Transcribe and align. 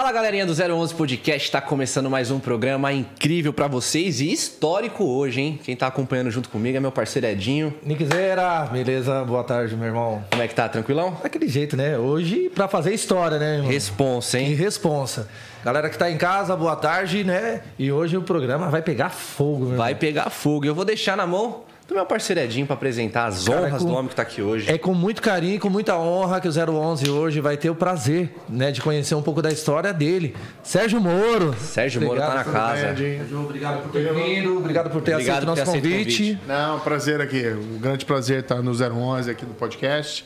Fala 0.00 0.12
galerinha 0.12 0.46
do 0.46 0.54
011 0.54 0.94
Podcast, 0.94 1.46
está 1.46 1.60
começando 1.60 2.08
mais 2.08 2.30
um 2.30 2.40
programa 2.40 2.90
incrível 2.90 3.52
para 3.52 3.68
vocês 3.68 4.22
e 4.22 4.32
histórico 4.32 5.04
hoje, 5.04 5.42
hein? 5.42 5.60
Quem 5.62 5.76
tá 5.76 5.88
acompanhando 5.88 6.30
junto 6.30 6.48
comigo 6.48 6.74
é 6.74 6.80
meu 6.80 6.90
parceiro 6.90 7.26
Edinho. 7.26 7.74
Nickzera, 7.82 8.64
beleza? 8.72 9.22
Boa 9.26 9.44
tarde, 9.44 9.76
meu 9.76 9.88
irmão. 9.88 10.24
Como 10.30 10.42
é 10.42 10.48
que 10.48 10.54
tá? 10.54 10.70
Tranquilão? 10.70 11.18
Daquele 11.22 11.46
jeito, 11.46 11.76
né? 11.76 11.98
Hoje 11.98 12.50
pra 12.54 12.66
fazer 12.66 12.94
história, 12.94 13.38
né, 13.38 13.56
irmão? 13.56 13.70
Responsa, 13.70 14.38
hein? 14.40 14.54
responsa. 14.54 15.28
Galera 15.62 15.90
que 15.90 15.98
tá 15.98 16.10
em 16.10 16.16
casa, 16.16 16.56
boa 16.56 16.76
tarde, 16.76 17.22
né? 17.22 17.60
E 17.78 17.92
hoje 17.92 18.16
o 18.16 18.22
programa 18.22 18.70
vai 18.70 18.80
pegar 18.80 19.10
fogo, 19.10 19.66
meu 19.66 19.76
Vai 19.76 19.90
irmão. 19.90 20.00
pegar 20.00 20.30
fogo. 20.30 20.64
Eu 20.64 20.74
vou 20.74 20.86
deixar 20.86 21.14
na 21.14 21.26
mão 21.26 21.64
do 21.90 21.96
meu 21.96 22.06
parceiro 22.06 22.40
Edinho 22.40 22.66
para 22.66 22.74
apresentar 22.74 23.26
as 23.26 23.46
Cara, 23.46 23.60
honras 23.66 23.82
com- 23.82 23.88
do 23.88 23.94
homem 23.94 24.08
que 24.08 24.14
tá 24.14 24.22
aqui 24.22 24.40
hoje. 24.40 24.70
É 24.70 24.78
com 24.78 24.94
muito 24.94 25.20
carinho 25.20 25.56
e 25.56 25.58
com 25.58 25.68
muita 25.68 25.96
honra 25.98 26.40
que 26.40 26.48
o 26.48 26.52
011 26.52 27.10
hoje 27.10 27.40
vai 27.40 27.56
ter 27.56 27.68
o 27.68 27.74
prazer, 27.74 28.32
né, 28.48 28.70
de 28.70 28.80
conhecer 28.80 29.14
um 29.14 29.22
pouco 29.22 29.42
da 29.42 29.50
história 29.50 29.92
dele. 29.92 30.34
Sérgio 30.62 31.00
Moro. 31.00 31.54
Sérgio 31.58 32.00
Moro 32.00 32.20
tá 32.20 32.28
na 32.28 32.40
Obrigado, 32.42 32.52
casa. 32.52 32.80
Sérgio, 32.96 33.40
obrigado 33.40 33.82
por 33.82 33.90
ter 33.92 34.14
vindo, 34.14 34.56
obrigado 34.58 34.90
por 34.90 35.02
ter 35.02 35.12
Obrigado 35.14 35.36
aceito 35.38 35.42
o 35.42 35.46
nosso 35.50 35.62
aceito 35.62 35.82
convite. 35.82 36.18
convite. 36.34 36.38
Não, 36.46 36.78
prazer 36.80 37.20
aqui. 37.20 37.46
Um 37.48 37.78
grande 37.78 38.04
prazer 38.04 38.40
estar 38.40 38.62
no 38.62 38.72
011 38.72 39.30
aqui 39.30 39.44
no 39.44 39.54
podcast. 39.54 40.24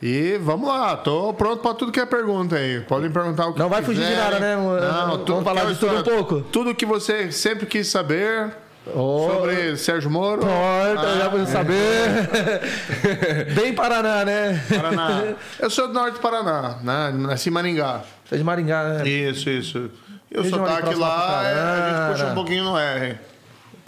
E 0.00 0.36
vamos 0.42 0.66
lá, 0.68 0.96
tô 0.96 1.32
pronto 1.34 1.60
para 1.62 1.74
tudo 1.74 1.92
que 1.92 2.00
é 2.00 2.06
pergunta 2.06 2.56
aí. 2.56 2.80
Podem 2.80 3.10
perguntar 3.10 3.46
o 3.46 3.52
que 3.52 3.58
Não 3.58 3.68
vai 3.68 3.82
fugir 3.82 4.04
de 4.04 4.14
nada, 4.16 4.38
né, 4.40 4.54
amor? 4.54 4.80
Não, 4.80 5.24
Vamos 5.24 5.44
falar 5.44 5.64
de 5.64 5.74
tudo 5.78 5.92
um 5.94 5.98
história- 5.98 6.02
pouco? 6.24 6.40
Tudo 6.50 6.74
que 6.74 6.84
você 6.86 7.30
sempre 7.30 7.66
quis 7.66 7.86
saber 7.88 8.50
Ô, 8.86 9.30
sobre 9.30 9.76
Sérgio 9.76 10.10
Moro. 10.10 10.40
Torta, 10.40 11.16
já 11.16 11.30
pra 11.30 11.46
saber. 11.46 12.28
Bem 13.54 13.72
Paraná, 13.74 14.24
né? 14.24 14.60
Paraná. 14.68 15.34
Eu 15.58 15.70
sou 15.70 15.86
do 15.88 15.94
norte 15.94 16.14
do 16.14 16.20
Paraná, 16.20 16.78
né? 16.82 17.12
Nasci 17.12 17.48
em 17.48 17.52
Maringá. 17.52 18.02
Você 18.24 18.34
é 18.34 18.38
de 18.38 18.44
Maringá, 18.44 18.84
né? 18.84 19.08
Isso, 19.08 19.48
isso. 19.48 19.90
E 20.30 20.38
o 20.38 20.44
sotaque 20.44 20.94
lá, 20.94 21.42
é, 21.44 21.54
a 21.54 21.88
gente 21.88 22.12
puxa 22.12 22.32
um 22.32 22.34
pouquinho 22.34 22.64
no 22.64 22.76
R. 22.78 23.18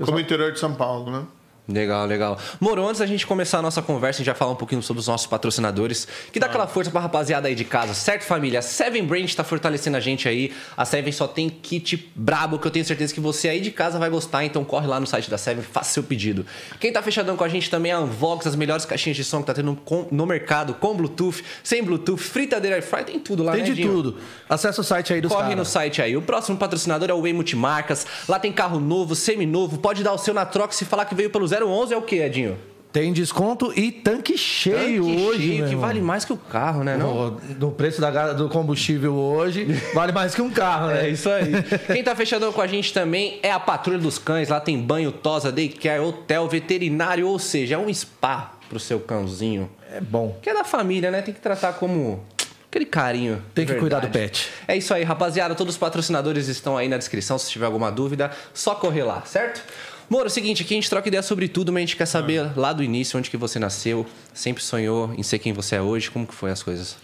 Como 0.05 0.21
interior 0.21 0.53
de 0.53 0.59
São 0.61 0.75
Paulo, 0.75 1.11
né? 1.11 1.25
Legal, 1.67 2.05
legal. 2.07 2.39
Moro, 2.61 2.87
antes 2.87 2.99
da 2.99 3.07
gente 3.07 3.27
começar 3.27 3.59
a 3.59 3.63
nossa 3.63 3.81
conversa, 3.81 4.19
a 4.19 4.19
gente 4.19 4.27
já 4.27 4.35
falar 4.35 4.53
um 4.53 4.57
pouquinho 4.57 4.83
sobre 4.83 5.01
os 5.01 5.07
nossos 5.07 5.27
patrocinadores, 5.27 6.07
que 6.31 6.39
dá 6.39 6.45
aquela 6.47 6.67
força 6.67 6.91
pra 6.91 7.01
rapaziada 7.01 7.49
aí 7.49 7.55
de 7.55 7.65
casa, 7.65 7.95
certo, 7.95 8.25
família? 8.25 8.59
A 8.59 8.63
Seven 8.63 9.05
Brand 9.07 9.33
tá 9.33 9.43
fortalecendo 9.43 9.97
a 9.97 10.01
gente 10.01 10.29
aí. 10.29 10.53
A 10.77 10.85
Seven 10.85 11.11
só 11.11 11.27
tem 11.27 11.49
kit 11.49 12.13
brabo, 12.15 12.59
que 12.59 12.67
eu 12.67 12.71
tenho 12.71 12.85
certeza 12.85 13.15
que 13.15 13.21
você 13.21 13.49
aí 13.49 13.61
de 13.61 13.71
casa 13.71 13.99
vai 13.99 14.11
gostar, 14.11 14.45
então 14.45 14.63
corre 14.63 14.87
lá 14.87 15.01
no 15.01 15.07
site 15.07 15.31
da 15.31 15.39
Seven, 15.39 15.65
faça 15.65 15.95
seu 15.95 16.03
pedido. 16.03 16.45
Quem 16.79 16.93
tá 16.93 17.01
fechadão 17.01 17.35
com 17.35 17.45
a 17.45 17.49
gente 17.49 17.71
também 17.71 17.93
é 17.93 17.95
a 17.95 18.01
Unvox, 18.01 18.47
as 18.47 18.57
melhores 18.57 18.85
caixinhas 18.85 19.17
de 19.17 19.25
som 19.25 19.41
que 19.41 19.47
tá 19.47 19.55
tendo 19.55 19.79
no 20.11 20.27
mercado, 20.27 20.75
com 20.75 20.95
Bluetooth, 20.95 21.43
sem 21.63 21.83
Bluetooth, 21.83 22.19
fritadeira 22.23 22.77
air 22.77 23.05
tem 23.07 23.19
tudo 23.19 23.43
lá, 23.43 23.53
Tem 23.53 23.63
né, 23.63 23.69
de 23.69 23.75
Dinho? 23.75 23.91
tudo. 23.91 24.19
Acesse 24.49 24.79
o 24.81 24.85
site 24.85 25.15
aí 25.15 25.21
dos 25.23 25.31
Corre 25.33 25.43
caras. 25.45 25.57
no 25.59 25.65
site 25.65 26.03
aí. 26.03 26.15
O 26.15 26.23
próximo 26.23 26.59
patrocinador 26.59 27.09
é 27.09 27.15
o 27.15 27.23
Way 27.23 27.33
Multimarcas. 27.33 28.07
Lá 28.29 28.39
tem 28.39 28.53
carro 28.53 28.79
novo, 28.79 29.15
semi-novo. 29.15 29.79
Pode 29.79 30.03
dar 30.03 30.13
o 30.13 30.19
seu 30.19 30.35
na 30.35 30.45
troca 30.45 30.75
se 30.75 30.85
falar 30.85 31.07
que 31.07 31.15
veio 31.15 31.31
pelo 31.31 31.47
011 31.63 31.95
é 31.95 31.97
o 31.97 32.03
quê, 32.03 32.17
Edinho? 32.17 32.57
Tem 32.95 33.13
desconto 33.13 33.73
e 33.75 33.91
tanque 33.91 34.39
cheio 34.39 35.05
Tanque 35.05 35.21
hoje, 35.21 35.49
cheio, 35.49 35.69
que 35.69 35.75
vale 35.75 36.01
mais 36.01 36.25
que 36.25 36.33
o 36.33 36.37
carro, 36.37 36.85
né? 36.85 36.97
Não? 36.97 37.41
No, 37.59 37.73
preço 37.73 38.01
da, 38.01 38.33
do 38.33 38.49
combustível 38.49 39.13
hoje, 39.17 39.65
vale 39.93 40.13
mais 40.13 40.33
que 40.33 40.41
um 40.41 40.49
carro, 40.49 40.87
né? 40.87 41.07
É 41.07 41.11
isso 41.11 41.29
aí. 41.29 41.51
Quem 41.93 42.05
tá 42.05 42.15
fechadão 42.15 42.53
com 42.53 42.61
a 42.61 42.69
gente 42.69 42.93
também 42.93 43.41
é 43.43 43.51
a 43.51 43.59
Patrulha 43.59 43.99
dos 43.99 44.17
Cães. 44.17 44.49
Lá 44.49 44.61
tem 44.61 44.81
banho, 44.81 45.11
tosa, 45.11 45.51
daycare, 45.51 46.01
hotel, 46.01 46.49
veterinário, 46.49 47.27
ou 47.27 47.37
seja, 47.37 47.75
é 47.75 47.79
um 47.79 47.93
spa 47.93 48.53
pro 48.69 48.79
seu 48.79 49.01
cãozinho. 49.01 49.69
É 49.93 50.01
bom. 50.01 50.39
Que 50.41 50.51
é 50.51 50.55
da 50.55 50.63
família, 50.63 51.11
né? 51.11 51.21
Tem 51.21 51.35
que 51.35 51.41
tratar 51.41 51.73
como 51.73 52.23
aquele 52.69 52.87
carinho. 52.87 53.43
Tem 53.53 53.67
que 53.67 53.75
cuidar 53.75 53.99
do 53.99 54.09
verdade. 54.09 54.31
pet. 54.31 54.51
É 54.69 54.77
isso 54.77 54.95
aí, 54.95 55.03
rapaziada. 55.03 55.57
Todos 55.57 55.75
os 55.75 55.79
patrocinadores 55.79 56.47
estão 56.47 56.77
aí 56.77 56.89
na 56.89 56.97
descrição. 56.97 57.39
Se 57.39 57.51
tiver 57.51 57.67
alguma 57.67 57.91
dúvida, 57.91 58.31
só 58.53 58.77
correr 58.77 59.03
lá, 59.03 59.23
certo? 59.25 59.61
Moro, 60.09 60.25
é 60.25 60.27
o 60.27 60.31
seguinte, 60.31 60.63
aqui 60.63 60.75
a 60.75 60.77
gente 60.77 60.91
troca 60.91 61.09
ideia 61.09 61.23
sobre 61.23 61.49
tudo, 61.49 61.73
mas 61.73 61.81
a 61.81 61.87
gente 61.87 61.97
quer 61.97 62.07
saber 62.07 62.57
lá 62.57 62.73
do 62.73 62.83
início, 62.83 63.19
onde 63.19 63.31
que 63.31 63.37
você 63.37 63.59
nasceu, 63.59 64.07
sempre 64.33 64.63
sonhou 64.63 65.13
em 65.15 65.23
ser 65.23 65.39
quem 65.39 65.53
você 65.53 65.77
é 65.77 65.83
hoje, 65.83 66.11
como 66.11 66.27
que 66.27 66.35
foi 66.35 66.51
as 66.51 66.63
coisas? 66.63 66.97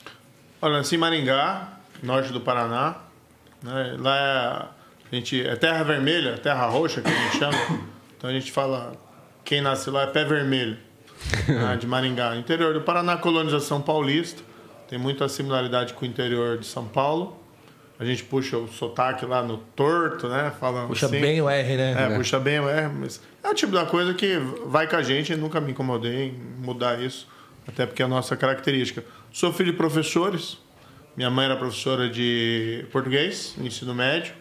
Olha, 0.60 0.78
nasci 0.78 0.96
em 0.96 0.98
Maringá, 0.98 1.78
norte 2.02 2.32
do 2.32 2.40
Paraná. 2.40 2.96
né? 3.62 3.96
Lá 3.98 4.16
é, 4.16 5.12
a 5.12 5.16
gente, 5.16 5.40
é 5.40 5.56
terra 5.56 5.82
vermelha, 5.82 6.36
terra 6.38 6.66
roxa 6.66 7.00
que 7.00 7.08
a 7.08 7.12
gente 7.12 7.38
chama. 7.38 7.58
Então 8.16 8.28
a 8.28 8.32
gente 8.34 8.52
fala, 8.52 8.92
quem 9.42 9.62
nasce 9.62 9.88
lá 9.88 10.02
é 10.02 10.06
pé 10.06 10.24
vermelho, 10.26 10.76
né, 11.48 11.78
de 11.80 11.86
Maringá. 11.86 12.36
Interior 12.36 12.74
do 12.74 12.82
Paraná, 12.82 13.16
colonização 13.16 13.80
paulista. 13.80 14.42
Tem 14.88 14.98
muita 14.98 15.26
similaridade 15.26 15.94
com 15.94 16.04
o 16.04 16.08
interior 16.08 16.58
de 16.58 16.66
São 16.66 16.86
Paulo. 16.86 17.39
A 18.00 18.04
gente 18.06 18.24
puxa 18.24 18.56
o 18.56 18.66
sotaque 18.66 19.26
lá 19.26 19.42
no 19.42 19.58
torto, 19.58 20.26
né? 20.26 20.50
Fala 20.58 20.86
Puxa 20.86 21.04
assim. 21.04 21.20
bem 21.20 21.42
o 21.42 21.50
R, 21.50 21.76
né? 21.76 22.14
É, 22.14 22.16
puxa 22.16 22.40
bem 22.40 22.58
o 22.58 22.66
R, 22.66 22.88
mas 22.88 23.20
é 23.44 23.48
o 23.50 23.54
tipo 23.54 23.72
da 23.72 23.84
coisa 23.84 24.14
que 24.14 24.38
vai 24.64 24.88
com 24.88 24.96
a 24.96 25.02
gente, 25.02 25.36
nunca 25.36 25.60
me 25.60 25.72
incomodei 25.72 26.28
em 26.28 26.64
mudar 26.64 26.98
isso, 26.98 27.28
até 27.68 27.84
porque 27.84 28.00
é 28.00 28.06
a 28.06 28.08
nossa 28.08 28.34
característica. 28.38 29.04
Sou 29.30 29.52
filho 29.52 29.72
de 29.72 29.76
professores, 29.76 30.56
minha 31.14 31.28
mãe 31.28 31.44
era 31.44 31.56
professora 31.56 32.08
de 32.08 32.86
português, 32.90 33.52
no 33.58 33.66
ensino 33.66 33.94
médio, 33.94 34.32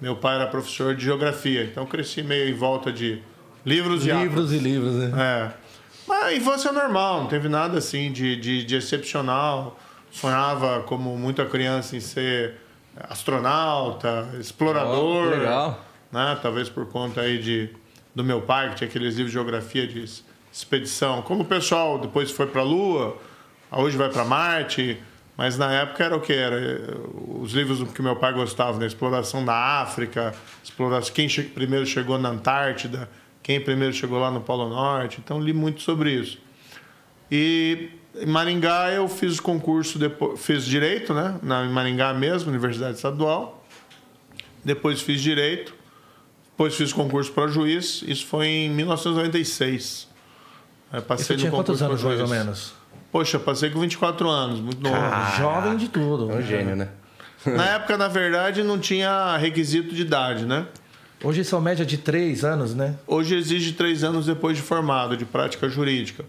meu 0.00 0.14
pai 0.14 0.36
era 0.36 0.46
professor 0.46 0.94
de 0.94 1.04
geografia, 1.04 1.64
então 1.64 1.84
cresci 1.86 2.22
meio 2.22 2.48
em 2.48 2.54
volta 2.54 2.92
de 2.92 3.20
livros 3.66 4.06
e 4.06 4.12
Livros 4.12 4.52
e 4.52 4.58
livros, 4.58 4.94
né? 4.94 5.12
é. 5.18 5.50
Mas 6.06 6.24
a 6.26 6.32
infância 6.32 6.68
é 6.68 6.72
normal, 6.72 7.22
não 7.22 7.26
teve 7.26 7.48
nada 7.48 7.78
assim 7.78 8.12
de, 8.12 8.36
de, 8.36 8.64
de 8.64 8.76
excepcional. 8.76 9.80
Sonhava, 10.12 10.82
como 10.82 11.16
muita 11.16 11.44
criança, 11.44 11.96
em 11.96 12.00
ser 12.00 12.54
astronauta, 12.96 14.28
explorador. 14.40 15.26
Oh, 15.26 15.30
legal. 15.30 15.84
Né? 16.10 16.38
Talvez 16.42 16.68
por 16.68 16.86
conta 16.86 17.20
aí 17.20 17.38
de, 17.38 17.70
do 18.14 18.24
meu 18.24 18.42
pai, 18.42 18.70
que 18.70 18.76
tinha 18.76 18.88
aqueles 18.88 19.14
livros 19.14 19.30
de 19.30 19.34
geografia 19.34 19.86
de 19.86 20.04
expedição. 20.52 21.22
Como 21.22 21.42
o 21.42 21.44
pessoal 21.44 21.98
depois 21.98 22.30
foi 22.30 22.46
para 22.46 22.60
a 22.62 22.64
Lua, 22.64 23.16
hoje 23.70 23.96
vai 23.96 24.08
para 24.08 24.24
Marte. 24.24 24.98
Mas 25.36 25.56
na 25.56 25.72
época 25.72 26.04
era 26.04 26.14
o 26.16 26.20
que? 26.20 26.34
Era 26.34 26.54
eh, 26.60 26.80
os 27.40 27.52
livros 27.52 27.82
que 27.92 28.02
meu 28.02 28.14
pai 28.16 28.30
gostava, 28.34 28.78
né? 28.78 28.86
Exploração 28.86 29.42
da 29.42 29.54
África, 29.80 30.34
exploração, 30.62 31.14
quem 31.14 31.30
che- 31.30 31.44
primeiro 31.44 31.86
chegou 31.86 32.18
na 32.18 32.28
Antártida, 32.28 33.08
quem 33.42 33.58
primeiro 33.58 33.94
chegou 33.94 34.18
lá 34.20 34.30
no 34.30 34.42
Polo 34.42 34.68
Norte. 34.68 35.18
Então 35.24 35.40
li 35.40 35.54
muito 35.54 35.80
sobre 35.80 36.12
isso. 36.12 36.36
E 37.30 37.88
em 38.20 38.26
Maringá 38.26 38.90
eu 38.90 39.08
fiz 39.08 39.38
o 39.38 39.42
concurso, 39.42 39.98
depois, 39.98 40.40
fiz 40.40 40.64
direito, 40.64 41.12
né? 41.14 41.36
Na, 41.42 41.64
em 41.64 41.70
Maringá 41.70 42.12
mesmo, 42.14 42.50
Universidade 42.50 42.96
Estadual. 42.96 43.64
Depois 44.64 45.00
fiz 45.00 45.20
direito. 45.20 45.74
Depois 46.50 46.74
fiz 46.74 46.92
concurso 46.92 47.32
para 47.32 47.48
juiz. 47.48 48.02
Isso 48.06 48.26
foi 48.26 48.46
em 48.46 48.70
1996. 48.70 50.08
Aí 50.92 50.98
E 50.98 51.02
passei 51.02 51.24
você 51.26 51.36
tinha 51.36 51.50
no 51.50 51.56
concurso 51.56 51.82
quantos 51.84 52.02
anos, 52.02 52.02
mais 52.04 52.20
ou 52.20 52.26
juiz. 52.26 52.38
menos? 52.38 52.74
Poxa, 53.10 53.38
passei 53.38 53.70
com 53.70 53.80
24 53.80 54.28
anos, 54.28 54.60
muito 54.60 54.80
novo. 54.82 54.96
Jovem 55.38 55.76
de 55.76 55.88
tudo. 55.88 56.30
É 56.30 56.36
um 56.36 56.42
gênio, 56.42 56.76
né? 56.76 56.88
Na 57.46 57.70
época, 57.70 57.96
na 57.96 58.06
verdade, 58.08 58.62
não 58.62 58.78
tinha 58.78 59.36
requisito 59.38 59.94
de 59.94 60.02
idade, 60.02 60.44
né? 60.44 60.66
Hoje 61.24 61.42
são 61.44 61.60
média 61.60 61.84
de 61.84 61.98
três 61.98 62.44
anos, 62.44 62.74
né? 62.74 62.96
Hoje 63.06 63.34
exige 63.34 63.72
três 63.72 64.04
anos 64.04 64.26
depois 64.26 64.56
de 64.56 64.62
formado, 64.62 65.16
de 65.16 65.24
prática 65.24 65.68
jurídica. 65.68 66.24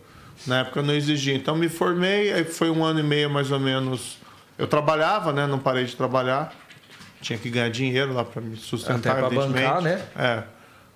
Na 0.47 0.59
época 0.62 0.81
não 0.81 0.94
exigia. 0.94 1.35
Então 1.35 1.56
me 1.56 1.69
formei, 1.69 2.31
aí 2.34 2.44
foi 2.44 2.69
um 2.69 2.84
ano 2.84 3.00
e 3.00 3.03
meio 3.03 3.29
mais 3.29 3.52
ou 3.52 3.59
menos. 3.59 4.18
Eu 4.57 4.68
trabalhava, 4.68 5.31
né? 5.31 5.46
Não 5.47 5.59
parei 5.59 5.85
de 5.85 5.96
trabalhar. 5.96 6.53
Tinha 7.22 7.38
que 7.38 7.50
ganhar 7.50 7.69
dinheiro 7.69 8.13
lá 8.13 8.24
para 8.25 8.41
me 8.41 8.56
sustentar, 8.57 9.18
Até 9.18 9.25
evidentemente. 9.28 9.66
bancar, 9.66 9.81
né? 9.81 10.02
É. 10.16 10.44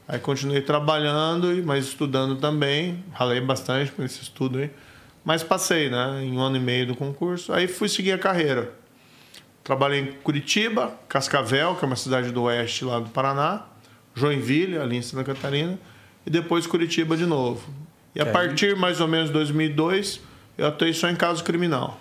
Aí 0.07 0.19
continuei 0.19 0.61
trabalhando, 0.61 1.53
e- 1.53 1.61
mas 1.61 1.85
estudando 1.85 2.35
também. 2.37 3.03
Ralei 3.13 3.41
bastante 3.41 3.91
com 3.91 4.03
esse 4.03 4.21
estudo 4.21 4.57
aí. 4.59 4.71
Mas 5.23 5.43
passei, 5.43 5.89
né? 5.89 6.21
Em 6.23 6.31
um 6.33 6.39
ano 6.39 6.57
e 6.57 6.59
meio 6.59 6.87
do 6.87 6.95
concurso. 6.95 7.53
Aí 7.53 7.67
fui 7.67 7.89
seguir 7.89 8.11
a 8.11 8.17
carreira. 8.17 8.71
Trabalhei 9.63 9.99
em 10.01 10.11
Curitiba, 10.23 10.93
Cascavel, 11.09 11.75
que 11.75 11.83
é 11.83 11.87
uma 11.87 11.95
cidade 11.95 12.31
do 12.31 12.43
oeste 12.43 12.85
lá 12.85 12.99
do 12.99 13.09
Paraná, 13.09 13.63
Joinville, 14.13 14.77
ali 14.77 14.97
em 14.97 15.01
Santa 15.01 15.23
Catarina, 15.23 15.79
e 16.25 16.29
depois 16.29 16.67
Curitiba 16.67 17.17
de 17.17 17.25
novo. 17.25 17.61
E 18.15 18.21
a 18.21 18.25
aí- 18.25 18.31
partir 18.31 18.75
mais 18.75 18.99
ou 19.01 19.07
menos 19.07 19.27
de 19.27 19.33
2002, 19.33 20.21
eu 20.57 20.65
atuei 20.67 20.93
só 20.93 21.09
em 21.09 21.15
caso 21.15 21.43
criminal. 21.43 21.99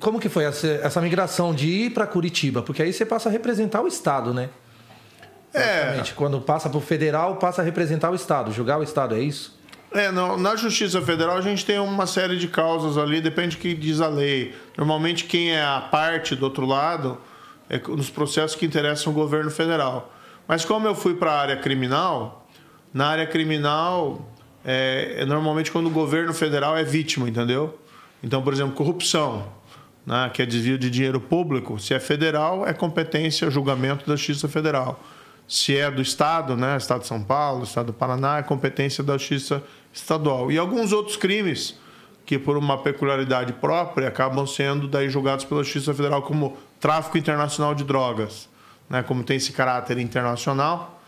Como 0.00 0.20
que 0.20 0.28
foi 0.28 0.44
essa, 0.44 0.66
essa 0.66 1.00
migração 1.00 1.54
de 1.54 1.66
ir 1.66 1.90
para 1.90 2.06
Curitiba? 2.06 2.62
Porque 2.62 2.82
aí 2.82 2.92
você 2.92 3.06
passa 3.06 3.28
a 3.28 3.32
representar 3.32 3.80
o 3.82 3.86
Estado, 3.86 4.34
né? 4.34 4.50
É, 5.54 6.02
Quando 6.14 6.40
passa 6.40 6.68
para 6.68 6.76
o 6.76 6.80
federal, 6.80 7.36
passa 7.36 7.62
a 7.62 7.64
representar 7.64 8.10
o 8.10 8.14
Estado, 8.14 8.52
julgar 8.52 8.78
o 8.78 8.82
Estado, 8.82 9.14
é 9.14 9.20
isso? 9.20 9.58
É, 9.90 10.10
na 10.10 10.54
Justiça 10.56 11.00
Federal 11.00 11.38
a 11.38 11.40
gente 11.40 11.64
tem 11.64 11.78
uma 11.78 12.06
série 12.06 12.36
de 12.36 12.46
causas 12.48 12.98
ali, 12.98 13.22
depende 13.22 13.56
do 13.56 13.60
que 13.60 13.72
diz 13.72 14.02
a 14.02 14.08
lei. 14.08 14.54
Normalmente 14.76 15.24
quem 15.24 15.52
é 15.52 15.64
a 15.64 15.80
parte 15.80 16.36
do 16.36 16.44
outro 16.44 16.66
lado 16.66 17.18
é 17.70 17.78
nos 17.78 18.10
processos 18.10 18.54
que 18.54 18.66
interessam 18.66 19.10
o 19.10 19.16
governo 19.16 19.50
federal. 19.50 20.12
Mas 20.46 20.66
como 20.66 20.86
eu 20.86 20.94
fui 20.94 21.14
para 21.14 21.32
a 21.32 21.40
área 21.40 21.56
criminal, 21.56 22.46
na 22.92 23.06
área 23.06 23.26
criminal 23.26 24.30
é, 24.64 25.16
é 25.18 25.24
normalmente 25.24 25.70
quando 25.70 25.86
o 25.86 25.90
governo 25.90 26.34
federal 26.34 26.76
é 26.76 26.84
vítima, 26.84 27.28
entendeu? 27.28 27.78
Então, 28.22 28.42
por 28.42 28.52
exemplo, 28.52 28.74
corrupção. 28.74 29.46
né, 30.08 30.30
que 30.32 30.40
é 30.40 30.46
desvio 30.46 30.78
de 30.78 30.88
dinheiro 30.88 31.20
público, 31.20 31.78
se 31.78 31.92
é 31.92 32.00
federal, 32.00 32.66
é 32.66 32.72
competência, 32.72 33.50
julgamento 33.50 34.06
da 34.06 34.16
Justiça 34.16 34.48
Federal. 34.48 34.98
Se 35.46 35.76
é 35.76 35.90
do 35.90 36.00
Estado, 36.00 36.56
né, 36.56 36.76
Estado 36.78 37.02
de 37.02 37.06
São 37.06 37.22
Paulo, 37.22 37.64
Estado 37.64 37.86
do 37.88 37.92
Paraná, 37.92 38.38
é 38.38 38.42
competência 38.42 39.04
da 39.04 39.18
Justiça 39.18 39.62
Estadual. 39.92 40.50
E 40.50 40.56
alguns 40.56 40.92
outros 40.92 41.16
crimes 41.16 41.78
que, 42.24 42.38
por 42.38 42.56
uma 42.56 42.78
peculiaridade 42.78 43.52
própria, 43.54 44.08
acabam 44.08 44.46
sendo 44.46 44.88
daí 44.88 45.10
julgados 45.10 45.44
pela 45.44 45.62
Justiça 45.62 45.92
Federal 45.94 46.22
como 46.22 46.56
tráfico 46.80 47.16
internacional 47.18 47.74
de 47.74 47.84
drogas. 47.84 48.48
Né, 48.88 49.02
como 49.02 49.22
tem 49.22 49.36
esse 49.36 49.52
caráter 49.52 49.98
internacional, 49.98 50.98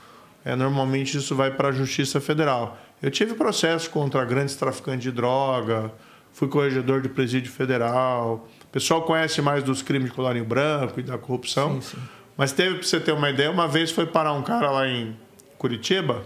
é, 0.45 0.55
normalmente 0.55 1.17
isso 1.17 1.35
vai 1.35 1.51
para 1.51 1.69
a 1.69 1.73
Justiça 1.73 2.21
Federal. 2.21 2.77
Eu 3.03 3.11
tive 3.11 3.35
processo 3.35 3.89
contra 3.91 4.25
grandes 4.25 4.57
traficantes 4.57 5.03
de 5.03 5.11
droga, 5.11 5.93
fui 6.33 6.49
corregedor 6.49 7.01
de 7.01 7.09
presídio 7.09 7.51
federal. 7.51 8.49
O 8.65 8.67
pessoal 8.69 9.03
conhece 9.03 9.41
mais 9.41 9.65
dos 9.65 9.83
crimes 9.83 10.11
de 10.11 10.17
colarinho 10.17 10.45
branco 10.45 11.01
e 11.01 11.03
da 11.03 11.17
corrupção. 11.17 11.81
Sim, 11.81 11.97
sim. 11.97 12.03
Mas 12.37 12.53
teve, 12.53 12.77
para 12.77 12.87
você 12.87 13.01
ter 13.01 13.13
uma 13.13 13.29
ideia, 13.29 13.51
uma 13.51 13.69
vez 13.69 13.91
foi 13.91 14.07
parar 14.07 14.33
um 14.33 14.43
cara 14.43 14.71
lá 14.71 14.89
em 14.89 15.17
Curitiba. 15.59 16.23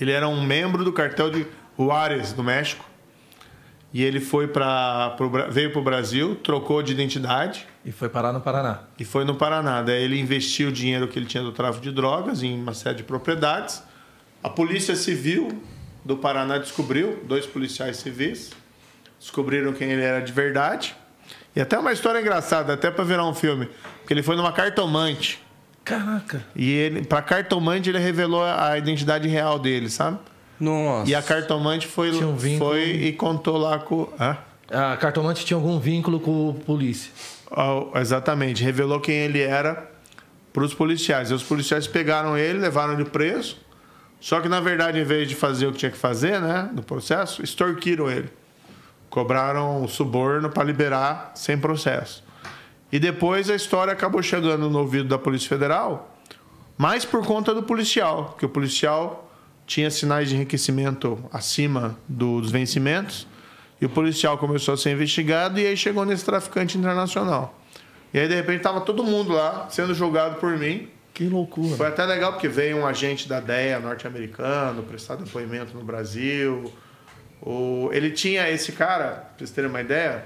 Ele 0.00 0.10
era 0.10 0.28
um 0.28 0.42
membro 0.42 0.84
do 0.84 0.92
cartel 0.92 1.30
de 1.30 1.46
Juárez, 1.78 2.32
do 2.32 2.42
México. 2.42 2.84
E 3.92 4.02
ele 4.02 4.18
foi 4.18 4.48
para 4.48 5.16
veio 5.50 5.70
para 5.70 5.80
o 5.80 5.84
Brasil, 5.84 6.34
trocou 6.36 6.82
de 6.82 6.92
identidade. 6.92 7.66
E 7.84 7.92
foi 7.92 8.08
parar 8.08 8.32
no 8.32 8.40
Paraná. 8.40 8.80
E 8.98 9.04
foi 9.04 9.24
no 9.24 9.36
Paraná. 9.36 9.82
Daí 9.82 10.02
ele 10.02 10.18
investiu 10.18 10.70
o 10.70 10.72
dinheiro 10.72 11.06
que 11.06 11.18
ele 11.18 11.26
tinha 11.26 11.42
do 11.42 11.52
tráfico 11.52 11.84
de 11.84 11.92
drogas 11.92 12.42
em 12.42 12.60
uma 12.60 12.74
série 12.74 12.96
de 12.96 13.02
propriedades. 13.04 13.82
A 14.44 14.50
Polícia 14.50 14.94
Civil 14.94 15.48
do 16.04 16.18
Paraná 16.18 16.58
descobriu, 16.58 17.18
dois 17.24 17.46
policiais 17.46 17.96
civis, 17.96 18.50
descobriram 19.18 19.72
quem 19.72 19.90
ele 19.90 20.02
era 20.02 20.20
de 20.20 20.30
verdade. 20.32 20.94
E 21.56 21.62
até 21.62 21.78
uma 21.78 21.94
história 21.94 22.20
engraçada, 22.20 22.74
até 22.74 22.90
para 22.90 23.04
virar 23.04 23.26
um 23.26 23.32
filme. 23.32 23.70
Porque 24.00 24.12
ele 24.12 24.22
foi 24.22 24.36
numa 24.36 24.52
cartomante. 24.52 25.42
Caraca. 25.82 26.44
E 26.54 26.70
ele, 26.70 27.04
pra 27.04 27.22
cartomante, 27.22 27.88
ele 27.88 27.98
revelou 27.98 28.44
a 28.44 28.76
identidade 28.76 29.26
real 29.28 29.58
dele, 29.58 29.88
sabe? 29.88 30.18
Nossa. 30.60 31.10
E 31.10 31.14
a 31.14 31.22
cartomante 31.22 31.86
foi, 31.86 32.10
um 32.10 32.38
foi 32.58 32.90
e 32.90 33.12
contou 33.14 33.56
lá 33.56 33.78
com. 33.78 34.12
Hã? 34.20 34.36
A 34.70 34.94
cartomante 34.98 35.42
tinha 35.46 35.56
algum 35.56 35.78
vínculo 35.78 36.20
com 36.20 36.50
o 36.50 36.54
polícia. 36.54 37.10
Oh, 37.50 37.98
exatamente. 37.98 38.62
Revelou 38.62 39.00
quem 39.00 39.14
ele 39.14 39.40
era 39.40 39.90
para 40.52 40.64
os 40.64 40.74
policiais. 40.74 41.30
E 41.30 41.34
os 41.34 41.42
policiais 41.42 41.86
pegaram 41.86 42.36
ele, 42.36 42.58
levaram 42.58 42.92
ele 42.92 43.06
preso. 43.06 43.63
Só 44.24 44.40
que, 44.40 44.48
na 44.48 44.58
verdade, 44.58 44.98
em 44.98 45.04
vez 45.04 45.28
de 45.28 45.34
fazer 45.34 45.66
o 45.66 45.72
que 45.72 45.80
tinha 45.80 45.90
que 45.90 45.98
fazer, 45.98 46.40
né, 46.40 46.70
no 46.72 46.82
processo, 46.82 47.42
extorquiram 47.42 48.10
ele. 48.10 48.30
Cobraram 49.10 49.86
suborno 49.86 50.48
para 50.48 50.64
liberar 50.64 51.32
sem 51.34 51.58
processo. 51.58 52.24
E 52.90 52.98
depois 52.98 53.50
a 53.50 53.54
história 53.54 53.92
acabou 53.92 54.22
chegando 54.22 54.70
no 54.70 54.78
ouvido 54.78 55.10
da 55.10 55.18
Polícia 55.18 55.46
Federal, 55.46 56.16
mais 56.78 57.04
por 57.04 57.22
conta 57.26 57.52
do 57.52 57.64
policial, 57.64 58.34
que 58.38 58.46
o 58.46 58.48
policial 58.48 59.30
tinha 59.66 59.90
sinais 59.90 60.30
de 60.30 60.36
enriquecimento 60.36 61.22
acima 61.30 61.94
dos 62.08 62.50
vencimentos, 62.50 63.26
e 63.78 63.84
o 63.84 63.90
policial 63.90 64.38
começou 64.38 64.72
a 64.72 64.76
ser 64.78 64.92
investigado 64.92 65.60
e 65.60 65.66
aí 65.66 65.76
chegou 65.76 66.06
nesse 66.06 66.24
traficante 66.24 66.78
internacional. 66.78 67.60
E 68.14 68.18
aí 68.18 68.26
de 68.26 68.34
repente 68.34 68.56
estava 68.56 68.80
todo 68.80 69.04
mundo 69.04 69.34
lá 69.34 69.66
sendo 69.68 69.92
julgado 69.92 70.36
por 70.36 70.56
mim. 70.56 70.88
Que 71.14 71.28
loucura. 71.28 71.76
Foi 71.76 71.86
até 71.86 72.04
legal 72.04 72.32
porque 72.32 72.48
veio 72.48 72.78
um 72.78 72.86
agente 72.86 73.28
da 73.28 73.38
DEA 73.38 73.78
norte-americano 73.78 74.82
prestar 74.82 75.14
depoimento 75.14 75.72
no 75.72 75.84
Brasil. 75.84 76.72
O, 77.40 77.88
ele 77.92 78.10
tinha 78.10 78.50
esse 78.50 78.72
cara, 78.72 79.08
para 79.08 79.38
vocês 79.38 79.50
terem 79.52 79.70
uma 79.70 79.80
ideia, 79.80 80.24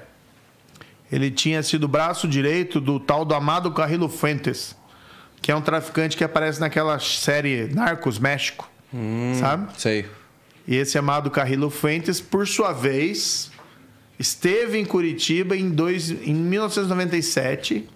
ele 1.12 1.31
tinha 1.31 1.62
sido 1.62 1.87
braço 1.87 2.26
direito 2.26 2.81
do 2.81 2.99
tal 2.99 3.25
do 3.25 3.35
Amado 3.35 3.70
Carrilo 3.73 4.08
Fuentes, 4.08 4.75
que 5.43 5.52
é 5.52 5.56
um 5.56 5.61
traficante 5.61 6.17
que 6.17 6.25
aparece 6.25 6.58
naquela 6.58 6.99
série 6.99 7.69
Narcos 7.69 8.19
México, 8.19 8.70
hum, 8.93 9.35
sabe? 9.38 9.69
Sei. 9.79 10.06
E 10.67 10.76
esse 10.76 10.96
Amado 10.96 11.31
Carrilo 11.31 11.70
Fuentes, 11.70 12.20
por 12.20 12.46
sua 12.46 12.73
vez, 12.73 13.50
esteve 14.19 14.79
em 14.79 14.85
Curitiba 14.85 15.56
em, 15.56 15.70
dois, 15.70 16.11
em 16.11 16.35
1997. 16.35 17.88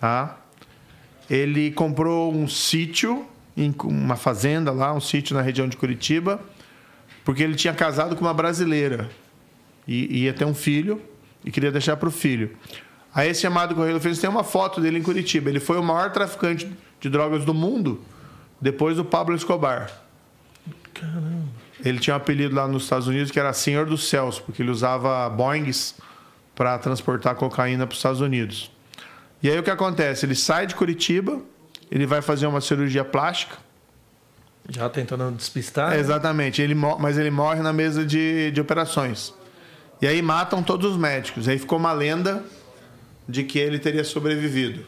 Tá? 0.00 0.39
Ele 1.30 1.70
comprou 1.70 2.34
um 2.34 2.48
sítio, 2.48 3.24
uma 3.84 4.16
fazenda 4.16 4.72
lá, 4.72 4.92
um 4.92 5.00
sítio 5.00 5.34
na 5.34 5.40
região 5.42 5.68
de 5.68 5.76
Curitiba 5.76 6.40
porque 7.24 7.42
ele 7.42 7.54
tinha 7.54 7.72
casado 7.72 8.16
com 8.16 8.24
uma 8.24 8.34
brasileira 8.34 9.10
e 9.86 10.24
ia 10.24 10.32
ter 10.32 10.44
um 10.44 10.54
filho 10.54 11.00
e 11.44 11.50
queria 11.50 11.70
deixar 11.70 11.96
para 11.96 12.08
o 12.08 12.12
filho. 12.12 12.56
Aí 13.14 13.28
esse 13.28 13.42
chamado 13.42 13.74
Correio 13.74 14.00
fez 14.00 14.18
tem 14.18 14.30
uma 14.30 14.44
foto 14.44 14.80
dele 14.80 14.98
em 14.98 15.02
Curitiba. 15.02 15.50
Ele 15.50 15.60
foi 15.60 15.78
o 15.78 15.82
maior 15.82 16.10
traficante 16.12 16.70
de 17.00 17.08
drogas 17.08 17.44
do 17.44 17.52
mundo 17.52 18.00
depois 18.60 18.96
do 18.96 19.04
Pablo 19.04 19.34
Escobar. 19.34 19.90
Caramba. 20.94 21.48
Ele 21.84 21.98
tinha 21.98 22.14
um 22.14 22.16
apelido 22.16 22.54
lá 22.54 22.68
nos 22.68 22.84
Estados 22.84 23.06
Unidos 23.06 23.30
que 23.30 23.40
era 23.40 23.52
Senhor 23.52 23.86
dos 23.86 24.08
Céus, 24.08 24.38
porque 24.38 24.62
ele 24.62 24.70
usava 24.70 25.28
Boeings 25.30 25.94
para 26.54 26.78
transportar 26.78 27.34
cocaína 27.34 27.86
para 27.86 27.92
os 27.92 27.98
Estados 27.98 28.20
Unidos. 28.20 28.70
E 29.42 29.50
aí 29.50 29.58
o 29.58 29.62
que 29.62 29.70
acontece? 29.70 30.26
Ele 30.26 30.34
sai 30.34 30.66
de 30.66 30.74
Curitiba, 30.74 31.40
ele 31.90 32.06
vai 32.06 32.20
fazer 32.20 32.46
uma 32.46 32.60
cirurgia 32.60 33.04
plástica 33.04 33.56
já 34.68 34.88
tentando 34.88 35.30
despistar? 35.32 35.92
É, 35.94 35.98
exatamente. 35.98 36.62
Ele, 36.62 36.74
mas 36.74 37.18
ele 37.18 37.30
morre 37.30 37.60
na 37.60 37.72
mesa 37.72 38.04
de, 38.04 38.50
de 38.52 38.60
operações. 38.60 39.34
E 40.00 40.06
aí 40.06 40.22
matam 40.22 40.62
todos 40.62 40.92
os 40.92 40.96
médicos. 40.96 41.48
Aí 41.48 41.58
ficou 41.58 41.78
uma 41.78 41.92
lenda 41.92 42.42
de 43.28 43.42
que 43.44 43.58
ele 43.58 43.78
teria 43.78 44.04
sobrevivido. 44.04 44.86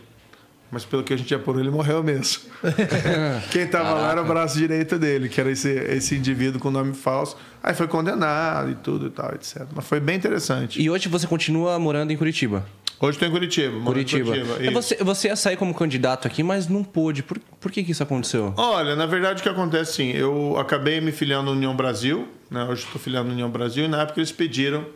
Mas 0.73 0.87
pelo 0.87 1.05
que 1.05 1.13
a 1.13 1.17
gente 1.19 1.35
apurou, 1.35 1.61
ele 1.61 1.71
morreu 1.71 2.03
mesmo. 2.03 2.45
Quem 3.53 3.65
estava 3.65 3.93
lá 3.93 4.13
era 4.13 4.23
o 4.23 4.25
braço 4.25 4.57
direito 4.57 4.99
dele, 4.99 5.29
que 5.29 5.39
era 5.39 5.51
esse, 5.51 5.69
esse 5.69 6.17
indivíduo 6.17 6.59
com 6.59 6.71
nome 6.71 6.95
falso. 6.95 7.37
Aí 7.63 7.75
foi 7.75 7.87
condenado 7.87 8.71
e 8.71 8.75
tudo 8.77 9.09
e 9.09 9.11
tal, 9.11 9.35
etc. 9.35 9.67
Mas 9.75 9.87
foi 9.87 10.01
bem 10.01 10.17
interessante. 10.17 10.81
E 10.81 10.89
hoje 10.89 11.11
você 11.11 11.27
continua 11.27 11.79
morando 11.79 12.11
em 12.11 12.17
Curitiba? 12.17 12.67
Hoje 12.99 13.17
estou 13.17 13.29
em 13.29 13.31
Curitiba. 13.31 13.81
Curitiba. 13.85 14.31
Em 14.31 14.45
Curitiba 14.47 14.67
é 14.67 14.71
você, 14.71 14.97
você 14.97 15.29
ia 15.29 15.37
sair 15.37 15.59
como 15.59 15.75
candidato 15.75 16.27
aqui, 16.27 16.43
mas 16.43 16.69
não 16.69 16.83
pôde. 16.83 17.23
Por, 17.23 17.39
por 17.61 17.71
que, 17.71 17.85
que 17.85 17.93
isso 17.93 18.03
aconteceu? 18.03 18.55
Olha, 18.57 18.97
na 18.97 19.05
verdade 19.05 19.41
o 19.41 19.43
que 19.43 19.51
acontece 19.51 19.93
sim, 19.93 20.11
eu 20.13 20.57
acabei 20.59 21.03
me 21.03 21.13
filiando 21.13 21.51
na 21.51 21.51
União 21.51 21.77
Brasil, 21.77 22.27
né? 22.51 22.65
hoje 22.65 22.85
estou 22.85 22.99
filiando 22.99 23.29
na 23.29 23.35
União 23.35 23.51
Brasil, 23.51 23.85
e 23.85 23.89
na 23.89 24.01
época 24.01 24.21
eles 24.21 24.33
pediram 24.33 24.87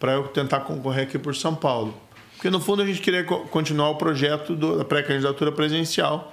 para 0.00 0.14
eu 0.14 0.24
tentar 0.24 0.60
concorrer 0.60 1.04
aqui 1.04 1.18
por 1.18 1.36
São 1.36 1.54
Paulo. 1.54 1.94
Porque 2.44 2.52
no 2.54 2.60
fundo 2.60 2.82
a 2.82 2.84
gente 2.84 3.00
queria 3.00 3.24
continuar 3.24 3.88
o 3.88 3.94
projeto 3.94 4.54
do, 4.54 4.76
da 4.76 4.84
pré-candidatura 4.84 5.50
presidencial. 5.50 6.30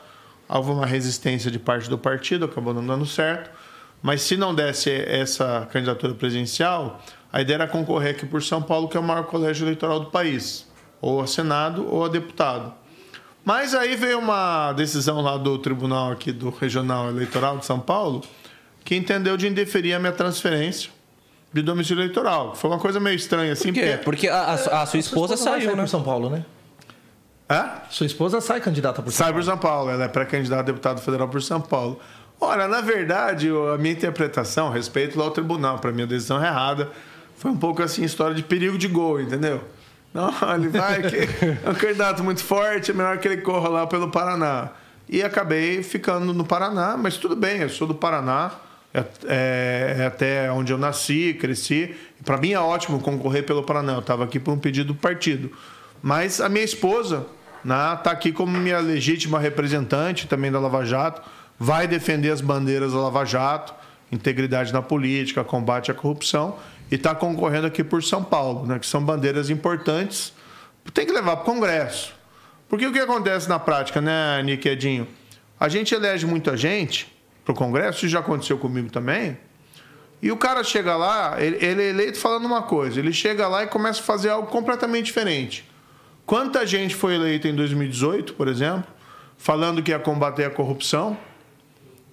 Houve 0.49 0.71
uma 0.71 0.85
resistência 0.85 1.49
de 1.49 1.57
parte 1.57 1.89
do 1.89 1.97
partido, 1.97 2.43
acabou 2.43 2.73
não 2.73 2.85
dando 2.85 3.05
certo. 3.05 3.49
Mas 4.03 4.21
se 4.21 4.35
não 4.35 4.53
desse 4.53 4.91
essa 4.91 5.65
candidatura 5.71 6.13
presidencial, 6.13 7.01
a 7.31 7.39
ideia 7.39 7.55
era 7.55 7.67
concorrer 7.67 8.11
aqui 8.11 8.25
por 8.25 8.43
São 8.43 8.61
Paulo, 8.61 8.89
que 8.89 8.97
é 8.97 8.99
o 8.99 9.03
maior 9.03 9.23
colégio 9.23 9.63
eleitoral 9.63 10.01
do 10.01 10.07
país 10.07 10.67
ou 10.99 11.21
a 11.21 11.27
Senado 11.27 11.87
ou 11.89 12.03
a 12.03 12.09
deputado. 12.09 12.73
Mas 13.45 13.73
aí 13.73 13.95
veio 13.95 14.19
uma 14.19 14.73
decisão 14.73 15.21
lá 15.21 15.37
do 15.37 15.57
Tribunal 15.59 16.11
aqui 16.11 16.33
do 16.33 16.49
Regional 16.49 17.07
Eleitoral 17.07 17.57
de 17.57 17.65
São 17.65 17.79
Paulo 17.79 18.21
que 18.83 18.97
entendeu 18.97 19.37
de 19.37 19.47
indeferir 19.47 19.93
a 19.93 19.99
minha 19.99 20.11
transferência 20.11 20.91
de 21.53 21.61
domicílio 21.61 22.01
eleitoral. 22.01 22.55
Foi 22.55 22.69
uma 22.69 22.79
coisa 22.79 22.99
meio 22.99 23.15
estranha 23.15 23.53
assim. 23.53 23.73
Por 23.73 23.73
quê? 23.73 23.99
Porque, 24.03 24.03
porque 24.03 24.27
a, 24.29 24.37
a, 24.37 24.53
a, 24.53 24.57
sua, 24.57 24.81
a 24.81 24.85
sua 24.85 24.99
esposa, 24.99 25.33
esposa 25.33 25.51
saiu, 25.59 25.75
né? 25.75 25.87
São 25.87 26.03
Paulo, 26.03 26.29
né? 26.29 26.45
É? 27.49 27.65
Sua 27.89 28.05
esposa 28.05 28.39
sai 28.39 28.61
candidata 28.61 29.01
por 29.01 29.11
São 29.11 29.25
sai 29.25 29.33
Paulo. 29.33 29.43
Sai 29.43 29.53
por 29.53 29.61
São 29.61 29.69
Paulo. 29.69 29.89
Ela 29.89 30.05
é 30.05 30.07
pré-candidata 30.07 30.61
a 30.61 30.65
deputado 30.65 31.01
federal 31.01 31.27
por 31.27 31.41
São 31.41 31.59
Paulo. 31.59 31.99
Olha, 32.39 32.67
na 32.67 32.81
verdade, 32.81 33.49
a 33.49 33.77
minha 33.77 33.93
interpretação, 33.93 34.71
respeito 34.71 35.19
lá 35.19 35.25
ao 35.25 35.31
tribunal, 35.31 35.77
para 35.77 35.91
mim 35.91 36.01
a 36.01 36.05
decisão 36.07 36.43
é 36.43 36.47
errada, 36.47 36.89
foi 37.37 37.51
um 37.51 37.57
pouco 37.57 37.83
assim, 37.83 38.03
história 38.03 38.33
de 38.33 38.41
perigo 38.41 38.79
de 38.79 38.87
gol, 38.87 39.21
entendeu? 39.21 39.61
Não, 40.11 40.33
ele 40.55 40.69
vai, 40.69 41.03
que 41.03 41.17
é 41.17 41.69
um 41.69 41.75
candidato 41.75 42.23
muito 42.23 42.43
forte, 42.43 42.89
é 42.89 42.93
melhor 42.95 43.19
que 43.19 43.27
ele 43.27 43.41
corra 43.41 43.69
lá 43.69 43.85
pelo 43.85 44.09
Paraná. 44.09 44.69
E 45.07 45.21
acabei 45.21 45.83
ficando 45.83 46.33
no 46.33 46.43
Paraná, 46.43 46.97
mas 46.97 47.17
tudo 47.17 47.35
bem, 47.35 47.59
eu 47.59 47.69
sou 47.69 47.87
do 47.87 47.93
Paraná, 47.93 48.51
é, 48.93 49.03
é, 49.25 49.95
é 49.99 50.05
até 50.05 50.51
onde 50.51 50.71
eu 50.73 50.77
nasci, 50.77 51.35
cresci. 51.39 51.95
Para 52.23 52.37
mim 52.37 52.51
é 52.51 52.59
ótimo 52.59 52.99
concorrer 52.99 53.43
pelo 53.43 53.63
Paraná, 53.63 53.93
eu 53.93 53.99
estava 53.99 54.23
aqui 54.23 54.39
por 54.39 54.53
um 54.53 54.59
pedido 54.59 54.93
do 54.93 54.95
partido. 54.95 55.51
Mas 56.01 56.41
a 56.41 56.49
minha 56.49 56.65
esposa 56.65 57.25
está 57.63 57.93
né, 57.93 57.99
tá 58.03 58.11
aqui 58.11 58.31
como 58.31 58.57
minha 58.57 58.79
legítima 58.79 59.39
representante 59.39 60.27
também 60.27 60.51
da 60.51 60.59
Lava 60.59 60.83
Jato, 60.83 61.21
vai 61.59 61.87
defender 61.87 62.31
as 62.31 62.41
bandeiras 62.41 62.93
da 62.93 62.99
Lava 62.99 63.23
Jato, 63.23 63.73
integridade 64.11 64.73
na 64.73 64.81
política, 64.81 65.43
combate 65.43 65.91
à 65.91 65.93
corrupção 65.93 66.57
e 66.91 66.95
está 66.95 67.15
concorrendo 67.15 67.67
aqui 67.67 67.83
por 67.83 68.03
São 68.03 68.23
Paulo, 68.23 68.65
né, 68.65 68.77
que 68.77 68.85
são 68.85 69.03
bandeiras 69.03 69.49
importantes. 69.49 70.33
Tem 70.93 71.05
que 71.05 71.13
levar 71.13 71.37
para 71.37 71.43
o 71.43 71.45
Congresso. 71.45 72.13
Porque 72.67 72.85
o 72.85 72.91
que 72.91 72.99
acontece 72.99 73.47
na 73.47 73.59
prática, 73.59 74.01
né, 74.01 74.41
Nick 74.43 74.67
Edinho? 74.67 75.07
A 75.59 75.69
gente 75.69 75.93
elege 75.93 76.25
muita 76.25 76.57
gente 76.57 77.07
para 77.43 77.53
o 77.53 77.55
Congresso, 77.55 77.99
isso 77.99 78.09
já 78.09 78.19
aconteceu 78.19 78.57
comigo 78.57 78.89
também, 78.91 79.37
E 80.21 80.31
o 80.31 80.37
cara 80.37 80.63
chega 80.63 80.95
lá, 80.95 81.41
ele, 81.41 81.57
ele 81.65 81.81
é 81.81 81.89
eleito 81.89 82.19
falando 82.19 82.45
uma 82.45 82.61
coisa, 82.61 82.99
ele 82.99 83.11
chega 83.11 83.47
lá 83.47 83.63
e 83.63 83.67
começa 83.67 84.01
a 84.01 84.03
fazer 84.03 84.29
algo 84.29 84.47
completamente 84.47 85.05
diferente. 85.05 85.67
Quanta 86.27 86.65
gente 86.65 86.93
foi 86.93 87.15
eleita 87.15 87.47
em 87.47 87.55
2018, 87.55 88.35
por 88.35 88.47
exemplo, 88.47 88.85
falando 89.35 89.81
que 89.81 89.89
ia 89.89 89.97
combater 89.99 90.45
a 90.45 90.49
corrupção, 90.51 91.17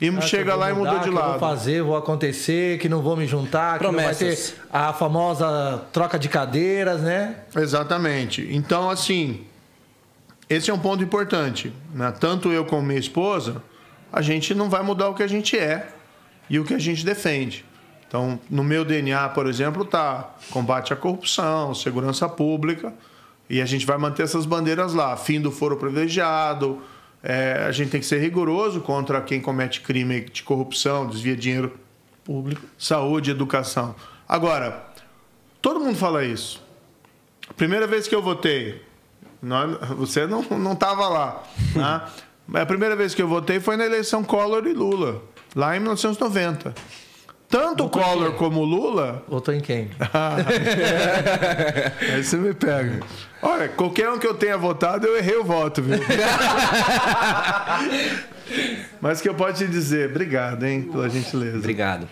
e 0.01 0.09
Ah, 0.09 0.21
chega 0.21 0.55
lá 0.55 0.71
e 0.71 0.73
vou 0.73 0.85
mudou 0.85 0.95
mudar, 0.95 1.05
de 1.05 1.11
que 1.11 1.17
eu 1.17 1.21
lado. 1.21 1.39
Vou 1.39 1.41
fazer, 1.41 1.83
vou 1.83 1.97
acontecer, 1.97 2.79
que 2.79 2.89
não 2.89 3.03
vou 3.03 3.17
me 3.17 3.27
juntar, 3.27 3.79
que 3.79 3.85
não 3.85 3.93
vai 3.93 4.15
ter 4.15 4.27
Promessas. 4.27 4.55
a 4.73 4.93
famosa 4.93 5.83
troca 5.93 6.19
de 6.19 6.29
cadeiras, 6.29 7.01
né? 7.03 7.41
Exatamente. 7.57 8.49
Então, 8.51 8.89
assim, 8.89 9.45
esse 10.49 10.71
é 10.71 10.75
um 10.75 10.79
ponto 10.79 11.03
importante. 11.03 11.73
Né? 11.93 12.13
Tanto 12.19 12.53
eu 12.53 12.65
como 12.65 12.83
minha 12.83 12.99
esposa, 13.01 13.61
a 14.13 14.23
gente 14.23 14.55
não 14.55 14.69
vai 14.71 14.83
mudar 14.83 15.09
o 15.09 15.15
que 15.15 15.23
a 15.23 15.27
gente 15.27 15.57
é 15.59 15.89
e 16.49 16.59
o 16.59 16.65
que 16.65 16.75
a 16.75 16.79
gente 16.79 17.05
defende. 17.05 17.65
Então, 18.07 18.41
no 18.49 18.65
meu 18.65 18.85
DNA, 18.85 19.29
por 19.31 19.47
exemplo, 19.47 19.85
tá 19.85 20.35
combate 20.51 20.93
à 20.93 20.97
corrupção, 20.97 21.75
segurança 21.75 22.27
pública, 22.29 22.95
e 23.51 23.61
a 23.61 23.67
gente 23.67 23.85
vai 23.85 23.99
manter 23.99 24.23
essas 24.23 24.47
bandeiras 24.47 24.95
lá. 24.95 25.15
Fim 25.17 25.41
do 25.41 25.51
foro 25.53 25.77
privilegiado, 25.77 26.81
é, 27.23 27.65
a 27.69 27.73
gente 27.73 27.91
tem 27.91 28.01
que 28.01 28.07
ser 28.07 28.19
rigoroso 28.21 28.81
contra 28.81 29.21
quem 29.21 29.41
comete 29.41 29.81
crime 29.83 30.21
de 30.23 30.43
corrupção, 30.43 31.07
desvia 31.07 31.37
dinheiro 31.37 31.79
público, 32.25 32.63
saúde, 32.79 33.31
educação. 33.31 33.95
Agora, 34.27 34.85
todo 35.61 35.81
mundo 35.81 35.97
fala 35.97 36.25
isso. 36.25 36.63
Primeira 37.57 37.87
vez 37.87 38.07
que 38.09 38.15
eu 38.15 38.23
votei, 38.23 38.83
nós- 39.43 39.79
você 39.97 40.27
não 40.27 40.43
não 40.43 40.73
estava 40.73 41.09
lá, 41.09 41.43
né? 41.75 42.03
A 42.55 42.67
primeira 42.67 42.97
vez 42.97 43.15
que 43.15 43.23
eu 43.23 43.29
votei 43.29 43.61
foi 43.61 43.77
na 43.77 43.85
eleição 43.85 44.25
Collor 44.25 44.67
e 44.67 44.73
Lula, 44.73 45.23
lá 45.55 45.77
em 45.77 45.81
1990. 45.81 46.75
Tanto 47.49 47.85
Votou 47.85 48.03
Collor 48.03 48.33
como 48.35 48.63
Lula, 48.63 49.23
Votou 49.27 49.55
em 49.55 49.61
quem? 49.61 49.91
aí 52.13 52.23
você 52.23 52.37
me 52.37 52.53
pega. 52.53 53.01
Olha, 53.41 53.69
qualquer 53.69 54.11
um 54.11 54.19
que 54.19 54.27
eu 54.27 54.35
tenha 54.35 54.59
votado, 54.59 55.07
eu 55.07 55.17
errei 55.17 55.37
o 55.37 55.45
voto, 55.45 55.81
viu? 55.83 55.99
Mas 59.01 59.21
que 59.21 59.29
eu 59.29 59.35
posso 59.35 59.55
te 59.55 59.67
dizer, 59.67 60.11
obrigado, 60.11 60.65
hein, 60.65 60.83
pela 60.83 61.09
gentileza. 61.09 61.59
Obrigado. 61.59 62.09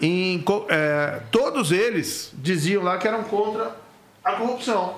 Em 0.00 0.42
é, 0.68 1.20
todos 1.30 1.70
eles 1.70 2.32
diziam 2.34 2.82
lá 2.82 2.98
que 2.98 3.06
eram 3.06 3.22
contra 3.24 3.76
a 4.24 4.32
corrupção. 4.32 4.94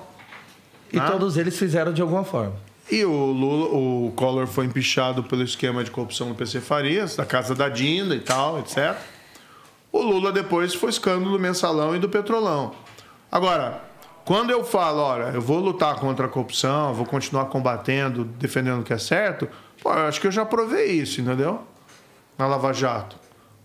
E 0.93 0.99
Ah. 0.99 1.11
todos 1.11 1.37
eles 1.37 1.59
fizeram 1.59 1.93
de 1.93 2.01
alguma 2.01 2.25
forma. 2.25 2.55
E 2.91 3.05
o 3.05 3.13
Lula, 3.13 3.67
o 3.67 4.13
Collor 4.17 4.47
foi 4.47 4.65
empichado 4.65 5.23
pelo 5.23 5.43
esquema 5.43 5.85
de 5.85 5.91
corrupção 5.91 6.29
do 6.29 6.35
PC 6.35 6.61
Farias, 6.61 7.17
da 7.17 7.27
casa 7.27 7.55
da 7.55 7.69
Dinda 7.69 8.15
e 8.15 8.21
tal, 8.21 8.59
etc. 8.59 8.97
O 9.93 10.01
Lula 10.03 10.33
depois 10.33 10.75
foi 10.75 10.91
escândalo 10.91 11.33
do 11.33 11.39
mensalão 11.39 11.95
e 11.95 11.99
do 11.99 12.09
petrolão. 12.09 12.75
Agora, 13.31 13.83
quando 14.25 14.51
eu 14.51 14.65
falo, 14.65 15.01
olha, 15.01 15.25
eu 15.35 15.41
vou 15.41 15.59
lutar 15.59 15.97
contra 15.97 16.27
a 16.27 16.29
corrupção, 16.29 16.95
vou 16.95 17.05
continuar 17.05 17.47
combatendo, 17.47 18.25
defendendo 18.25 18.81
o 18.81 18.85
que 18.85 18.93
é 18.93 18.99
certo, 18.99 19.49
pô, 19.83 19.93
eu 19.93 20.07
acho 20.07 20.21
que 20.21 20.27
eu 20.27 20.33
já 20.33 20.47
provei 20.47 20.93
isso, 20.93 21.21
entendeu? 21.21 21.63
Na 22.39 22.47
Lava 22.47 22.73
Jato. 22.73 23.17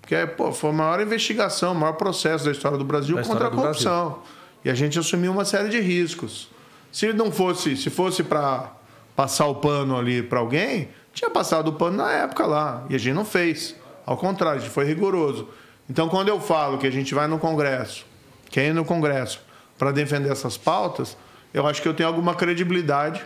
Porque 0.02 0.28
pô, 0.28 0.52
foi 0.52 0.70
a 0.70 0.74
maior 0.74 1.02
investigação, 1.02 1.72
o 1.72 1.76
maior 1.76 1.94
processo 1.94 2.44
da 2.44 2.52
história 2.52 2.78
do 2.78 2.84
Brasil 2.84 3.16
Da 3.16 3.24
contra 3.24 3.48
a 3.48 3.52
corrupção. 3.52 4.20
E 4.66 4.70
a 4.70 4.74
gente 4.74 5.00
assumiu 5.00 5.32
uma 5.32 5.46
série 5.46 5.70
de 5.70 5.80
riscos. 5.80 6.50
Se 6.92 7.12
não 7.14 7.32
fosse, 7.32 7.78
se 7.78 7.90
fosse 7.90 8.22
para 8.22 8.72
passar 9.16 9.46
o 9.48 9.56
pano 9.56 9.98
ali 9.98 10.24
para 10.24 10.40
alguém, 10.40 10.90
tinha 11.14 11.30
passado 11.30 11.70
o 11.70 11.74
pano 11.74 11.98
na 11.98 12.12
época 12.12 12.46
lá. 12.46 12.86
E 12.90 12.96
a 12.96 12.98
gente 12.98 13.14
não 13.14 13.26
fez. 13.26 13.76
Ao 14.06 14.18
contrário, 14.18 14.60
a 14.60 14.62
gente 14.62 14.74
foi 14.74 14.86
rigoroso. 14.86 15.48
Então, 15.90 16.10
quando 16.10 16.30
eu 16.30 16.40
falo 16.40 16.78
que 16.78 16.88
a 16.88 16.92
gente 16.92 17.14
vai 17.14 17.28
no 17.28 17.38
Congresso, 17.38 18.06
quer 18.50 18.68
ir 18.68 18.74
no 18.74 18.86
Congresso 18.86 19.42
para 19.78 19.92
defender 19.92 20.32
essas 20.32 20.58
pautas, 20.58 21.18
eu 21.54 21.68
acho 21.68 21.82
que 21.82 21.88
eu 21.88 21.94
tenho 21.94 22.08
alguma 22.08 22.34
credibilidade 22.36 23.22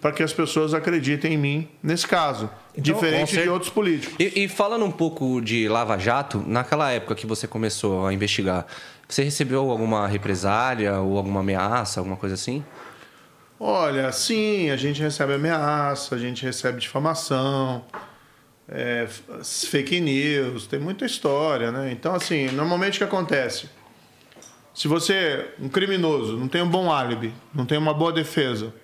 para 0.00 0.10
que 0.10 0.22
as 0.22 0.32
pessoas 0.32 0.74
acreditem 0.74 1.34
em 1.34 1.38
mim 1.38 1.68
nesse 1.80 2.06
caso. 2.06 2.50
Então, 2.76 2.82
diferente 2.82 3.36
com 3.36 3.42
de 3.42 3.48
outros 3.48 3.70
políticos. 3.70 4.16
E, 4.18 4.44
e 4.44 4.48
falando 4.48 4.84
um 4.84 4.90
pouco 4.90 5.40
de 5.40 5.68
Lava 5.68 5.96
Jato, 5.96 6.42
naquela 6.44 6.90
época 6.90 7.14
que 7.14 7.24
você 7.24 7.46
começou 7.46 8.06
a 8.06 8.12
investigar, 8.12 8.66
você 9.08 9.22
recebeu 9.22 9.70
alguma 9.70 10.08
represália 10.08 10.98
ou 10.98 11.16
alguma 11.16 11.40
ameaça, 11.40 12.00
alguma 12.00 12.16
coisa 12.16 12.34
assim? 12.34 12.64
Olha, 13.64 14.10
sim, 14.10 14.70
a 14.70 14.76
gente 14.76 15.00
recebe 15.00 15.34
ameaça, 15.34 16.16
a 16.16 16.18
gente 16.18 16.44
recebe 16.44 16.80
difamação, 16.80 17.84
é, 18.68 19.06
fake 19.44 20.00
news, 20.00 20.66
tem 20.66 20.80
muita 20.80 21.06
história, 21.06 21.70
né? 21.70 21.92
Então, 21.92 22.12
assim, 22.12 22.50
normalmente 22.50 22.96
o 22.96 22.98
que 22.98 23.04
acontece? 23.04 23.70
Se 24.74 24.88
você, 24.88 25.52
um 25.60 25.68
criminoso, 25.68 26.36
não 26.36 26.48
tem 26.48 26.60
um 26.60 26.68
bom 26.68 26.90
álibi, 26.90 27.32
não 27.54 27.64
tem 27.64 27.78
uma 27.78 27.94
boa 27.94 28.12
defesa 28.12 28.74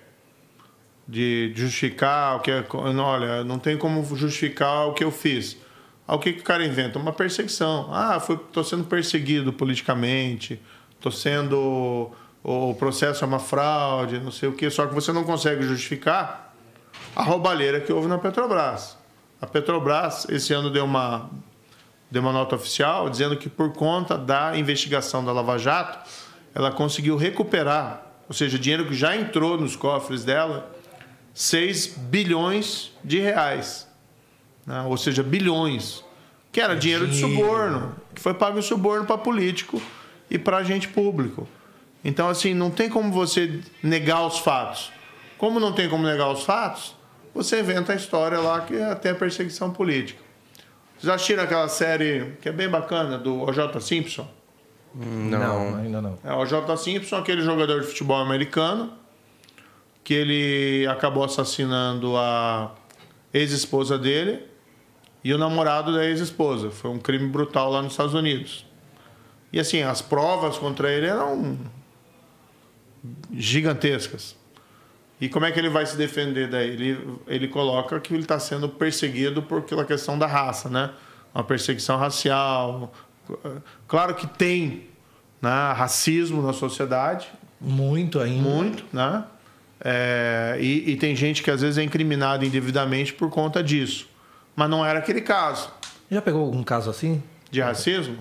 de 1.05 1.51
justificar 1.53 2.37
o 2.37 2.39
que 2.39 2.49
é. 2.49 2.65
Olha, 2.71 3.43
não 3.43 3.59
tem 3.59 3.77
como 3.77 4.01
justificar 4.15 4.87
o 4.87 4.93
que 4.93 5.03
eu 5.03 5.11
fiz. 5.11 5.57
Aí 6.07 6.15
o 6.15 6.19
que, 6.19 6.31
que 6.31 6.39
o 6.39 6.43
cara 6.45 6.65
inventa? 6.65 6.97
Uma 6.97 7.11
perseguição. 7.11 7.93
Ah, 7.93 8.17
foi, 8.21 8.37
tô 8.37 8.63
sendo 8.63 8.85
perseguido 8.85 9.51
politicamente, 9.51 10.57
tô 11.01 11.11
sendo. 11.11 12.13
O 12.43 12.73
processo 12.73 13.23
é 13.23 13.27
uma 13.27 13.39
fraude, 13.39 14.19
não 14.19 14.31
sei 14.31 14.47
o 14.49 14.53
quê, 14.53 14.69
só 14.69 14.87
que 14.87 14.93
você 14.93 15.11
não 15.11 15.23
consegue 15.23 15.61
justificar 15.63 16.53
a 17.15 17.21
roubalheira 17.21 17.81
que 17.81 17.91
houve 17.91 18.07
na 18.07 18.17
Petrobras. 18.17 18.97
A 19.41 19.47
Petrobras, 19.47 20.25
esse 20.29 20.53
ano, 20.53 20.69
deu 20.69 20.85
uma, 20.85 21.29
deu 22.09 22.21
uma 22.21 22.31
nota 22.31 22.55
oficial 22.55 23.09
dizendo 23.09 23.35
que, 23.35 23.49
por 23.49 23.73
conta 23.73 24.17
da 24.17 24.57
investigação 24.57 25.23
da 25.23 25.31
Lava 25.31 25.57
Jato, 25.57 25.99
ela 26.55 26.71
conseguiu 26.71 27.15
recuperar, 27.17 28.05
ou 28.27 28.33
seja, 28.33 28.57
dinheiro 28.57 28.85
que 28.85 28.93
já 28.93 29.15
entrou 29.15 29.57
nos 29.57 29.75
cofres 29.75 30.23
dela, 30.23 30.71
6 31.33 31.95
bilhões 31.97 32.91
de 33.03 33.19
reais. 33.19 33.87
né? 34.65 34.81
Ou 34.87 34.97
seja, 34.97 35.23
bilhões. 35.23 36.03
Que 36.51 36.59
era 36.61 36.75
dinheiro 36.75 37.07
de 37.07 37.19
suborno, 37.19 37.95
que 38.13 38.19
foi 38.19 38.33
pago 38.33 38.57
em 38.57 38.61
suborno 38.61 39.05
para 39.05 39.17
político 39.17 39.79
e 40.29 40.39
para 40.39 40.57
agente 40.57 40.87
público. 40.87 41.47
Então, 42.03 42.29
assim, 42.29 42.53
não 42.53 42.71
tem 42.71 42.89
como 42.89 43.11
você 43.11 43.59
negar 43.83 44.25
os 44.25 44.39
fatos. 44.39 44.91
Como 45.37 45.59
não 45.59 45.73
tem 45.73 45.89
como 45.89 46.03
negar 46.03 46.29
os 46.31 46.43
fatos, 46.43 46.95
você 47.33 47.59
inventa 47.59 47.93
a 47.93 47.95
história 47.95 48.39
lá 48.39 48.61
que 48.61 48.75
é 48.75 48.85
até 48.85 49.13
perseguição 49.13 49.71
política. 49.71 50.21
Vocês 50.93 51.07
já 51.07 51.15
assistiram 51.15 51.43
aquela 51.43 51.67
série 51.69 52.33
que 52.41 52.49
é 52.49 52.51
bem 52.51 52.67
bacana, 52.67 53.17
do 53.17 53.41
O.J. 53.43 53.79
Simpson? 53.79 54.27
Não. 54.93 55.77
ainda 55.77 56.01
não. 56.01 56.17
É, 56.23 56.33
o 56.33 56.45
J. 56.45 56.75
Simpson, 56.77 57.17
aquele 57.17 57.41
jogador 57.41 57.81
de 57.81 57.87
futebol 57.87 58.17
americano, 58.17 58.93
que 60.03 60.13
ele 60.13 60.87
acabou 60.87 61.23
assassinando 61.23 62.17
a 62.17 62.71
ex-esposa 63.33 63.97
dele 63.97 64.43
e 65.23 65.33
o 65.33 65.37
namorado 65.37 65.93
da 65.93 66.05
ex-esposa. 66.05 66.71
Foi 66.71 66.89
um 66.89 66.99
crime 66.99 67.27
brutal 67.27 67.71
lá 67.71 67.81
nos 67.81 67.93
Estados 67.93 68.13
Unidos. 68.13 68.65
E 69.53 69.59
assim, 69.59 69.81
as 69.81 70.01
provas 70.01 70.57
contra 70.57 70.91
ele 70.91 71.07
eram 71.07 71.57
gigantescas. 73.33 74.35
E 75.21 75.27
como 75.27 75.45
é 75.45 75.51
que 75.51 75.59
ele 75.59 75.69
vai 75.69 75.85
se 75.85 75.97
defender 75.97 76.49
daí? 76.49 76.69
Ele, 76.69 77.19
ele 77.27 77.47
coloca 77.47 77.99
que 77.99 78.13
ele 78.13 78.23
está 78.23 78.39
sendo 78.39 78.69
perseguido 78.69 79.41
por 79.43 79.59
aquela 79.59 79.83
questão 79.83 80.17
da 80.17 80.25
raça, 80.25 80.69
né? 80.69 80.91
Uma 81.35 81.43
perseguição 81.43 81.97
racial. 81.97 82.93
Claro 83.87 84.15
que 84.15 84.25
tem 84.25 84.87
né, 85.41 85.73
racismo 85.75 86.41
na 86.41 86.53
sociedade, 86.53 87.27
Muito 87.59 88.19
ainda. 88.19 88.49
muito, 88.49 88.85
né? 88.93 89.23
É, 89.81 90.57
e, 90.59 90.91
e 90.91 90.95
tem 90.97 91.15
gente 91.15 91.41
que 91.43 91.49
às 91.51 91.61
vezes 91.61 91.77
é 91.77 91.83
incriminada 91.83 92.45
indevidamente 92.45 93.13
por 93.13 93.29
conta 93.29 93.61
disso. 93.63 94.07
Mas 94.55 94.69
não 94.69 94.85
era 94.85 94.99
aquele 94.99 95.21
caso 95.21 95.69
Já 96.11 96.21
pegou 96.21 96.41
algum 96.41 96.63
caso 96.63 96.89
assim? 96.89 97.21
de 97.51 97.61
racismo? 97.61 98.17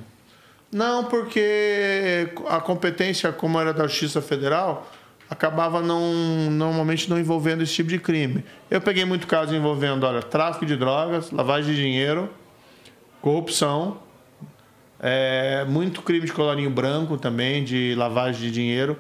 Não, 0.70 1.04
porque 1.04 2.30
a 2.46 2.60
competência, 2.60 3.32
como 3.32 3.58
era 3.58 3.72
da 3.72 3.87
Justiça 3.87 4.20
Federal, 4.20 4.90
acabava 5.28 5.80
não, 5.80 6.50
normalmente 6.50 7.08
não 7.08 7.18
envolvendo 7.18 7.62
esse 7.62 7.75
tipo 7.75 7.88
de 7.88 7.98
crime. 7.98 8.44
Eu 8.70 8.80
peguei 8.80 9.04
muito 9.04 9.26
caso 9.26 9.54
envolvendo, 9.54 10.04
olha, 10.04 10.22
tráfico 10.22 10.66
de 10.66 10.76
drogas, 10.76 11.30
lavagem 11.30 11.75
de 11.75 11.80
dinheiro, 11.80 12.30
corrupção, 13.20 13.98
é, 15.00 15.64
muito 15.66 16.02
crime 16.02 16.26
de 16.26 16.32
colarinho 16.32 16.70
branco 16.70 17.16
também, 17.16 17.64
de 17.64 17.94
lavagem 17.96 18.40
de 18.40 18.50
dinheiro, 18.50 18.98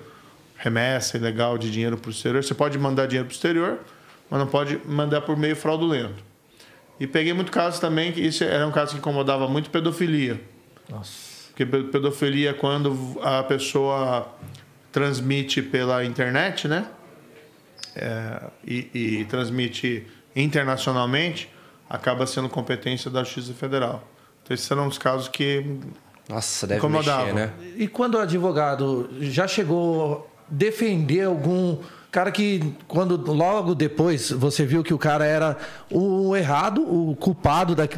remessa 0.56 1.16
ilegal 1.16 1.58
de 1.58 1.70
dinheiro 1.70 1.96
para 1.98 2.08
o 2.08 2.10
exterior. 2.10 2.42
Você 2.42 2.54
pode 2.54 2.78
mandar 2.78 3.06
dinheiro 3.06 3.26
para 3.26 3.32
o 3.32 3.34
exterior, 3.34 3.78
mas 4.30 4.40
não 4.40 4.46
pode 4.46 4.80
mandar 4.86 5.20
por 5.22 5.36
meio 5.36 5.56
fraudulento. 5.56 6.26
E 7.00 7.06
peguei 7.06 7.32
muito 7.32 7.52
caso 7.52 7.80
também, 7.80 8.10
que 8.10 8.20
isso 8.20 8.42
era 8.42 8.66
um 8.66 8.72
caso 8.72 8.92
que 8.92 8.98
incomodava 8.98 9.46
muito, 9.46 9.70
pedofilia. 9.70 10.40
Nossa. 10.88 11.37
Porque 11.58 11.66
pe- 11.66 11.82
pedofilia 11.90 12.50
é 12.50 12.52
quando 12.52 13.18
a 13.20 13.42
pessoa 13.42 14.28
transmite 14.92 15.60
pela 15.60 16.04
internet, 16.04 16.68
né? 16.68 16.86
É, 17.96 18.42
e, 18.64 18.88
e 18.94 19.24
transmite 19.24 20.06
internacionalmente, 20.36 21.50
acaba 21.90 22.28
sendo 22.28 22.48
competência 22.48 23.10
da 23.10 23.24
Justiça 23.24 23.54
Federal. 23.54 24.06
Então, 24.44 24.54
esses 24.54 24.70
eram 24.70 24.86
os 24.86 24.98
casos 24.98 25.26
que 25.26 25.80
Nossa, 26.28 26.64
deve 26.64 26.78
Incomodava. 26.78 27.24
mexer, 27.24 27.34
né? 27.34 27.52
E 27.76 27.88
quando 27.88 28.14
o 28.14 28.18
advogado 28.20 29.10
já 29.20 29.48
chegou 29.48 30.30
a 30.30 30.44
defender 30.48 31.24
algum 31.24 31.78
cara 32.08 32.30
que 32.30 32.72
quando 32.86 33.16
logo 33.32 33.74
depois 33.74 34.30
você 34.30 34.64
viu 34.64 34.84
que 34.84 34.94
o 34.94 34.98
cara 34.98 35.24
era 35.26 35.56
o 35.90 36.36
errado, 36.36 36.82
o 36.82 37.16
culpado 37.16 37.74
da 37.74 37.88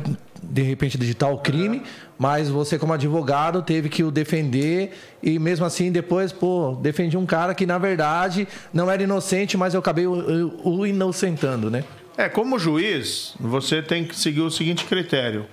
de 0.43 0.62
repente 0.62 0.97
de 0.97 1.14
tal 1.14 1.38
crime, 1.38 1.83
mas 2.20 2.50
você 2.50 2.78
como 2.78 2.92
advogado 2.92 3.62
teve 3.62 3.88
que 3.88 4.04
o 4.04 4.10
defender 4.10 4.92
e 5.22 5.38
mesmo 5.38 5.64
assim 5.64 5.90
depois, 5.90 6.30
pô, 6.30 6.78
defendi 6.78 7.16
um 7.16 7.24
cara 7.24 7.54
que 7.54 7.64
na 7.64 7.78
verdade 7.78 8.46
não 8.74 8.90
era 8.90 9.02
inocente, 9.02 9.56
mas 9.56 9.72
eu 9.72 9.80
acabei 9.80 10.06
o, 10.06 10.60
o 10.62 10.86
inocentando, 10.86 11.70
né? 11.70 11.82
É, 12.18 12.28
como 12.28 12.58
juiz, 12.58 13.34
você 13.40 13.80
tem 13.80 14.04
que 14.04 14.14
seguir 14.14 14.42
o 14.42 14.50
seguinte 14.50 14.84
critério. 14.84 15.46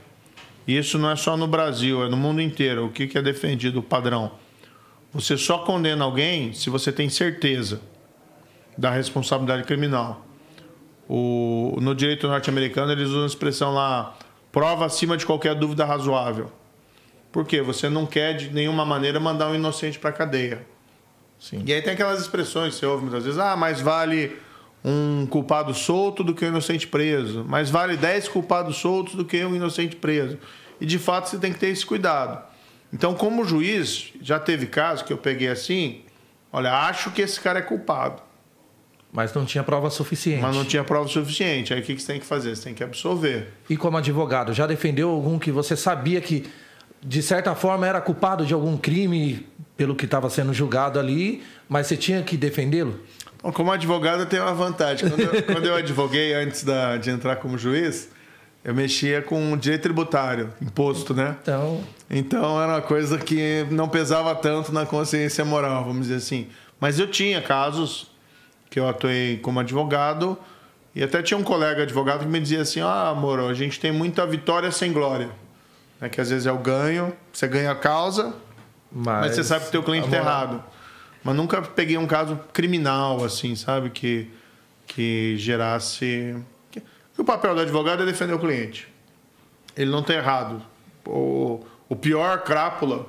Isso 0.67 0.97
não 0.97 1.09
é 1.09 1.15
só 1.15 1.38
no 1.38 1.47
Brasil, 1.47 2.03
é 2.03 2.09
no 2.09 2.17
mundo 2.17 2.41
inteiro. 2.41 2.88
O 2.88 2.89
que 2.89 3.07
que 3.07 3.17
é 3.17 3.21
defendido, 3.21 3.79
o 3.79 3.83
padrão? 3.83 4.33
Você 5.13 5.38
só 5.38 5.59
condena 5.59 6.03
alguém 6.03 6.51
se 6.51 6.69
você 6.69 6.91
tem 6.91 7.07
certeza 7.07 7.79
da 8.77 8.91
responsabilidade 8.91 9.63
criminal. 9.63 10.25
O, 11.07 11.77
no 11.81 11.95
direito 11.95 12.27
norte-americano, 12.27 12.91
eles 12.91 13.07
usam 13.07 13.24
a 13.24 13.27
expressão 13.27 13.74
lá, 13.74 14.17
prova 14.58 14.88
acima 14.88 15.16
de 15.16 15.24
qualquer 15.24 15.54
dúvida 15.54 15.86
razoável. 15.86 16.52
Por 17.32 17.46
quê? 17.46 17.62
Você 17.62 17.90
não 17.90 18.08
quer 18.08 18.34
de 18.34 18.50
nenhuma 18.50 18.84
maneira 18.84 19.20
mandar 19.20 19.50
um 19.50 19.54
inocente 19.54 20.00
para 20.00 20.10
a 20.10 20.14
cadeia. 20.14 20.66
Sim. 21.40 21.62
E 21.64 21.72
aí 21.72 21.80
tem 21.80 21.94
aquelas 21.94 22.20
expressões 22.20 22.74
que 22.74 22.80
você 22.80 22.88
ouve 22.88 23.04
muitas 23.04 23.24
vezes: 23.24 23.38
ah, 23.38 23.56
mais 23.56 23.80
vale 23.80 24.36
um 24.84 25.28
culpado 25.28 25.76
solto 25.76 26.24
do 26.24 26.34
que 26.34 26.44
um 26.44 26.48
inocente 26.48 26.88
preso. 26.88 27.46
Mais 27.48 27.70
vale 27.70 27.96
10 27.96 28.30
culpados 28.30 28.78
soltos 28.78 29.14
do 29.14 29.24
que 29.24 29.46
um 29.46 29.56
inocente 29.56 29.96
preso. 29.96 30.40
E 30.82 30.88
de 30.88 30.98
fato 30.98 31.30
você 31.30 31.38
tem 31.38 31.54
que 31.54 31.60
ter 31.60 31.68
esse 31.68 31.86
cuidado. 31.86 32.44
Então, 32.92 33.14
como 33.14 33.46
juiz, 33.46 34.12
já 34.20 34.40
teve 34.40 34.66
caso 34.66 35.06
que 35.06 35.14
eu 35.14 35.20
peguei 35.20 35.50
assim: 35.50 36.02
olha, 36.52 36.74
acho 36.74 37.12
que 37.12 37.22
esse 37.22 37.40
cara 37.40 37.60
é 37.60 37.62
culpado, 37.62 38.24
Mas 39.12 39.34
não 39.34 39.46
tinha 39.46 39.64
prova 39.64 39.90
suficiente. 39.90 40.42
mas 40.42 40.56
não 40.56 40.66
tinha 40.66 40.84
prova 40.84 41.08
suficiente. 41.08 41.74
Aí 41.74 41.80
o 41.80 41.84
que 41.84 41.96
que 41.96 42.02
você 42.02 42.12
tem 42.14 42.20
que 42.20 42.26
fazer? 42.26 42.56
Você 42.56 42.64
tem 42.66 42.74
que 42.74 42.84
absolver. 42.84 43.48
E 43.70 43.78
como 43.78 43.98
advogado, 43.98 44.54
já 44.54 44.68
defendeu 44.68 45.10
algum 45.10 45.40
que 45.40 45.52
você 45.52 45.76
sabia 45.76 46.20
que, 46.22 46.46
de 47.02 47.22
certa 47.22 47.56
forma, 47.56 47.88
era 47.88 48.02
culpado 48.02 48.46
de 48.46 48.54
algum 48.54 48.78
crime 48.78 49.48
pelo 49.78 49.96
que 49.96 50.06
estava 50.06 50.30
sendo 50.30 50.54
julgado 50.54 51.00
ali, 51.00 51.42
mas 51.70 51.88
você 51.88 51.96
tinha 51.98 52.22
que 52.22 52.36
defendê-lo? 52.36 53.00
Bom, 53.42 53.52
como 53.52 53.72
advogado, 53.72 54.22
eu 54.22 54.26
tenho 54.26 54.44
uma 54.44 54.54
vantagem. 54.54 55.10
Quando 55.10 55.22
eu, 55.22 55.44
quando 55.44 55.66
eu 55.66 55.76
advoguei 55.76 56.34
antes 56.34 56.64
da- 56.64 56.98
de 56.98 57.10
entrar 57.10 57.36
como 57.38 57.58
juiz, 57.58 58.10
eu 58.64 58.74
mexia 58.76 59.22
com 59.22 59.56
direito 59.56 59.84
tributário, 59.84 60.52
imposto, 60.62 61.14
né? 61.14 61.38
Então, 61.42 61.82
Então 62.10 62.62
era 62.62 62.74
uma 62.74 62.82
coisa 62.82 63.18
que 63.18 63.66
não 63.72 63.88
pesava 63.88 64.34
tanto 64.36 64.72
na 64.74 64.86
consciência 64.86 65.46
moral, 65.46 65.86
vamos 65.86 66.04
dizer 66.08 66.16
assim. 66.16 66.48
Mas 66.80 67.00
eu 67.00 67.08
tinha 67.08 67.42
casos 67.42 68.12
que 68.69 68.79
eu 68.79 68.88
atuei 68.88 69.38
como 69.38 69.59
advogado 69.59 70.38
e 70.95 71.03
até 71.03 71.21
tinha 71.21 71.38
um 71.38 71.43
colega 71.43 71.83
advogado 71.83 72.19
que 72.21 72.25
me 72.27 72.39
dizia 72.39 72.62
assim: 72.62 72.81
Ah, 72.81 73.09
amor, 73.09 73.39
a 73.39 73.53
gente 73.53 73.79
tem 73.79 73.91
muita 73.91 74.25
vitória 74.25 74.71
sem 74.71 74.91
glória. 74.91 75.29
É 76.01 76.07
que 76.09 76.21
às 76.21 76.29
vezes 76.29 76.45
é 76.45 76.51
o 76.51 76.57
ganho, 76.59 77.13
você 77.33 77.47
ganha 77.47 77.71
a 77.71 77.75
causa, 77.75 78.36
mas, 78.91 79.27
mas 79.27 79.36
você 79.36 79.43
sabe 79.43 79.65
que 79.65 79.71
teu 79.71 79.81
cliente 79.83 80.05
está 80.05 80.17
errado. 80.17 80.63
Mas 81.24 81.36
nunca 81.36 81.62
peguei 81.62 81.97
um 81.97 82.05
caso 82.07 82.39
criminal, 82.53 83.24
assim, 83.25 83.55
sabe? 83.55 83.89
Que, 83.89 84.29
que 84.86 85.36
gerasse. 85.38 86.38
que- 86.71 86.81
O 87.17 87.24
papel 87.24 87.55
do 87.55 87.62
advogado 87.62 88.03
é 88.03 88.05
defender 88.05 88.33
o 88.33 88.39
cliente. 88.39 88.88
Ele 89.75 89.89
não 89.91 90.00
está 90.00 90.13
errado. 90.13 90.62
O, 91.05 91.65
o 91.89 91.95
pior 91.95 92.43
crápula, 92.43 93.07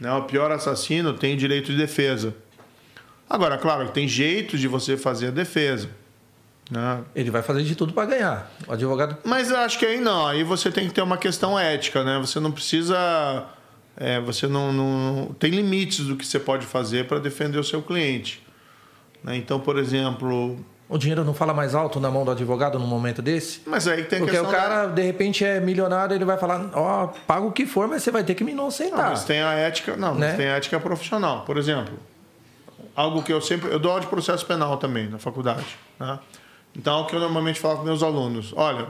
né? 0.00 0.12
o 0.12 0.22
pior 0.24 0.50
assassino 0.50 1.14
tem 1.14 1.36
direito 1.36 1.66
de 1.70 1.76
defesa. 1.76 2.34
Agora, 3.28 3.58
claro, 3.58 3.86
que 3.86 3.92
tem 3.92 4.08
jeitos 4.08 4.58
de 4.60 4.68
você 4.68 4.96
fazer 4.96 5.28
a 5.28 5.30
defesa. 5.30 5.88
Né? 6.70 7.00
Ele 7.14 7.30
vai 7.30 7.42
fazer 7.42 7.62
de 7.62 7.74
tudo 7.74 7.92
para 7.92 8.06
ganhar. 8.06 8.50
O 8.66 8.72
advogado 8.72 9.16
Mas 9.24 9.50
eu 9.50 9.56
acho 9.58 9.78
que 9.78 9.86
aí 9.86 10.00
não. 10.00 10.26
Aí 10.26 10.42
você 10.44 10.70
tem 10.70 10.86
que 10.86 10.94
ter 10.94 11.02
uma 11.02 11.16
questão 11.16 11.58
ética, 11.58 12.04
né? 12.04 12.18
Você 12.18 12.38
não 12.40 12.50
precisa. 12.52 13.46
é, 13.96 14.20
você 14.20 14.46
não, 14.46 14.72
não- 14.72 15.34
Tem 15.38 15.50
limites 15.50 16.04
do 16.06 16.14
que 16.16 16.26
você 16.26 16.38
pode 16.38 16.66
fazer 16.66 17.06
para 17.06 17.18
defender 17.18 17.58
o 17.58 17.64
seu 17.64 17.82
cliente. 17.82 18.42
né? 19.24 19.36
Então, 19.36 19.58
por 19.60 19.78
exemplo. 19.78 20.58
O 20.90 20.96
dinheiro 20.96 21.22
não 21.24 21.34
fala 21.34 21.52
mais 21.52 21.74
alto 21.74 22.00
na 22.00 22.10
mão 22.10 22.24
do 22.24 22.30
advogado 22.30 22.78
num 22.78 22.86
momento 22.86 23.20
desse? 23.20 23.60
Mas 23.66 23.86
aí 23.86 24.04
tem 24.04 24.20
Porque 24.20 24.38
o 24.38 24.46
cara, 24.46 24.86
de 24.86 25.02
repente, 25.02 25.44
é 25.44 25.60
milionário, 25.60 26.14
ele 26.14 26.24
vai 26.24 26.38
falar, 26.38 26.70
ó, 26.72 27.08
paga 27.26 27.44
o 27.44 27.52
que 27.52 27.66
for, 27.66 27.86
mas 27.86 28.02
você 28.02 28.10
vai 28.10 28.24
ter 28.24 28.34
que 28.34 28.42
me 28.42 28.52
da... 28.52 28.56
Não, 28.56 28.64
inocentar. 28.64 29.10
mas 29.10 29.24
tem 29.24 29.42
a 29.42 29.52
ética. 29.52 29.96
Não, 29.98 30.14
Né? 30.14 30.28
mas 30.28 30.36
tem 30.38 30.46
a 30.48 30.56
ética 30.56 30.80
profissional. 30.80 31.42
Por 31.44 31.58
exemplo, 31.58 31.92
algo 32.98 33.22
que 33.22 33.32
eu 33.32 33.40
sempre. 33.40 33.70
Eu 33.70 33.78
dou 33.78 33.92
aula 33.92 34.00
de 34.00 34.08
processo 34.08 34.44
penal 34.44 34.76
também 34.76 35.08
na 35.08 35.18
faculdade. 35.18 35.64
Né? 36.00 36.18
Então, 36.76 36.94
algo 36.94 37.08
que 37.08 37.14
eu 37.14 37.20
normalmente 37.20 37.60
falo 37.60 37.78
com 37.78 37.84
meus 37.84 38.02
alunos: 38.02 38.52
olha, 38.56 38.88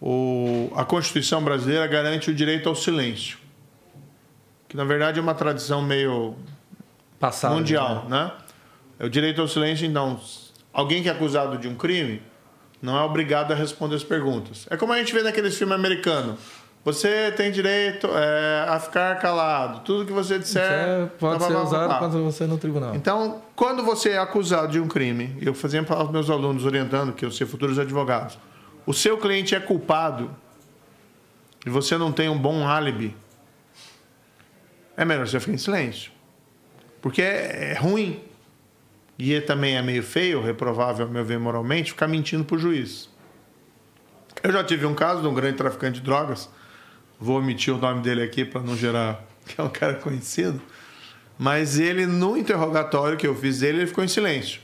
o... 0.00 0.70
a 0.76 0.84
Constituição 0.84 1.42
brasileira 1.42 1.86
garante 1.86 2.30
o 2.30 2.34
direito 2.34 2.68
ao 2.68 2.74
silêncio. 2.74 3.38
Que 4.68 4.76
na 4.76 4.84
verdade 4.84 5.18
é 5.18 5.22
uma 5.22 5.34
tradição 5.34 5.80
meio 5.80 6.34
Passado, 7.18 7.54
mundial, 7.54 8.06
né? 8.08 8.24
né? 8.24 8.32
É 8.98 9.06
o 9.06 9.10
direito 9.10 9.40
ao 9.40 9.48
silêncio, 9.48 9.86
então, 9.86 10.20
alguém 10.72 11.02
que 11.02 11.08
é 11.08 11.12
acusado 11.12 11.56
de 11.58 11.68
um 11.68 11.74
crime 11.74 12.22
não 12.80 12.98
é 12.98 13.02
obrigado 13.02 13.52
a 13.52 13.54
responder 13.54 13.94
as 13.94 14.04
perguntas. 14.04 14.66
É 14.68 14.76
como 14.76 14.92
a 14.92 14.98
gente 14.98 15.12
vê 15.14 15.22
naqueles 15.22 15.56
filmes 15.56 15.74
americanos. 15.74 16.40
Você 16.84 17.30
tem 17.36 17.52
direito 17.52 18.08
é, 18.12 18.66
a 18.68 18.80
ficar 18.80 19.16
calado. 19.20 19.80
Tudo 19.84 20.04
que 20.04 20.12
você 20.12 20.38
disser. 20.38 20.62
É- 20.62 21.06
pode 21.18 21.38
blá, 21.38 21.46
ser 21.46 21.52
blá, 21.52 21.62
usado 21.62 21.86
blá. 21.86 21.98
contra 22.00 22.18
você 22.18 22.46
no 22.46 22.58
tribunal. 22.58 22.94
Então, 22.96 23.40
quando 23.54 23.84
você 23.84 24.10
é 24.10 24.18
acusado 24.18 24.72
de 24.72 24.80
um 24.80 24.88
crime, 24.88 25.36
eu 25.40 25.54
fazia 25.54 25.82
para 25.84 26.02
os 26.02 26.10
meus 26.10 26.28
alunos 26.28 26.64
orientando 26.64 27.12
que 27.12 27.24
eu 27.24 27.30
ser 27.30 27.46
futuros 27.46 27.78
advogados, 27.78 28.36
o 28.84 28.92
seu 28.92 29.16
cliente 29.16 29.54
é 29.54 29.60
culpado 29.60 30.28
e 31.64 31.70
você 31.70 31.96
não 31.96 32.10
tem 32.10 32.28
um 32.28 32.36
bom 32.36 32.66
álibi, 32.66 33.16
é 34.96 35.04
melhor 35.04 35.26
você 35.28 35.38
ficar 35.38 35.52
em 35.52 35.58
silêncio. 35.58 36.10
Porque 37.00 37.22
é, 37.22 37.72
é 37.72 37.78
ruim 37.78 38.20
e 39.16 39.34
é- 39.34 39.40
também 39.40 39.76
é 39.76 39.82
meio 39.82 40.02
feio, 40.02 40.42
reprovável, 40.42 41.08
meu 41.08 41.24
ver, 41.24 41.38
moralmente, 41.38 41.92
ficar 41.92 42.08
mentindo 42.08 42.44
para 42.44 42.56
o 42.56 42.58
juiz. 42.58 43.08
Eu 44.42 44.50
já 44.50 44.64
tive 44.64 44.84
um 44.84 44.94
caso 44.96 45.22
de 45.22 45.28
um 45.28 45.34
grande 45.34 45.56
traficante 45.56 46.00
de 46.00 46.04
drogas, 46.04 46.48
vou 47.22 47.38
omitir 47.38 47.72
o 47.72 47.78
nome 47.78 48.02
dele 48.02 48.22
aqui 48.22 48.44
para 48.44 48.60
não 48.60 48.76
gerar 48.76 49.24
que 49.46 49.60
é 49.60 49.64
um 49.64 49.68
cara 49.68 49.94
conhecido, 49.94 50.60
mas 51.38 51.78
ele, 51.78 52.06
no 52.06 52.36
interrogatório 52.36 53.16
que 53.16 53.26
eu 53.26 53.34
fiz 53.34 53.60
dele, 53.60 53.78
ele 53.78 53.86
ficou 53.86 54.04
em 54.04 54.08
silêncio. 54.08 54.60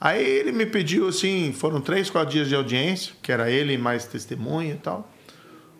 Aí 0.00 0.24
ele 0.24 0.52
me 0.52 0.64
pediu 0.64 1.08
assim, 1.08 1.52
foram 1.52 1.80
três, 1.80 2.08
quatro 2.08 2.30
dias 2.30 2.48
de 2.48 2.54
audiência, 2.54 3.12
que 3.22 3.30
era 3.30 3.50
ele 3.50 3.76
mais 3.76 4.06
testemunha 4.06 4.72
e 4.72 4.78
tal. 4.78 5.10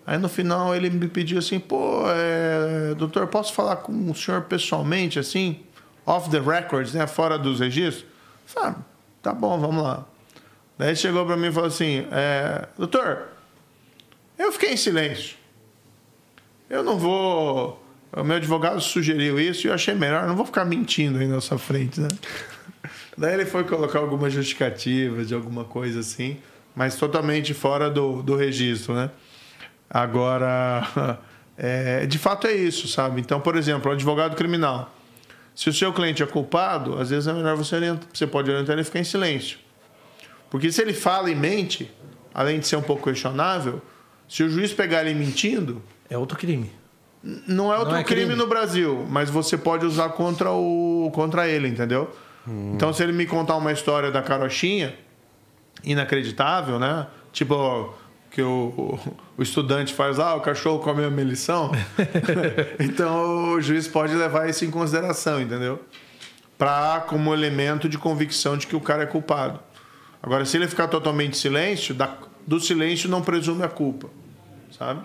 Aí 0.07 0.19
no 0.19 0.29
final 0.29 0.75
ele 0.75 0.91
me 0.91 1.09
pediu 1.09 1.39
assim, 1.39 1.59
pô, 1.59 2.03
é, 2.07 2.95
doutor, 2.95 3.29
posso 3.29 3.55
falar 3.55 3.77
com 3.77 4.11
o 4.11 4.15
senhor 4.15 4.43
pessoalmente, 4.43 5.19
assim, 5.19 5.61
off 6.05 6.29
the 6.29 6.41
records, 6.41 6.93
né, 6.93 7.07
fora 7.07 7.39
dos 7.39 7.61
registros? 7.61 8.05
Falei, 8.45 8.71
ah, 8.71 8.83
tá 9.23 9.33
bom, 9.33 9.59
vamos 9.59 9.83
lá. 9.83 10.05
Daí 10.77 10.97
chegou 10.97 11.25
para 11.25 11.37
mim 11.37 11.47
e 11.47 11.53
falou 11.53 11.69
assim, 11.69 12.07
é, 12.11 12.67
doutor, 12.77 13.29
eu 14.39 14.53
fiquei 14.53 14.73
em 14.73 14.77
silêncio. 14.77 15.40
Eu 16.71 16.85
não 16.85 16.97
vou. 16.97 17.85
O 18.13 18.23
meu 18.23 18.37
advogado 18.37 18.81
sugeriu 18.81 19.41
isso 19.41 19.67
e 19.67 19.69
eu 19.69 19.75
achei 19.75 19.93
melhor, 19.93 20.27
não 20.27 20.37
vou 20.37 20.47
ficar 20.47 20.65
mentindo 20.65 21.19
aí 21.19 21.27
na 21.27 21.41
sua 21.41 21.59
frente, 21.59 22.01
né? 22.01 22.09
Daí 23.19 23.35
ele 23.35 23.45
foi 23.45 23.65
colocar 23.65 23.99
alguma 23.99 24.31
justificativa 24.31 25.25
de 25.25 25.35
alguma 25.35 25.65
coisa 25.65 26.01
assim, 26.01 26.39
mas 26.75 26.95
totalmente 26.95 27.53
fora 27.53 27.91
do, 27.91 28.23
do 28.23 28.37
registro, 28.37 28.95
né? 28.95 29.11
Agora, 29.89 31.19
é, 31.59 32.07
de 32.07 32.19
fato 32.19 32.47
é 32.47 32.53
isso, 32.53 32.87
sabe? 32.87 33.21
Então, 33.21 33.41
por 33.41 33.57
exemplo, 33.57 33.91
o 33.91 33.95
advogado 33.95 34.37
criminal. 34.37 34.95
Se 35.55 35.69
o 35.69 35.73
seu 35.73 35.93
cliente 35.93 36.23
é 36.23 36.27
culpado, 36.27 36.99
às 36.99 37.11
vezes 37.11 37.27
é 37.27 37.33
melhor 37.33 37.57
você 37.57 37.75
orientar, 37.75 38.09
você 38.13 38.27
pode 38.27 38.49
orientar 38.51 38.75
ele 38.75 38.83
a 38.83 38.85
ficar 38.85 39.01
em 39.01 39.05
silêncio. 39.05 39.59
Porque 40.49 40.71
se 40.71 40.81
ele 40.81 40.95
fala 40.95 41.31
e 41.31 41.35
mente, 41.35 41.91
além 42.33 42.61
de 42.61 42.67
ser 42.67 42.77
um 42.77 42.83
pouco 42.83 43.05
questionável, 43.05 43.83
se 44.29 44.43
o 44.43 44.49
juiz 44.49 44.73
pegar 44.73 45.05
ele 45.05 45.15
mentindo, 45.15 45.83
É 46.11 46.19
outro 46.19 46.37
crime. 46.37 46.71
não 47.23 47.73
é 47.73 47.79
outro 47.79 47.95
é 47.95 48.03
crime. 48.05 48.27
crime. 48.27 48.37
no 48.37 48.47
Brasil, 48.47 49.07
mas 49.09 49.31
você 49.31 49.57
pode 49.57 49.87
usar 49.87 50.09
contra, 50.11 50.51
o, 50.51 51.11
contra 51.15 51.49
ele, 51.49 51.69
entendeu? 51.69 52.11
Então, 52.75 52.93
se 52.93 53.03
ele 53.03 53.13
me 53.13 53.27
contar 53.27 53.57
uma 53.57 53.71
história 53.71 54.11
da 54.11 54.21
carochinha, 54.23 54.95
inacreditável, 55.85 56.79
né? 56.79 57.07
Tipo, 57.33 57.95
que 58.31 58.43
o, 58.43 58.99
o 59.37 59.43
estudante 59.43 59.95
faz 59.95 60.17
lá, 60.19 60.35
o 60.35 60.41
cachorro 60.41 60.81
come 60.81 61.05
a 61.05 61.11
melição. 61.11 61.71
então, 62.81 63.55
o 63.55 63.61
juiz 63.61 63.87
pode 63.87 64.15
levar 64.15 64.49
isso 64.49 64.65
em 64.65 64.71
consideração, 64.71 65.41
entendeu? 65.41 65.81
Pra, 66.59 67.05
como 67.07 67.33
elemento 67.33 67.89
de 67.89 67.97
convicção 67.99 68.57
de 68.57 68.67
que 68.67 68.75
o 68.77 68.81
cara 68.81 69.05
é 69.05 69.07
culpado. 69.07 69.61
Agora, 70.23 70.45
se 70.45 70.57
ele 70.57 70.67
ficar 70.69 70.89
totalmente 70.89 71.33
em 71.33 71.39
silêncio, 71.41 71.95
da- 71.95 72.17
do 72.47 72.59
silêncio 72.61 73.09
não 73.09 73.23
presume 73.23 73.63
a 73.63 73.69
culpa, 73.69 74.09
sabe? 74.77 75.01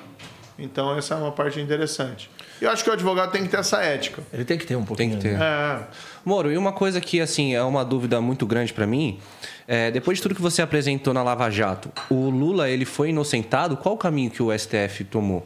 Então, 0.57 0.97
essa 0.97 1.15
é 1.15 1.17
uma 1.17 1.31
parte 1.33 1.59
interessante. 1.59 2.29
Eu 2.61 2.69
acho 2.69 2.81
que 2.83 2.89
o 2.89 2.93
advogado 2.93 3.31
tem 3.31 3.43
que 3.43 3.49
ter 3.49 3.57
essa 3.57 3.81
ética. 3.81 4.23
Ele 4.31 4.45
tem 4.45 4.57
que 4.57 4.65
ter 4.65 4.75
um 4.77 4.85
pouquinho. 4.85 5.11
Tem 5.11 5.19
que 5.19 5.27
ter. 5.29 5.37
né? 5.37 5.45
É, 5.45 5.83
Moro, 6.23 6.49
e 6.51 6.57
uma 6.57 6.71
coisa 6.71 7.01
que, 7.01 7.19
assim, 7.19 7.53
é 7.53 7.61
uma 7.61 7.83
dúvida 7.83 8.21
muito 8.21 8.45
grande 8.45 8.71
pra 8.71 8.87
mim. 8.87 9.19
é, 9.67 9.91
depois 9.91 10.17
de 10.17 10.21
tudo 10.23 10.33
que 10.33 10.41
você 10.41 10.61
apresentou 10.61 11.13
na 11.13 11.21
Lava 11.21 11.49
Jato, 11.49 11.91
o 12.09 12.29
Lula, 12.29 12.69
ele 12.69 12.85
foi 12.85 13.09
inocentado? 13.09 13.75
Qual 13.75 13.95
o 13.95 13.97
caminho 13.97 14.31
que 14.31 14.41
o 14.41 14.57
STF 14.57 15.03
tomou? 15.03 15.45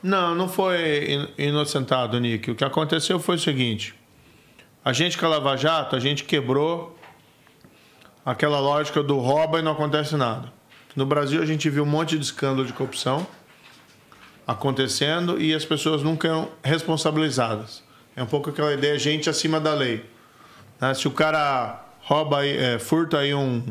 Não, 0.00 0.34
não 0.34 0.48
foi 0.48 1.06
in- 1.12 1.28
inocentado, 1.48 2.20
Nick. 2.20 2.50
O 2.50 2.54
que 2.54 2.64
aconteceu 2.64 3.18
foi 3.18 3.34
o 3.36 3.38
seguinte: 3.38 3.94
a 4.84 4.92
gente 4.92 5.18
com 5.18 5.26
a 5.26 5.30
Lava 5.30 5.56
Jato, 5.56 5.96
a 5.96 5.98
gente 5.98 6.22
quebrou 6.24 6.96
aquela 8.24 8.60
lógica 8.60 9.02
do 9.02 9.18
rouba 9.18 9.58
e 9.58 9.62
não 9.62 9.72
acontece 9.72 10.14
nada. 10.16 10.52
No 10.94 11.04
Brasil, 11.06 11.42
a 11.42 11.46
gente 11.46 11.68
viu 11.68 11.82
um 11.82 11.86
monte 11.86 12.16
de 12.18 12.24
escândalo 12.24 12.64
de 12.66 12.72
corrupção 12.72 13.26
acontecendo 14.46 15.40
e 15.40 15.54
as 15.54 15.64
pessoas 15.64 16.02
nunca 16.02 16.28
eram 16.28 16.48
responsabilizadas. 16.62 17.82
É 18.16 18.22
um 18.22 18.26
pouco 18.26 18.50
aquela 18.50 18.72
ideia, 18.72 18.98
gente 18.98 19.28
acima 19.28 19.58
da 19.58 19.74
lei. 19.74 20.04
né? 20.80 20.94
Se 20.94 21.08
o 21.08 21.10
cara 21.10 21.84
rouba, 22.02 22.46
é, 22.46 22.78
furta 22.78 23.18
aí 23.18 23.34
um. 23.34 23.62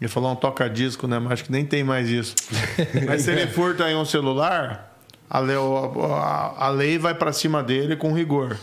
ia 0.00 0.08
falar 0.08 0.30
um 0.30 0.36
toca-disco, 0.36 1.06
né? 1.06 1.18
Mas 1.18 1.32
acho 1.32 1.44
que 1.44 1.52
nem 1.52 1.64
tem 1.64 1.82
mais 1.82 2.08
isso. 2.08 2.34
Mas 3.06 3.22
se 3.22 3.30
ele 3.30 3.46
furta 3.46 3.84
aí 3.84 3.94
um 3.94 4.04
celular, 4.04 4.96
a 5.28 5.38
lei, 5.38 5.56
a, 5.56 6.66
a 6.66 6.68
lei 6.68 6.98
vai 6.98 7.14
para 7.14 7.32
cima 7.32 7.62
dele 7.62 7.96
com 7.96 8.12
rigor. 8.12 8.56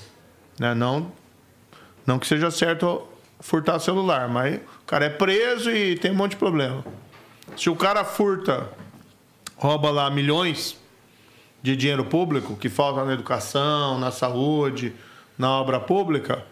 Né? 0.59 0.73
Não, 0.73 1.11
não 2.05 2.19
que 2.19 2.27
seja 2.27 2.49
certo 2.51 3.07
furtar 3.39 3.77
celular, 3.79 4.29
mas 4.29 4.55
o 4.55 4.85
cara 4.85 5.05
é 5.05 5.09
preso 5.09 5.69
e 5.69 5.97
tem 5.97 6.11
um 6.11 6.15
monte 6.15 6.31
de 6.31 6.37
problema. 6.37 6.85
Se 7.57 7.69
o 7.69 7.75
cara 7.75 8.05
furta, 8.05 8.69
rouba 9.57 9.91
lá 9.91 10.09
milhões 10.09 10.77
de 11.63 11.78
dinheiro 11.78 12.04
público 12.04 12.58
que 12.58 12.67
falta 12.67 13.04
na 13.06 13.13
educação, 13.13 13.97
na 13.97 14.12
saúde, 14.12 14.93
na 15.38 15.49
obra 15.49 15.80
pública, 15.80 16.43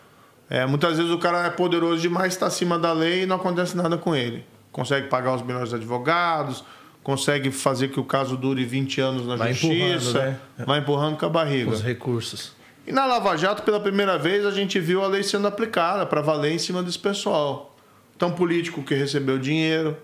é, 0.49 0.65
muitas 0.65 0.97
vezes 0.97 1.11
o 1.11 1.17
cara 1.17 1.45
é 1.45 1.49
poderoso 1.49 2.01
demais, 2.01 2.33
está 2.33 2.47
acima 2.47 2.79
da 2.79 2.93
lei 2.93 3.23
e 3.23 3.25
não 3.25 3.35
acontece 3.35 3.75
nada 3.75 3.97
com 3.97 4.15
ele. 4.15 4.45
Consegue 4.71 5.07
pagar 5.07 5.35
os 5.35 5.41
melhores 5.41 5.73
advogados, 5.73 6.63
consegue 7.03 7.51
fazer 7.51 7.89
que 7.89 7.99
o 7.99 8.05
caso 8.05 8.37
dure 8.37 8.63
20 8.63 9.01
anos 9.01 9.27
na 9.27 9.35
Vai 9.35 9.51
empurrando, 9.51 9.99
justiça, 9.99 10.25
né? 10.57 10.65
vai 10.65 10.79
empurrando 10.79 11.17
com 11.17 11.25
a 11.25 11.29
barriga. 11.29 11.71
Os 11.71 11.83
recursos. 11.83 12.53
E 12.87 12.91
na 12.91 13.05
Lava 13.05 13.35
Jato, 13.37 13.63
pela 13.63 13.79
primeira 13.79 14.17
vez, 14.17 14.45
a 14.45 14.51
gente 14.51 14.79
viu 14.79 15.03
a 15.03 15.07
lei 15.07 15.23
sendo 15.23 15.45
aplicada 15.45 16.05
para 16.05 16.21
valer 16.21 16.53
em 16.53 16.57
cima 16.57 16.81
desse 16.81 16.99
pessoal. 16.99 17.75
Então, 18.15 18.31
político 18.31 18.81
que 18.81 18.95
recebeu 18.95 19.37
dinheiro, 19.37 19.97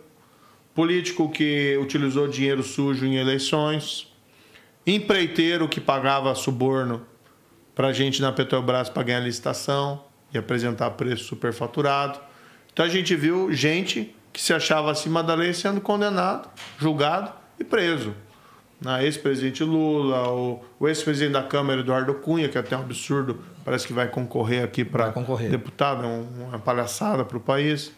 político 0.76 1.30
que 1.30 1.78
utilizou 1.82 2.28
dinheiro 2.28 2.62
sujo 2.62 3.06
em 3.06 3.16
eleições, 3.16 4.07
empreiteiro 4.96 5.68
que 5.68 5.82
pagava 5.82 6.34
suborno 6.34 7.06
para 7.76 7.92
gente 7.94 8.22
na 8.22 8.32
Petrobras 8.32 8.90
para 8.90 9.04
ganhar 9.04 9.20
licitação 9.20 10.04
e 10.34 10.38
apresentar 10.38 10.92
preço 10.92 11.26
superfaturado. 11.26 12.20
Então, 12.74 12.86
a 12.86 12.90
gente 12.90 13.16
viu 13.16 13.52
gente 13.54 14.16
que 14.32 14.42
se 14.42 14.54
achava 14.54 14.92
acima 14.92 15.22
da 15.24 15.34
lei 15.36 15.54
sendo 15.54 15.82
condenado, 15.82 16.50
julgado 16.80 17.32
e 17.60 17.64
preso 17.64 18.14
na 18.80 19.04
ex-presidente 19.04 19.64
Lula, 19.64 20.30
o, 20.30 20.64
o 20.80 20.88
ex-presidente 20.88 21.34
da 21.34 21.42
Câmara, 21.42 21.80
Eduardo 21.82 22.14
Cunha, 22.14 22.48
que 22.48 22.58
é 22.58 22.62
até 22.62 22.78
um 22.78 22.82
absurdo, 22.82 23.40
parece 23.66 23.88
que 23.88 23.94
vai 23.94 24.08
concorrer 24.08 24.64
aqui 24.64 24.86
para 24.86 25.10
deputado, 25.50 26.04
é 26.04 26.08
um- 26.08 26.46
uma 26.50 26.60
palhaçada 26.60 27.26
para 27.26 27.38
o 27.38 27.40
país. 27.40 27.92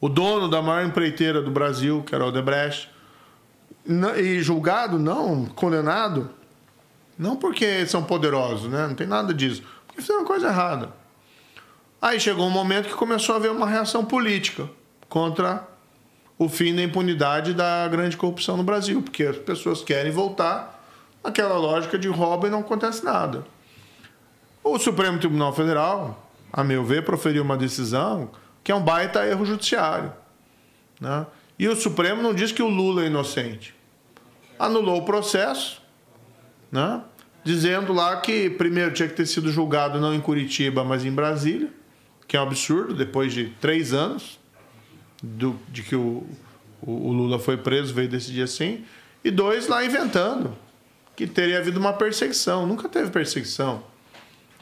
O 0.00 0.08
dono 0.08 0.48
da 0.48 0.62
maior 0.62 0.86
empreiteira 0.86 1.42
do 1.42 1.50
Brasil, 1.50 2.04
que 2.06 2.14
era 2.14 2.24
o 2.24 2.28
Odebrecht, 2.28 2.88
e 4.16 4.40
julgado, 4.42 4.98
não, 4.98 5.46
condenado, 5.46 6.30
não 7.18 7.36
porque 7.36 7.86
são 7.86 8.02
poderosos, 8.02 8.70
né? 8.70 8.86
não 8.86 8.94
tem 8.94 9.06
nada 9.06 9.32
disso, 9.32 9.62
porque 9.86 10.00
fizeram 10.00 10.24
coisa 10.24 10.48
errada. 10.48 10.90
Aí 12.00 12.20
chegou 12.20 12.46
um 12.46 12.50
momento 12.50 12.88
que 12.88 12.94
começou 12.94 13.34
a 13.34 13.38
haver 13.38 13.50
uma 13.50 13.66
reação 13.66 14.04
política 14.04 14.68
contra 15.08 15.66
o 16.38 16.48
fim 16.48 16.74
da 16.74 16.82
impunidade 16.82 17.52
da 17.52 17.88
grande 17.88 18.16
corrupção 18.16 18.56
no 18.56 18.62
Brasil, 18.62 19.02
porque 19.02 19.24
as 19.24 19.36
pessoas 19.38 19.82
querem 19.82 20.12
voltar 20.12 20.80
àquela 21.24 21.56
lógica 21.56 21.98
de 21.98 22.06
roubo 22.06 22.46
e 22.46 22.50
não 22.50 22.60
acontece 22.60 23.04
nada. 23.04 23.44
O 24.62 24.78
Supremo 24.78 25.18
Tribunal 25.18 25.52
Federal, 25.52 26.30
a 26.52 26.62
meu 26.62 26.84
ver, 26.84 27.04
proferiu 27.04 27.42
uma 27.42 27.56
decisão 27.56 28.30
que 28.62 28.70
é 28.70 28.74
um 28.74 28.82
baita 28.82 29.26
erro 29.26 29.44
judiciário. 29.44 30.12
Né? 31.00 31.26
E 31.58 31.66
o 31.68 31.74
Supremo 31.76 32.22
não 32.22 32.32
diz 32.34 32.52
que 32.52 32.62
o 32.62 32.68
Lula 32.68 33.02
é 33.02 33.06
inocente. 33.06 33.74
Anulou 34.58 34.98
o 34.98 35.04
processo, 35.04 35.82
né? 36.70 37.02
dizendo 37.44 37.92
lá 37.92 38.20
que 38.20 38.50
primeiro 38.50 38.92
tinha 38.92 39.08
que 39.08 39.14
ter 39.14 39.24
sido 39.26 39.50
julgado 39.50 39.98
não 40.00 40.12
em 40.14 40.20
Curitiba, 40.20 40.84
mas 40.84 41.04
em 41.04 41.10
Brasília, 41.10 41.68
que 42.26 42.36
é 42.36 42.40
um 42.40 42.42
absurdo, 42.42 42.92
depois 42.94 43.32
de 43.32 43.46
três 43.60 43.92
anos 43.94 44.38
do- 45.22 45.58
de 45.68 45.82
que 45.82 45.96
o, 45.96 46.26
o- 46.82 47.08
o 47.08 47.12
Lula 47.12 47.38
foi 47.38 47.56
preso, 47.56 47.94
veio 47.94 48.08
decidir 48.08 48.42
assim. 48.42 48.84
E 49.24 49.30
dois, 49.30 49.66
lá 49.66 49.84
inventando 49.84 50.54
que 51.16 51.26
teria 51.26 51.58
havido 51.58 51.80
uma 51.80 51.92
perseguição. 51.92 52.66
Nunca 52.66 52.88
teve 52.88 53.10
perseguição. 53.10 53.82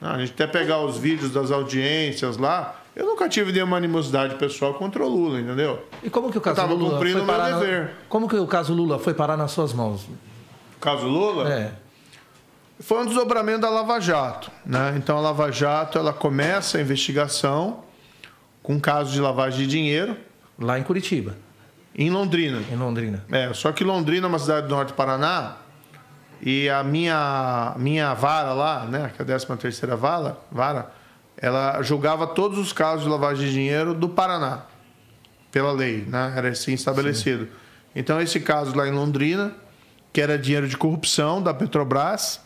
Ah, 0.00 0.12
a 0.14 0.18
gente 0.18 0.32
até 0.32 0.46
pegar 0.46 0.80
os 0.80 0.96
vídeos 0.96 1.30
das 1.32 1.50
audiências 1.50 2.36
lá, 2.36 2.80
eu 2.96 3.06
nunca 3.06 3.28
tive 3.28 3.52
nenhuma 3.52 3.76
animosidade 3.76 4.34
pessoal 4.36 4.74
contra 4.74 5.04
o 5.04 5.08
Lula, 5.08 5.38
entendeu? 5.40 5.86
E 6.02 6.08
como 6.10 6.30
que 6.32 6.38
o 6.38 6.40
caso 6.40 6.58
Eu 6.60 6.62
tava 6.64 6.74
Lula 6.74 6.94
cumprindo 6.94 7.18
foi 7.18 7.22
o 7.22 7.26
meu 7.26 7.34
parar 7.36 7.50
na- 7.50 7.58
dever. 7.60 7.90
Como 8.08 8.28
que 8.28 8.36
o 8.36 8.46
caso 8.46 8.72
Lula 8.74 8.98
foi 8.98 9.12
parar 9.14 9.36
nas 9.36 9.50
suas 9.52 9.72
mãos? 9.72 10.04
O 10.76 10.80
caso 10.80 11.06
Lula 11.06 11.52
É. 11.52 11.72
foi 12.80 13.02
um 13.02 13.06
desdobramento 13.06 13.60
da 13.60 13.70
Lava 13.70 14.00
Jato. 14.00 14.50
Né? 14.64 14.94
Então 14.96 15.18
a 15.18 15.20
Lava 15.20 15.52
Jato 15.52 15.98
ela 15.98 16.12
começa 16.12 16.78
a 16.78 16.80
investigação 16.80 17.84
com 18.62 18.80
casos 18.80 19.12
de 19.12 19.20
lavagem 19.20 19.60
de 19.60 19.66
dinheiro 19.66 20.16
Lá 20.58 20.78
em 20.78 20.82
Curitiba, 20.82 21.36
em 21.94 22.08
Londrina. 22.10 22.62
em 22.72 22.76
Londrina. 22.76 23.22
É, 23.30 23.52
só 23.52 23.70
que 23.72 23.84
Londrina 23.84 24.26
é 24.26 24.28
uma 24.28 24.38
cidade 24.38 24.66
do 24.66 24.74
norte 24.74 24.88
do 24.88 24.94
Paraná 24.94 25.56
e 26.40 26.68
a 26.68 26.82
minha, 26.82 27.74
minha 27.76 28.14
vara 28.14 28.52
lá, 28.54 28.84
né, 28.86 29.12
que 29.14 29.20
é 29.20 29.22
a 29.22 29.26
13 29.26 29.46
terceira 29.58 29.96
vara, 29.96 30.36
vara, 30.50 30.90
ela 31.36 31.82
julgava 31.82 32.26
todos 32.26 32.58
os 32.58 32.72
casos 32.72 33.04
de 33.04 33.10
lavagem 33.10 33.46
de 33.46 33.52
dinheiro 33.52 33.92
do 33.92 34.08
Paraná, 34.08 34.62
pela 35.52 35.72
lei, 35.72 36.04
né, 36.06 36.32
era 36.36 36.48
assim 36.48 36.72
estabelecido. 36.72 37.48
Então 37.94 38.20
esse 38.20 38.40
caso 38.40 38.76
lá 38.76 38.88
em 38.88 38.92
Londrina, 38.92 39.54
que 40.12 40.20
era 40.20 40.38
dinheiro 40.38 40.68
de 40.68 40.76
corrupção 40.76 41.42
da 41.42 41.52
Petrobras, 41.52 42.40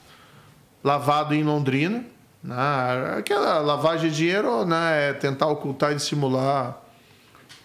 lavado 0.83 1.35
em 1.35 1.43
Londrina, 1.43 2.05
né, 2.43 2.57
aquela 3.19 3.59
lavagem 3.61 4.11
de 4.11 4.17
dinheiro, 4.17 4.65
né, 4.65 5.11
é 5.11 5.13
tentar 5.13 5.47
ocultar 5.47 5.93
e 5.93 5.97
dissimular 5.97 6.81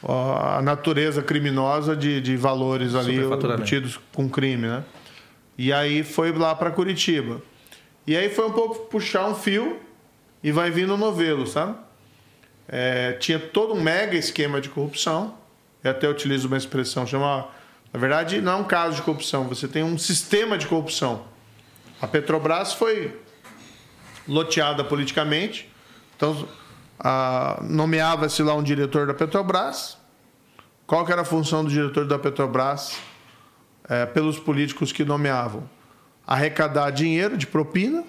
ó, 0.03 0.57
a 0.57 0.61
natureza 0.61 1.23
criminosa 1.23 1.95
de, 1.95 2.21
de 2.21 2.37
valores 2.37 2.93
ali 2.93 3.23
obtidos 3.23 3.99
com 4.13 4.29
crime, 4.29 4.67
né? 4.67 4.83
E 5.57 5.71
aí 5.71 6.03
foi 6.03 6.33
lá 6.33 6.53
para 6.53 6.69
Curitiba. 6.69 7.41
E 8.05 8.15
aí 8.15 8.29
foi 8.29 8.45
um 8.45 8.51
pouco 8.51 8.87
puxar 8.87 9.25
um 9.27 9.33
fio 9.33 9.79
e 10.45 10.51
vai 10.51 10.69
vindo 10.69 10.95
novelo, 10.95 11.47
sabe? 11.47 11.75
É, 12.67 13.13
tinha 13.13 13.39
todo 13.39 13.73
um 13.73 13.81
mega 13.81 14.15
esquema 14.15 14.61
de 14.61 14.69
corrupção. 14.69 15.39
Eu 15.83 15.89
até 15.89 16.07
utilizo 16.07 16.47
uma 16.47 16.55
expressão 16.55 17.03
chamada. 17.07 17.47
Na 17.91 17.99
verdade, 17.99 18.39
não 18.41 18.51
é 18.51 18.55
um 18.57 18.63
caso 18.63 18.97
de 18.97 19.01
corrupção, 19.01 19.45
você 19.45 19.67
tem 19.67 19.81
um 19.81 19.97
sistema 19.97 20.55
de 20.55 20.67
corrupção. 20.67 21.25
A 21.99 22.05
Petrobras 22.05 22.73
foi 22.73 23.19
loteada 24.27 24.83
politicamente. 24.83 25.67
Então, 26.15 26.47
nomeava-se 27.63 28.43
lá 28.43 28.53
um 28.53 28.61
diretor 28.61 29.07
da 29.07 29.15
Petrobras. 29.15 29.97
Qual 30.85 31.03
que 31.07 31.11
era 31.11 31.23
a 31.23 31.25
função 31.25 31.63
do 31.63 31.71
diretor 31.71 32.05
da 32.05 32.19
Petrobras 32.19 32.99
eh, 33.89 34.05
pelos 34.05 34.37
políticos 34.37 34.91
que 34.91 35.03
nomeavam? 35.03 35.67
Arrecadar 36.27 36.91
dinheiro 36.91 37.35
de 37.35 37.47
propina 37.47 38.03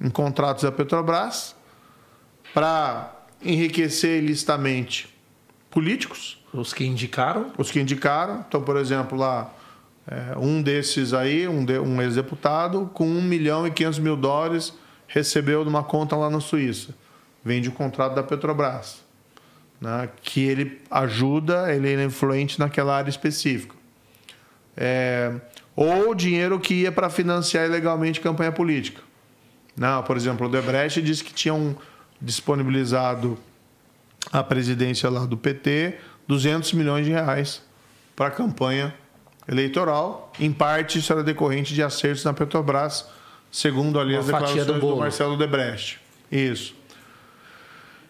em 0.00 0.10
contratos 0.10 0.64
da 0.64 0.72
Petrobras 0.72 1.56
para 2.54 3.12
enriquecer 3.44 4.22
ilicitamente 4.22 5.08
políticos, 5.70 6.36
Os 6.52 6.72
que 6.72 6.84
indicaram, 6.86 7.52
os 7.58 7.70
que 7.70 7.78
indicaram. 7.78 8.44
Então, 8.48 8.62
por 8.62 8.76
exemplo, 8.78 9.18
lá, 9.18 9.52
eh, 10.10 10.34
um 10.38 10.62
desses 10.62 11.12
aí, 11.12 11.46
um, 11.46 11.62
de- 11.64 11.78
um 11.78 12.00
ex-deputado, 12.00 12.90
com 12.94 13.06
1 13.06 13.20
milhão 13.22 13.66
e 13.66 13.70
500 13.70 13.98
mil 13.98 14.16
dólares, 14.16 14.72
recebeu 15.06 15.62
de 15.62 15.68
uma 15.68 15.84
conta 15.84 16.16
lá 16.16 16.30
na 16.30 16.40
Suíça. 16.40 16.94
Vende 17.44 17.68
o 17.68 17.72
contrato 17.72 18.14
da 18.14 18.22
Petrobras. 18.22 19.06
Né, 19.80 20.08
que 20.22 20.40
ele 20.42 20.80
ajuda, 20.90 21.72
ele 21.72 21.94
é 21.94 22.02
influente 22.02 22.58
naquela 22.58 22.96
área 22.96 23.10
específica. 23.10 23.76
É, 24.76 25.32
ou 25.76 26.14
dinheiro 26.14 26.58
que 26.58 26.74
ia 26.74 26.90
para 26.90 27.08
financiar 27.10 27.66
ilegalmente 27.66 28.20
campanha 28.20 28.50
política. 28.50 29.02
Não, 29.76 30.02
por 30.02 30.16
exemplo, 30.16 30.46
o 30.48 30.50
Debrecht 30.50 31.00
disse 31.02 31.22
que 31.22 31.32
tinham 31.32 31.76
disponibilizado 32.20 33.38
a 34.32 34.42
presidência 34.42 35.08
lá 35.08 35.24
do 35.24 35.36
PT 35.36 35.98
200 36.26 36.72
milhões 36.74 37.06
de 37.06 37.12
reais 37.12 37.62
para 38.14 38.26
a 38.26 38.30
campanha 38.30 38.94
eleitoral. 39.48 40.30
Em 40.38 40.52
parte, 40.52 40.98
isso 40.98 41.12
era 41.12 41.22
decorrente 41.22 41.72
de 41.72 41.82
acertos 41.82 42.22
na 42.24 42.34
Petrobras, 42.34 43.06
segundo 43.50 43.98
ali 43.98 44.12
Uma 44.12 44.20
as 44.20 44.26
declarações 44.26 44.66
do 44.66 44.74
do. 44.74 44.96
Marcelo 44.96 45.36
Debrecht. 45.36 46.00
Isso. 46.30 46.74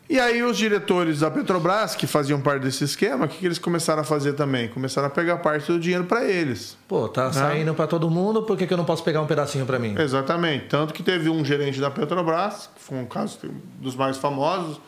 E 0.09 0.19
aí 0.19 0.43
os 0.43 0.57
diretores 0.57 1.21
da 1.21 1.31
Petrobras, 1.31 1.95
que 1.95 2.07
faziam 2.07 2.41
parte 2.41 2.63
desse 2.63 2.83
esquema, 2.83 3.27
o 3.27 3.29
que, 3.29 3.39
que 3.39 3.45
eles 3.47 3.59
começaram 3.59 4.01
a 4.01 4.05
fazer 4.05 4.33
também? 4.33 4.67
Começaram 4.69 5.07
a 5.09 5.11
pegar 5.11 5.37
parte 5.39 5.71
do 5.71 5.79
dinheiro 5.79 6.05
para 6.05 6.25
eles. 6.25 6.79
Pô, 6.89 7.07
tá 7.09 7.31
saindo 7.31 7.75
pra 7.75 7.87
todo 7.87 8.09
mundo, 8.09 8.43
por 8.43 8.57
que, 8.57 8.67
que 8.67 8.73
eu 8.73 8.79
não 8.79 8.87
posso 8.87 9.05
pegar 9.05 9.21
um 9.21 9.27
pedacinho 9.27 9.67
pra 9.67 9.79
mim? 9.79 9.95
Exatamente. 9.99 10.65
Tanto 10.67 10.95
que 10.95 11.03
teve 11.03 11.29
um 11.29 11.45
gerente 11.45 11.79
da 11.79 11.91
Petrobras, 11.91 12.71
que 12.75 12.81
foi 12.83 12.97
um 12.97 13.05
caso 13.05 13.39
dos 13.79 13.95
mais 13.95 14.17
famosos, 14.17 14.81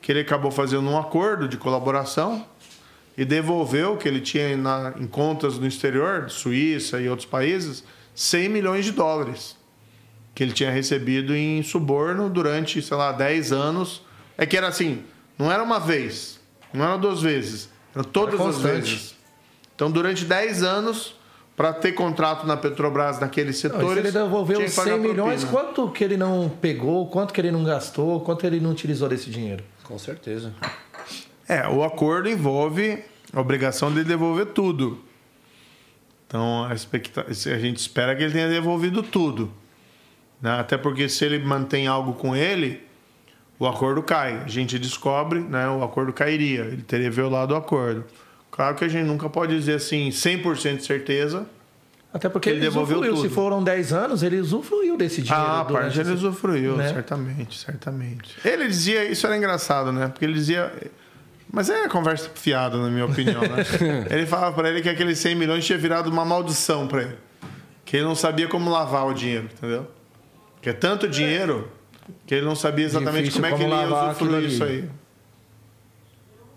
que 0.00 0.10
ele 0.10 0.20
acabou 0.20 0.50
fazendo 0.50 0.88
um 0.88 0.98
acordo 0.98 1.46
de 1.46 1.58
colaboração 1.58 2.42
e 3.18 3.24
devolveu 3.24 3.92
o 3.92 3.96
que 3.98 4.08
ele 4.08 4.20
tinha 4.22 4.56
na- 4.56 4.94
em 4.98 5.06
contas 5.06 5.58
no 5.58 5.66
exterior, 5.66 6.30
Suíça 6.30 6.98
e 7.02 7.08
outros 7.08 7.28
países, 7.28 7.84
100 8.14 8.48
milhões 8.48 8.86
de 8.86 8.92
dólares 8.92 9.56
que 10.34 10.42
ele 10.42 10.52
tinha 10.52 10.70
recebido 10.70 11.36
em 11.36 11.62
suborno 11.62 12.30
durante, 12.30 12.80
sei 12.80 12.96
lá, 12.96 13.12
10 13.12 13.52
anos. 13.52 14.02
É 14.36 14.44
que 14.46 14.56
era 14.56 14.68
assim, 14.68 15.02
não 15.38 15.50
era 15.50 15.62
uma 15.62 15.78
vez, 15.78 16.40
não 16.72 16.84
era 16.84 16.96
duas 16.98 17.20
vezes, 17.22 17.68
era 17.94 18.02
todas 18.04 18.38
Era 18.40 18.48
as 18.50 18.58
vezes. 18.60 19.14
Então, 19.74 19.90
durante 19.90 20.24
10 20.24 20.62
anos, 20.62 21.14
para 21.56 21.72
ter 21.72 21.92
contrato 21.92 22.46
na 22.46 22.56
Petrobras 22.56 23.20
naqueles 23.20 23.62
Não, 23.62 23.70
setores. 23.70 23.92
se 23.94 23.98
ele 24.00 24.12
devolveu 24.12 24.56
tinha 24.58 24.68
que 24.68 24.74
pagar 24.74 24.92
100 24.92 25.00
milhões, 25.00 25.44
propina. 25.44 25.64
quanto 25.72 25.90
que 25.92 26.02
ele 26.04 26.16
não 26.16 26.48
pegou, 26.48 27.06
quanto 27.08 27.32
que 27.32 27.40
ele 27.40 27.50
não 27.52 27.62
gastou, 27.64 28.20
quanto 28.20 28.44
ele 28.46 28.58
não 28.60 28.70
utilizou 28.70 29.08
desse 29.08 29.30
dinheiro? 29.30 29.62
Com 29.84 29.98
certeza. 29.98 30.52
É, 31.48 31.68
o 31.68 31.84
acordo 31.84 32.28
envolve 32.28 33.04
a 33.32 33.40
obrigação 33.40 33.92
de 33.92 34.02
devolver 34.02 34.46
tudo. 34.46 35.00
Então, 36.26 36.64
a, 36.64 36.74
expecta- 36.74 37.26
a 37.28 37.58
gente 37.58 37.76
espera 37.78 38.14
que 38.16 38.22
ele 38.22 38.32
tenha 38.32 38.48
devolvido 38.48 39.02
tudo. 39.02 39.52
né? 40.40 40.58
Até 40.58 40.76
porque 40.76 41.08
se 41.08 41.24
ele 41.24 41.38
mantém 41.38 41.86
algo 41.86 42.14
com 42.14 42.34
ele, 42.34 42.82
o 43.58 43.66
acordo 43.66 44.02
cai. 44.02 44.42
A 44.44 44.48
gente 44.48 44.78
descobre, 44.78 45.40
né, 45.40 45.68
o 45.68 45.82
acordo 45.82 46.12
cairia. 46.12 46.62
Ele 46.62 46.82
teria 46.82 47.10
violado 47.10 47.54
o 47.54 47.56
acordo. 47.56 48.04
Claro 48.50 48.74
que 48.76 48.84
a 48.84 48.88
gente 48.88 49.06
nunca 49.06 49.28
pode 49.28 49.56
dizer 49.56 49.74
assim, 49.74 50.08
100% 50.10 50.76
de 50.78 50.84
certeza. 50.84 51.46
Até 52.12 52.28
porque 52.28 52.48
Ele 52.48 52.58
ele, 52.58 52.66
devolveu 52.66 52.98
usufruiu. 52.98 53.16
Se 53.22 53.22
tudo. 53.28 53.34
foram 53.34 53.64
10 53.64 53.92
anos, 53.92 54.22
ele 54.22 54.38
usufruiu 54.38 54.96
desse 54.96 55.20
dinheiro. 55.20 55.44
Ah, 55.44 55.60
a 55.62 55.64
parte 55.64 55.98
ele 55.98 56.02
esse- 56.02 56.12
usufruiu, 56.24 56.76
né? 56.76 56.92
certamente, 56.92 57.58
certamente. 57.58 58.36
Ele 58.44 58.68
dizia, 58.68 59.04
isso 59.04 59.26
era 59.26 59.36
engraçado, 59.36 59.90
né? 59.92 60.06
Porque 60.06 60.24
ele 60.24 60.34
dizia. 60.34 60.72
Mas 61.52 61.68
é 61.70 61.88
conversa 61.88 62.30
fiada, 62.34 62.76
na 62.76 62.88
minha 62.88 63.04
opinião, 63.06 63.40
né? 63.40 63.64
ele 64.10 64.26
falava 64.26 64.54
pra 64.54 64.68
ele 64.70 64.80
que 64.82 64.88
aqueles 64.88 65.18
100 65.18 65.34
milhões 65.34 65.64
tinha 65.66 65.76
virado 65.78 66.08
uma 66.08 66.24
maldição 66.24 66.86
pra 66.86 67.02
ele. 67.02 67.16
Que 67.84 67.96
ele 67.96 68.04
não 68.06 68.14
sabia 68.14 68.46
como 68.46 68.70
lavar 68.70 69.06
o 69.06 69.12
dinheiro, 69.12 69.48
entendeu? 69.52 69.86
Que 70.62 70.70
é 70.70 70.72
tanto 70.72 71.08
dinheiro 71.08 71.68
que 72.26 72.34
ele 72.34 72.44
não 72.46 72.54
sabia 72.56 72.84
exatamente 72.84 73.24
Difícil 73.30 73.42
como 73.42 73.46
é 73.54 73.56
que 73.58 73.62
como 73.64 73.74
ele 73.82 73.90
ia 73.90 74.04
usufruir 74.10 74.44
isso 74.44 74.64
aí. 74.64 74.88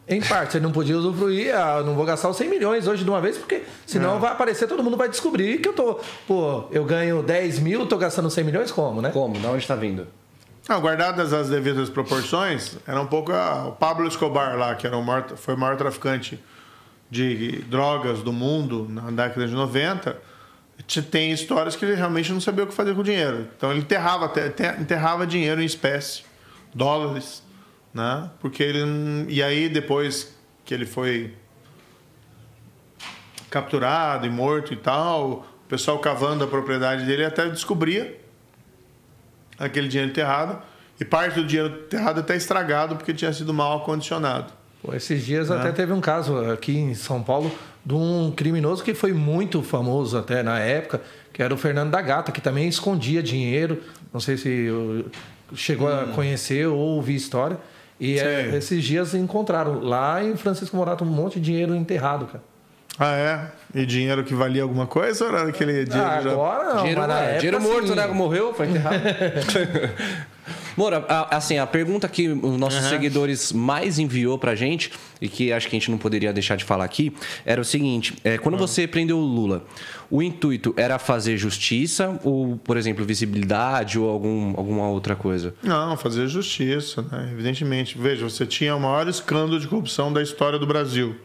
Em 0.10 0.22
parte, 0.22 0.56
ele 0.56 0.64
não 0.64 0.72
podia 0.72 0.98
usufruir, 0.98 1.54
ah, 1.54 1.84
não 1.84 1.94
vou 1.94 2.06
gastar 2.06 2.30
os 2.30 2.38
100 2.38 2.50
milhões 2.50 2.88
hoje 2.88 3.04
de 3.04 3.10
uma 3.10 3.20
vez, 3.20 3.38
porque 3.38 3.64
senão 3.86 4.16
É. 4.16 4.20
vai 4.20 4.32
aparecer, 4.32 4.66
todo 4.66 4.82
mundo 4.82 4.96
vai 4.96 5.10
descobrir 5.10 5.58
que 5.60 5.68
eu 5.68 5.74
tô. 5.74 6.00
Pô, 6.26 6.64
eu 6.72 6.86
ganho 6.86 7.22
10 7.22 7.60
mil, 7.60 7.86
tô 7.86 7.98
gastando 7.98 8.30
100 8.30 8.44
milhões, 8.46 8.72
como, 8.72 9.02
né? 9.02 9.10
Como? 9.10 9.38
Da 9.38 9.50
onde 9.50 9.68
tá 9.68 9.76
vindo? 9.76 10.08
Não, 10.70 10.80
guardadas 10.80 11.34
as 11.34 11.50
devidas 11.50 11.90
proporções, 11.90 12.78
era 12.88 13.02
um 13.02 13.06
pouco 13.08 13.34
a- 13.34 13.68
o 13.68 13.72
Pablo 13.74 14.08
Escobar 14.08 14.58
lá, 14.58 14.76
que 14.76 14.88
era 14.88 14.96
o 14.96 15.04
maior, 15.04 15.28
foi 15.36 15.56
o 15.56 15.58
maior 15.58 15.76
traficante 15.76 16.42
de 17.12 17.60
drogas 17.70 18.22
do 18.22 18.32
mundo 18.32 18.88
na 18.90 19.12
década 19.12 19.46
de 19.46 19.54
90. 19.54 20.16
Te- 20.86 21.02
Tem 21.02 21.32
histórias 21.32 21.76
que 21.76 21.84
ele 21.86 21.96
realmente 21.96 22.32
não 22.32 22.40
sabia 22.40 22.64
o 22.64 22.68
que 22.68 22.74
fazer 22.74 22.94
com 22.94 23.02
o 23.02 23.04
dinheiro. 23.04 23.48
Então 23.58 23.72
ele 23.72 23.80
enterrava, 23.82 24.26
até- 24.26 24.76
enterrava 24.80 25.26
dinheiro 25.26 25.62
em 25.62 25.66
espécie, 25.66 26.24
dólares, 26.74 27.44
né? 27.94 28.30
Porque 28.40 28.62
ele 28.64 29.26
e 29.28 29.42
aí 29.42 29.68
depois 29.70 30.36
que 30.64 30.74
ele 30.74 30.86
foi 30.86 31.34
capturado 33.50 34.26
e 34.26 34.30
morto 34.30 34.74
e 34.74 34.78
tal, 34.78 35.30
o 35.66 35.70
pessoal 35.70 36.00
cavando 36.00 36.44
a 36.44 36.48
propriedade 36.48 37.06
dele 37.06 37.24
até 37.26 37.48
descobria 37.50 38.20
aquele 39.58 39.88
dinheiro 39.88 40.12
enterrado 40.12 40.62
e 41.00 41.06
parte 41.06 41.36
do 41.36 41.46
dinheiro 41.46 41.82
enterrado 41.86 42.20
até 42.20 42.36
estragado 42.36 42.96
porque 42.96 43.14
tinha 43.14 43.32
sido 43.34 43.54
mal 43.54 43.78
acondicionado. 43.78 44.52
Pô, 44.82 44.94
esses 44.94 45.26
dias 45.26 45.50
até 45.50 45.72
teve 45.72 45.92
um 45.94 46.02
caso 46.02 46.38
aqui 46.52 46.78
em 46.78 46.94
São 46.94 47.24
Paulo 47.24 47.52
de 47.88 47.94
um 47.94 48.34
criminoso 48.36 48.84
que 48.84 48.94
foi 48.94 49.14
muito 49.14 49.64
famoso 49.64 50.18
até 50.18 50.44
na 50.44 50.60
época, 50.60 51.02
que 51.32 51.42
era 51.42 51.54
o 51.54 51.58
Fernando 51.58 51.90
da 51.90 52.02
Gata, 52.02 52.34
que 52.34 52.42
também 52.42 52.68
escondia 52.68 53.24
dinheiro. 53.24 53.82
Não 54.14 54.20
sei 54.20 54.36
se 54.36 54.70
chegou 55.56 55.88
a 55.88 56.08
conhecer 56.08 56.68
ou 56.68 56.78
ouvir 56.78 57.16
história. 57.16 57.58
E 57.98 58.20
é, 58.20 58.58
esses 58.58 58.84
dias 58.84 59.14
encontraram 59.14 59.80
lá 59.80 60.22
em 60.22 60.36
Francisco 60.36 60.76
Morato 60.76 61.06
um 61.06 61.08
monte 61.08 61.40
de 61.40 61.46
dinheiro 61.46 61.74
enterrado, 61.74 62.26
cara. 62.26 62.44
Ah, 63.00 63.16
é? 63.16 63.52
E 63.74 63.86
dinheiro 63.86 64.22
que 64.26 64.34
valia 64.34 64.64
alguma 64.64 64.86
coisa 64.86 65.24
ou 65.24 65.30
era 65.34 65.48
aquele 65.48 65.86
dinheiro 65.86 66.10
Ah, 66.10 66.22
já... 66.22 66.32
agora 66.32 66.64
não, 66.74 66.78
dinheiro, 66.80 67.00
mas 67.00 67.10
na 67.10 67.20
é, 67.20 67.24
época, 67.24 67.38
dinheiro 67.38 67.62
morto, 67.62 67.88
sim. 67.88 67.96
né? 67.96 68.08
Morreu, 68.08 68.54
foi 68.54 68.68
enterrado. 68.68 69.00
Moura, 70.78 71.04
a- 71.10 71.36
assim, 71.36 71.58
a 71.58 71.66
pergunta 71.66 72.08
que 72.08 72.30
os 72.30 72.58
nossos 72.58 72.86
seguidores 72.86 73.52
mais 73.52 73.98
enviou 73.98 74.38
pra 74.38 74.54
gente, 74.54 74.92
e 75.20 75.28
que 75.28 75.52
acho 75.52 75.68
que 75.68 75.76
a 75.76 75.80
gente 75.80 75.90
não 75.90 75.98
poderia 75.98 76.32
deixar 76.32 76.56
de 76.56 76.64
falar 76.64 76.86
aqui, 76.86 77.12
era 77.44 77.60
o 77.60 77.66
seguinte: 77.66 78.14
é, 78.24 78.38
quando 78.38 78.58
você 78.58 78.88
prendeu 78.88 79.18
o 79.18 79.22
Lula, 79.26 79.66
o 80.10 80.22
intuito 80.22 80.74
era 80.78 81.00
fazer 81.00 81.36
justiça 81.36 82.20
ou, 82.24 82.58
por 82.58 82.78
exemplo, 82.78 83.04
visibilidade 83.04 83.98
ou 83.98 84.08
algum, 84.10 84.54
alguma 84.56 84.88
outra 84.88 85.16
coisa? 85.16 85.56
Não, 85.64 85.98
fazer 85.98 86.28
justiça, 86.28 87.02
né? 87.02 87.30
Evidentemente. 87.34 87.98
Veja, 87.98 88.24
você 88.30 88.46
tinha 88.46 88.76
o 88.76 88.80
maior 88.80 89.08
escândalo 89.08 89.60
de 89.60 89.68
corrupção 89.68 90.14
da 90.14 90.22
história 90.22 90.60
do 90.60 90.68
Brasil. 90.68 91.16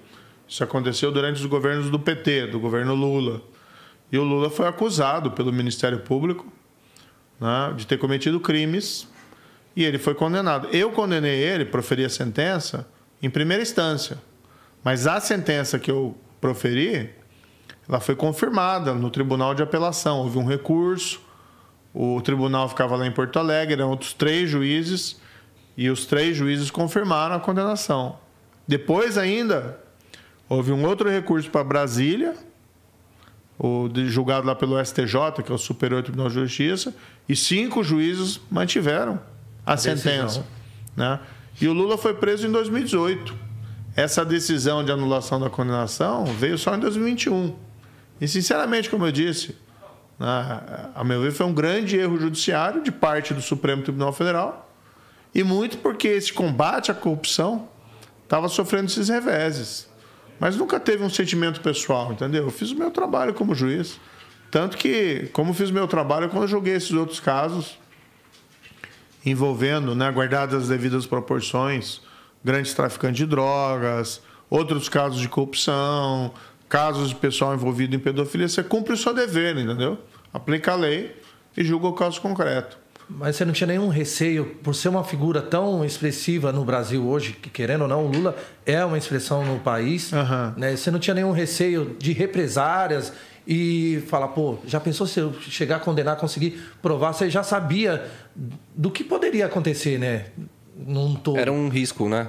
Isso 0.48 0.64
aconteceu 0.64 1.12
durante 1.12 1.36
os 1.40 1.46
governos 1.46 1.90
do 1.90 1.98
PT, 1.98 2.46
do 2.46 2.58
governo 2.58 2.94
Lula. 2.94 3.42
E 4.10 4.18
o 4.18 4.22
Lula 4.24 4.50
foi 4.50 4.66
acusado 4.66 5.30
pelo 5.30 5.52
Ministério 5.52 5.98
Público 6.00 6.46
né, 7.40 7.72
de 7.76 7.86
ter 7.86 7.98
cometido 7.98 8.38
crimes 8.40 9.08
e 9.74 9.84
ele 9.84 9.98
foi 9.98 10.14
condenado. 10.14 10.68
Eu 10.68 10.90
condenei 10.92 11.40
ele, 11.40 11.64
proferi 11.64 12.04
a 12.04 12.08
sentença, 12.08 12.86
em 13.22 13.30
primeira 13.30 13.62
instância. 13.62 14.18
Mas 14.84 15.06
a 15.06 15.20
sentença 15.20 15.78
que 15.78 15.90
eu 15.90 16.16
proferi, 16.40 17.10
ela 17.88 18.00
foi 18.00 18.16
confirmada 18.16 18.94
no 18.94 19.10
Tribunal 19.10 19.54
de 19.54 19.62
Apelação. 19.62 20.18
Houve 20.18 20.38
um 20.38 20.46
recurso, 20.46 21.20
o 21.94 22.20
tribunal 22.20 22.68
ficava 22.68 22.96
lá 22.96 23.06
em 23.06 23.12
Porto 23.12 23.38
Alegre, 23.38 23.74
eram 23.74 23.90
outros 23.90 24.12
três 24.12 24.48
juízes, 24.48 25.20
e 25.76 25.88
os 25.88 26.04
três 26.04 26.36
juízes 26.36 26.70
confirmaram 26.70 27.34
a 27.34 27.40
condenação. 27.40 28.18
Depois 28.66 29.16
ainda, 29.16 29.78
houve 30.48 30.72
um 30.72 30.84
outro 30.84 31.08
recurso 31.08 31.50
para 31.50 31.64
Brasília, 31.64 32.34
o 33.58 33.88
julgado 34.06 34.46
lá 34.46 34.54
pelo 34.54 34.82
STJ, 34.84 35.42
que 35.44 35.52
é 35.52 35.54
o 35.54 35.58
Superior 35.58 36.02
Tribunal 36.02 36.28
de 36.28 36.34
Justiça, 36.34 36.94
e 37.28 37.36
cinco 37.36 37.84
juízes 37.84 38.40
mantiveram 38.50 39.20
a, 39.64 39.74
decisão. 39.74 39.96
sentença. 39.96 40.46
Né? 40.96 41.18
E 41.60 41.68
o 41.68 41.72
Lula 41.72 41.96
foi 41.96 42.14
preso 42.14 42.46
em 42.46 42.52
2018. 42.52 43.34
Essa 43.94 44.24
decisão 44.24 44.82
de 44.84 44.90
anulação 44.90 45.38
da 45.38 45.50
condenação 45.50 46.24
veio 46.24 46.56
só 46.56 46.74
em 46.74 46.80
2021. 46.80 47.54
E, 48.20 48.26
sinceramente, 48.26 48.88
como 48.88 49.06
eu 49.06 49.12
disse, 49.12 49.56
né, 50.18 50.90
a 50.94 51.04
meu 51.04 51.20
ver, 51.20 51.32
foi 51.32 51.44
um 51.46 51.52
grande 51.52 51.96
erro 51.96 52.18
judiciário 52.18 52.82
de 52.82 52.90
parte 52.90 53.34
do 53.34 53.42
Supremo 53.42 53.82
Tribunal 53.82 54.12
Federal, 54.12 54.70
e 55.34 55.42
muito 55.42 55.78
porque 55.78 56.08
esse 56.08 56.32
combate 56.32 56.90
à 56.90 56.94
corrupção 56.94 57.68
estava 58.22 58.48
sofrendo 58.48 58.86
esses 58.86 59.08
reveses. 59.08 59.88
Mas 60.38 60.56
nunca 60.56 60.80
teve 60.80 61.04
um 61.04 61.10
sentimento 61.10 61.60
pessoal, 61.60 62.12
entendeu? 62.12 62.44
Eu 62.44 62.50
fiz 62.50 62.70
o 62.70 62.76
meu 62.76 62.90
trabalho 62.90 63.34
como 63.34 63.54
juiz. 63.54 63.98
Tanto 64.50 64.76
que, 64.76 65.30
como 65.32 65.54
fiz 65.54 65.70
o 65.70 65.72
meu 65.72 65.86
trabalho 65.86 66.28
quando 66.28 66.42
eu 66.42 66.48
joguei 66.48 66.74
esses 66.74 66.92
outros 66.92 67.20
casos, 67.20 67.78
envolvendo, 69.24 69.94
né, 69.94 70.10
guardadas 70.10 70.64
as 70.64 70.68
devidas 70.68 71.06
proporções, 71.06 72.00
grandes 72.44 72.74
traficantes 72.74 73.18
de 73.18 73.26
drogas, 73.26 74.20
outros 74.50 74.88
casos 74.88 75.20
de 75.20 75.28
corrupção, 75.28 76.32
casos 76.68 77.10
de 77.10 77.14
pessoal 77.14 77.54
envolvido 77.54 77.94
em 77.94 77.98
pedofilia, 77.98 78.48
você 78.48 78.62
cumpre 78.62 78.92
o 78.92 78.96
seu 78.96 79.14
dever, 79.14 79.56
entendeu? 79.56 79.98
Aplica 80.32 80.72
a 80.72 80.74
lei 80.74 81.14
e 81.56 81.62
julga 81.62 81.86
o 81.86 81.92
caso 81.92 82.20
concreto. 82.20 82.78
Mas 83.08 83.36
você 83.36 83.44
não 83.44 83.52
tinha 83.52 83.66
nenhum 83.66 83.88
receio, 83.88 84.56
por 84.62 84.74
ser 84.74 84.88
uma 84.88 85.04
figura 85.04 85.42
tão 85.42 85.84
expressiva 85.84 86.50
no 86.50 86.64
Brasil 86.64 87.06
hoje, 87.06 87.32
que 87.32 87.50
querendo 87.50 87.82
ou 87.82 87.88
não, 87.88 88.06
o 88.06 88.10
Lula 88.10 88.34
é 88.64 88.82
uma 88.84 88.96
expressão 88.96 89.44
no 89.44 89.58
país, 89.58 90.12
Aham. 90.12 90.54
né? 90.56 90.74
Você 90.74 90.90
não 90.90 90.98
tinha 90.98 91.14
nenhum 91.14 91.32
receio 91.32 91.96
de 91.98 92.12
represárias 92.12 93.12
e 93.46 94.02
falar, 94.06 94.28
pô, 94.28 94.58
já 94.66 94.78
pensou 94.78 95.06
se 95.06 95.20
eu 95.20 95.32
chegar 95.40 95.76
a 95.76 95.80
condenar, 95.80 96.16
conseguir 96.16 96.62
provar? 96.80 97.12
Você 97.12 97.28
já 97.28 97.42
sabia 97.42 98.08
do 98.74 98.90
que 98.90 99.02
poderia 99.02 99.46
acontecer, 99.46 99.98
né? 99.98 100.26
Num 100.76 101.14
todo. 101.14 101.38
Era 101.38 101.52
um 101.52 101.68
risco, 101.68 102.08
né? 102.08 102.28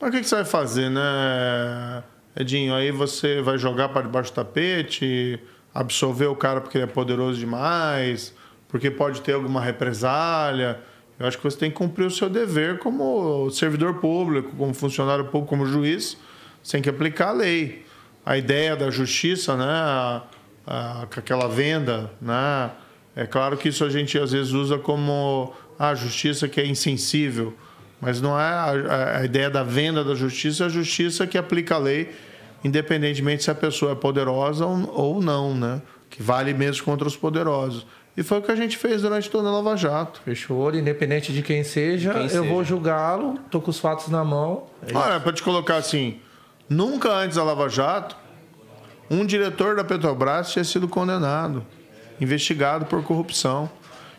Mas 0.00 0.10
o 0.10 0.12
que 0.12 0.20
que 0.20 0.28
você 0.28 0.36
vai 0.36 0.44
fazer, 0.44 0.90
né? 0.90 2.02
Edinho, 2.36 2.74
aí 2.74 2.92
você 2.92 3.42
vai 3.42 3.58
jogar 3.58 3.88
para 3.88 4.02
debaixo 4.02 4.30
do 4.30 4.34
tapete, 4.36 5.40
absolver 5.74 6.26
o 6.26 6.36
cara 6.36 6.60
porque 6.60 6.78
ele 6.78 6.84
é 6.84 6.88
poderoso 6.88 7.38
demais, 7.38 8.32
porque 8.68 8.90
pode 8.90 9.22
ter 9.22 9.32
alguma 9.32 9.60
represália. 9.60 10.78
Eu 11.18 11.26
acho 11.26 11.36
que 11.36 11.42
você 11.42 11.56
tem 11.56 11.70
que 11.70 11.76
cumprir 11.76 12.06
o 12.06 12.10
seu 12.10 12.30
dever 12.30 12.78
como 12.78 13.50
servidor 13.50 13.94
público, 13.94 14.54
como 14.56 14.72
funcionário 14.72 15.24
público, 15.24 15.48
como 15.48 15.66
juiz, 15.66 16.16
você 16.62 16.72
tem 16.72 16.82
que 16.82 16.88
aplicar 16.88 17.30
a 17.30 17.32
lei. 17.32 17.84
A 18.28 18.36
ideia 18.36 18.76
da 18.76 18.90
justiça, 18.90 19.56
né, 19.56 19.64
a, 19.64 20.22
a, 20.66 21.02
aquela 21.04 21.48
venda, 21.48 22.10
né, 22.20 22.70
é 23.16 23.24
claro 23.24 23.56
que 23.56 23.70
isso 23.70 23.82
a 23.82 23.88
gente 23.88 24.18
às 24.18 24.32
vezes 24.32 24.52
usa 24.52 24.76
como 24.76 25.54
a 25.78 25.94
justiça 25.94 26.46
que 26.46 26.60
é 26.60 26.66
insensível, 26.66 27.54
mas 27.98 28.20
não 28.20 28.38
é 28.38 28.42
a, 28.42 29.20
a 29.20 29.24
ideia 29.24 29.48
da 29.48 29.62
venda 29.62 30.04
da 30.04 30.14
justiça, 30.14 30.64
é 30.64 30.66
a 30.66 30.68
justiça 30.68 31.26
que 31.26 31.38
aplica 31.38 31.76
a 31.76 31.78
lei, 31.78 32.10
independentemente 32.62 33.44
se 33.44 33.50
a 33.50 33.54
pessoa 33.54 33.92
é 33.92 33.94
poderosa 33.94 34.66
ou, 34.66 34.92
ou 34.94 35.22
não, 35.22 35.54
né, 35.54 35.80
que 36.10 36.22
vale 36.22 36.52
mesmo 36.52 36.84
contra 36.84 37.08
os 37.08 37.16
poderosos. 37.16 37.86
E 38.14 38.22
foi 38.22 38.40
o 38.40 38.42
que 38.42 38.52
a 38.52 38.56
gente 38.56 38.76
fez 38.76 39.00
durante 39.00 39.30
toda 39.30 39.48
a 39.48 39.52
Lava 39.52 39.74
Jato. 39.74 40.20
Fechou, 40.22 40.74
independente 40.74 41.32
de 41.32 41.40
quem 41.40 41.64
seja, 41.64 42.12
quem 42.12 42.24
eu 42.24 42.28
seja. 42.28 42.42
vou 42.42 42.62
julgá-lo, 42.62 43.38
tô 43.50 43.58
com 43.58 43.70
os 43.70 43.78
fatos 43.78 44.08
na 44.08 44.22
mão. 44.22 44.66
É 44.86 44.94
Olha, 44.94 45.18
para 45.18 45.32
te 45.32 45.42
colocar 45.42 45.76
assim, 45.76 46.20
nunca 46.68 47.12
antes 47.12 47.36
da 47.36 47.42
Lava 47.44 47.68
Jato, 47.68 48.16
um 49.10 49.24
diretor 49.24 49.76
da 49.76 49.84
Petrobras 49.84 50.50
tinha 50.52 50.64
sido 50.64 50.86
condenado, 50.88 51.64
investigado 52.20 52.84
por 52.86 53.02
corrupção. 53.02 53.70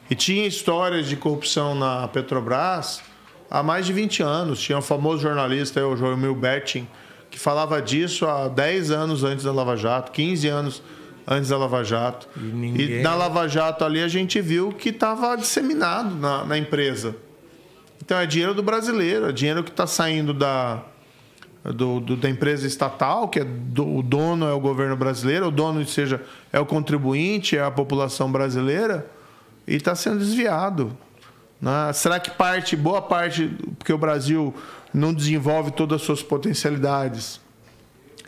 E 0.10 0.16
tinha 0.16 0.48
histórias 0.48 1.08
de 1.08 1.16
corrupção 1.16 1.76
na 1.76 2.08
Petrobras 2.08 3.02
há 3.50 3.62
mais 3.62 3.86
de 3.86 3.94
20 3.94 4.24
anos. 4.24 4.60
Tinha 4.60 4.78
um 4.78 4.82
famoso 4.82 5.22
jornalista, 5.22 5.86
o 5.86 5.96
Joel 5.96 6.34
Betting, 6.36 6.88
que 7.30 7.38
falava 7.40 7.80
disso 7.80 8.26
há 8.26 8.48
10 8.48 8.90
anos 8.90 9.24
antes 9.24 9.46
da 9.46 9.52
Lava 9.52 9.78
Jato, 9.78 10.12
15 10.12 10.48
anos 10.48 10.82
antes 11.28 11.50
da 11.50 11.58
Lava 11.60 11.84
Jato. 11.84 12.28
E, 12.36 12.40
ninguém- 12.40 13.02
na 13.04 13.14
Lava 13.14 13.48
Jato 13.48 13.86
ali 13.86 14.02
a 14.02 14.08
gente 14.08 14.42
viu 14.42 14.72
que 14.72 14.90
estava 14.90 15.36
disseminado 15.36 16.16
na, 16.16 16.44
na 16.44 16.58
empresa. 16.58 17.16
Então 18.04 18.18
é 18.18 18.26
dinheiro 18.26 18.56
do 18.56 18.64
brasileiro, 18.64 19.30
é 19.30 19.32
dinheiro 19.32 19.64
que 19.64 19.70
está 19.70 19.86
saindo 19.86 20.34
da, 20.34 20.82
do, 21.64 22.00
do- 22.00 22.16
da 22.18 22.30
empresa 22.30 22.66
estatal, 22.66 23.28
que 23.28 23.40
é 23.40 23.44
do- 23.44 23.98
o 23.98 24.02
dono 24.04 24.46
é 24.48 24.54
o 24.54 24.60
governo 24.60 24.96
brasileiro, 24.96 25.48
o 25.48 25.52
dono 25.52 25.86
seja 25.86 26.22
é 26.54 26.60
o 26.60 26.66
contribuinte, 26.66 27.58
é 27.58 27.64
a 27.64 27.70
população 27.72 28.32
brasileira, 28.32 29.06
e 29.68 29.76
está 29.76 29.94
sendo 29.96 30.20
desviado. 30.20 30.96
né? 31.62 31.92
Será 31.94 32.20
que 32.20 32.32
parte, 32.32 32.76
boa 32.76 33.02
parte, 33.02 33.52
porque 33.78 33.92
o 33.94 33.98
Brasil 33.98 34.54
não 34.94 35.14
desenvolve 35.14 35.72
todas 35.72 36.00
as 36.02 36.06
suas 36.06 36.24
potencialidades? 36.24 37.40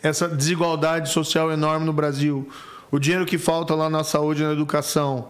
Essa 0.02 0.28
desigualdade 0.28 1.08
social 1.10 1.50
enorme 1.50 1.86
no 1.86 1.92
Brasil, 1.92 2.48
o 2.90 2.98
dinheiro 2.98 3.24
que 3.24 3.38
falta 3.38 3.74
lá 3.74 3.88
na 3.88 4.04
saúde 4.04 4.42
e 4.42 4.44
na 4.44 4.52
educação, 4.52 5.28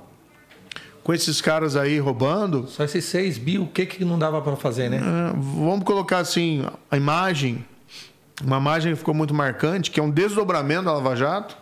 com 1.04 1.12
esses 1.12 1.40
caras 1.40 1.76
aí 1.76 1.98
roubando, 1.98 2.66
Só 2.68 2.84
esses 2.84 3.04
6 3.06 3.36
bi, 3.38 3.58
o 3.58 3.66
que 3.66 3.84
que 3.86 4.04
não 4.04 4.18
dava 4.18 4.40
para 4.40 4.56
fazer, 4.56 4.88
né? 4.88 4.96
é, 4.98 5.32
vamos 5.36 5.84
colocar 5.84 6.18
assim, 6.18 6.64
a 6.90 6.96
imagem, 6.96 7.64
uma 8.44 8.58
imagem 8.58 8.92
que 8.92 8.98
ficou 8.98 9.14
muito 9.14 9.32
marcante, 9.34 9.90
que 9.90 10.00
é 10.00 10.02
um 10.02 10.10
desdobramento 10.10 10.84
da 10.84 10.92
Lava 10.92 11.14
Jato, 11.16 11.56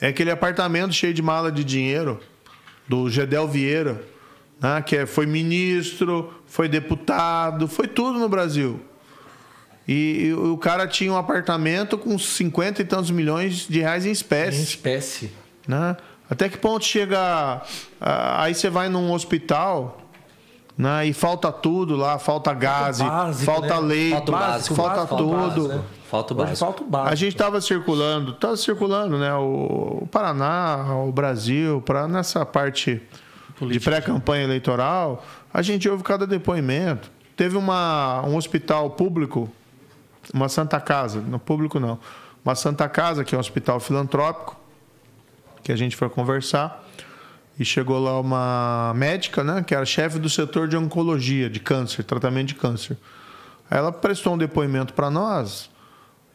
é 0.00 0.08
aquele 0.08 0.30
apartamento 0.30 0.92
cheio 0.94 1.12
de 1.12 1.22
mala 1.22 1.50
de 1.52 1.62
dinheiro 1.64 2.20
do 2.88 3.08
Gedel 3.10 3.46
Vieira, 3.48 4.02
né, 4.60 4.82
que 4.82 4.96
é- 4.96 5.06
foi 5.06 5.26
ministro, 5.26 6.32
foi 6.46 6.68
deputado, 6.68 7.68
foi 7.68 7.86
tudo 7.86 8.18
no 8.18 8.28
Brasil. 8.28 8.80
E, 9.88 10.26
e 10.28 10.32
o 10.34 10.56
cara 10.56 10.86
tinha 10.86 11.12
um 11.12 11.16
apartamento 11.16 11.98
com 11.98 12.16
50 12.18 12.82
e 12.82 12.84
tantos 12.84 13.10
milhões 13.10 13.66
de 13.68 13.80
reais 13.80 14.04
em 14.06 14.10
Em 14.10 14.12
espécie 14.12 14.62
espécie. 14.62 15.30
né? 15.66 15.96
Até 16.28 16.48
que 16.48 16.56
ponto 16.56 16.84
chega. 16.84 17.60
aí 18.00 18.54
você 18.54 18.70
vai 18.70 18.88
num 18.88 19.10
hospital 19.12 19.99
né? 20.76 21.06
e 21.06 21.12
falta 21.12 21.52
tudo 21.52 21.96
lá, 21.96 22.18
falta 22.18 22.52
gás, 22.54 22.98
falta 23.44 23.80
né? 23.80 23.86
leite, 23.86 24.12
Falta 24.12 24.30
o 24.30 24.34
básico, 24.34 24.74
falta 24.74 24.94
básico, 24.94 25.16
tudo. 25.16 25.36
básico, 25.36 25.68
né? 25.68 25.82
Falta 26.10 26.32
o 26.32 26.36
básico. 26.36 26.58
falta 26.58 26.82
o 26.82 26.86
básico. 26.86 27.12
A 27.12 27.14
gente 27.14 27.32
estava 27.32 27.60
circulando, 27.60 28.32
estava 28.32 28.56
circulando, 28.56 29.18
né? 29.18 29.34
O, 29.34 30.00
o 30.02 30.08
Paraná, 30.10 30.96
o 31.06 31.12
Brasil, 31.12 31.80
para 31.82 32.08
nessa 32.08 32.44
parte 32.44 33.00
de 33.60 33.78
pré-campanha 33.80 34.44
eleitoral, 34.44 35.24
a 35.52 35.62
gente 35.62 35.88
ouve 35.88 36.02
cada 36.02 36.26
depoimento. 36.26 37.10
Teve 37.36 37.56
uma, 37.56 38.22
um 38.26 38.36
hospital 38.36 38.90
público, 38.90 39.50
uma 40.32 40.48
Santa 40.48 40.80
Casa, 40.80 41.20
não 41.20 41.38
público 41.38 41.78
não, 41.78 41.98
uma 42.44 42.54
Santa 42.54 42.88
Casa, 42.88 43.24
que 43.24 43.34
é 43.34 43.38
um 43.38 43.40
hospital 43.40 43.80
filantrópico, 43.80 44.56
que 45.62 45.72
a 45.72 45.76
gente 45.76 45.96
foi 45.96 46.08
conversar. 46.08 46.84
E 47.60 47.64
chegou 47.64 47.98
lá 47.98 48.18
uma 48.18 48.94
médica, 48.96 49.44
né, 49.44 49.62
que 49.62 49.74
era 49.74 49.84
chefe 49.84 50.18
do 50.18 50.30
setor 50.30 50.66
de 50.66 50.78
oncologia, 50.78 51.50
de 51.50 51.60
câncer, 51.60 52.02
tratamento 52.02 52.48
de 52.48 52.54
câncer. 52.54 52.96
Ela 53.70 53.92
prestou 53.92 54.32
um 54.32 54.38
depoimento 54.38 54.94
para 54.94 55.10
nós. 55.10 55.68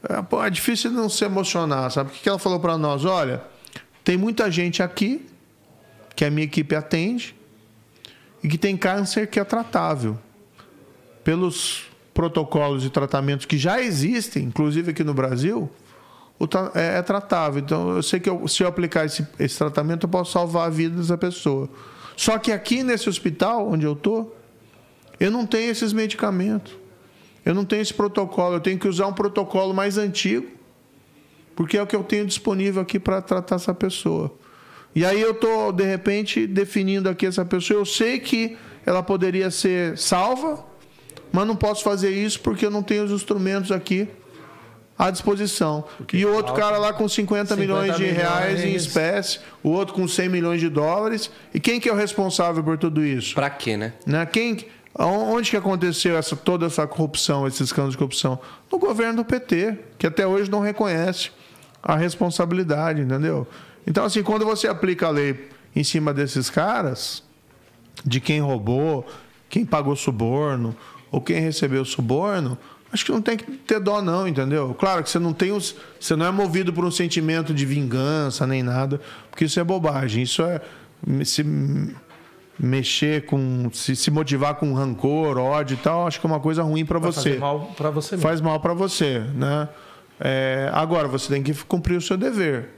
É, 0.07 0.21
pô, 0.21 0.43
é 0.43 0.51
difícil 0.51 0.91
não 0.91 1.09
se 1.09 1.25
emocionar, 1.25 1.89
sabe? 1.89 2.11
O 2.11 2.13
que 2.13 2.29
ela 2.29 2.37
falou 2.37 2.59
para 2.59 2.77
nós? 2.77 3.05
Olha, 3.05 3.41
tem 4.03 4.17
muita 4.17 4.51
gente 4.51 4.83
aqui 4.83 5.25
que 6.15 6.23
a 6.23 6.29
minha 6.29 6.45
equipe 6.45 6.75
atende 6.75 7.35
e 8.43 8.47
que 8.47 8.57
tem 8.59 8.77
câncer 8.77 9.25
que 9.25 9.39
é 9.39 9.43
tratável. 9.43 10.19
Pelos 11.23 11.87
protocolos 12.13 12.83
de 12.83 12.91
tratamentos 12.91 13.47
que 13.47 13.57
já 13.57 13.81
existem, 13.81 14.43
inclusive 14.43 14.91
aqui 14.91 15.03
no 15.03 15.15
Brasil, 15.15 15.71
é, 16.73 16.97
é 16.97 17.01
tratável. 17.01 17.61
Então, 17.61 17.95
eu 17.95 18.03
sei 18.03 18.19
que 18.19 18.29
eu- 18.29 18.47
se 18.47 18.61
eu 18.63 18.67
aplicar 18.67 19.05
esse, 19.05 19.25
esse 19.39 19.57
tratamento, 19.57 20.05
eu 20.05 20.09
posso 20.09 20.31
salvar 20.31 20.67
a 20.67 20.69
vida 20.69 20.95
dessa 20.97 21.17
pessoa. 21.17 21.69
Só 22.15 22.37
que 22.37 22.51
aqui 22.51 22.83
nesse 22.83 23.09
hospital 23.09 23.69
onde 23.69 23.85
eu 23.85 23.93
estou, 23.93 24.35
eu 25.19 25.31
não 25.31 25.45
tenho 25.45 25.71
esses 25.71 25.93
medicamentos. 25.93 26.73
Eu 27.45 27.53
não 27.53 27.63
tenho 27.63 27.81
esse 27.81 27.93
protocolo. 27.93 28.55
Eu 28.55 28.59
tenho 28.59 28.77
que 28.79 28.87
usar 28.87 29.07
um 29.07 29.13
protocolo 29.13 29.73
mais 29.73 29.97
antigo, 29.97 30.47
porque 31.55 31.77
é 31.77 31.81
o 31.81 31.87
que 31.87 31.95
eu 31.95 32.03
tenho 32.03 32.25
disponível 32.25 32.81
aqui 32.81 32.99
para 32.99 33.21
tratar 33.21 33.55
essa 33.55 33.73
pessoa. 33.73 34.33
E 34.93 35.05
aí 35.05 35.19
eu 35.21 35.31
estou, 35.31 35.71
de 35.71 35.83
repente, 35.83 36.47
definindo 36.47 37.07
aqui 37.09 37.25
essa 37.25 37.45
pessoa. 37.45 37.79
Eu 37.81 37.85
sei 37.85 38.19
que 38.19 38.57
ela 38.85 39.03
poderia 39.03 39.51
ser 39.51 39.97
salva, 39.97 40.65
mas 41.31 41.45
não 41.45 41.55
posso 41.55 41.83
fazer 41.83 42.11
isso 42.11 42.39
porque 42.39 42.65
eu 42.65 42.71
não 42.71 42.81
tenho 42.81 43.03
os 43.03 43.11
instrumentos 43.11 43.71
aqui 43.71 44.07
à 44.97 45.11
disposição. 45.11 45.85
e 46.13 46.25
o 46.25 46.33
outro 46.33 46.53
cara 46.53 46.77
lá 46.77 46.93
com 46.93 47.07
50, 47.07 47.55
50 47.55 47.55
milhões 47.55 47.97
de 47.97 48.05
reais 48.05 48.63
em 48.63 48.73
espécie, 48.73 49.39
o 49.61 49.69
outro 49.69 49.93
com 49.93 50.07
100 50.07 50.29
milhões 50.29 50.59
de 50.59 50.69
dólares. 50.69 51.29
E 51.53 51.59
quem 51.59 51.79
que 51.79 51.89
é 51.89 51.93
o 51.93 51.95
responsável 51.95 52.63
por 52.63 52.77
tudo 52.77 53.05
isso? 53.05 53.35
Pra 53.35 53.49
quê, 53.49 53.75
né? 53.75 53.93
Né? 54.05 54.25
Quem, 54.25 54.65
onde 54.97 55.51
que 55.51 55.57
aconteceu 55.57 56.17
essa, 56.17 56.35
toda 56.35 56.65
essa 56.65 56.87
corrupção, 56.87 57.45
esses 57.45 57.61
escândalos 57.61 57.93
de 57.93 57.97
corrupção? 57.97 58.39
No 58.71 58.79
governo 58.79 59.17
do 59.17 59.25
PT, 59.25 59.77
que 59.97 60.07
até 60.07 60.25
hoje 60.25 60.49
não 60.49 60.61
reconhece 60.61 61.31
a 61.83 61.95
responsabilidade, 61.95 63.01
entendeu? 63.01 63.45
Então, 63.85 64.05
assim, 64.05 64.23
quando 64.23 64.45
você 64.45 64.67
aplica 64.67 65.07
a 65.07 65.11
lei 65.11 65.49
em 65.75 65.83
cima 65.83 66.13
desses 66.13 66.49
caras, 66.49 67.21
de 68.03 68.19
quem 68.19 68.39
roubou, 68.39 69.05
quem 69.49 69.65
pagou 69.65 69.95
suborno, 69.95 70.75
ou 71.11 71.21
quem 71.21 71.39
recebeu 71.39 71.85
suborno, 71.85 72.57
acho 72.95 73.05
que 73.05 73.11
não 73.11 73.21
tem 73.21 73.37
que 73.37 73.51
ter 73.51 73.79
dó, 73.79 74.01
não, 74.01 74.27
entendeu? 74.27 74.73
Claro 74.73 75.03
que 75.03 75.09
você 75.09 75.19
não 75.19 75.33
tem 75.33 75.51
os, 75.51 75.75
você 75.99 76.15
não 76.15 76.25
é 76.25 76.31
movido 76.31 76.73
por 76.73 76.83
um 76.83 76.89
sentimento 76.89 77.53
de 77.53 77.65
vingança 77.65 78.47
nem 78.47 78.63
nada, 78.63 78.99
porque 79.29 79.45
isso 79.45 79.59
é 79.59 79.63
bobagem. 79.63 80.23
Isso 80.23 80.41
é 80.41 80.59
se 81.23 81.45
mexer 82.57 83.25
com. 83.25 83.69
se, 83.71 83.95
se 83.95 84.09
motivar 84.09 84.55
com 84.55 84.73
rancor, 84.73 85.37
ódio 85.37 85.75
e 85.75 85.77
tal, 85.77 86.07
acho 86.07 86.19
que 86.19 86.25
é 86.25 86.29
uma 86.29 86.39
coisa 86.39 86.63
ruim 86.63 86.85
para 86.85 86.97
você. 86.97 87.29
fazer 87.29 87.39
mal 87.39 87.73
para 87.77 87.89
você 87.89 88.15
mesmo. 88.15 88.27
Faz 88.27 88.41
mal 88.41 88.59
para 88.59 88.73
você, 88.73 89.19
né? 89.35 89.69
É, 90.19 90.69
agora, 90.73 91.07
você 91.07 91.31
tem 91.31 91.43
que 91.43 91.53
cumprir 91.65 91.97
o 91.97 92.01
seu 92.01 92.17
dever. 92.17 92.69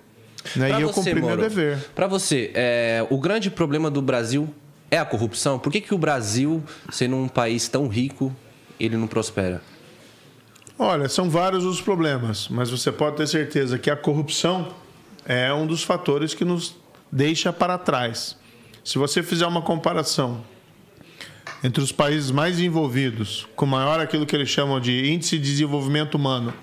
Né? 0.56 0.70
Pra 0.70 0.80
e 0.80 0.82
eu 0.82 0.88
você, 0.88 0.94
cumpri 0.96 1.14
meu 1.16 1.30
Moro, 1.30 1.42
dever. 1.42 1.78
Pra 1.94 2.08
você, 2.08 2.52
é, 2.56 3.06
o 3.10 3.18
grande 3.20 3.52
problema 3.52 3.92
do 3.92 4.02
Brasil 4.02 4.50
é 4.90 4.98
a 4.98 5.06
corrupção? 5.06 5.60
Por 5.60 5.72
que, 5.72 5.82
que 5.82 5.94
o 5.94 5.98
Brasil, 5.98 6.64
sendo 6.92 7.16
um 7.16 7.28
país 7.28 7.68
tão 7.68 7.88
rico, 7.88 8.34
ele 8.80 8.98
não 8.98 9.08
prospera? 9.08 9.62
Olha, 10.80 11.10
são 11.10 11.28
vários 11.28 11.66
os 11.66 11.82
problemas, 11.82 12.48
mas 12.50 12.70
você 12.70 12.92
pode 12.92 13.16
ter 13.16 13.26
certeza 13.26 13.80
que 13.80 13.90
a 13.90 13.96
corrupção 13.96 14.68
é 15.26 15.52
um 15.52 15.66
dos 15.66 15.84
fatores 15.84 16.36
que 16.36 16.46
nos 16.46 16.76
deixa 17.12 17.52
para 17.52 17.80
trás. 17.80 18.38
Se 18.84 19.00
você 19.00 19.24
fizer 19.24 19.48
uma 19.48 19.64
comparação 19.64 20.44
entre 21.64 21.84
os 21.84 21.92
países 21.92 22.30
mais 22.30 22.60
envolvidos, 22.60 23.48
com 23.56 23.66
maior 23.66 24.00
aquilo 24.00 24.24
que 24.24 24.36
eles 24.36 24.50
chamam 24.50 24.80
de 24.80 25.12
índice 25.12 25.40
de 25.40 25.46
desenvolvimento 25.46 26.14
humano, 26.14 26.54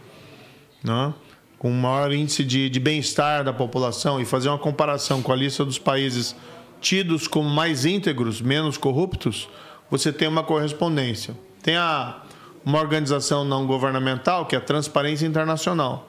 né? 0.82 1.12
com 1.58 1.72
maior 1.72 2.12
índice 2.12 2.44
de, 2.44 2.70
de 2.70 2.78
bem-estar 2.78 3.42
da 3.42 3.52
população, 3.52 4.20
e 4.20 4.24
fazer 4.24 4.48
uma 4.48 4.58
comparação 4.58 5.22
com 5.22 5.32
a 5.32 5.36
lista 5.36 5.64
dos 5.64 5.78
países 5.78 6.36
tidos 6.80 7.26
como 7.26 7.48
mais 7.48 7.84
íntegros, 7.84 8.40
menos 8.40 8.78
corruptos, 8.78 9.48
você 9.90 10.12
tem 10.12 10.28
uma 10.28 10.44
correspondência. 10.44 11.34
Tem 11.62 11.76
a, 11.76 12.22
uma 12.64 12.80
organização 12.80 13.44
não 13.44 13.66
governamental, 13.66 14.46
que 14.46 14.54
é 14.54 14.58
a 14.58 14.60
Transparência 14.60 15.26
Internacional. 15.26 16.08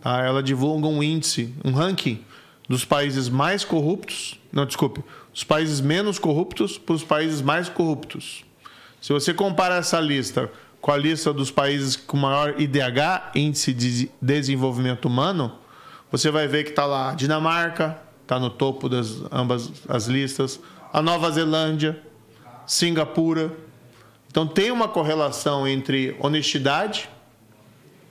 Tá? 0.00 0.20
Ela 0.24 0.42
divulga 0.42 0.86
um 0.86 1.02
índice, 1.02 1.54
um 1.64 1.72
ranking 1.72 2.24
dos 2.68 2.84
países 2.84 3.28
mais 3.28 3.64
corruptos, 3.64 4.38
não, 4.52 4.64
desculpe, 4.64 5.02
os 5.34 5.44
países 5.44 5.80
menos 5.80 6.18
corruptos 6.18 6.78
para 6.78 6.94
os 6.94 7.02
países 7.02 7.40
mais 7.40 7.68
corruptos. 7.68 8.44
Se 9.00 9.12
você 9.12 9.34
compara 9.34 9.76
essa 9.76 9.98
lista 9.98 10.50
com 10.80 10.90
a 10.90 10.96
lista 10.96 11.32
dos 11.32 11.50
países 11.50 11.96
com 11.96 12.16
maior 12.16 12.60
IDH, 12.60 13.32
Índice 13.34 13.72
de 13.72 14.10
Desenvolvimento 14.20 15.06
Humano, 15.06 15.52
você 16.10 16.30
vai 16.30 16.46
ver 16.46 16.64
que 16.64 16.70
está 16.70 16.84
lá 16.84 17.14
Dinamarca, 17.14 17.98
está 18.22 18.38
no 18.38 18.50
topo 18.50 18.88
das 18.88 19.22
ambas 19.30 19.72
as 19.88 20.06
listas, 20.06 20.60
a 20.92 21.00
Nova 21.00 21.30
Zelândia, 21.30 22.00
Singapura. 22.66 23.52
Então 24.32 24.46
tem 24.46 24.70
uma 24.70 24.88
correlação 24.88 25.68
entre 25.68 26.16
honestidade 26.18 27.06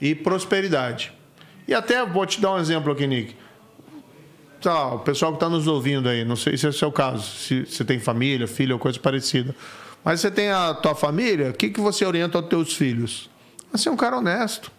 e 0.00 0.14
prosperidade. 0.14 1.12
E 1.66 1.74
até 1.74 2.06
vou 2.06 2.24
te 2.24 2.40
dar 2.40 2.52
um 2.52 2.58
exemplo 2.58 2.92
aqui, 2.92 3.08
Nick. 3.08 3.34
Tá, 4.60 4.94
o 4.94 5.00
pessoal 5.00 5.32
que 5.32 5.36
está 5.38 5.48
nos 5.48 5.66
ouvindo 5.66 6.08
aí, 6.08 6.24
não 6.24 6.36
sei 6.36 6.56
se 6.56 6.66
é 6.66 6.86
o 6.86 6.92
caso, 6.92 7.24
se 7.24 7.66
você 7.66 7.84
tem 7.84 7.98
família, 7.98 8.46
filho 8.46 8.76
ou 8.76 8.78
coisa 8.78 9.00
parecida. 9.00 9.52
Mas 10.04 10.20
você 10.20 10.30
tem 10.30 10.52
a 10.52 10.72
tua 10.74 10.94
família, 10.94 11.50
o 11.50 11.54
que, 11.54 11.70
que 11.70 11.80
você 11.80 12.04
orienta 12.04 12.38
aos 12.38 12.46
teus 12.46 12.72
filhos? 12.72 13.28
A 13.72 13.76
ser 13.76 13.90
um 13.90 13.96
cara 13.96 14.16
honesto. 14.16 14.70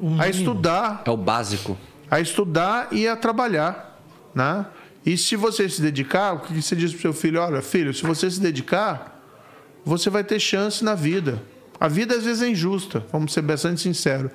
Um 0.00 0.20
a 0.20 0.28
estudar. 0.28 1.02
É 1.04 1.10
o 1.10 1.16
básico. 1.16 1.76
A 2.08 2.20
estudar 2.20 2.86
e 2.92 3.08
a 3.08 3.16
trabalhar. 3.16 4.00
Né? 4.32 4.64
E 5.04 5.18
se 5.18 5.34
você 5.34 5.68
se 5.68 5.82
dedicar, 5.82 6.34
o 6.34 6.38
que 6.38 6.62
você 6.62 6.76
diz 6.76 6.92
para 6.92 6.98
o 6.98 7.02
seu 7.02 7.12
filho? 7.12 7.40
Olha, 7.40 7.60
filho, 7.60 7.92
se 7.92 8.04
você 8.04 8.30
se 8.30 8.40
dedicar, 8.40 9.13
você 9.84 10.08
vai 10.08 10.24
ter 10.24 10.40
chance 10.40 10.82
na 10.84 10.94
vida. 10.94 11.42
A 11.78 11.88
vida 11.88 12.14
às 12.14 12.24
vezes 12.24 12.42
é 12.42 12.48
injusta, 12.48 13.04
vamos 13.12 13.32
ser 13.32 13.42
bastante 13.42 13.80
sinceros. 13.80 14.30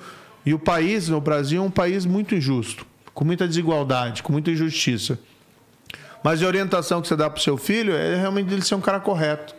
E 0.45 0.54
o 0.54 0.60
país, 0.60 1.10
o 1.10 1.20
Brasil, 1.20 1.62
é 1.62 1.66
um 1.66 1.72
país 1.72 2.06
muito 2.06 2.36
injusto, 2.36 2.86
com 3.14 3.26
muita 3.26 3.47
desigualdade, 3.47 4.24
com 4.24 4.32
muita 4.32 4.52
injustiça. 4.52 5.20
Mas 6.24 6.43
a 6.43 6.47
orientação 6.47 7.02
que 7.02 7.08
você 7.08 7.16
dá 7.16 7.30
para 7.30 7.39
o 7.39 7.43
seu 7.43 7.58
filho 7.58 7.93
é 7.93 8.16
realmente 8.16 8.54
ele 8.54 8.62
ser 8.62 8.76
um 8.76 8.82
cara 8.82 9.00
correto. 9.00 9.56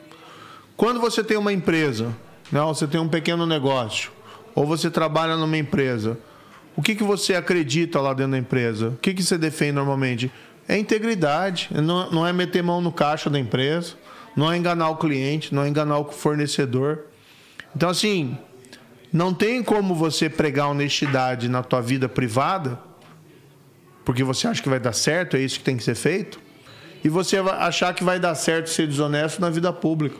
Quando 0.76 1.00
você 1.00 1.24
tem 1.24 1.36
uma 1.36 1.52
empresa, 1.52 2.14
não, 2.50 2.68
né, 2.68 2.74
você 2.74 2.86
tem 2.86 3.00
um 3.00 3.08
pequeno 3.08 3.46
negócio, 3.46 4.10
ou 4.54 4.66
você 4.66 4.90
trabalha 4.90 5.36
numa 5.36 5.56
empresa, 5.56 6.18
o 6.76 6.82
que, 6.82 6.94
que 6.94 7.02
você 7.02 7.34
acredita 7.34 8.00
lá 8.00 8.14
dentro 8.14 8.32
da 8.32 8.38
empresa? 8.38 8.88
O 8.88 8.96
que, 8.96 9.12
que 9.14 9.22
você 9.22 9.36
defende 9.36 9.72
normalmente? 9.72 10.30
É 10.68 10.78
integridade, 10.78 11.68
não, 11.72 12.10
não 12.10 12.26
é 12.26 12.32
meter 12.32 12.62
mão 12.62 12.80
no 12.80 12.92
caixa 12.92 13.28
da 13.28 13.38
empresa, 13.38 13.94
não 14.36 14.50
é 14.50 14.56
enganar 14.56 14.90
o 14.90 14.96
cliente, 14.96 15.54
não 15.54 15.62
é 15.62 15.68
enganar 15.68 15.98
o 15.98 16.04
fornecedor. 16.04 17.06
Então, 17.74 17.88
assim, 17.88 18.36
não 19.12 19.34
tem 19.34 19.62
como 19.62 19.94
você 19.94 20.28
pregar 20.28 20.68
honestidade 20.68 21.48
na 21.48 21.62
tua 21.62 21.80
vida 21.80 22.08
privada, 22.08 22.78
porque 24.04 24.22
você 24.22 24.46
acha 24.46 24.62
que 24.62 24.68
vai 24.68 24.80
dar 24.80 24.92
certo, 24.92 25.36
é 25.36 25.40
isso 25.40 25.58
que 25.58 25.64
tem 25.64 25.76
que 25.76 25.82
ser 25.82 25.94
feito, 25.94 26.40
e 27.02 27.08
você 27.08 27.38
achar 27.38 27.94
que 27.94 28.04
vai 28.04 28.18
dar 28.18 28.34
certo 28.34 28.68
ser 28.68 28.86
desonesto 28.86 29.40
na 29.40 29.50
vida 29.50 29.72
pública. 29.72 30.16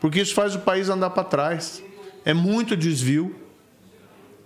Porque 0.00 0.20
isso 0.20 0.34
faz 0.34 0.54
o 0.54 0.58
país 0.58 0.88
andar 0.88 1.10
para 1.10 1.24
trás. 1.24 1.82
É 2.24 2.34
muito 2.34 2.76
desvio 2.76 3.34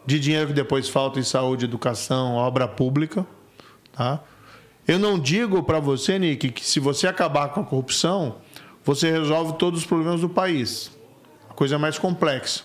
de 0.06 0.20
dinheiro 0.20 0.48
que 0.48 0.52
depois 0.52 0.88
falta 0.88 1.18
em 1.18 1.22
saúde, 1.22 1.64
educação, 1.64 2.34
obra 2.34 2.68
pública. 2.68 3.26
Tá? 3.92 4.20
Eu 4.86 4.98
não 4.98 5.18
digo 5.18 5.62
para 5.62 5.80
você, 5.80 6.18
Nick, 6.18 6.50
que 6.50 6.64
se 6.64 6.78
você 6.78 7.06
acabar 7.06 7.48
com 7.48 7.60
a 7.60 7.64
corrupção, 7.64 8.36
você 8.88 9.10
resolve 9.10 9.58
todos 9.58 9.80
os 9.80 9.86
problemas 9.86 10.22
do 10.22 10.30
país. 10.30 10.90
A 11.50 11.52
coisa 11.52 11.74
é 11.74 11.78
mais 11.78 11.98
complexa. 11.98 12.62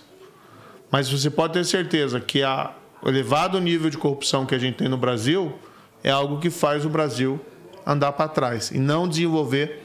Mas 0.89 1.09
você 1.09 1.29
pode 1.29 1.51
ter 1.51 1.65
certeza 1.65 2.17
que 2.17 2.41
a, 2.41 2.71
o 3.01 3.09
elevado 3.09 3.59
nível 3.59 3.89
de 3.89 3.97
corrupção 3.97 4.45
que 4.45 4.55
a 4.55 4.57
gente 4.57 4.75
tem 4.75 4.87
no 4.87 4.95
Brasil 4.95 5.53
é 6.01 6.09
algo 6.09 6.39
que 6.39 6.49
faz 6.49 6.85
o 6.85 6.89
Brasil 6.89 7.41
andar 7.85 8.13
para 8.13 8.29
trás 8.29 8.71
e 8.71 8.77
não 8.79 9.05
desenvolver 9.05 9.83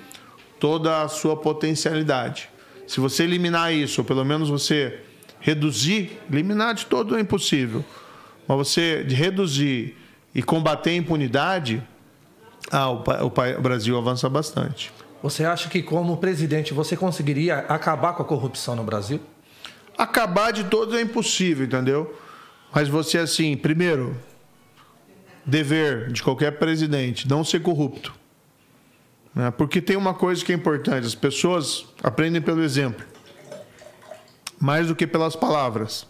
toda 0.61 1.03
a 1.03 1.09
sua 1.09 1.37
potencialidade. 1.37 2.49
Se 2.87 3.01
você 3.01 3.25
eliminar 3.25 3.75
isso, 3.75 4.03
ou 4.03 4.05
pelo 4.05 4.25
menos 4.25 4.49
você 4.49 5.01
reduzir, 5.41 6.21
eliminar 6.31 6.73
de 6.73 6.87
todo 6.87 7.17
é 7.17 7.21
impossível, 7.21 7.85
mas 8.47 8.57
você 8.57 9.05
reduzir 9.09 9.97
e 10.33 10.41
combater 10.41 10.91
a 10.91 10.95
impunidade, 10.95 11.83
ah, 12.71 12.91
o, 12.91 12.99
o, 12.99 13.59
o 13.59 13.61
Brasil 13.61 13.99
avança 13.99 14.29
bastante. 14.29 14.93
Você 15.23 15.45
acha 15.45 15.69
que, 15.69 15.83
como 15.83 16.17
presidente, 16.17 16.73
você 16.73 16.97
conseguiria 16.97 17.59
acabar 17.61 18.13
com 18.13 18.23
a 18.23 18.25
corrupção 18.25 18.77
no 18.77 18.85
Brasil? 18.85 19.21
Acabar 19.97 20.53
de 20.53 20.65
todo 20.65 20.97
é 20.97 21.01
impossível, 21.01 21.67
entendeu? 21.67 22.17
Mas 22.73 22.89
você, 22.89 23.19
assim, 23.19 23.57
primeiro, 23.57 24.17
dever 25.45 26.13
de 26.13 26.23
qualquer 26.23 26.59
presidente, 26.59 27.27
não 27.27 27.43
ser 27.43 27.61
corrupto. 27.61 28.15
Né? 29.35 29.51
Porque 29.51 29.81
tem 29.81 29.97
uma 29.97 30.15
coisa 30.15 30.45
que 30.45 30.53
é 30.53 30.55
importante: 30.55 31.07
as 31.07 31.15
pessoas 31.15 31.87
aprendem 32.03 32.41
pelo 32.41 32.63
exemplo, 32.63 33.05
mais 34.61 34.89
do 34.89 34.95
que 34.95 35.07
pelas 35.07 35.35
palavras. 35.35 36.07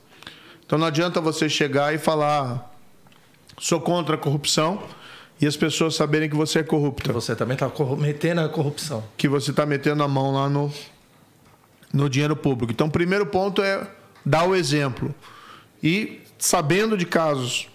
Então 0.66 0.78
não 0.78 0.86
adianta 0.86 1.20
você 1.20 1.48
chegar 1.48 1.94
e 1.94 1.98
falar, 1.98 2.74
sou 3.58 3.80
contra 3.80 4.16
a 4.16 4.18
corrupção, 4.18 4.82
e 5.40 5.46
as 5.46 5.56
pessoas 5.56 5.94
saberem 5.94 6.28
que 6.28 6.36
você 6.36 6.60
é 6.60 6.62
corrupta. 6.62 7.12
Você 7.12 7.34
também 7.36 7.54
está 7.54 7.70
metendo 7.96 8.40
a 8.40 8.48
corrupção. 8.48 9.04
Que 9.16 9.28
você 9.28 9.50
está 9.50 9.64
metendo 9.64 10.02
a 10.02 10.08
mão 10.08 10.32
lá 10.32 10.48
no, 10.48 10.72
no 11.92 12.10
dinheiro 12.10 12.34
público. 12.34 12.72
Então, 12.72 12.88
o 12.88 12.90
primeiro 12.90 13.26
ponto 13.26 13.62
é 13.62 13.86
dar 14.24 14.44
o 14.48 14.54
exemplo. 14.54 15.14
E, 15.82 16.20
sabendo 16.38 16.96
de 16.96 17.06
casos 17.06 17.68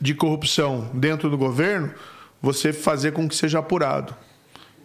de 0.00 0.14
corrupção 0.14 0.90
dentro 0.92 1.30
do 1.30 1.38
governo, 1.38 1.94
você 2.40 2.72
fazer 2.72 3.12
com 3.12 3.28
que 3.28 3.36
seja 3.36 3.60
apurado 3.60 4.16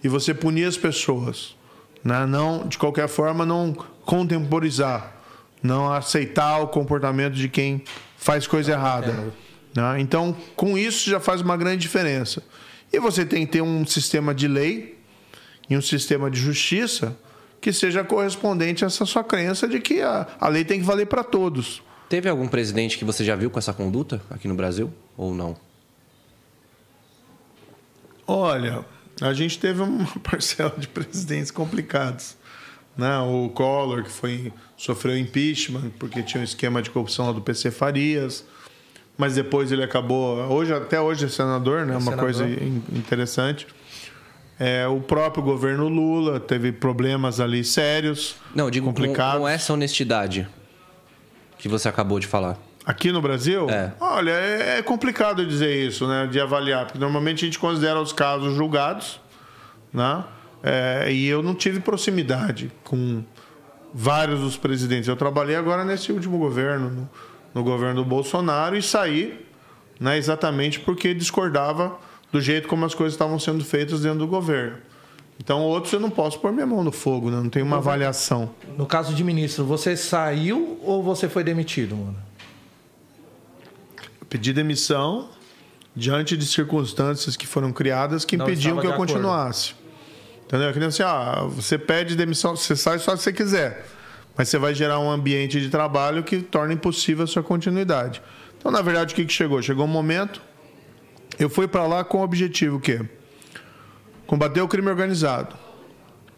e 0.04 0.08
você 0.08 0.34
punir 0.34 0.66
as 0.66 0.78
pessoas. 0.78 1.56
Né? 2.04 2.28
Não, 2.28 2.68
de 2.68 2.78
qualquer 2.78 3.08
forma, 3.08 3.43
não 3.43 3.74
contemporizar, 4.06 5.16
não 5.64 5.91
aceitar 5.91 6.60
o 6.60 6.68
comportamento 6.68 7.34
de 7.34 7.50
quem 7.50 7.84
faz 8.16 8.45
coisa 8.45 8.74
errada. 8.74 9.34
Né? 9.76 9.99
Então, 9.99 10.36
com 10.55 10.78
isso 10.78 11.09
já 11.09 11.20
faz 11.20 11.41
uma 11.41 11.57
grande 11.57 11.82
diferença. 11.82 12.43
E 12.91 12.99
você 12.99 13.26
tem 13.26 13.45
que 13.45 13.53
ter 13.53 13.61
um 13.61 13.86
sistema 13.86 14.34
de 14.34 14.47
lei 14.47 14.97
e 15.70 15.78
um 15.78 15.82
sistema 15.82 16.32
de 16.32 16.39
justiça 16.39 17.18
que 17.59 17.74
seja 17.74 18.03
correspondente 18.03 18.84
a 18.84 18.88
essa 18.88 19.05
sua 19.05 19.24
crença 19.24 19.68
de 19.68 19.80
que 19.80 20.01
a, 20.01 20.28
a 20.39 20.47
lei 20.47 20.63
tem 20.63 20.80
que 20.80 20.86
valer 20.86 21.07
para 21.07 21.24
todos. 21.24 21.82
Teve 22.07 22.30
algum 22.30 22.47
presidente 22.47 22.97
que 22.97 23.03
você 23.03 23.26
já 23.26 23.36
viu 23.36 23.49
com 23.49 23.59
essa 23.59 23.74
conduta 23.74 24.22
aqui 24.30 24.47
no 24.47 24.55
Brasil 24.55 24.93
ou 25.18 25.34
não? 25.34 25.57
Olha, 28.26 28.86
a 29.22 29.34
gente 29.34 29.59
teve 29.59 29.82
uma 29.82 30.07
parcela 30.24 30.74
de 30.78 30.88
presidentes 30.88 31.51
complicados. 31.51 32.38
Né? 32.97 33.18
O 33.20 33.49
Collor, 33.49 34.03
que 34.03 34.09
foi, 34.09 34.53
sofreu 34.76 35.18
impeachment 35.18 35.91
porque 35.99 36.24
tinha 36.24 36.41
um 36.41 36.43
esquema 36.43 36.82
de 36.82 36.89
corrupção 36.89 37.28
lá 37.28 37.32
do 37.32 37.41
PC 37.41 37.72
Farias, 37.72 38.45
mas 39.18 39.36
depois 39.36 39.72
ele 39.72 39.84
acabou. 39.84 40.38
Hoje, 40.51 40.74
até 40.74 41.01
hoje 41.01 41.26
é 41.26 41.28
senador, 41.28 41.86
né? 41.86 41.93
É 41.93 41.97
uma 41.97 42.01
senador. 42.01 42.24
coisa 42.24 42.47
interessante. 42.93 43.68
É, 44.59 44.88
o 44.88 44.99
próprio 44.99 45.43
governo 45.43 45.88
Lula 45.88 46.39
teve 46.39 46.72
problemas 46.72 47.39
ali 47.39 47.63
sérios. 47.63 48.36
Não, 48.55 48.70
digo 48.72 48.88
complicados. 48.88 49.34
Com, 49.34 49.41
com 49.41 49.47
essa 49.47 49.74
honestidade 49.74 50.47
que 51.57 51.68
você 51.68 51.89
acabou 51.89 52.20
de 52.20 52.28
falar. 52.28 52.57
Aqui 52.86 53.11
no 53.11 53.22
Brasil? 53.22 53.70
É. 53.70 53.91
Olha, 53.99 54.32
é, 54.32 54.80
é 54.80 54.82
complicado 54.82 55.45
dizer 55.45 55.86
isso, 55.86 56.07
né? 56.07 56.28
De 56.28 56.39
avaliar, 56.39 56.86
porque 56.86 56.97
normalmente 56.97 57.43
a 57.43 57.47
gente 57.47 57.59
considera 57.59 57.99
os 57.99 58.13
casos 58.13 58.55
julgados, 58.55 59.20
né? 59.91 60.24
É, 60.63 61.11
e 61.11 61.28
eu 61.28 61.43
não 61.43 61.53
tive 61.53 61.80
proximidade 61.80 62.72
com 62.84 63.24
vários 63.93 64.39
dos 64.39 64.57
presidentes. 64.57 65.07
Eu 65.07 65.15
trabalhei 65.15 65.55
agora 65.55 65.84
nesse 65.84 66.11
último 66.11 66.38
governo, 66.38 67.09
no, 67.54 67.62
no 67.62 67.64
governo 67.64 68.04
do 68.04 68.06
Bolsonaro, 68.10 68.78
e 68.78 68.82
saí 68.82 69.45
né, 70.00 70.18
exatamente 70.18 70.80
porque 70.80 71.14
discordava 71.14 71.98
do 72.32 72.39
jeito 72.41 72.68
como 72.68 72.86
as 72.86 72.93
coisas 72.93 73.14
estavam 73.14 73.39
sendo 73.39 73.64
feitas 73.64 74.02
dentro 74.02 74.20
do 74.20 74.28
governo. 74.28 74.78
Então, 75.39 75.62
outros 75.62 75.93
eu 75.93 76.00
não 76.00 76.10
posso 76.10 76.39
pôr 76.39 76.52
minha 76.52 76.66
mão 76.66 76.84
no 76.84 76.91
fogo, 76.91 77.30
né? 77.30 77.38
não 77.38 77.50
tem 77.50 77.62
uma 77.62 77.78
avaliação. 77.78 78.50
No 78.76 78.88
caso 78.88 79.14
de 79.14 79.24
ministro, 79.24 79.64
você 79.66 79.95
saiu 79.95 80.80
ou 80.84 81.04
você 81.04 81.30
foi 81.30 81.43
demitido, 81.43 81.95
mano? 81.95 82.28
pedi 84.30 84.54
demissão 84.54 85.30
diante 85.95 86.38
de 86.38 86.45
circunstâncias 86.45 87.36
que 87.36 87.48
foram 87.48 87.72
criadas 87.72 88.24
que 88.24 88.36
impediam 88.36 88.78
que 88.78 88.88
eu 88.88 88.93
continuasse. 88.93 89.74
Entendeu? 90.45 90.72
Que 90.72 90.80
nem 90.80 90.88
assim, 90.88 91.04
ah, 91.04 91.43
você 91.50 91.78
pede 91.78 92.16
demissão, 92.16 92.56
você 92.56 92.76
sai 92.76 93.00
só 93.00 93.16
se 93.16 93.24
você 93.24 93.34
quiser. 93.34 93.86
Mas 94.38 94.50
você 94.50 94.60
vai 94.60 94.76
gerar 94.76 95.00
um 95.00 95.10
ambiente 95.10 95.60
de 95.60 95.70
trabalho 95.70 96.24
que 96.24 96.42
torna 96.42 96.74
impossível 96.74 97.24
a 97.24 97.28
sua 97.28 97.42
continuidade. 97.42 98.22
Então, 98.58 98.72
na 98.72 98.82
verdade, 98.82 99.14
o 99.14 99.16
que, 99.16 99.26
que 99.26 99.34
chegou? 99.34 99.62
Chegou 99.62 99.86
um 99.86 99.90
momento, 99.90 100.42
eu 101.40 101.50
fui 101.50 101.68
para 101.68 101.88
lá 101.88 102.04
com 102.04 102.20
o 102.20 102.24
objetivo 102.24 102.78
o 102.78 102.80
quê? 102.80 103.02
Combater 104.28 104.62
o 104.62 104.68
crime 104.68 104.90
organizado. 104.90 105.56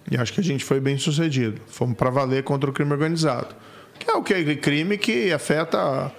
E 0.09 0.17
acho 0.17 0.31
que 0.31 0.39
a 0.39 0.43
gente 0.43 0.63
foi 0.63 0.79
bem 0.79 0.97
sucedido. 0.97 1.61
Fomos 1.67 1.97
para 1.97 2.09
valer 2.09 2.43
contra 2.43 2.69
o 2.69 2.73
crime 2.73 2.91
organizado. 2.91 3.53
Que 3.99 4.09
é 4.09 4.13
o 4.13 4.23
que? 4.23 4.55
Crime 4.55 4.97
que 4.97 5.31
afeta. 5.33 6.11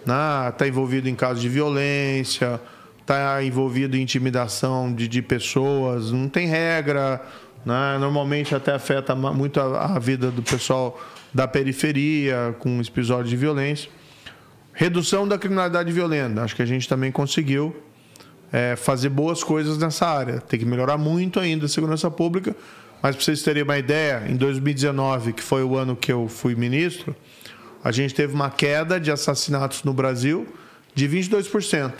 Está 0.00 0.54
né, 0.60 0.68
envolvido 0.68 1.08
em 1.08 1.14
casos 1.14 1.42
de 1.42 1.48
violência, 1.48 2.60
está 3.00 3.42
envolvido 3.42 3.96
em 3.96 4.00
intimidação 4.00 4.92
de, 4.92 5.06
de 5.06 5.20
pessoas, 5.20 6.10
não 6.10 6.28
tem 6.28 6.46
regra. 6.46 7.20
Né? 7.64 7.98
Normalmente 7.98 8.54
até 8.54 8.72
afeta 8.72 9.14
muito 9.14 9.60
a, 9.60 9.96
a 9.96 9.98
vida 9.98 10.30
do 10.30 10.42
pessoal 10.42 10.98
da 11.32 11.46
periferia, 11.46 12.54
com 12.58 12.80
episódios 12.80 13.30
de 13.30 13.36
violência. 13.36 13.90
Redução 14.72 15.26
da 15.26 15.36
criminalidade 15.36 15.92
violenta. 15.92 16.42
Acho 16.42 16.54
que 16.54 16.62
a 16.62 16.66
gente 16.66 16.88
também 16.88 17.10
conseguiu 17.10 17.74
é, 18.52 18.76
fazer 18.76 19.08
boas 19.08 19.42
coisas 19.42 19.78
nessa 19.78 20.06
área. 20.06 20.40
Tem 20.40 20.58
que 20.58 20.64
melhorar 20.64 20.96
muito 20.96 21.40
ainda 21.40 21.66
a 21.66 21.68
segurança 21.68 22.10
pública. 22.10 22.54
Mas 23.02 23.14
para 23.14 23.24
vocês 23.24 23.42
terem 23.42 23.62
uma 23.62 23.78
ideia, 23.78 24.24
em 24.28 24.36
2019, 24.36 25.32
que 25.32 25.42
foi 25.42 25.62
o 25.62 25.76
ano 25.76 25.94
que 25.94 26.10
eu 26.10 26.28
fui 26.28 26.54
ministro, 26.54 27.14
a 27.82 27.92
gente 27.92 28.14
teve 28.14 28.34
uma 28.34 28.50
queda 28.50 28.98
de 28.98 29.10
assassinatos 29.10 29.84
no 29.84 29.92
Brasil 29.92 30.46
de 30.94 31.08
22%, 31.08 31.92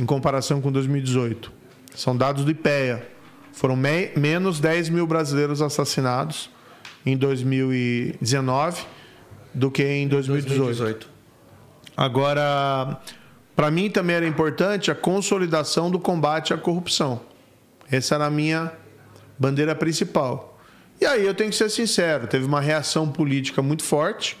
em 0.00 0.04
comparação 0.04 0.60
com 0.60 0.72
2018. 0.72 1.52
São 1.94 2.16
dados 2.16 2.44
do 2.44 2.50
IPEA. 2.50 3.06
Foram 3.52 3.76
me 3.76 4.10
menos 4.16 4.58
10 4.58 4.88
mil 4.88 5.06
brasileiros 5.06 5.62
assassinados 5.62 6.50
em 7.06 7.16
2019 7.16 8.84
do 9.54 9.70
que 9.70 9.84
em 9.84 10.08
2018. 10.08 10.64
2018. 10.64 11.08
Agora, 11.96 13.00
para 13.54 13.70
mim 13.70 13.88
também 13.88 14.16
era 14.16 14.26
importante 14.26 14.90
a 14.90 14.94
consolidação 14.94 15.90
do 15.90 15.98
combate 15.98 16.52
à 16.52 16.58
corrupção. 16.58 17.20
Essa 17.90 18.16
era 18.16 18.26
a 18.26 18.30
minha 18.30 18.72
bandeira 19.38 19.74
principal. 19.74 20.58
E 21.00 21.06
aí 21.06 21.24
eu 21.24 21.34
tenho 21.34 21.50
que 21.50 21.56
ser 21.56 21.70
sincero, 21.70 22.26
teve 22.26 22.44
uma 22.44 22.60
reação 22.60 23.08
política 23.08 23.62
muito 23.62 23.84
forte 23.84 24.36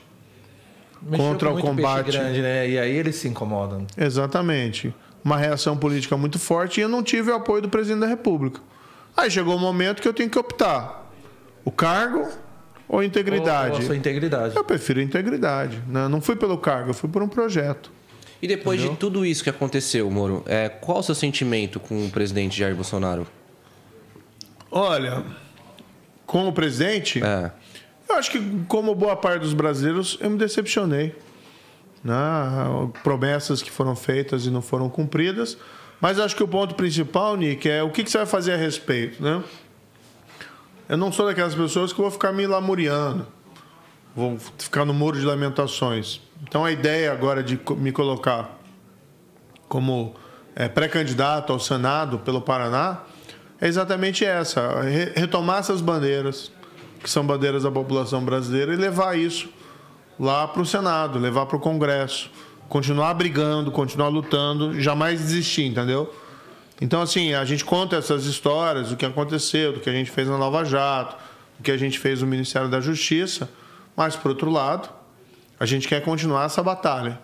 Mexeu 1.02 1.26
contra 1.26 1.50
o 1.50 1.60
combate. 1.60 2.10
grande, 2.10 2.42
né? 2.42 2.68
E 2.68 2.78
aí 2.78 2.96
eles 2.96 3.16
se 3.16 3.28
incomodam. 3.28 3.86
Exatamente. 3.96 4.94
Uma 5.24 5.36
reação 5.36 5.76
política 5.76 6.16
muito 6.16 6.38
forte 6.38 6.80
e 6.80 6.82
eu 6.82 6.88
não 6.88 7.02
tive 7.02 7.30
o 7.30 7.34
apoio 7.34 7.62
do 7.62 7.68
presidente 7.68 8.00
da 8.00 8.06
República. 8.06 8.60
Aí 9.16 9.30
chegou 9.30 9.56
o 9.56 9.58
momento 9.58 10.02
que 10.02 10.08
eu 10.08 10.14
tenho 10.14 10.30
que 10.30 10.38
optar: 10.38 11.10
o 11.64 11.70
cargo 11.70 12.28
ou 12.88 13.02
integridade? 13.02 13.72
Ou, 13.72 13.76
ou 13.78 13.82
sua 13.82 13.96
integridade. 13.96 14.56
Eu 14.56 14.64
prefiro 14.64 15.00
integridade. 15.00 15.82
Né? 15.88 16.08
Não 16.08 16.20
fui 16.20 16.36
pelo 16.36 16.58
cargo, 16.58 16.90
eu 16.90 16.94
fui 16.94 17.08
por 17.08 17.22
um 17.22 17.28
projeto. 17.28 17.90
E 18.40 18.46
depois 18.46 18.78
Entendeu? 18.78 18.94
de 18.94 19.00
tudo 19.00 19.24
isso 19.24 19.42
que 19.42 19.50
aconteceu, 19.50 20.10
Moro, 20.10 20.42
é, 20.46 20.68
qual 20.68 20.98
o 20.98 21.02
seu 21.02 21.14
sentimento 21.14 21.80
com 21.80 22.06
o 22.06 22.10
presidente 22.10 22.58
Jair 22.58 22.74
Bolsonaro? 22.74 23.26
Olha, 24.70 25.24
com 26.26 26.46
o 26.46 26.52
presidente, 26.52 27.22
é. 27.22 27.50
eu 28.08 28.16
acho 28.16 28.30
que, 28.30 28.38
como 28.68 28.94
boa 28.94 29.16
parte 29.16 29.40
dos 29.40 29.54
brasileiros, 29.54 30.18
eu 30.20 30.28
me 30.28 30.36
decepcionei. 30.36 31.14
Né? 32.04 32.14
Promessas 33.02 33.62
que 33.62 33.70
foram 33.70 33.96
feitas 33.96 34.44
e 34.44 34.50
não 34.50 34.60
foram 34.60 34.88
cumpridas. 34.88 35.56
Mas 36.00 36.20
acho 36.20 36.36
que 36.36 36.42
o 36.42 36.48
ponto 36.48 36.74
principal, 36.74 37.36
Nick, 37.36 37.68
é 37.68 37.82
o 37.82 37.90
que, 37.90 38.04
que 38.04 38.10
você 38.10 38.18
vai 38.18 38.26
fazer 38.26 38.52
a 38.52 38.56
respeito, 38.56 39.22
né? 39.22 39.42
Eu 40.88 40.96
não 40.96 41.10
sou 41.10 41.26
daquelas 41.26 41.54
pessoas 41.54 41.92
que 41.92 42.00
vou 42.00 42.12
ficar 42.12 42.32
me 42.32 42.46
lamuriando, 42.46 43.26
vou 44.14 44.38
ficar 44.56 44.84
no 44.84 44.94
muro 44.94 45.18
de 45.18 45.26
lamentações. 45.26 46.20
Então 46.42 46.64
a 46.64 46.70
ideia 46.70 47.12
agora 47.12 47.42
de 47.42 47.58
me 47.76 47.90
colocar 47.90 48.56
como 49.68 50.14
é, 50.54 50.68
pré-candidato 50.68 51.52
ao 51.52 51.58
Senado 51.58 52.20
pelo 52.20 52.40
Paraná 52.40 53.00
é 53.60 53.66
exatamente 53.66 54.24
essa: 54.24 54.80
retomar 55.14 55.58
essas 55.58 55.80
bandeiras, 55.80 56.52
que 57.02 57.10
são 57.10 57.26
bandeiras 57.26 57.64
da 57.64 57.70
população 57.70 58.24
brasileira, 58.24 58.72
e 58.72 58.76
levar 58.76 59.18
isso 59.18 59.48
lá 60.20 60.46
para 60.46 60.62
o 60.62 60.66
Senado, 60.66 61.18
levar 61.18 61.46
para 61.46 61.56
o 61.56 61.60
Congresso, 61.60 62.30
continuar 62.68 63.12
brigando, 63.14 63.72
continuar 63.72 64.08
lutando, 64.08 64.80
jamais 64.80 65.18
desistir, 65.18 65.64
entendeu? 65.64 66.14
Então, 66.80 67.00
assim, 67.00 67.32
a 67.32 67.44
gente 67.44 67.64
conta 67.64 67.96
essas 67.96 68.26
histórias, 68.26 68.90
do 68.90 68.96
que 68.96 69.06
aconteceu, 69.06 69.72
do 69.72 69.80
que 69.80 69.88
a 69.88 69.92
gente 69.92 70.10
fez 70.10 70.28
na 70.28 70.36
Nova 70.36 70.64
Jato, 70.64 71.16
do 71.58 71.62
que 71.62 71.70
a 71.70 71.76
gente 71.76 71.98
fez 71.98 72.20
no 72.20 72.26
Ministério 72.26 72.68
da 72.68 72.80
Justiça, 72.80 73.48
mas, 73.96 74.14
por 74.14 74.30
outro 74.30 74.50
lado, 74.50 74.90
a 75.58 75.64
gente 75.64 75.88
quer 75.88 76.02
continuar 76.02 76.44
essa 76.44 76.62
batalha, 76.62 77.18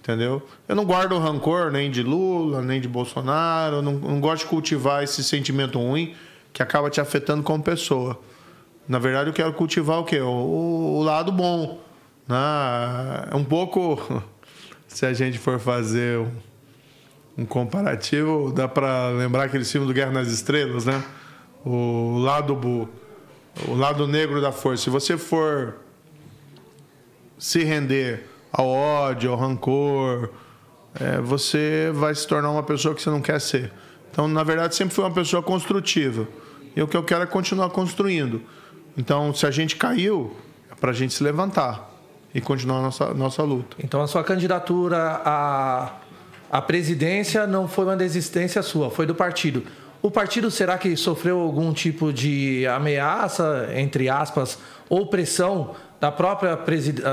entendeu? 0.00 0.46
Eu 0.66 0.74
não 0.74 0.84
guardo 0.84 1.18
rancor 1.18 1.70
nem 1.70 1.90
de 1.90 2.02
Lula, 2.02 2.62
nem 2.62 2.80
de 2.80 2.88
Bolsonaro, 2.88 3.82
não, 3.82 3.92
não 3.92 4.18
gosto 4.18 4.44
de 4.44 4.48
cultivar 4.48 5.02
esse 5.02 5.22
sentimento 5.22 5.78
ruim 5.78 6.14
que 6.54 6.62
acaba 6.62 6.88
te 6.88 7.00
afetando 7.00 7.42
como 7.42 7.62
pessoa. 7.62 8.18
Na 8.88 8.98
verdade, 8.98 9.28
eu 9.28 9.34
quero 9.34 9.52
cultivar 9.52 9.98
o 9.98 10.04
quê? 10.04 10.20
O, 10.20 10.30
o 11.00 11.02
lado 11.02 11.30
bom. 11.30 11.80
Né? 12.26 12.36
É 13.30 13.36
um 13.36 13.44
pouco, 13.44 14.22
se 14.88 15.04
a 15.04 15.12
gente 15.12 15.38
for 15.38 15.60
fazer 15.60 16.26
um 17.36 17.44
comparativo, 17.44 18.52
dá 18.52 18.66
para 18.66 19.10
lembrar 19.10 19.44
aquele 19.44 19.64
filme 19.64 19.86
do 19.86 19.92
Guerra 19.92 20.12
nas 20.12 20.28
Estrelas, 20.28 20.86
né? 20.86 21.02
O 21.64 22.18
lado 22.18 22.56
o 23.66 23.74
lado 23.74 24.06
negro 24.06 24.40
da 24.40 24.52
força. 24.52 24.84
Se 24.84 24.90
você 24.90 25.16
for 25.16 25.76
se 27.38 27.64
render 27.64 28.24
ao 28.52 28.66
ódio, 28.66 29.30
ao 29.30 29.36
rancor, 29.36 30.30
é, 30.98 31.20
você 31.20 31.90
vai 31.94 32.14
se 32.14 32.26
tornar 32.26 32.50
uma 32.50 32.62
pessoa 32.62 32.94
que 32.94 33.02
você 33.02 33.10
não 33.10 33.20
quer 33.20 33.40
ser. 33.40 33.72
Então, 34.10 34.26
na 34.26 34.42
verdade, 34.42 34.74
sempre 34.74 34.94
foi 34.94 35.04
uma 35.04 35.12
pessoa 35.12 35.42
construtiva. 35.42 36.26
E 36.74 36.82
o 36.82 36.88
que 36.88 36.96
eu 36.96 37.02
quero 37.02 37.22
é 37.22 37.26
continuar 37.26 37.70
construindo. 37.70 38.42
Então, 38.96 39.32
se 39.34 39.46
a 39.46 39.50
gente 39.50 39.76
caiu, 39.76 40.34
é 40.70 40.74
para 40.74 40.90
a 40.90 40.94
gente 40.94 41.12
se 41.12 41.22
levantar 41.22 41.90
e 42.34 42.40
continuar 42.40 42.78
a 42.78 42.82
nossa, 42.82 43.14
nossa 43.14 43.42
luta. 43.42 43.76
Então, 43.82 44.00
a 44.00 44.06
sua 44.06 44.24
candidatura 44.24 45.20
a 45.24 45.92
a 46.56 46.62
presidência 46.62 47.46
não 47.46 47.68
foi 47.68 47.84
uma 47.84 47.96
desistência 47.96 48.62
sua, 48.62 48.90
foi 48.90 49.04
do 49.04 49.14
partido. 49.14 49.62
O 50.00 50.10
partido 50.10 50.50
será 50.50 50.78
que 50.78 50.96
sofreu 50.96 51.38
algum 51.38 51.70
tipo 51.70 52.10
de 52.10 52.66
ameaça, 52.66 53.68
entre 53.74 54.08
aspas, 54.08 54.58
ou 54.88 55.06
pressão 55.08 55.76
da 56.00 56.10
própria 56.10 56.56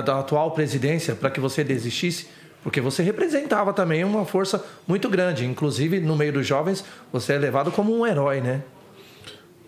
da 0.02 0.20
atual 0.20 0.52
presidência 0.52 1.14
para 1.14 1.30
que 1.30 1.42
você 1.42 1.62
desistisse? 1.62 2.28
Porque 2.64 2.80
você 2.80 3.04
representava 3.04 3.74
também 3.74 4.06
uma 4.06 4.24
força 4.24 4.64
muito 4.88 5.10
grande. 5.10 5.46
Inclusive, 5.46 6.00
no 6.00 6.16
meio 6.16 6.32
dos 6.32 6.48
jovens, 6.48 6.82
você 7.12 7.34
é 7.34 7.38
levado 7.38 7.70
como 7.70 7.94
um 7.94 8.08
herói, 8.08 8.40
né? 8.40 8.64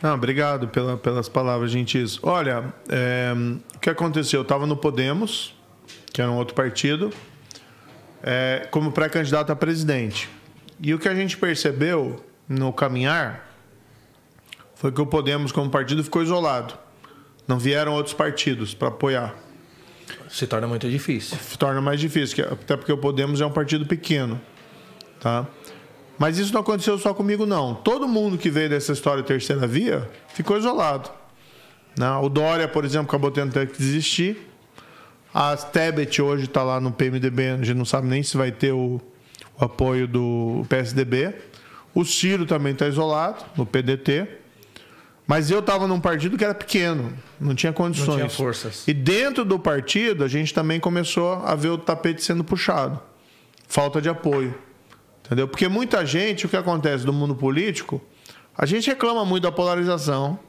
Ah, 0.02 0.14
obrigado 0.14 0.70
pela, 0.70 0.96
pelas 0.96 1.28
palavras 1.28 1.70
gentis. 1.70 2.18
Olha, 2.24 2.74
é, 2.88 3.34
o 3.76 3.80
que 3.80 3.90
aconteceu? 3.90 4.40
Eu 4.40 4.44
estava 4.44 4.66
no 4.66 4.78
Podemos, 4.78 5.54
que 6.14 6.22
era 6.22 6.32
um 6.32 6.38
outro 6.38 6.56
partido, 6.56 7.12
é, 8.28 8.68
como 8.72 8.92
pré-candidato 8.92 9.52
a 9.52 9.56
presidente. 9.56 10.28
E 10.82 10.96
o 10.96 11.00
que 11.00 11.08
a 11.08 11.14
gente 11.14 11.38
percebeu 11.38 12.26
no 12.50 12.74
caminhar 12.74 13.48
foi 14.74 14.92
que 14.92 15.00
o 15.00 15.06
Podemos, 15.06 15.52
como 15.52 15.70
partido, 15.70 16.04
ficou 16.04 16.24
isolado. 16.24 16.74
Não 17.48 17.60
vieram 17.60 17.94
outros 17.94 18.16
partidos 18.16 18.74
para 18.74 18.88
apoiar. 18.88 19.36
Se 20.28 20.48
torna 20.48 20.66
muito 20.68 20.90
difícil. 20.90 21.38
Se 21.38 21.56
torna 21.56 21.80
mais 21.80 22.00
difícil, 22.00 22.44
até 22.52 22.76
porque 22.76 22.92
o 22.92 22.98
Podemos 22.98 23.42
é 23.42 23.46
um 23.46 23.52
partido 23.52 23.86
pequeno. 23.86 24.42
Tá? 25.20 25.46
Mas 26.18 26.40
isso 26.40 26.52
não 26.52 26.62
aconteceu 26.62 26.98
só 26.98 27.14
comigo, 27.14 27.46
não. 27.46 27.76
Todo 27.76 28.08
mundo 28.08 28.40
que 28.40 28.50
veio 28.50 28.70
dessa 28.70 28.92
história 28.92 29.22
terceira 29.22 29.68
via 29.68 30.10
ficou 30.30 30.58
isolado. 30.58 31.12
Né? 31.98 32.10
O 32.18 32.28
Dória, 32.28 32.68
por 32.68 32.84
exemplo, 32.84 33.08
acabou 33.08 33.30
tendo 33.30 33.54
que 33.68 33.78
desistir. 33.78 34.50
A 35.38 35.58
Tebet 35.58 36.22
hoje 36.22 36.46
está 36.46 36.64
lá 36.64 36.80
no 36.80 36.94
PMDB, 36.94 37.50
a 37.50 37.58
gente 37.58 37.74
não 37.74 37.84
sabe 37.84 38.08
nem 38.08 38.24
se 38.24 38.38
vai 38.38 38.54
ter 38.54 38.72
o, 38.72 39.02
o 39.60 39.66
apoio 39.66 40.08
do 40.08 40.66
PSDB. 40.70 41.36
O 41.94 42.06
Ciro 42.06 42.46
também 42.46 42.72
está 42.72 42.88
isolado, 42.88 43.44
no 43.58 43.66
PDT. 43.66 44.30
Mas 45.28 45.52
eu 45.52 45.60
estava 45.60 45.90
num 45.90 46.00
partido 46.00 46.38
que 46.38 46.46
era 46.46 46.56
pequeno, 46.56 47.12
não 47.38 47.54
tinha 47.54 47.74
condições. 47.74 48.08
Não 48.08 48.16
tinha 48.16 48.30
forças. 48.30 48.88
E 48.88 48.94
dentro 48.94 49.44
do 49.44 49.60
partido, 49.60 50.24
a 50.24 50.28
gente 50.30 50.54
também 50.54 50.80
começou 50.80 51.34
a 51.34 51.54
ver 51.54 51.68
o 51.68 51.78
tapete 51.78 52.24
sendo 52.24 52.42
puxado. 52.42 52.98
Falta 53.68 54.02
de 54.02 54.08
apoio. 54.08 54.58
Entendeu? 55.26 55.50
Porque 55.50 55.68
muita 55.68 56.06
gente, 56.06 56.46
o 56.46 56.50
que 56.50 56.56
acontece 56.56 57.06
no 57.06 57.12
mundo 57.12 57.36
político, 57.36 58.02
a 58.58 58.66
gente 58.66 58.88
reclama 58.90 59.26
muito 59.26 59.44
da 59.44 59.52
polarização. 59.52 60.40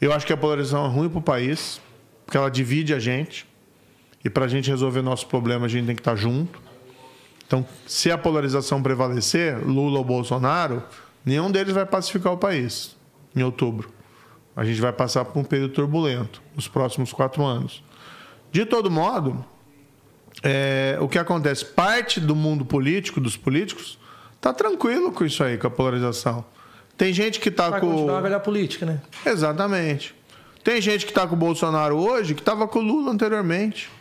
Eu 0.00 0.12
acho 0.12 0.24
que 0.24 0.32
a 0.32 0.36
polarização 0.36 0.86
é 0.86 0.88
ruim 0.88 1.08
para 1.08 1.18
o 1.18 1.22
país, 1.22 1.80
porque 2.24 2.36
ela 2.36 2.48
divide 2.48 2.94
a 2.94 3.00
gente. 3.00 3.55
E 4.26 4.28
para 4.28 4.46
a 4.46 4.48
gente 4.48 4.68
resolver 4.68 5.02
nosso 5.02 5.28
problema, 5.28 5.66
a 5.66 5.68
gente 5.68 5.86
tem 5.86 5.94
que 5.94 6.00
estar 6.00 6.16
junto. 6.16 6.60
Então, 7.46 7.64
se 7.86 8.10
a 8.10 8.18
polarização 8.18 8.82
prevalecer, 8.82 9.56
Lula 9.64 9.98
ou 9.98 10.04
Bolsonaro, 10.04 10.82
nenhum 11.24 11.48
deles 11.48 11.72
vai 11.72 11.86
pacificar 11.86 12.32
o 12.32 12.36
país 12.36 12.96
em 13.36 13.44
outubro. 13.44 13.88
A 14.56 14.64
gente 14.64 14.80
vai 14.80 14.92
passar 14.92 15.24
por 15.24 15.38
um 15.38 15.44
período 15.44 15.74
turbulento 15.74 16.42
nos 16.56 16.66
próximos 16.66 17.12
quatro 17.12 17.44
anos. 17.44 17.84
De 18.50 18.66
todo 18.66 18.90
modo, 18.90 19.44
é, 20.42 20.98
o 21.00 21.06
que 21.06 21.20
acontece? 21.20 21.64
Parte 21.64 22.18
do 22.18 22.34
mundo 22.34 22.64
político, 22.64 23.20
dos 23.20 23.36
políticos, 23.36 23.96
está 24.34 24.52
tranquilo 24.52 25.12
com 25.12 25.24
isso 25.24 25.44
aí, 25.44 25.56
com 25.56 25.68
a 25.68 25.70
polarização. 25.70 26.44
Tem 26.98 27.12
gente 27.12 27.38
que 27.38 27.48
está 27.48 27.78
com. 27.78 27.92
Continuar 27.92 28.18
a 28.18 28.22
velha 28.22 28.40
política, 28.40 28.84
né? 28.84 29.00
Exatamente. 29.24 30.16
Tem 30.64 30.80
gente 30.80 31.06
que 31.06 31.12
está 31.12 31.28
com 31.28 31.36
o 31.36 31.38
Bolsonaro 31.38 31.96
hoje 31.96 32.34
que 32.34 32.40
estava 32.40 32.66
com 32.66 32.80
o 32.80 32.82
Lula 32.82 33.12
anteriormente. 33.12 33.94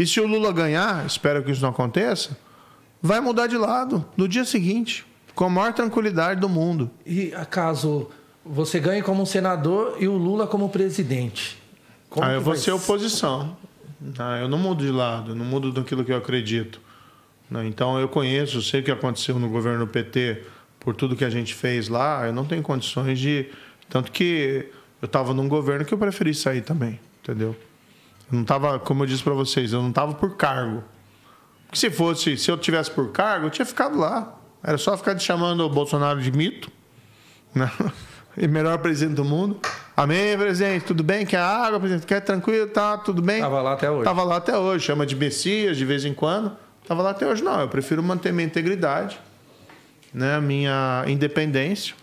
E 0.00 0.06
se 0.06 0.18
o 0.18 0.26
Lula 0.26 0.50
ganhar, 0.50 1.04
espero 1.04 1.42
que 1.42 1.50
isso 1.50 1.60
não 1.60 1.68
aconteça, 1.68 2.34
vai 3.02 3.20
mudar 3.20 3.46
de 3.46 3.58
lado 3.58 4.02
no 4.16 4.26
dia 4.26 4.46
seguinte, 4.46 5.04
com 5.34 5.44
a 5.44 5.50
maior 5.50 5.74
tranquilidade 5.74 6.40
do 6.40 6.48
mundo. 6.48 6.90
E 7.04 7.34
acaso 7.34 8.08
você 8.42 8.80
ganhe 8.80 9.02
como 9.02 9.26
senador 9.26 9.98
e 10.00 10.08
o 10.08 10.16
Lula 10.16 10.46
como 10.46 10.70
presidente? 10.70 11.62
Como 12.08 12.26
ah, 12.26 12.32
eu 12.32 12.40
vou 12.40 12.56
ser 12.56 12.70
oposição. 12.70 13.54
Ah, 14.18 14.38
eu 14.38 14.48
não 14.48 14.56
mudo 14.56 14.82
de 14.82 14.90
lado, 14.90 15.34
não 15.34 15.44
mudo 15.44 15.70
daquilo 15.70 16.02
que 16.02 16.12
eu 16.12 16.16
acredito. 16.16 16.80
Né? 17.50 17.66
Então 17.66 18.00
eu 18.00 18.08
conheço, 18.08 18.62
sei 18.62 18.80
o 18.80 18.82
que 18.82 18.90
aconteceu 18.90 19.38
no 19.38 19.50
governo 19.50 19.86
PT 19.86 20.44
por 20.78 20.96
tudo 20.96 21.14
que 21.14 21.26
a 21.26 21.30
gente 21.30 21.52
fez 21.52 21.90
lá. 21.90 22.26
Eu 22.26 22.32
não 22.32 22.46
tenho 22.46 22.62
condições 22.62 23.18
de. 23.18 23.50
Tanto 23.90 24.10
que 24.10 24.66
eu 25.02 25.04
estava 25.04 25.34
num 25.34 25.46
governo 25.46 25.84
que 25.84 25.92
eu 25.92 25.98
preferi 25.98 26.32
sair 26.32 26.62
também, 26.62 26.98
entendeu? 27.22 27.54
Eu 28.30 28.36
não 28.36 28.42
estava, 28.42 28.78
como 28.78 29.02
eu 29.02 29.06
disse 29.06 29.22
para 29.22 29.34
vocês, 29.34 29.72
eu 29.72 29.82
não 29.82 29.88
estava 29.90 30.14
por 30.14 30.36
cargo. 30.36 30.84
Porque 31.66 31.78
se 31.78 31.90
fosse, 31.90 32.36
se 32.36 32.50
eu 32.50 32.56
tivesse 32.56 32.90
por 32.90 33.10
cargo, 33.10 33.46
eu 33.46 33.50
tinha 33.50 33.66
ficado 33.66 33.98
lá. 33.98 34.36
Era 34.62 34.78
só 34.78 34.96
ficar 34.96 35.18
chamando 35.18 35.60
o 35.60 35.68
Bolsonaro 35.68 36.20
de 36.20 36.30
mito, 36.30 36.70
né? 37.54 37.70
E 38.36 38.46
melhor 38.46 38.78
presidente 38.78 39.16
do 39.16 39.24
mundo. 39.24 39.58
Amém, 39.96 40.38
presidente? 40.38 40.84
Tudo 40.84 41.02
bem? 41.02 41.26
Quer 41.26 41.40
água, 41.40 41.80
presidente? 41.80 42.06
Quer 42.06 42.20
tranquilo? 42.20 42.68
Tá, 42.68 42.96
tudo 42.96 43.20
bem? 43.20 43.40
Tava 43.40 43.60
lá 43.60 43.72
até 43.72 43.90
hoje. 43.90 44.04
Tava 44.04 44.22
lá 44.22 44.36
até 44.36 44.56
hoje. 44.56 44.84
Chama 44.84 45.04
de 45.04 45.16
Messias 45.16 45.76
de 45.76 45.84
vez 45.84 46.04
em 46.04 46.14
quando. 46.14 46.56
Tava 46.86 47.02
lá 47.02 47.10
até 47.10 47.26
hoje. 47.26 47.42
Não, 47.42 47.60
eu 47.60 47.68
prefiro 47.68 48.02
manter 48.02 48.32
minha 48.32 48.46
integridade, 48.46 49.20
né? 50.14 50.40
minha 50.40 51.04
independência. 51.08 51.94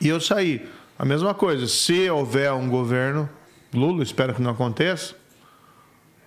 E 0.00 0.08
eu 0.08 0.20
saí. 0.20 0.66
A 0.98 1.04
mesma 1.04 1.34
coisa, 1.34 1.66
se 1.66 2.08
houver 2.08 2.52
um 2.52 2.68
governo, 2.68 3.28
Lula, 3.74 4.02
espero 4.04 4.32
que 4.32 4.40
não 4.40 4.52
aconteça, 4.52 5.16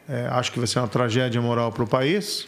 é, 0.08 0.28
acho 0.32 0.52
que 0.52 0.60
vai 0.60 0.68
ser 0.68 0.80
uma 0.80 0.88
tragédia 0.88 1.42
moral 1.42 1.72
para 1.72 1.84
o 1.84 1.88
país, 1.88 2.48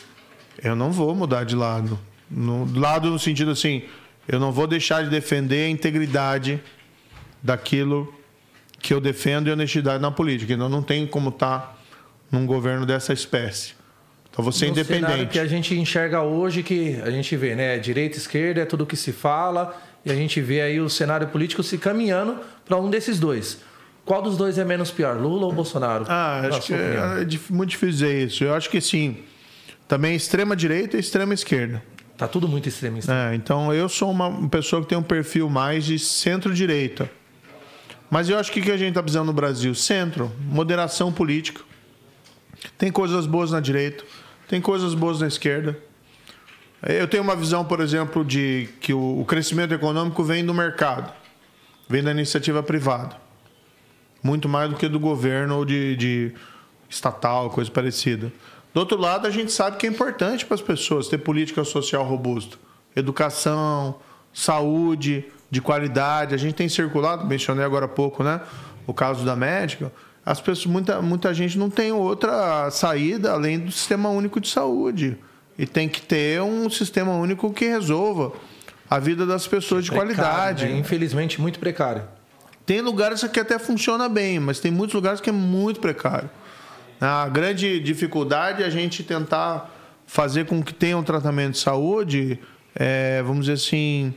eu 0.63 0.75
não 0.75 0.91
vou 0.91 1.13
mudar 1.15 1.43
de 1.43 1.55
lado. 1.55 1.99
No, 2.29 2.67
lado 2.77 3.09
no 3.09 3.19
sentido 3.19 3.51
assim, 3.51 3.83
eu 4.27 4.39
não 4.39 4.51
vou 4.51 4.67
deixar 4.67 5.03
de 5.03 5.09
defender 5.09 5.65
a 5.65 5.69
integridade 5.69 6.61
daquilo 7.41 8.13
que 8.79 8.93
eu 8.93 8.99
defendo 8.99 9.47
e 9.47 9.51
honestidade 9.51 10.01
na 10.01 10.11
política. 10.11 10.53
Então 10.53 10.69
não 10.69 10.83
tem 10.83 11.07
como 11.07 11.29
estar 11.29 11.59
tá 11.59 11.77
num 12.31 12.45
governo 12.45 12.85
dessa 12.85 13.13
espécie. 13.13 13.73
Então 14.29 14.43
você 14.43 14.65
é 14.65 14.69
independente. 14.69 15.31
que 15.31 15.39
a 15.39 15.47
gente 15.47 15.73
enxerga 15.75 16.21
hoje 16.21 16.61
que 16.61 16.99
a 17.01 17.09
gente 17.09 17.35
vê, 17.35 17.55
né, 17.55 17.79
direita, 17.79 18.17
esquerda 18.17 18.61
é 18.61 18.65
tudo 18.65 18.85
que 18.85 18.95
se 18.95 19.11
fala 19.11 19.75
e 20.05 20.11
a 20.11 20.15
gente 20.15 20.39
vê 20.41 20.61
aí 20.61 20.79
o 20.79 20.89
cenário 20.89 21.27
político 21.27 21.63
se 21.63 21.77
caminhando 21.77 22.37
para 22.65 22.77
um 22.77 22.89
desses 22.89 23.19
dois. 23.19 23.61
Qual 24.07 24.21
dos 24.21 24.37
dois 24.37 24.57
é 24.57 24.63
menos 24.63 24.89
pior, 24.89 25.17
Lula 25.17 25.47
ou 25.47 25.51
Bolsonaro? 25.51 26.05
Ah, 26.07 26.39
acho 26.47 26.61
que 26.61 26.73
é, 26.73 26.95
é 27.23 27.53
muito 27.53 27.71
difícil 27.71 27.91
dizer 27.91 28.27
isso. 28.27 28.41
Eu 28.41 28.53
acho 28.53 28.69
que 28.69 28.79
sim. 28.79 29.17
Também 29.85 30.15
extrema 30.15 30.55
direita 30.55 30.95
e 30.95 30.99
extrema 31.01 31.33
esquerda. 31.33 31.83
Tá 32.17 32.25
tudo 32.25 32.47
muito 32.47 32.69
extremo. 32.69 32.99
É, 33.05 33.35
então 33.35 33.73
eu 33.73 33.89
sou 33.89 34.09
uma 34.09 34.47
pessoa 34.47 34.81
que 34.81 34.87
tem 34.87 34.97
um 34.97 35.03
perfil 35.03 35.49
mais 35.49 35.83
de 35.83 35.99
centro-direita. 35.99 37.11
Mas 38.09 38.29
eu 38.29 38.39
acho 38.39 38.49
que 38.49 38.61
o 38.61 38.63
que 38.63 38.71
a 38.71 38.77
gente 38.77 38.89
está 38.89 39.03
precisando 39.03 39.27
no 39.27 39.33
Brasil? 39.33 39.75
Centro, 39.75 40.31
moderação 40.39 41.11
política. 41.11 41.61
Tem 42.77 42.89
coisas 42.89 43.27
boas 43.27 43.51
na 43.51 43.59
direita, 43.59 44.05
tem 44.47 44.61
coisas 44.61 44.93
boas 44.93 45.19
na 45.19 45.27
esquerda. 45.27 45.77
Eu 46.81 47.09
tenho 47.09 47.23
uma 47.23 47.35
visão, 47.35 47.65
por 47.65 47.81
exemplo, 47.81 48.23
de 48.23 48.69
que 48.79 48.93
o 48.93 49.25
crescimento 49.27 49.73
econômico 49.73 50.23
vem 50.23 50.45
do 50.45 50.53
mercado, 50.53 51.11
vem 51.89 52.01
da 52.01 52.11
iniciativa 52.11 52.63
privada 52.63 53.26
muito 54.21 54.49
mais 54.49 54.69
do 54.69 54.75
que 54.75 54.87
do 54.87 54.99
governo 54.99 55.57
ou 55.57 55.65
de, 55.65 55.95
de 55.95 56.33
estatal, 56.89 57.49
coisa 57.49 57.69
parecida. 57.69 58.31
Do 58.73 58.79
outro 58.79 58.97
lado, 58.97 59.25
a 59.25 59.29
gente 59.29 59.51
sabe 59.51 59.77
que 59.77 59.87
é 59.87 59.89
importante 59.89 60.45
para 60.45 60.55
as 60.55 60.61
pessoas 60.61 61.07
ter 61.07 61.17
política 61.17 61.63
social 61.63 62.03
robusta, 62.03 62.57
educação, 62.95 63.95
saúde 64.33 65.25
de 65.49 65.61
qualidade. 65.61 66.35
A 66.35 66.37
gente 66.37 66.53
tem 66.53 66.69
circulado, 66.69 67.25
mencionei 67.25 67.65
agora 67.65 67.85
há 67.85 67.89
pouco, 67.89 68.23
né? 68.23 68.41
O 68.85 68.93
caso 68.93 69.25
da 69.25 69.35
médica. 69.35 69.91
As 70.25 70.41
pessoas, 70.41 70.65
muita, 70.65 71.01
muita 71.01 71.33
gente 71.33 71.57
não 71.57 71.69
tem 71.69 71.91
outra 71.91 72.69
saída 72.69 73.31
além 73.31 73.59
do 73.59 73.71
sistema 73.71 74.09
único 74.09 74.39
de 74.39 74.49
saúde. 74.49 75.17
E 75.57 75.65
tem 75.65 75.89
que 75.89 76.01
ter 76.01 76.41
um 76.41 76.69
sistema 76.69 77.13
único 77.13 77.51
que 77.51 77.65
resolva 77.65 78.33
a 78.89 78.99
vida 78.99 79.25
das 79.25 79.47
pessoas 79.47 79.85
de 79.85 79.89
precário, 79.89 80.15
qualidade. 80.15 80.65
Né? 80.65 80.77
Infelizmente, 80.77 81.41
muito 81.41 81.59
precário. 81.59 82.03
Tem 82.67 82.81
lugares 82.81 83.23
que 83.23 83.39
até 83.39 83.57
funciona 83.57 84.09
bem, 84.09 84.41
mas 84.41 84.59
tem 84.59 84.69
muitos 84.69 84.93
lugares 84.93 85.21
que 85.21 85.29
é 85.29 85.33
muito 85.33 85.79
precário. 85.79 86.29
A 86.99 87.29
grande 87.29 87.79
dificuldade 87.79 88.61
é 88.61 88.65
a 88.65 88.69
gente 88.69 89.03
tentar 89.03 89.73
fazer 90.05 90.45
com 90.45 90.61
que 90.61 90.73
tenha 90.73 90.97
um 90.97 91.03
tratamento 91.03 91.53
de 91.53 91.59
saúde, 91.59 92.37
é, 92.75 93.23
vamos 93.23 93.45
dizer 93.45 93.53
assim, 93.53 94.13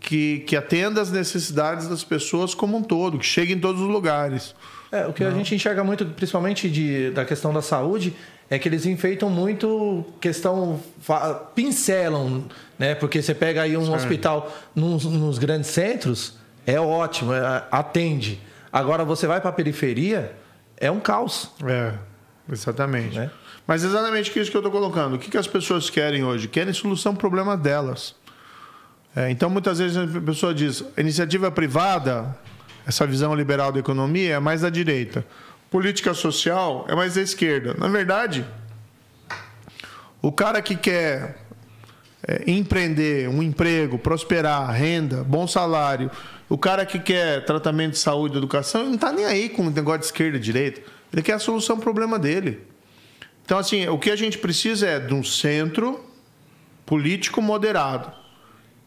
que, 0.00 0.38
que 0.46 0.56
atenda 0.56 1.02
às 1.02 1.12
necessidades 1.12 1.86
das 1.86 2.02
pessoas 2.02 2.54
como 2.54 2.78
um 2.78 2.82
todo, 2.82 3.18
que 3.18 3.26
chegue 3.26 3.52
em 3.52 3.60
todos 3.60 3.82
os 3.82 3.88
lugares. 3.88 4.54
É, 4.90 5.06
o 5.06 5.12
que 5.12 5.22
Não. 5.22 5.30
a 5.30 5.34
gente 5.34 5.54
enxerga 5.54 5.84
muito, 5.84 6.06
principalmente 6.06 6.70
de, 6.70 7.10
da 7.10 7.26
questão 7.26 7.52
da 7.52 7.60
saúde, 7.60 8.14
é 8.48 8.58
que 8.58 8.70
eles 8.70 8.86
enfeitam 8.86 9.28
muito 9.28 10.02
questão, 10.18 10.80
pincelam, 11.54 12.44
né? 12.78 12.94
Porque 12.94 13.20
você 13.20 13.34
pega 13.34 13.60
aí 13.60 13.76
um 13.76 13.92
hospital 13.92 14.50
nos, 14.74 15.04
nos 15.04 15.38
grandes 15.38 15.68
centros, 15.68 16.40
é 16.66 16.80
ótimo, 16.80 17.32
é, 17.32 17.64
atende. 17.70 18.40
Agora 18.72 19.04
você 19.04 19.26
vai 19.26 19.40
para 19.40 19.50
a 19.50 19.52
periferia, 19.52 20.34
é 20.76 20.90
um 20.90 21.00
caos. 21.00 21.50
É, 21.64 21.94
exatamente. 22.50 23.16
Né? 23.16 23.30
Mas 23.66 23.84
exatamente 23.84 24.36
isso 24.38 24.50
que 24.50 24.56
eu 24.56 24.60
estou 24.60 24.72
colocando. 24.72 25.14
O 25.14 25.18
que, 25.18 25.30
que 25.30 25.38
as 25.38 25.46
pessoas 25.46 25.90
querem 25.90 26.24
hoje? 26.24 26.48
Querem 26.48 26.72
solução 26.72 27.12
para 27.12 27.18
o 27.18 27.20
problema 27.20 27.56
delas. 27.56 28.14
É, 29.14 29.30
então, 29.30 29.50
muitas 29.50 29.78
vezes 29.78 29.96
a 29.96 30.20
pessoa 30.20 30.54
diz: 30.54 30.84
iniciativa 30.96 31.50
privada, 31.50 32.36
essa 32.86 33.06
visão 33.06 33.34
liberal 33.34 33.70
da 33.70 33.78
economia, 33.78 34.34
é 34.34 34.38
mais 34.40 34.62
da 34.62 34.70
direita. 34.70 35.24
Política 35.70 36.12
social 36.14 36.84
é 36.88 36.94
mais 36.94 37.14
da 37.14 37.22
esquerda. 37.22 37.74
Na 37.78 37.88
verdade, 37.88 38.44
o 40.20 40.30
cara 40.32 40.60
que 40.60 40.76
quer 40.76 41.36
é, 42.26 42.44
empreender, 42.46 43.28
um 43.28 43.42
emprego, 43.42 43.98
prosperar, 43.98 44.70
renda, 44.70 45.24
bom 45.24 45.46
salário, 45.46 46.10
o 46.48 46.56
cara 46.56 46.84
que 46.86 46.98
quer 46.98 47.44
tratamento 47.44 47.92
de 47.92 47.98
saúde 47.98 48.36
educação, 48.36 48.82
ele 48.82 48.90
não 48.90 48.96
está 48.96 49.12
nem 49.12 49.24
aí 49.24 49.48
com 49.48 49.66
o 49.66 49.70
negócio 49.70 50.00
de 50.00 50.06
esquerda 50.06 50.36
e 50.36 50.40
direita. 50.40 50.82
Ele 51.12 51.22
quer 51.22 51.34
a 51.34 51.38
solução 51.38 51.76
para 51.76 51.82
o 51.82 51.84
problema 51.84 52.18
dele. 52.18 52.60
Então, 53.44 53.58
assim, 53.58 53.88
o 53.88 53.98
que 53.98 54.10
a 54.10 54.16
gente 54.16 54.38
precisa 54.38 54.86
é 54.86 55.00
de 55.00 55.12
um 55.12 55.24
centro 55.24 56.04
político 56.86 57.42
moderado. 57.42 58.12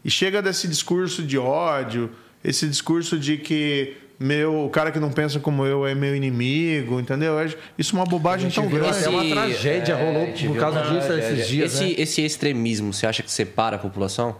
E 0.04 0.10
chega 0.10 0.40
desse 0.40 0.68
discurso 0.68 1.22
de 1.22 1.36
ódio, 1.36 2.10
esse 2.42 2.68
discurso 2.68 3.18
de 3.18 3.36
que 3.36 3.96
meu, 4.18 4.64
o 4.64 4.70
cara 4.70 4.90
que 4.90 4.98
não 4.98 5.10
pensa 5.10 5.38
como 5.38 5.66
eu 5.66 5.86
é 5.86 5.94
meu 5.94 6.16
inimigo, 6.16 6.98
entendeu? 6.98 7.34
Isso 7.76 7.94
é 7.94 7.98
uma 7.98 8.06
bobagem 8.06 8.50
tão 8.50 8.66
grande. 8.66 9.04
É 9.04 9.08
uma 9.08 9.28
tragédia, 9.28 9.92
é, 9.92 10.04
rolou 10.04 10.32
por 10.32 10.58
causa 10.58 10.82
disso 10.82 11.12
esses 11.12 11.48
dias. 11.48 11.74
Esse, 11.74 11.84
né? 11.84 11.94
esse 11.98 12.22
extremismo, 12.22 12.92
você 12.92 13.06
acha 13.06 13.22
que 13.22 13.30
separa 13.30 13.76
a 13.76 13.78
população? 13.78 14.36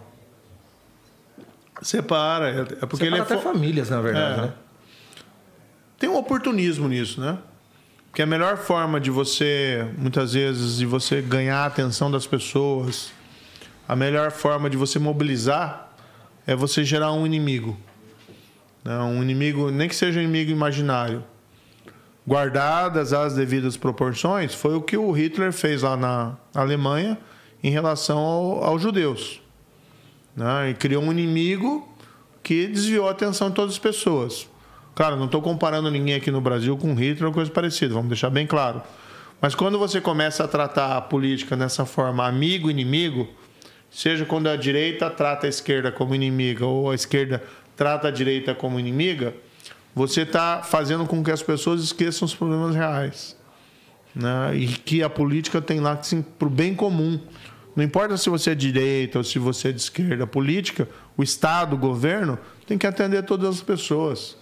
Separa. 1.81 2.49
É, 2.49 2.83
é 2.83 2.85
porque 2.87 3.05
Separa 3.05 3.07
ele 3.07 3.17
é 3.17 3.19
até 3.19 3.37
famílias, 3.37 3.89
na 3.89 4.01
verdade, 4.01 4.39
é. 4.39 4.41
né? 4.43 4.53
Tem 5.99 6.09
um 6.09 6.17
oportunismo 6.17 6.87
nisso, 6.87 7.21
né? 7.21 7.37
Porque 8.09 8.21
a 8.23 8.25
melhor 8.25 8.57
forma 8.57 8.99
de 8.99 9.11
você, 9.11 9.87
muitas 9.95 10.33
vezes, 10.33 10.77
de 10.77 10.87
você 10.87 11.21
ganhar 11.21 11.59
a 11.59 11.65
atenção 11.67 12.09
das 12.09 12.25
pessoas, 12.25 13.11
a 13.87 13.95
melhor 13.95 14.31
forma 14.31 14.71
de 14.71 14.77
você 14.77 14.97
mobilizar 14.97 15.91
é 16.47 16.55
você 16.55 16.83
gerar 16.83 17.11
um 17.11 17.27
inimigo. 17.27 17.77
Né? 18.83 18.97
Um 18.99 19.21
inimigo, 19.21 19.71
nem 19.71 19.87
que 19.87 19.95
seja 19.95 20.19
um 20.19 20.23
inimigo 20.23 20.51
imaginário. 20.51 21.23
Guardadas 22.27 23.13
as 23.13 23.35
devidas 23.35 23.77
proporções, 23.77 24.53
foi 24.53 24.75
o 24.75 24.81
que 24.81 24.97
o 24.97 25.11
Hitler 25.11 25.53
fez 25.53 25.81
lá 25.81 25.95
na 25.95 26.35
Alemanha 26.53 27.17
em 27.63 27.69
relação 27.69 28.17
ao, 28.17 28.63
aos 28.63 28.81
judeus. 28.81 29.41
Né? 30.35 30.71
E 30.71 30.73
criou 30.73 31.03
um 31.03 31.11
inimigo 31.11 31.87
que 32.43 32.67
desviou 32.67 33.07
a 33.07 33.11
atenção 33.11 33.49
de 33.49 33.55
todas 33.55 33.73
as 33.73 33.79
pessoas. 33.79 34.47
Claro, 34.95 35.15
não 35.15 35.25
estou 35.25 35.41
comparando 35.41 35.91
ninguém 35.91 36.15
aqui 36.15 36.31
no 36.31 36.41
Brasil 36.41 36.75
com 36.77 36.93
Hitler 36.93 37.27
ou 37.27 37.33
coisa 37.33 37.51
parecida, 37.51 37.93
vamos 37.93 38.09
deixar 38.09 38.29
bem 38.29 38.47
claro. 38.47 38.81
Mas 39.39 39.53
quando 39.53 39.77
você 39.77 40.01
começa 40.01 40.43
a 40.43 40.47
tratar 40.47 40.97
a 40.97 41.01
política 41.01 41.55
dessa 41.55 41.85
forma, 41.85 42.25
amigo-inimigo, 42.25 43.27
seja 43.91 44.25
quando 44.25 44.47
a 44.47 44.55
direita 44.55 45.09
trata 45.09 45.45
a 45.45 45.49
esquerda 45.49 45.91
como 45.91 46.15
inimiga 46.15 46.65
ou 46.65 46.89
a 46.89 46.95
esquerda 46.95 47.43
trata 47.77 48.09
a 48.09 48.11
direita 48.11 48.53
como 48.53 48.79
inimiga, 48.79 49.33
você 49.95 50.21
está 50.21 50.61
fazendo 50.63 51.05
com 51.05 51.23
que 51.23 51.31
as 51.31 51.41
pessoas 51.41 51.81
esqueçam 51.81 52.25
os 52.25 52.35
problemas 52.35 52.75
reais. 52.75 53.37
Né? 54.13 54.55
E 54.55 54.67
que 54.67 55.01
a 55.03 55.09
política 55.09 55.61
tem 55.61 55.79
lá 55.79 55.99
para 56.37 56.47
o 56.47 56.51
bem 56.51 56.75
comum. 56.75 57.19
Não 57.75 57.83
importa 57.83 58.17
se 58.17 58.29
você 58.29 58.51
é 58.51 58.55
direita 58.55 59.19
ou 59.19 59.23
se 59.23 59.37
você 59.37 59.69
é 59.69 59.71
de 59.71 59.79
esquerda, 59.79 60.23
a 60.23 60.27
política, 60.27 60.89
o 61.15 61.21
Estado, 61.21 61.75
o 61.75 61.77
governo, 61.77 62.37
tem 62.65 62.77
que 62.77 62.87
atender 62.87 63.23
todas 63.23 63.47
as 63.47 63.61
pessoas. 63.61 64.35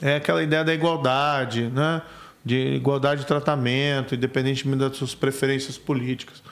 é 0.00 0.16
aquela 0.16 0.42
ideia 0.42 0.64
da 0.64 0.72
igualdade, 0.72 1.68
né? 1.68 2.00
de 2.44 2.74
igualdade 2.74 3.22
de 3.22 3.26
tratamento, 3.26 4.14
independentemente 4.14 4.78
das 4.78 4.96
suas 4.96 5.14
preferências 5.14 5.78
políticas. 5.78 6.42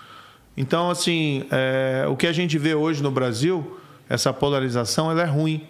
Então, 0.57 0.91
assim, 0.91 1.45
é, 1.51 2.07
o 2.09 2.17
que 2.17 2.27
a 2.27 2.33
gente 2.33 2.59
vê 2.59 2.75
hoje 2.75 3.03
no 3.03 3.11
Brasil, 3.11 3.79
essa 4.09 4.33
polarização, 4.33 5.11
ela 5.11 5.23
é 5.23 5.27
ruim. 5.27 5.67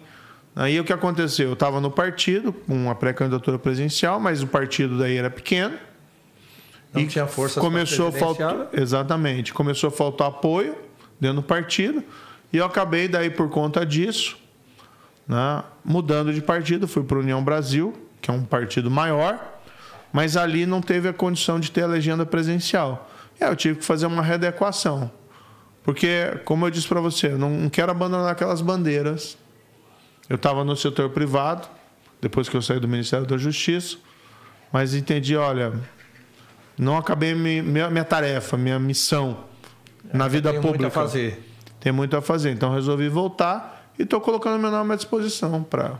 Aí 0.55 0.79
o 0.79 0.83
que 0.83 0.93
aconteceu? 0.93 1.47
Eu 1.47 1.53
estava 1.53 1.81
no 1.81 1.89
partido, 1.89 2.53
com 2.53 2.75
uma 2.75 2.93
pré-candidatura 2.93 3.57
presidencial, 3.57 4.19
mas 4.19 4.43
o 4.43 4.47
partido 4.47 4.99
daí 4.99 5.17
era 5.17 5.29
pequeno. 5.29 5.75
Não 6.93 7.01
e 7.01 7.07
tinha 7.07 7.25
força 7.25 7.59
começou 7.59 8.09
a 8.09 8.11
faltar 8.11 8.69
Exatamente. 8.71 9.51
Começou 9.51 9.87
a 9.87 9.91
faltar 9.91 10.27
apoio 10.27 10.77
dentro 11.19 11.37
do 11.37 11.43
partido. 11.43 12.03
E 12.51 12.57
eu 12.57 12.65
acabei, 12.65 13.07
daí, 13.07 13.31
por 13.31 13.49
conta 13.49 13.83
disso, 13.83 14.37
né, 15.27 15.63
mudando 15.83 16.31
de 16.31 16.41
partido. 16.41 16.87
Fui 16.87 17.03
para 17.03 17.17
União 17.17 17.43
Brasil, 17.43 17.93
que 18.21 18.29
é 18.29 18.33
um 18.33 18.43
partido 18.43 18.91
maior, 18.91 19.59
mas 20.11 20.37
ali 20.37 20.67
não 20.67 20.81
teve 20.81 21.09
a 21.09 21.13
condição 21.13 21.59
de 21.59 21.71
ter 21.71 21.81
a 21.81 21.87
legenda 21.87 22.27
presidencial. 22.27 23.09
E 23.41 23.43
aí 23.43 23.49
eu 23.49 23.55
tive 23.55 23.79
que 23.79 23.85
fazer 23.85 24.05
uma 24.05 24.21
readequação. 24.21 25.09
Porque, 25.83 26.39
como 26.45 26.67
eu 26.67 26.69
disse 26.69 26.87
para 26.87 27.01
você, 27.01 27.27
eu 27.27 27.39
não 27.39 27.67
quero 27.69 27.91
abandonar 27.91 28.31
aquelas 28.31 28.61
bandeiras 28.61 29.35
eu 30.29 30.35
estava 30.35 30.63
no 30.63 30.75
setor 30.75 31.09
privado, 31.09 31.67
depois 32.21 32.47
que 32.47 32.55
eu 32.55 32.61
saí 32.61 32.79
do 32.79 32.87
Ministério 32.87 33.25
da 33.25 33.37
Justiça, 33.37 33.97
mas 34.71 34.93
entendi, 34.93 35.35
olha, 35.35 35.73
não 36.77 36.97
acabei 36.97 37.35
minha, 37.35 37.89
minha 37.89 38.05
tarefa, 38.05 38.57
minha 38.57 38.79
missão 38.79 39.43
na 40.11 40.27
vida 40.27 40.53
pública. 40.53 40.61
Tem 40.61 40.71
muito 40.71 40.85
a 40.85 40.91
fazer. 40.91 41.49
Tem 41.79 41.91
muito 41.91 42.17
a 42.17 42.21
fazer. 42.21 42.51
Então 42.51 42.73
resolvi 42.73 43.09
voltar 43.09 43.91
e 43.97 44.03
estou 44.03 44.19
colocando 44.21 44.59
meu 44.59 44.71
nome 44.71 44.93
à 44.93 44.95
disposição 44.95 45.61
para 45.63 45.99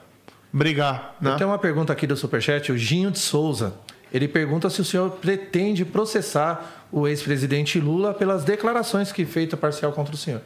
brigar. 0.52 1.16
Né? 1.22 1.32
Eu 1.32 1.38
tenho 1.38 1.50
uma 1.50 1.60
pergunta 1.60 1.92
aqui 1.94 2.08
do 2.08 2.16
Superchat, 2.16 2.72
o 2.72 2.78
Ginho 2.78 3.12
de 3.12 3.20
Souza. 3.20 3.76
Ele 4.14 4.28
pergunta 4.28 4.70
se 4.70 4.80
o 4.80 4.86
senhor 4.86 5.10
pretende 5.12 5.84
processar 5.84 6.86
o 6.92 7.08
ex-presidente 7.08 7.80
Lula 7.80 8.14
pelas 8.14 8.44
declarações 8.44 9.12
que 9.12 9.26
feita 9.26 9.58
parcial 9.58 9.92
contra 9.92 10.14
o 10.14 10.18
senhor. 10.18 10.42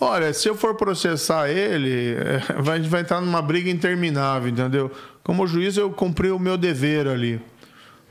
Olha, 0.00 0.32
se 0.32 0.48
eu 0.48 0.54
for 0.54 0.74
processar 0.76 1.50
ele, 1.50 2.16
vai, 2.58 2.80
vai 2.80 3.04
numa 3.20 3.42
briga 3.42 3.70
interminável, 3.70 4.48
entendeu? 4.48 4.90
Como 5.22 5.46
juiz, 5.46 5.76
eu 5.76 5.90
cumpri 5.90 6.30
o 6.30 6.38
meu 6.38 6.56
dever 6.56 7.06
ali. 7.06 7.38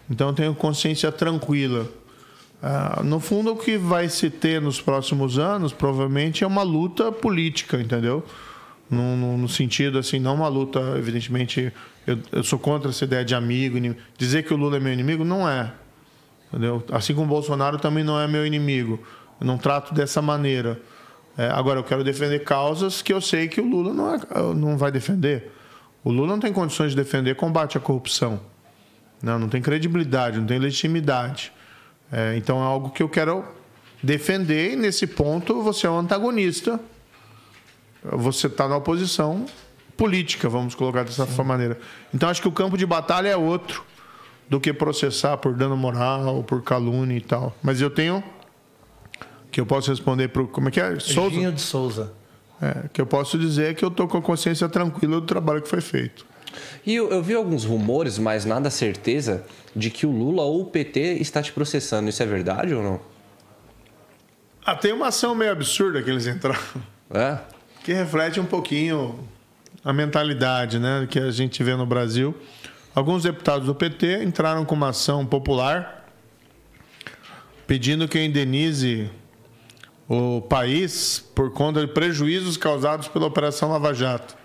Então, 0.07 0.29
eu 0.29 0.33
tenho 0.33 0.55
consciência 0.55 1.11
tranquila. 1.11 1.87
Ah, 2.61 3.01
no 3.03 3.19
fundo, 3.19 3.53
o 3.53 3.55
que 3.55 3.77
vai 3.77 4.07
se 4.07 4.29
ter 4.29 4.61
nos 4.61 4.79
próximos 4.79 5.39
anos, 5.39 5.73
provavelmente, 5.73 6.43
é 6.43 6.47
uma 6.47 6.61
luta 6.61 7.11
política, 7.11 7.77
entendeu? 7.77 8.23
No, 8.89 9.15
no, 9.15 9.37
no 9.37 9.49
sentido, 9.49 9.97
assim, 9.97 10.19
não 10.19 10.35
uma 10.35 10.47
luta, 10.47 10.79
evidentemente, 10.97 11.71
eu, 12.05 12.19
eu, 12.31 12.43
sou 12.43 12.59
contra 12.59 12.89
essa 12.89 13.03
ideia 13.03 13.25
de 13.25 13.33
amigo. 13.33 13.77
Dizer 14.17 14.43
que 14.43 14.53
o 14.53 14.57
Lula 14.57 14.77
é 14.77 14.79
meu 14.79 14.93
inimigo 14.93 15.23
não 15.23 15.49
é. 15.49 15.71
Entendeu? 16.49 16.83
Assim 16.91 17.13
como 17.15 17.25
o 17.25 17.29
Bolsonaro 17.29 17.77
também 17.79 18.03
não 18.03 18.19
é 18.19 18.27
meu 18.27 18.45
inimigo. 18.45 18.99
Eu 19.39 19.47
não 19.47 19.57
trato 19.57 19.93
dessa 19.93 20.21
maneira. 20.21 20.79
É, 21.39 21.49
agora, 21.51 21.79
eu 21.79 21.85
quero 21.85 22.03
defender 22.03 22.43
causas 22.43 23.01
que 23.01 23.13
eu 23.13 23.21
sei 23.21 23.47
que 23.47 23.61
o 23.61 23.65
Lula 23.65 23.93
não, 23.93 24.13
é, 24.13 24.19
não 24.53 24.77
vai 24.77 24.91
defender. 24.91 25.49
O 26.03 26.11
Lula 26.11 26.27
não 26.27 26.39
tem 26.39 26.51
condições 26.51 26.89
de 26.89 26.97
defender 26.97 27.33
combate 27.37 27.77
à 27.77 27.79
corrupção. 27.79 28.41
Não, 29.23 29.39
não 29.39 29.47
tem 29.47 29.61
credibilidade, 29.61 30.37
não 30.37 30.45
tem 30.45 30.59
legitimidade. 30.59 31.53
É, 32.11 32.35
então 32.35 32.59
é 32.59 32.65
algo 32.65 32.89
que 32.89 33.01
eu 33.01 33.07
quero 33.07 33.45
defender 34.03 34.73
e 34.73 34.75
nesse 34.75 35.07
ponto 35.07 35.63
você 35.63 35.87
é 35.87 35.89
um 35.89 35.99
antagonista. 35.99 36.77
Você 38.03 38.47
está 38.47 38.67
na 38.67 38.75
oposição 38.75 39.45
política, 39.95 40.49
vamos 40.49 40.75
colocar 40.75 41.03
dessa 41.03 41.25
Sim. 41.25 41.43
maneira. 41.43 41.79
Então 42.13 42.27
acho 42.27 42.41
que 42.41 42.49
o 42.49 42.51
campo 42.51 42.77
de 42.77 42.85
batalha 42.85 43.29
é 43.29 43.37
outro 43.37 43.85
do 44.49 44.59
que 44.59 44.73
processar 44.73 45.37
por 45.37 45.53
dano 45.53 45.77
moral, 45.77 46.43
por 46.43 46.61
calúnia 46.61 47.15
e 47.15 47.21
tal. 47.21 47.55
Mas 47.63 47.79
eu 47.79 47.89
tenho 47.89 48.21
que 49.51 49.59
eu 49.59 49.65
posso 49.65 49.89
responder 49.89 50.27
para 50.29 50.43
como 50.45 50.69
é 50.69 50.71
que 50.71 50.79
é? 50.79 50.99
Souza? 50.99 51.51
De 51.51 51.61
Souza. 51.61 52.13
É, 52.61 52.89
que 52.91 52.99
eu 52.99 53.05
posso 53.05 53.37
dizer 53.37 53.75
que 53.75 53.83
eu 53.83 53.89
estou 53.89 54.07
com 54.07 54.17
a 54.17 54.21
consciência 54.21 54.67
tranquila 54.67 55.21
do 55.21 55.25
trabalho 55.25 55.61
que 55.61 55.69
foi 55.69 55.81
feito. 55.81 56.25
E 56.85 56.95
eu, 56.95 57.09
eu, 57.09 57.21
vi 57.21 57.33
alguns 57.33 57.63
rumores 57.63 58.17
mas 58.17 58.43
nada 58.43 58.69
certeza 58.69 59.45
de 59.75 59.89
que 59.89 60.05
o 60.05 60.11
Lula 60.11 60.43
ou 60.43 60.61
o 60.61 60.65
PT 60.65 60.99
está 61.19 61.41
te 61.41 61.51
processando. 61.51 62.09
Isso 62.09 62.21
é 62.21 62.25
verdade 62.25 62.73
ou 62.73 62.83
não? 62.83 62.99
Ah, 64.65 64.75
tem 64.75 64.91
uma 64.91 65.07
ação 65.07 65.33
meio 65.33 65.51
absurda 65.51 66.01
que 66.01 66.09
eles 66.09 66.27
entraram. 66.27 66.59
É? 67.11 67.39
Que 67.83 67.93
reflete 67.93 68.39
um 68.39 68.45
pouquinho 68.45 69.19
a 69.83 69.91
mentalidade 69.93 70.77
né 70.77 71.07
que 71.09 71.17
a 71.17 71.31
gente 71.31 71.63
vê 71.63 71.75
no 71.75 71.85
Brasil. 71.85 72.35
Alguns 72.93 73.23
deputados 73.23 73.65
do 73.65 73.73
PT 73.73 74.23
entraram 74.23 74.65
com 74.65 74.75
uma 74.75 74.89
ação 74.89 75.25
popular 75.25 76.05
pedindo 77.65 78.07
que 78.07 78.17
eu 78.17 78.23
indenize 78.23 79.09
o 80.09 80.41
país 80.41 81.23
por 81.35 81.51
conta 81.51 81.81
de 81.81 81.87
prejuízos 81.93 82.57
causados 82.57 83.07
pela 83.07 83.27
Operação 83.27 83.69
Lava 83.69 83.93
Jato. 83.93 84.35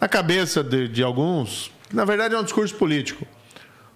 Na 0.00 0.06
cabeça 0.06 0.62
de, 0.62 0.86
de 0.86 1.02
alguns, 1.02 1.72
na 1.92 2.04
verdade 2.04 2.36
é 2.36 2.38
um 2.38 2.44
discurso 2.44 2.76
político. 2.76 3.26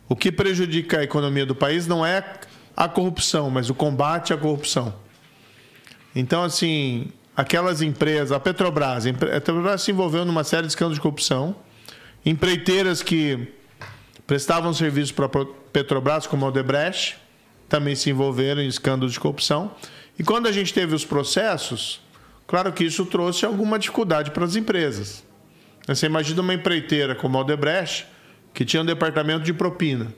O 0.09 0.17
que 0.17 0.33
prejudica 0.33 0.99
a 0.99 1.05
economia 1.05 1.47
do 1.47 1.55
país 1.55 1.87
não 1.87 2.05
é 2.05 2.41
a 2.77 2.89
corrupção, 2.89 3.49
mas 3.49 3.71
o 3.71 3.75
combate 3.75 4.33
à 4.33 4.37
corrupção. 4.37 4.93
Então, 6.13 6.43
assim, 6.43 7.13
aquelas 7.37 7.83
empresas, 7.83 8.33
a 8.33 8.41
Petrobras, 8.41 9.07
a 9.07 9.13
Petrobras 9.13 9.83
se 9.83 9.93
envolveu 9.93 10.25
numa 10.25 10.43
série 10.43 10.63
de 10.63 10.73
escândalos 10.73 10.97
de 10.97 11.03
corrupção, 11.03 11.55
empreiteiras 12.27 13.01
que 13.01 13.53
prestavam 14.27 14.75
serviço 14.75 15.15
para 15.15 15.27
a 15.27 15.47
Petrobras, 15.73 16.27
como 16.27 16.45
a 16.45 16.49
Odebrecht, 16.49 17.17
também 17.69 17.95
se 17.95 18.11
envolveram 18.11 18.61
em 18.61 18.67
escândalos 18.67 19.13
de 19.13 19.21
corrupção. 19.21 19.71
E 20.21 20.23
quando 20.23 20.47
a 20.47 20.53
gente 20.53 20.75
teve 20.75 20.95
os 20.95 21.03
processos, 21.03 21.99
claro 22.47 22.71
que 22.75 22.85
isso 22.85 23.07
trouxe 23.07 23.47
alguma 23.47 23.79
dificuldade 23.79 24.31
para 24.33 24.45
as 24.45 24.55
empresas. 24.55 25.25
Você 25.89 26.05
imagina 26.05 26.43
uma 26.43 26.53
empreiteira 26.53 27.15
como 27.15 27.39
a 27.39 27.41
Odebrecht, 27.41 28.07
que 28.53 28.63
tinha 28.67 28.83
um 28.83 28.85
departamento 28.85 29.45
de 29.45 29.55
propina 29.55 30.13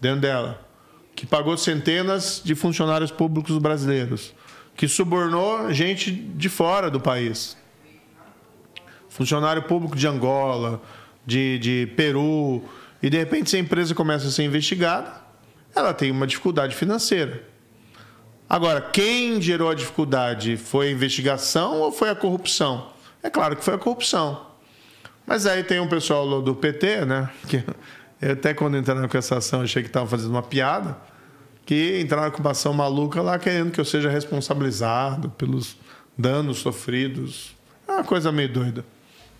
dentro 0.00 0.22
dela, 0.22 0.68
que 1.14 1.24
pagou 1.24 1.56
centenas 1.56 2.42
de 2.44 2.56
funcionários 2.56 3.12
públicos 3.12 3.56
brasileiros, 3.58 4.34
que 4.76 4.88
subornou 4.88 5.72
gente 5.72 6.10
de 6.10 6.48
fora 6.48 6.90
do 6.90 6.98
país. 6.98 7.56
Funcionário 9.08 9.62
público 9.62 9.94
de 9.94 10.08
Angola, 10.08 10.82
de, 11.24 11.60
de 11.60 11.92
Peru, 11.94 12.60
e 13.00 13.08
de 13.08 13.18
repente, 13.18 13.50
se 13.50 13.56
a 13.56 13.60
empresa 13.60 13.94
começa 13.94 14.26
a 14.26 14.32
ser 14.32 14.42
investigada, 14.42 15.14
ela 15.76 15.94
tem 15.94 16.10
uma 16.10 16.26
dificuldade 16.26 16.74
financeira. 16.74 17.51
Agora, 18.52 18.82
quem 18.82 19.40
gerou 19.40 19.70
a 19.70 19.74
dificuldade 19.74 20.58
foi 20.58 20.88
a 20.88 20.90
investigação 20.90 21.80
ou 21.80 21.90
foi 21.90 22.10
a 22.10 22.14
corrupção? 22.14 22.88
É 23.22 23.30
claro 23.30 23.56
que 23.56 23.64
foi 23.64 23.72
a 23.72 23.78
corrupção. 23.78 24.46
Mas 25.26 25.46
aí 25.46 25.64
tem 25.64 25.80
um 25.80 25.88
pessoal 25.88 26.42
do 26.42 26.54
PT, 26.54 27.06
né? 27.06 27.30
Que 27.48 27.64
eu 28.20 28.32
até 28.32 28.52
quando 28.52 28.76
entraram 28.76 29.08
com 29.08 29.16
essa 29.16 29.38
ação 29.38 29.62
achei 29.62 29.82
que 29.82 29.88
estavam 29.88 30.06
fazendo 30.06 30.32
uma 30.32 30.42
piada, 30.42 30.98
que 31.64 31.98
entraram 31.98 32.30
com 32.30 32.42
uma 32.42 32.50
ação 32.50 32.74
maluca 32.74 33.22
lá 33.22 33.38
querendo 33.38 33.70
que 33.70 33.80
eu 33.80 33.86
seja 33.86 34.10
responsabilizado 34.10 35.30
pelos 35.30 35.78
danos 36.18 36.58
sofridos. 36.58 37.56
É 37.88 37.92
uma 37.92 38.04
coisa 38.04 38.30
meio 38.30 38.52
doida. 38.52 38.84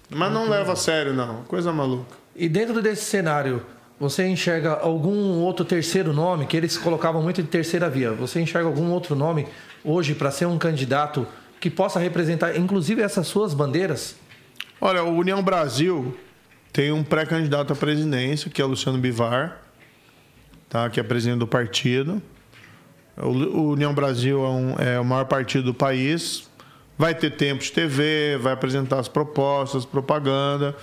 Mas 0.08 0.32
não 0.32 0.48
leva 0.48 0.72
a 0.72 0.76
sério, 0.76 1.12
não. 1.12 1.42
Coisa 1.42 1.70
maluca. 1.70 2.16
E 2.34 2.48
dentro 2.48 2.80
desse 2.80 3.04
cenário, 3.04 3.62
você 4.02 4.26
enxerga 4.26 4.72
algum 4.72 5.38
outro 5.38 5.64
terceiro 5.64 6.12
nome, 6.12 6.44
que 6.44 6.56
eles 6.56 6.76
colocavam 6.76 7.22
muito 7.22 7.40
de 7.40 7.46
terceira 7.46 7.88
via, 7.88 8.10
você 8.10 8.40
enxerga 8.40 8.66
algum 8.66 8.90
outro 8.90 9.14
nome 9.14 9.46
hoje 9.84 10.12
para 10.12 10.28
ser 10.32 10.46
um 10.46 10.58
candidato 10.58 11.24
que 11.60 11.70
possa 11.70 12.00
representar, 12.00 12.56
inclusive, 12.56 13.00
essas 13.00 13.28
suas 13.28 13.54
bandeiras? 13.54 14.16
Olha, 14.80 15.04
o 15.04 15.16
União 15.16 15.40
Brasil 15.40 16.18
tem 16.72 16.90
um 16.90 17.04
pré-candidato 17.04 17.74
à 17.74 17.76
presidência, 17.76 18.50
que 18.50 18.60
é 18.60 18.64
o 18.64 18.68
Luciano 18.68 18.98
Bivar, 18.98 19.62
tá? 20.68 20.90
que 20.90 20.98
é 20.98 21.02
presidente 21.04 21.38
do 21.38 21.46
partido. 21.46 22.20
O 23.16 23.70
União 23.70 23.94
Brasil 23.94 24.44
é, 24.44 24.48
um, 24.48 24.74
é 24.80 24.98
o 24.98 25.04
maior 25.04 25.26
partido 25.26 25.66
do 25.66 25.74
país. 25.74 26.50
Vai 26.98 27.14
ter 27.14 27.30
tempo 27.30 27.62
de 27.62 27.70
TV, 27.70 28.36
vai 28.40 28.52
apresentar 28.52 28.98
as 28.98 29.06
propostas, 29.06 29.84
propaganda. 29.84 30.74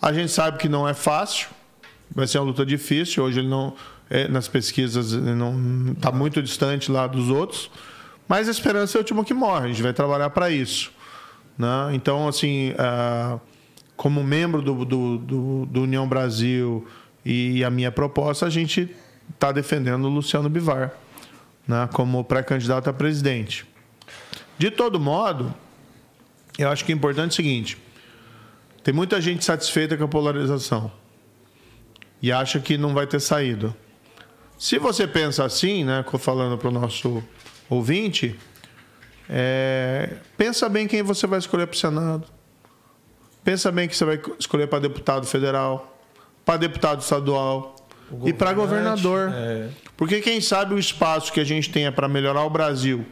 A 0.00 0.12
gente 0.12 0.30
sabe 0.30 0.56
que 0.58 0.68
não 0.68 0.88
é 0.88 0.94
fácil, 0.94 1.48
vai 2.14 2.26
ser 2.26 2.38
uma 2.38 2.46
luta 2.46 2.66
difícil. 2.66 3.24
Hoje 3.24 3.40
ele 3.40 3.48
não, 3.48 3.74
é, 4.08 4.28
nas 4.28 4.48
pesquisas, 4.48 5.12
ele 5.12 5.34
não 5.34 5.92
está 5.92 6.10
muito 6.10 6.42
distante 6.42 6.90
lá 6.90 7.06
dos 7.06 7.28
outros. 7.30 7.70
Mas 8.28 8.48
a 8.48 8.50
esperança 8.50 8.96
é 8.96 8.98
o 8.98 9.02
último 9.02 9.24
que 9.24 9.34
morre. 9.34 9.66
A 9.66 9.68
gente 9.68 9.82
vai 9.82 9.92
trabalhar 9.92 10.30
para 10.30 10.50
isso. 10.50 10.92
Né? 11.58 11.90
Então, 11.92 12.28
assim, 12.28 12.70
uh, 12.72 13.40
como 13.96 14.22
membro 14.22 14.62
do, 14.62 14.84
do, 14.84 15.18
do, 15.18 15.66
do, 15.66 15.82
União 15.82 16.08
Brasil 16.08 16.86
e 17.24 17.64
a 17.64 17.70
minha 17.70 17.90
proposta, 17.90 18.46
a 18.46 18.50
gente 18.50 18.94
está 19.32 19.52
defendendo 19.52 20.04
o 20.04 20.08
Luciano 20.08 20.48
Bivar 20.48 20.92
né? 21.66 21.88
como 21.92 22.22
pré-candidato 22.24 22.88
a 22.88 22.92
presidente. 22.92 23.66
De 24.58 24.70
todo 24.70 25.00
modo, 25.00 25.54
eu 26.58 26.68
acho 26.68 26.84
que 26.84 26.92
é 26.92 26.94
importante 26.94 27.32
o 27.32 27.34
seguinte: 27.34 27.78
Tem 28.84 28.92
muita 28.92 29.20
gente 29.20 29.44
satisfeita 29.44 29.96
com 29.96 30.04
a 30.04 30.08
polarização 30.08 30.99
e 32.22 32.30
acha 32.30 32.60
que 32.60 32.76
não 32.76 32.94
vai 32.94 33.06
ter 33.06 33.20
saída. 33.20 33.74
Se 34.58 34.78
você 34.78 35.06
pensa 35.06 35.44
assim, 35.44 35.84
né, 35.84 36.04
falando 36.18 36.58
para 36.58 36.68
o 36.68 36.70
nosso 36.70 37.22
ouvinte, 37.68 38.38
é, 39.28 40.16
pensa 40.36 40.68
bem 40.68 40.86
quem 40.86 41.02
você 41.02 41.26
vai 41.26 41.38
escolher 41.38 41.66
para 41.66 41.74
o 41.74 41.78
Senado. 41.78 42.26
Pensa 43.42 43.72
bem 43.72 43.88
que 43.88 43.96
você 43.96 44.04
vai 44.04 44.20
escolher 44.38 44.66
para 44.66 44.80
deputado 44.80 45.26
federal, 45.26 45.98
para 46.44 46.58
deputado 46.58 47.00
estadual 47.00 47.76
e 48.24 48.32
para 48.32 48.52
governador. 48.52 49.30
É. 49.32 49.68
Porque 49.96 50.20
quem 50.20 50.40
sabe 50.40 50.74
o 50.74 50.78
espaço 50.78 51.32
que 51.32 51.40
a 51.40 51.44
gente 51.44 51.70
tenha 51.70 51.90
para 51.90 52.08
melhorar 52.08 52.44
o 52.44 52.50
Brasil 52.50 53.06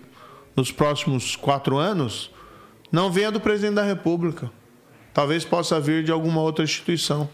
nos 0.55 0.73
próximos 0.73 1.37
quatro 1.37 1.79
anos 1.79 2.31
não 2.91 3.11
venha 3.11 3.31
do 3.31 3.41
presidente 3.41 3.75
da 3.75 3.85
República. 3.85 4.51
Talvez 5.15 5.45
possa 5.45 5.81
vir 5.81 6.05
de 6.05 6.11
alguma 6.11 6.41
outra 6.41 6.65
instituição. 6.65 7.29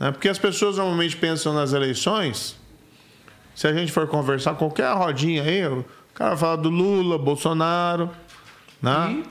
Né? 0.00 0.10
Porque 0.10 0.28
as 0.28 0.38
pessoas 0.38 0.78
normalmente 0.78 1.14
pensam 1.16 1.52
nas 1.52 1.74
eleições. 1.74 2.58
Se 3.54 3.66
a 3.66 3.72
gente 3.74 3.92
for 3.92 4.08
conversar, 4.08 4.54
qualquer 4.54 4.90
rodinha 4.94 5.42
aí, 5.42 5.66
o 5.66 5.84
cara 6.14 6.34
fala 6.34 6.56
do 6.56 6.70
Lula, 6.70 7.18
Bolsonaro. 7.18 8.10
Né? 8.80 9.22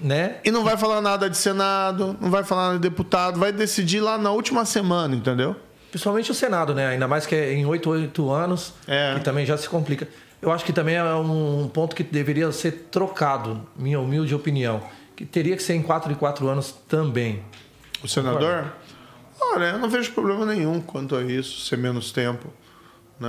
E, 0.00 0.06
né? 0.06 0.36
e 0.44 0.50
não 0.50 0.62
vai 0.62 0.76
falar 0.76 1.00
nada 1.00 1.30
de 1.30 1.38
Senado, 1.38 2.14
não 2.20 2.30
vai 2.30 2.44
falar 2.44 2.66
nada 2.66 2.74
de 2.74 2.82
deputado, 2.82 3.40
vai 3.40 3.50
decidir 3.50 4.00
lá 4.00 4.18
na 4.18 4.30
última 4.30 4.66
semana, 4.66 5.16
entendeu? 5.16 5.56
Principalmente 5.90 6.30
o 6.30 6.34
Senado, 6.34 6.74
né? 6.74 6.88
Ainda 6.88 7.08
mais 7.08 7.24
que 7.24 7.34
é 7.34 7.52
em 7.54 7.64
oito, 7.64 7.90
oito 7.90 8.30
anos, 8.30 8.74
é. 8.86 9.14
que 9.14 9.20
também 9.20 9.46
já 9.46 9.56
se 9.56 9.68
complica. 9.68 10.06
Eu 10.40 10.50
acho 10.50 10.64
que 10.64 10.72
também 10.72 10.96
é 10.96 11.14
um 11.14 11.70
ponto 11.72 11.94
que 11.96 12.02
deveria 12.02 12.50
ser 12.52 12.88
trocado, 12.90 13.66
minha 13.76 14.00
humilde 14.00 14.34
opinião. 14.34 14.82
Que 15.14 15.24
teria 15.24 15.56
que 15.56 15.62
ser 15.62 15.74
em 15.74 15.82
quatro 15.82 16.10
e 16.12 16.14
quatro 16.14 16.48
anos 16.48 16.74
também. 16.88 17.42
O 18.02 18.08
senador? 18.08 18.72
Olha, 19.50 19.64
eu 19.66 19.78
não 19.78 19.88
vejo 19.88 20.12
problema 20.12 20.46
nenhum 20.46 20.80
quanto 20.80 21.16
a 21.16 21.22
isso, 21.22 21.60
ser 21.66 21.76
menos 21.76 22.12
tempo. 22.12 22.48
Né? 23.18 23.28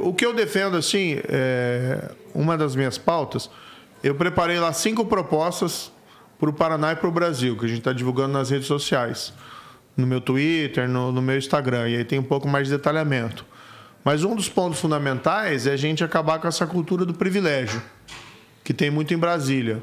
O 0.00 0.12
que 0.12 0.26
eu 0.26 0.34
defendo, 0.34 0.76
assim, 0.76 1.20
é 1.28 2.10
uma 2.34 2.56
das 2.58 2.74
minhas 2.74 2.98
pautas, 2.98 3.48
eu 4.02 4.14
preparei 4.14 4.58
lá 4.58 4.72
cinco 4.72 5.04
propostas 5.04 5.92
para 6.38 6.50
o 6.50 6.52
Paraná 6.52 6.92
e 6.92 6.96
para 6.96 7.08
o 7.08 7.12
Brasil, 7.12 7.56
que 7.56 7.64
a 7.64 7.68
gente 7.68 7.78
está 7.78 7.92
divulgando 7.92 8.32
nas 8.32 8.50
redes 8.50 8.66
sociais 8.66 9.32
no 9.96 10.06
meu 10.06 10.20
Twitter, 10.20 10.88
no, 10.88 11.12
no 11.12 11.20
meu 11.20 11.36
Instagram, 11.36 11.88
e 11.88 11.96
aí 11.96 12.04
tem 12.04 12.18
um 12.18 12.24
pouco 12.24 12.48
mais 12.48 12.66
de 12.68 12.74
detalhamento. 12.74 13.44
Mas 14.04 14.24
um 14.24 14.34
dos 14.34 14.48
pontos 14.48 14.80
fundamentais 14.80 15.66
é 15.66 15.72
a 15.72 15.76
gente 15.76 16.02
acabar 16.02 16.40
com 16.40 16.48
essa 16.48 16.66
cultura 16.66 17.04
do 17.04 17.14
privilégio, 17.14 17.80
que 18.64 18.74
tem 18.74 18.90
muito 18.90 19.14
em 19.14 19.18
Brasília. 19.18 19.82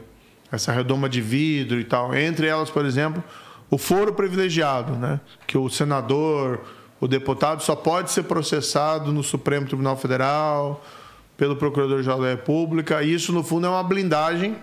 Essa 0.52 0.72
redoma 0.72 1.08
de 1.08 1.22
vidro 1.22 1.80
e 1.80 1.84
tal. 1.84 2.14
Entre 2.16 2.48
elas, 2.48 2.72
por 2.72 2.84
exemplo, 2.84 3.24
o 3.70 3.78
foro 3.78 4.14
privilegiado, 4.14 4.94
né? 4.94 5.20
que 5.46 5.58
o 5.58 5.70
senador, 5.70 6.62
o 7.00 7.08
deputado 7.08 7.62
só 7.62 7.76
pode 7.76 8.12
ser 8.12 8.24
processado 8.24 9.12
no 9.12 9.24
Supremo 9.24 9.68
Tribunal 9.68 9.96
Federal, 9.98 10.84
pelo 11.38 11.56
Procurador-Geral 11.56 12.22
da 12.22 12.30
República. 12.30 13.02
Isso, 13.02 13.32
no 13.32 13.44
fundo, 13.44 13.68
é 13.68 13.70
uma 13.70 13.84
blindagem 13.84 14.58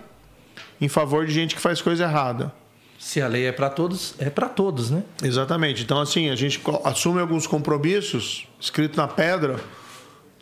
em 0.79 0.87
favor 0.87 1.25
de 1.25 1.33
gente 1.33 1.55
que 1.55 1.61
faz 1.61 1.81
coisa 1.81 2.03
errada. 2.03 2.53
Se 2.99 3.21
a 3.21 3.27
lei 3.27 3.45
é 3.45 3.51
para 3.51 3.69
todos, 3.69 4.15
é 4.19 4.29
para 4.29 4.49
todos, 4.49 4.91
né? 4.91 5.03
Exatamente. 5.23 5.83
Então, 5.83 5.99
assim, 5.99 6.29
a 6.29 6.35
gente 6.35 6.61
assume 6.83 7.19
alguns 7.19 7.47
compromissos 7.47 8.47
escritos 8.59 8.97
na 8.97 9.07
pedra. 9.07 9.59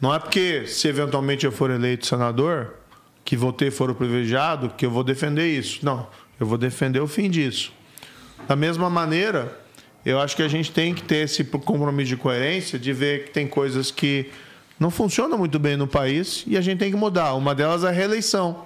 Não 0.02 0.14
é 0.14 0.20
porque, 0.20 0.66
se 0.68 0.88
eventualmente 0.88 1.46
eu 1.46 1.52
for 1.52 1.70
eleito 1.70 2.06
senador, 2.06 2.74
que 3.24 3.36
vou 3.36 3.54
ter 3.54 3.72
foro 3.72 3.96
privilegiado, 3.96 4.70
que 4.70 4.86
eu 4.86 4.92
vou 4.92 5.04
defender 5.04 5.48
isso. 5.48 5.86
Não, 5.86 6.08
eu 6.40 6.46
vou 6.46 6.58
defender 6.58 7.00
o 7.00 7.08
fim 7.08 7.30
disso. 7.30 7.74
Da 8.48 8.56
mesma 8.56 8.90
maneira, 8.90 9.58
eu 10.06 10.20
acho 10.20 10.36
que 10.36 10.44
a 10.44 10.48
gente 10.48 10.72
tem 10.72 10.94
que 10.94 11.02
ter 11.02 11.24
esse 11.26 11.44
compromisso 11.44 12.10
de 12.10 12.18
coerência, 12.18 12.78
de 12.78 12.94
ver 12.94 13.26
que 13.26 13.32
tem 13.32 13.48
coisas 13.48 13.90
que 13.90 14.30
não 14.80 14.92
funcionam 14.92 15.38
muito 15.38 15.58
bem 15.58 15.76
no 15.76 15.88
país 15.88 16.44
e 16.46 16.58
a 16.58 16.62
gente 16.62 16.80
tem 16.80 16.92
que 16.92 16.98
mudar. 16.98 17.34
Uma 17.34 17.56
delas 17.56 17.84
é 17.84 17.88
a 17.88 17.92
reeleição. 17.92 18.66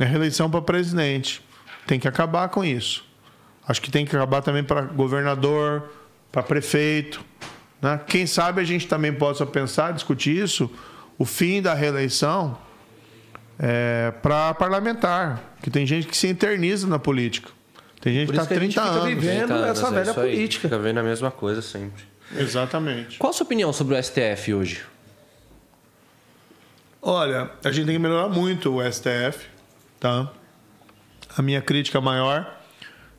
É 0.00 0.04
a 0.04 0.06
reeleição 0.06 0.50
para 0.50 0.60
presidente. 0.60 1.40
Tem 1.86 2.00
que 2.00 2.08
acabar 2.08 2.48
com 2.48 2.64
isso. 2.64 3.04
Acho 3.66 3.80
que 3.80 3.90
tem 3.90 4.04
que 4.04 4.14
acabar 4.16 4.42
também 4.42 4.64
para 4.64 4.82
governador, 4.82 5.90
para 6.32 6.42
prefeito. 6.42 7.24
Né? 7.80 8.00
Quem 8.06 8.26
sabe 8.26 8.60
a 8.60 8.64
gente 8.64 8.88
também 8.88 9.12
possa 9.12 9.46
pensar, 9.46 9.92
discutir 9.92 10.42
isso, 10.42 10.70
o 11.16 11.24
fim 11.24 11.62
da 11.62 11.74
reeleição 11.74 12.58
é, 13.58 14.12
para 14.22 14.52
parlamentar. 14.54 15.54
Que 15.62 15.70
tem 15.70 15.86
gente 15.86 16.08
que 16.08 16.16
se 16.16 16.28
eterniza 16.28 16.86
na 16.86 16.98
política. 16.98 17.50
Tem 18.04 18.12
gente 18.12 18.32
que 18.32 18.36
está 18.38 18.54
30 18.54 18.82
anos. 18.82 19.04
vivendo 19.06 19.54
essa 19.64 19.90
velha 19.90 20.10
é 20.10 20.12
política. 20.12 20.68
Fica 20.68 20.78
vendo 20.78 20.98
a 20.98 21.02
mesma 21.02 21.30
coisa 21.30 21.62
sempre. 21.62 22.04
Exatamente. 22.36 23.16
Qual 23.16 23.30
a 23.30 23.32
sua 23.32 23.46
opinião 23.46 23.72
sobre 23.72 23.98
o 23.98 24.02
STF 24.02 24.52
hoje? 24.52 24.82
Olha, 27.00 27.50
a 27.64 27.72
gente 27.72 27.86
tem 27.86 27.94
que 27.94 27.98
melhorar 27.98 28.28
muito 28.28 28.76
o 28.76 28.92
STF, 28.92 29.46
tá? 29.98 30.30
A 31.34 31.40
minha 31.40 31.62
crítica 31.62 31.98
maior 31.98 32.60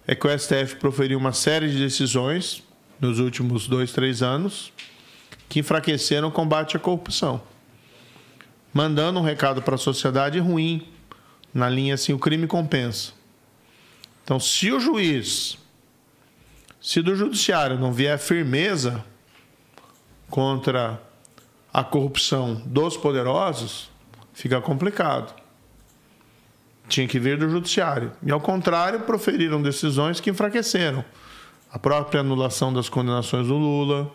é 0.06 0.14
que 0.14 0.28
o 0.28 0.40
STF 0.40 0.76
proferiu 0.76 1.18
uma 1.18 1.34
série 1.34 1.68
de 1.68 1.80
decisões 1.80 2.62
nos 3.02 3.18
últimos 3.18 3.68
dois, 3.68 3.92
três 3.92 4.22
anos 4.22 4.72
que 5.50 5.62
enfraqueceram 5.62 6.28
o 6.28 6.32
combate 6.32 6.78
à 6.78 6.80
corrupção, 6.80 7.42
mandando 8.72 9.20
um 9.20 9.24
recado 9.24 9.64
para 9.64 9.74
a 9.74 9.80
sociedade 9.80 10.38
ruim, 10.38 10.88
na 11.52 11.68
linha 11.68 11.96
assim: 11.96 12.14
o 12.14 12.20
crime 12.20 12.46
compensa. 12.46 13.25
Então, 14.26 14.38
se 14.42 14.74
o 14.74 14.80
juiz, 14.82 15.58
se 16.82 17.02
do 17.02 17.16
judiciário 17.16 17.80
não 17.80 17.94
vier 17.94 18.20
firmeza 18.20 19.02
contra 20.30 21.02
a 21.74 21.84
corrupção 21.84 22.62
dos 22.66 22.98
poderosos, 22.98 23.90
fica 24.34 24.60
complicado 24.60 25.46
tinha 26.88 27.08
que 27.08 27.20
vir 27.20 27.38
do 27.38 27.50
judiciário. 27.50 28.12
E 28.24 28.32
ao 28.32 28.40
contrário, 28.40 29.02
proferiram 29.02 29.62
decisões 29.62 30.20
que 30.20 30.30
enfraqueceram 30.30 31.04
a 31.72 31.80
própria 31.80 32.22
anulação 32.22 32.72
das 32.74 32.90
condenações 32.90 33.48
do 33.48 33.56
Lula. 33.56 34.12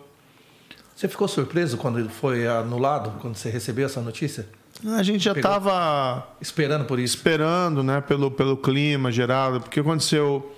Você 0.95 1.07
ficou 1.07 1.27
surpreso 1.27 1.77
quando 1.77 2.07
foi 2.09 2.47
anulado, 2.47 3.19
quando 3.19 3.35
você 3.35 3.49
recebeu 3.49 3.85
essa 3.85 4.01
notícia? 4.01 4.47
A 4.83 5.03
gente 5.03 5.23
já 5.23 5.33
estava 5.33 6.27
esperando 6.41 6.85
por 6.85 6.99
isso. 6.99 7.15
Esperando, 7.15 7.83
né, 7.83 8.01
pelo 8.01 8.31
pelo 8.31 8.57
clima 8.57 9.11
gerado, 9.11 9.61
porque 9.61 9.79
aconteceu 9.79 10.55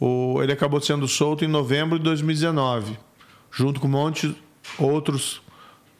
o, 0.00 0.42
ele 0.42 0.52
acabou 0.52 0.80
sendo 0.80 1.06
solto 1.06 1.44
em 1.44 1.48
novembro 1.48 1.98
de 1.98 2.04
2019, 2.04 2.98
junto 3.50 3.80
com 3.80 3.86
um 3.86 3.90
monte 3.90 4.28
de 4.28 4.36
outros 4.78 5.40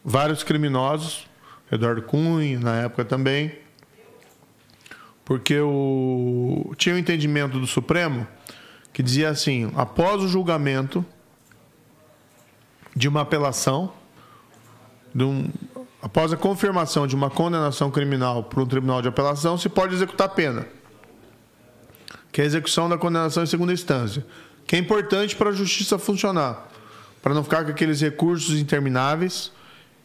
vários 0.03 0.43
criminosos, 0.43 1.27
Eduardo 1.71 2.01
Cunha 2.01 2.59
na 2.59 2.75
época 2.77 3.05
também 3.05 3.61
porque 5.31 5.57
o, 5.61 6.73
tinha 6.77 6.93
o 6.93 6.97
um 6.97 6.99
entendimento 6.99 7.57
do 7.57 7.65
Supremo 7.65 8.27
que 8.91 9.01
dizia 9.01 9.29
assim: 9.29 9.71
após 9.77 10.21
o 10.21 10.27
julgamento 10.27 11.05
de 12.93 13.07
uma 13.07 13.21
apelação, 13.21 13.93
de 15.15 15.23
um, 15.23 15.49
após 16.01 16.33
a 16.33 16.37
confirmação 16.37 17.05
de 17.05 17.15
uma 17.15 17.29
condenação 17.29 17.91
criminal 17.91 18.43
por 18.43 18.63
um 18.63 18.65
tribunal 18.65 19.01
de 19.01 19.07
apelação, 19.07 19.57
se 19.57 19.69
pode 19.69 19.93
executar 19.93 20.27
a 20.27 20.29
pena, 20.29 20.65
que 22.31 22.41
é 22.41 22.43
a 22.43 22.47
execução 22.47 22.89
da 22.89 22.97
condenação 22.97 23.43
em 23.43 23.45
segunda 23.45 23.71
instância, 23.71 24.25
que 24.65 24.75
é 24.75 24.79
importante 24.79 25.35
para 25.35 25.49
a 25.49 25.53
justiça 25.53 25.99
funcionar, 25.99 26.67
para 27.21 27.33
não 27.33 27.43
ficar 27.43 27.63
com 27.63 27.71
aqueles 27.71 28.01
recursos 28.01 28.59
intermináveis 28.59 29.51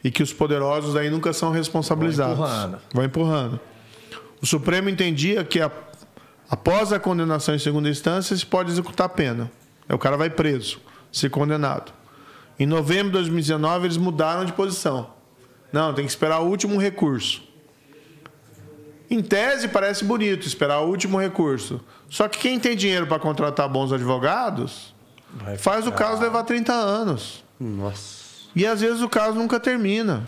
e 0.05 0.11
que 0.11 0.23
os 0.23 0.33
poderosos 0.33 0.95
daí 0.95 1.09
nunca 1.09 1.33
são 1.33 1.51
responsabilizados. 1.51 2.39
Vai 2.39 2.47
empurrando. 2.47 2.79
Vai 2.93 3.07
empurrando. 3.07 3.61
O 4.43 4.47
Supremo 4.47 4.91
entendia 4.91 5.43
que 5.45 5.61
a, 5.61 5.71
após 6.51 6.93
a 6.93 7.01
condenação 7.01 7.55
em 7.55 7.59
segunda 7.59 7.89
instância 7.89 8.37
se 8.37 8.45
pode 8.45 8.71
executar 8.71 9.07
a 9.07 9.09
pena. 9.09 9.51
Aí 9.89 9.95
o 9.95 9.99
cara 9.99 10.17
vai 10.17 10.29
preso, 10.29 10.79
se 11.11 11.31
condenado. 11.31 11.93
Em 12.59 12.67
novembro 12.67 13.07
de 13.07 13.13
2019 13.13 13.87
eles 13.87 13.97
mudaram 13.97 14.45
de 14.45 14.53
posição. 14.53 15.16
Não, 15.73 15.93
tem 15.93 16.05
que 16.05 16.11
esperar 16.11 16.41
o 16.41 16.47
último 16.47 16.79
recurso. 16.79 17.43
Em 19.09 19.23
tese 19.23 19.69
parece 19.69 20.05
bonito 20.05 20.47
esperar 20.47 20.81
o 20.81 20.89
último 20.89 21.21
recurso. 21.21 21.81
Só 22.09 22.29
que 22.29 22.39
quem 22.39 22.59
tem 22.59 22.77
dinheiro 22.77 23.07
para 23.07 23.19
contratar 23.19 23.69
bons 23.69 23.93
advogados 23.93 24.95
faz 25.59 25.87
o 25.87 25.93
caso 25.93 26.23
levar 26.23 26.45
30 26.45 26.73
anos. 26.73 27.45
Nossa. 27.59 28.27
E 28.55 28.67
às 28.67 28.81
vezes 28.81 29.03
o 29.03 29.09
caso 29.09 29.37
nunca 29.37 29.61
termina. 29.61 30.27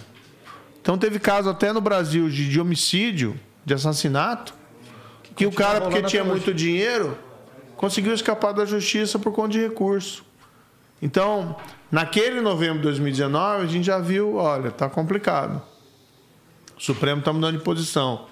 Então 0.81 0.97
teve 0.97 1.19
caso 1.19 1.51
até 1.51 1.73
no 1.73 1.81
Brasil 1.81 2.29
de, 2.29 2.49
de 2.49 2.61
homicídio 2.61 3.39
de 3.65 3.75
assassinato, 3.75 4.55
que 5.37 5.47
o 5.47 5.53
cara, 5.53 5.81
porque 5.81 6.03
tinha 6.03 6.25
muito 6.25 6.55
dinheiro, 6.55 7.17
conseguiu 7.77 8.15
escapar 8.15 8.53
da 8.53 8.65
justiça 8.65 9.19
por 9.19 9.33
conta 9.33 9.51
de 9.51 9.61
recurso. 9.61 10.25
Então, 11.01 11.57
naquele 11.91 12.41
novembro 12.41 12.79
de 12.79 12.83
2019, 12.85 13.65
a 13.65 13.67
gente 13.67 13.85
já 13.85 13.99
viu, 13.99 14.35
olha, 14.35 14.71
tá 14.71 14.89
complicado. 14.89 15.63
O 16.77 16.83
Supremo 16.83 17.21
está 17.21 17.33
mudando 17.33 17.59
de 17.59 17.65
posição. 17.65 18.27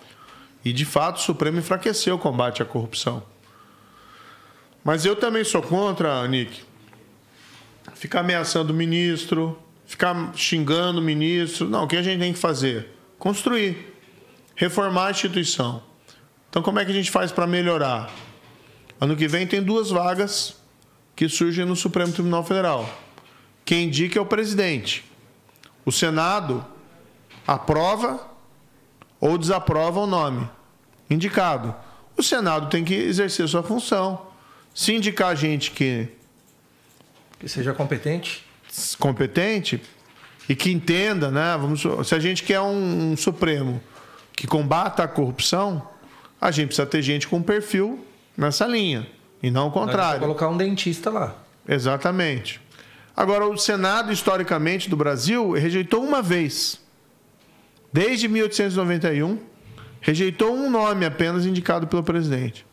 E, 0.64 0.72
de 0.72 0.84
fato, 0.84 1.16
o 1.16 1.20
Supremo 1.20 1.58
enfraqueceu 1.58 2.16
o 2.16 2.18
combate 2.18 2.62
à 2.62 2.64
corrupção. 2.64 3.22
Mas 4.82 5.04
eu 5.04 5.16
também 5.16 5.44
sou 5.44 5.62
contra, 5.62 6.26
Nick, 6.26 6.62
ficar 7.94 8.20
ameaçando 8.20 8.72
o 8.72 8.76
ministro, 8.76 9.58
ficar 9.84 10.32
xingando 10.34 11.00
o 11.00 11.02
ministro. 11.02 11.68
Não, 11.68 11.84
o 11.84 11.88
que 11.88 11.96
a 11.96 12.02
gente 12.02 12.20
tem 12.20 12.32
que 12.32 12.38
fazer? 12.38 12.88
Construir, 13.18 13.94
reformar 14.54 15.06
a 15.06 15.10
instituição. 15.10 15.82
Então, 16.50 16.62
como 16.62 16.78
é 16.78 16.84
que 16.84 16.90
a 16.90 16.94
gente 16.94 17.10
faz 17.10 17.30
para 17.30 17.46
melhorar? 17.46 18.10
Ano 19.00 19.16
que 19.16 19.28
vem 19.28 19.46
tem 19.46 19.62
duas 19.62 19.90
vagas 19.90 20.56
que 21.16 21.28
surgem 21.30 21.64
no 21.64 21.74
Supremo 21.74 22.12
Tribunal 22.12 22.44
Federal. 22.44 22.88
Quem 23.64 23.84
indica 23.86 24.18
é 24.18 24.22
o 24.22 24.26
presidente. 24.26 25.02
O 25.84 25.90
Senado 25.90 26.64
aprova 27.46 28.30
ou 29.18 29.38
desaprova 29.38 30.00
o 30.00 30.06
nome 30.06 30.48
indicado. 31.08 31.74
O 32.16 32.22
Senado 32.22 32.68
tem 32.68 32.84
que 32.84 32.94
exercer 32.94 33.48
sua 33.48 33.62
função. 33.62 34.26
Se 34.74 34.92
indicar 34.92 35.34
gente 35.34 35.70
que 35.70 36.08
que 37.38 37.48
seja 37.48 37.74
competente, 37.74 38.44
competente 38.98 39.82
e 40.48 40.56
que 40.56 40.70
entenda, 40.70 41.30
né? 41.30 41.56
Vamos, 41.58 41.82
se 42.08 42.14
a 42.14 42.18
gente 42.18 42.42
quer 42.42 42.60
um, 42.60 43.12
um 43.12 43.16
Supremo 43.16 43.82
que 44.34 44.46
combata 44.46 45.02
a 45.02 45.08
corrupção, 45.08 45.86
a 46.40 46.50
gente 46.50 46.68
precisa 46.68 46.86
ter 46.86 47.02
gente 47.02 47.28
com 47.28 47.42
perfil 47.42 48.04
nessa 48.36 48.66
linha 48.66 49.06
e 49.42 49.50
não 49.50 49.68
o 49.68 49.70
contrário. 49.70 50.20
colocar 50.20 50.48
um 50.48 50.56
dentista 50.56 51.10
lá. 51.10 51.34
Exatamente. 51.68 52.60
Agora, 53.16 53.46
o 53.46 53.56
Senado, 53.56 54.12
historicamente, 54.12 54.90
do 54.90 54.96
Brasil, 54.96 55.52
rejeitou 55.52 56.04
uma 56.04 56.20
vez. 56.20 56.80
Desde 57.92 58.28
1891, 58.28 59.38
rejeitou 60.00 60.54
um 60.54 60.70
nome 60.70 61.06
apenas 61.06 61.46
indicado 61.46 61.86
pelo 61.86 62.02
presidente. 62.02 62.66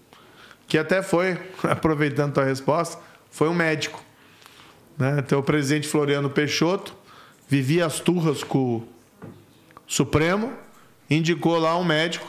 Que 0.68 0.78
até 0.78 1.02
foi, 1.02 1.40
aproveitando 1.64 2.38
a 2.40 2.44
resposta, 2.44 3.02
foi 3.32 3.48
um 3.48 3.54
médico. 3.54 4.04
Né? 4.98 5.16
Então, 5.20 5.40
o 5.40 5.44
presidente 5.44 5.88
Floriano 5.88 6.30
Peixoto 6.30 6.94
vivia 7.48 7.86
as 7.86 8.00
turras 8.00 8.44
com 8.44 8.78
o 8.78 8.88
Supremo, 9.88 10.52
indicou 11.10 11.58
lá 11.58 11.78
um 11.78 11.84
médico, 11.84 12.28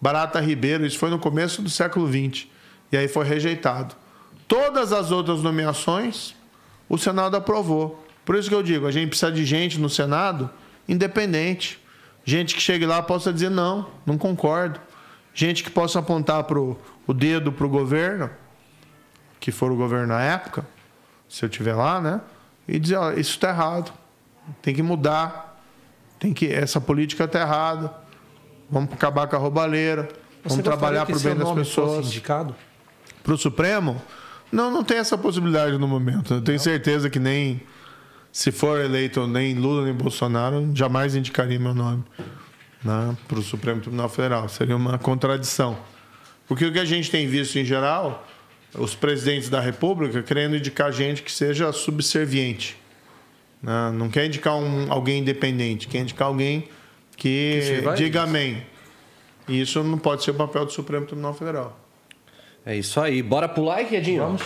Barata 0.00 0.40
Ribeiro, 0.40 0.86
isso 0.86 0.98
foi 0.98 1.10
no 1.10 1.18
começo 1.18 1.60
do 1.62 1.70
século 1.70 2.06
XX, 2.06 2.46
e 2.90 2.96
aí 2.96 3.08
foi 3.08 3.26
rejeitado. 3.26 3.94
Todas 4.46 4.92
as 4.92 5.10
outras 5.10 5.42
nomeações 5.42 6.34
o 6.88 6.96
Senado 6.96 7.36
aprovou. 7.36 8.04
Por 8.24 8.34
isso 8.36 8.48
que 8.48 8.54
eu 8.54 8.62
digo, 8.62 8.86
a 8.86 8.90
gente 8.90 9.08
precisa 9.08 9.30
de 9.30 9.44
gente 9.44 9.78
no 9.78 9.88
Senado 9.88 10.50
independente. 10.88 11.78
Gente 12.24 12.54
que 12.54 12.60
chegue 12.60 12.86
lá 12.86 13.02
possa 13.02 13.32
dizer 13.32 13.50
não, 13.50 13.88
não 14.04 14.16
concordo. 14.16 14.80
Gente 15.34 15.62
que 15.62 15.70
possa 15.70 15.98
apontar 15.98 16.44
pro, 16.44 16.76
o 17.06 17.14
dedo 17.14 17.52
para 17.52 17.64
o 17.64 17.68
governo, 17.68 18.30
que 19.38 19.52
for 19.52 19.70
o 19.70 19.76
governo 19.76 20.08
na 20.08 20.22
época, 20.22 20.66
se 21.28 21.44
eu 21.44 21.48
estiver 21.48 21.74
lá, 21.74 22.00
né? 22.00 22.20
E 22.66 22.78
dizer, 22.78 22.96
ó, 22.96 23.12
isso 23.12 23.30
está 23.30 23.50
errado. 23.50 23.92
Tem 24.60 24.74
que 24.74 24.82
mudar. 24.82 25.62
Tem 26.18 26.32
que 26.32 26.52
essa 26.52 26.80
política 26.80 27.24
está 27.24 27.40
errada. 27.40 27.94
Vamos 28.68 28.92
acabar 28.92 29.26
com 29.26 29.36
a 29.36 29.38
roubalheira. 29.38 30.08
Vamos 30.44 30.64
trabalhar 30.64 31.06
para 31.06 31.16
o 31.16 31.20
bem 31.20 31.34
das 31.34 31.52
pessoas. 31.52 32.06
Indicado? 32.06 32.54
Para 33.28 33.34
o 33.34 33.38
Supremo? 33.38 34.00
Não, 34.50 34.70
não 34.70 34.82
tem 34.82 34.96
essa 34.96 35.18
possibilidade 35.18 35.76
no 35.76 35.86
momento. 35.86 36.32
Eu 36.32 36.40
tenho 36.40 36.58
certeza 36.58 37.10
que 37.10 37.18
nem 37.18 37.60
se 38.32 38.50
for 38.50 38.80
eleito 38.80 39.26
nem 39.26 39.54
Lula 39.54 39.84
nem 39.84 39.92
Bolsonaro, 39.92 40.70
jamais 40.74 41.14
indicaria 41.14 41.58
meu 41.60 41.74
nome 41.74 42.02
né, 42.82 43.14
para 43.28 43.38
o 43.38 43.42
Supremo 43.42 43.82
Tribunal 43.82 44.08
Federal. 44.08 44.48
Seria 44.48 44.74
uma 44.74 44.96
contradição. 44.96 45.76
Porque 46.46 46.64
o 46.64 46.72
que 46.72 46.78
a 46.78 46.86
gente 46.86 47.10
tem 47.10 47.28
visto 47.28 47.58
em 47.58 47.66
geral, 47.66 48.26
os 48.74 48.94
presidentes 48.94 49.50
da 49.50 49.60
República 49.60 50.22
querendo 50.22 50.56
indicar 50.56 50.90
gente 50.90 51.22
que 51.22 51.30
seja 51.30 51.70
subserviente. 51.70 52.78
Né? 53.62 53.90
Não 53.92 54.08
quer 54.08 54.24
indicar 54.24 54.54
um, 54.54 54.90
alguém 54.90 55.20
independente, 55.20 55.86
quer 55.86 55.98
indicar 55.98 56.28
alguém 56.28 56.66
que, 57.14 57.82
que 57.82 57.94
diga 57.94 58.22
amém. 58.22 58.62
E 59.46 59.60
isso 59.60 59.84
não 59.84 59.98
pode 59.98 60.24
ser 60.24 60.30
o 60.30 60.34
papel 60.34 60.64
do 60.64 60.72
Supremo 60.72 61.04
Tribunal 61.04 61.34
Federal. 61.34 61.78
É 62.64 62.76
isso 62.76 63.00
aí. 63.00 63.22
Bora 63.22 63.48
pro 63.48 63.64
like, 63.64 63.94
Edinho? 63.94 64.22
Vamos. 64.22 64.42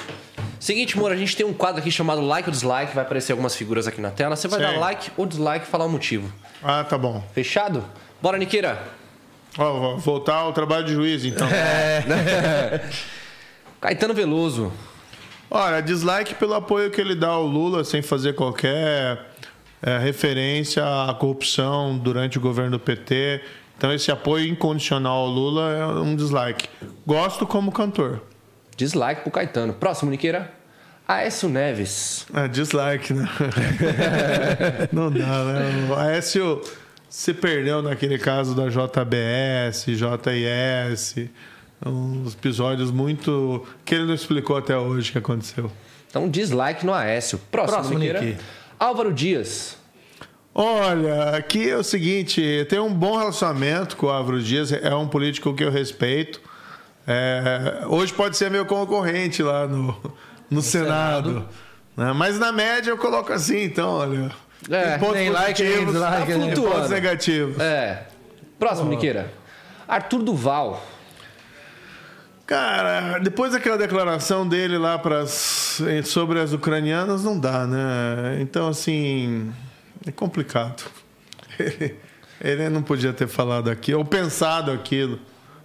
Seguinte, 0.60 0.96
Moura, 0.96 1.14
a 1.14 1.16
gente 1.16 1.36
tem 1.36 1.44
um 1.44 1.52
quadro 1.52 1.80
aqui 1.80 1.90
chamado 1.90 2.20
Like 2.20 2.48
ou 2.48 2.52
Dislike. 2.52 2.94
Vai 2.94 3.04
aparecer 3.04 3.32
algumas 3.32 3.56
figuras 3.56 3.88
aqui 3.88 4.00
na 4.00 4.10
tela. 4.10 4.36
Você 4.36 4.46
vai 4.46 4.60
Sim. 4.60 4.66
dar 4.66 4.78
like 4.78 5.10
ou 5.16 5.26
dislike 5.26 5.66
e 5.66 5.68
falar 5.68 5.86
o 5.86 5.88
motivo. 5.88 6.32
Ah, 6.62 6.84
tá 6.84 6.96
bom. 6.96 7.22
Fechado? 7.34 7.84
Bora, 8.20 8.38
Niqueira. 8.38 8.80
Ó, 9.58 9.96
voltar 9.96 10.36
ao 10.36 10.52
trabalho 10.52 10.86
de 10.86 10.92
juiz, 10.92 11.24
então. 11.24 11.48
É. 11.48 12.80
Caetano 13.80 14.14
Veloso. 14.14 14.72
Olha, 15.50 15.82
dislike 15.82 16.34
pelo 16.36 16.54
apoio 16.54 16.90
que 16.90 17.00
ele 17.00 17.14
dá 17.14 17.28
ao 17.28 17.44
Lula, 17.44 17.84
sem 17.84 18.00
fazer 18.00 18.34
qualquer 18.34 19.26
é, 19.82 19.98
referência 19.98 20.82
à 20.82 21.12
corrupção 21.12 21.98
durante 21.98 22.38
o 22.38 22.40
governo 22.40 22.70
do 22.70 22.78
PT 22.78 23.42
então 23.82 23.92
esse 23.92 24.12
apoio 24.12 24.46
incondicional 24.46 25.22
ao 25.22 25.26
Lula 25.26 25.72
é 25.72 25.84
um 25.86 26.14
dislike. 26.14 26.68
Gosto 27.04 27.44
como 27.44 27.72
cantor. 27.72 28.22
Dislike 28.76 29.22
pro 29.22 29.32
Caetano. 29.32 29.72
Próximo, 29.72 30.08
Niqueira. 30.08 30.52
Aécio 31.08 31.48
Neves. 31.48 32.24
É, 32.32 32.46
dislike, 32.46 33.12
né? 33.12 33.28
Não 34.92 35.10
dá, 35.10 35.18
né? 35.18 35.88
O 35.90 35.96
Aécio 35.96 36.62
se 37.08 37.34
perdeu 37.34 37.82
naquele 37.82 38.20
caso 38.20 38.54
da 38.54 38.68
JBS, 38.68 39.86
JIS. 39.86 41.28
Uns 41.84 42.34
episódios 42.34 42.92
muito. 42.92 43.66
que 43.84 43.96
ele 43.96 44.04
não 44.04 44.14
explicou 44.14 44.56
até 44.56 44.78
hoje 44.78 45.08
o 45.10 45.12
que 45.14 45.18
aconteceu. 45.18 45.72
Então, 46.08 46.28
dislike 46.28 46.86
no 46.86 46.94
Aécio. 46.94 47.36
Próximo, 47.50 47.78
Próximo 47.78 47.98
Niqueira. 47.98 48.38
Álvaro 48.78 49.12
Dias. 49.12 49.76
Olha, 50.54 51.30
aqui 51.36 51.70
é 51.70 51.76
o 51.76 51.82
seguinte, 51.82 52.66
tenho 52.68 52.84
um 52.84 52.92
bom 52.92 53.16
relacionamento 53.16 53.96
com 53.96 54.06
o 54.06 54.10
Álvaro 54.10 54.42
Dias, 54.42 54.70
é 54.70 54.94
um 54.94 55.08
político 55.08 55.54
que 55.54 55.64
eu 55.64 55.70
respeito. 55.70 56.40
É, 57.06 57.84
hoje 57.86 58.12
pode 58.12 58.36
ser 58.36 58.50
meu 58.50 58.66
concorrente 58.66 59.42
lá 59.42 59.66
no, 59.66 59.86
no, 59.86 60.14
no 60.50 60.62
Senado. 60.62 61.28
Senado. 61.30 61.48
Né? 61.96 62.12
Mas 62.12 62.38
na 62.38 62.52
média 62.52 62.90
eu 62.90 62.98
coloco 62.98 63.32
assim, 63.32 63.64
então, 63.64 63.90
olha. 63.90 64.30
É, 64.70 64.98
pontos 64.98 65.16
nem 65.16 65.30
like, 65.30 65.62
nem 65.62 65.86
dislike, 65.86 66.32
tá 66.32 66.60
pontos 66.60 66.90
negativos. 66.90 67.58
É. 67.58 68.06
Próximo, 68.58 68.88
oh. 68.88 68.90
Niqueira. 68.90 69.32
Arthur 69.88 70.22
Duval. 70.22 70.86
Cara, 72.46 73.18
depois 73.18 73.52
daquela 73.52 73.78
declaração 73.78 74.46
dele 74.46 74.76
lá 74.76 74.98
pras, 74.98 75.80
sobre 76.04 76.38
as 76.38 76.52
ucranianas, 76.52 77.24
não 77.24 77.38
dá, 77.38 77.66
né? 77.66 78.38
Então, 78.40 78.68
assim. 78.68 79.50
É 80.06 80.12
complicado. 80.12 80.84
Ele, 81.58 81.96
ele 82.40 82.68
não 82.70 82.82
podia 82.82 83.12
ter 83.12 83.28
falado 83.28 83.70
aquilo, 83.70 84.00
ou 84.00 84.04
pensado 84.04 84.72
aquilo. 84.72 85.18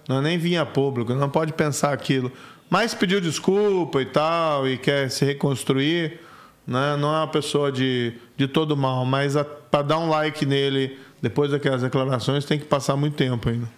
Não 0.08 0.22
nem 0.22 0.38
vinha 0.38 0.64
público, 0.64 1.12
não 1.12 1.28
pode 1.28 1.52
pensar 1.52 1.92
aquilo. 1.92 2.30
Mas 2.70 2.94
pediu 2.94 3.20
desculpa 3.20 4.00
e 4.00 4.06
tal, 4.06 4.68
e 4.68 4.78
quer 4.78 5.10
se 5.10 5.24
reconstruir. 5.24 6.20
Né? 6.66 6.96
Não 6.96 7.12
é 7.12 7.18
uma 7.18 7.26
pessoa 7.26 7.72
de, 7.72 8.12
de 8.36 8.46
todo 8.46 8.76
mal, 8.76 9.04
mas 9.04 9.34
para 9.70 9.82
dar 9.82 9.98
um 9.98 10.08
like 10.08 10.46
nele 10.46 10.98
depois 11.20 11.50
daquelas 11.50 11.82
declarações 11.82 12.44
tem 12.44 12.58
que 12.58 12.66
passar 12.66 12.94
muito 12.94 13.16
tempo 13.16 13.48
ainda. 13.48 13.68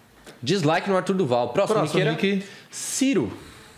Dislike 0.43 0.89
no 0.91 0.97
Arthur 0.97 1.15
Duval. 1.15 1.51
Próximo, 1.51 1.79
Próximo 1.79 2.05
Nick. 2.05 2.45
Ciro. 2.71 3.33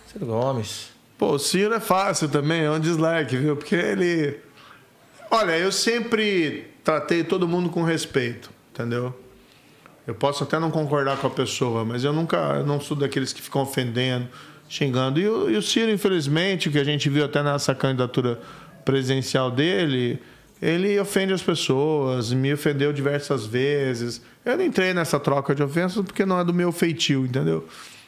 Ciro 0.06 0.26
Gomes. 0.26 0.90
Pô, 1.18 1.38
Ciro 1.38 1.74
é 1.74 1.80
fácil 1.80 2.28
também, 2.28 2.62
é 2.62 2.70
um 2.70 2.80
dislike, 2.80 3.36
viu? 3.36 3.56
Porque 3.56 3.74
ele. 3.74 4.38
Olha, 5.30 5.56
eu 5.56 5.70
sempre 5.70 6.71
tratei 6.84 7.24
todo 7.24 7.46
mundo 7.48 7.68
com 7.68 7.82
respeito, 7.82 8.50
entendeu? 8.72 9.14
Eu 10.06 10.14
posso 10.14 10.42
até 10.42 10.58
não 10.58 10.70
concordar 10.70 11.16
com 11.18 11.26
a 11.26 11.30
pessoa, 11.30 11.84
mas 11.84 12.02
eu 12.02 12.12
nunca, 12.12 12.36
eu 12.56 12.66
não 12.66 12.80
sou 12.80 12.96
daqueles 12.96 13.32
que 13.32 13.40
ficam 13.40 13.62
ofendendo, 13.62 14.28
xingando. 14.68 15.20
E 15.20 15.28
o, 15.28 15.50
e 15.50 15.56
o 15.56 15.62
Ciro, 15.62 15.92
infelizmente, 15.92 16.70
que 16.70 16.78
a 16.78 16.84
gente 16.84 17.08
viu 17.08 17.24
até 17.24 17.42
nessa 17.42 17.74
candidatura 17.74 18.40
presidencial 18.84 19.50
dele, 19.50 20.20
ele 20.60 20.98
ofende 20.98 21.32
as 21.32 21.42
pessoas, 21.42 22.32
me 22.32 22.52
ofendeu 22.52 22.92
diversas 22.92 23.46
vezes. 23.46 24.20
Eu 24.44 24.56
não 24.56 24.64
entrei 24.64 24.92
nessa 24.92 25.20
troca 25.20 25.54
de 25.54 25.62
ofensas 25.62 26.04
porque 26.04 26.24
não 26.24 26.38
é 26.38 26.44
do 26.44 26.52
meu 26.52 26.72
feitio, 26.72 27.24
entendeu? 27.24 27.66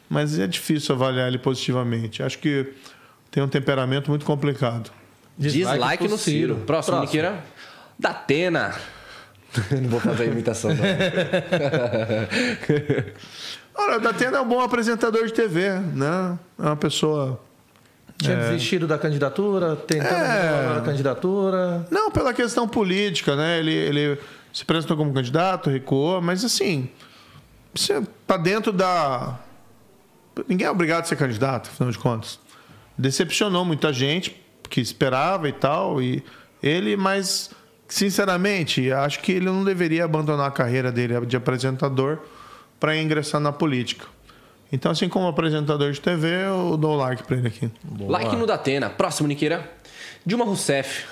Mas 0.08 0.38
é 0.38 0.46
difícil 0.46 0.94
avaliar 0.94 1.28
ele 1.28 1.38
positivamente. 1.38 2.22
Acho 2.22 2.38
que 2.38 2.72
tem 3.30 3.42
um 3.42 3.48
temperamento 3.48 4.10
muito 4.10 4.24
complicado. 4.24 4.90
Dislike, 5.36 5.78
Dislike 5.78 6.08
no 6.08 6.18
Ciro. 6.18 6.54
Próximo, 6.54 6.66
Próximo. 6.66 7.00
Niqueira. 7.00 7.44
Da 7.98 8.10
Atena. 8.10 8.74
Não 9.80 9.88
vou 9.88 10.00
fazer 10.00 10.24
a 10.24 10.26
imitação, 10.26 10.74
não. 10.74 10.84
Olha, 13.76 13.98
o 13.98 14.00
Datena 14.00 14.38
é 14.38 14.40
um 14.40 14.48
bom 14.48 14.60
apresentador 14.60 15.26
de 15.26 15.32
TV, 15.32 15.70
né? 15.94 16.38
É 16.58 16.62
uma 16.62 16.76
pessoa. 16.76 17.40
Tinha 18.18 18.36
é... 18.36 18.50
desistido 18.50 18.86
da 18.86 18.96
candidatura, 18.96 19.74
tentando 19.74 20.14
é... 20.14 20.78
a 20.78 20.80
candidatura. 20.80 21.86
Não, 21.90 22.10
pela 22.10 22.32
questão 22.32 22.68
política, 22.68 23.34
né? 23.34 23.58
Ele, 23.58 23.72
ele 23.72 24.18
se 24.52 24.62
apresentou 24.62 24.96
como 24.96 25.12
candidato, 25.12 25.70
recuou, 25.70 26.20
mas 26.20 26.44
assim, 26.44 26.88
você 27.74 28.00
tá 28.26 28.36
dentro 28.36 28.72
da. 28.72 29.38
Ninguém 30.48 30.66
é 30.66 30.70
obrigado 30.70 31.02
a 31.02 31.06
ser 31.06 31.16
candidato, 31.16 31.70
afinal 31.70 31.90
de 31.90 31.98
contas. 31.98 32.38
decepcionou 32.96 33.64
muita 33.64 33.92
gente 33.92 34.40
que 34.70 34.80
esperava 34.80 35.48
e 35.48 35.52
tal. 35.52 36.00
E 36.00 36.22
ele, 36.62 36.96
mas 36.96 37.50
sinceramente, 37.94 38.90
acho 38.90 39.20
que 39.20 39.30
ele 39.30 39.44
não 39.44 39.62
deveria 39.62 40.04
abandonar 40.04 40.48
a 40.48 40.50
carreira 40.50 40.90
dele 40.90 41.24
de 41.26 41.36
apresentador 41.36 42.18
para 42.80 42.96
ingressar 42.96 43.40
na 43.40 43.52
política. 43.52 44.06
Então, 44.72 44.90
assim 44.90 45.08
como 45.08 45.28
apresentador 45.28 45.92
de 45.92 46.00
TV, 46.00 46.28
eu 46.46 46.76
dou 46.76 46.96
like 46.96 47.22
para 47.22 47.36
ele 47.36 47.46
aqui. 47.46 47.70
Boa. 47.84 48.10
Like 48.10 48.34
no 48.34 48.46
Datena. 48.46 48.90
Próximo, 48.90 49.28
Niqueira. 49.28 49.70
Dilma 50.26 50.44
Rousseff. 50.44 51.04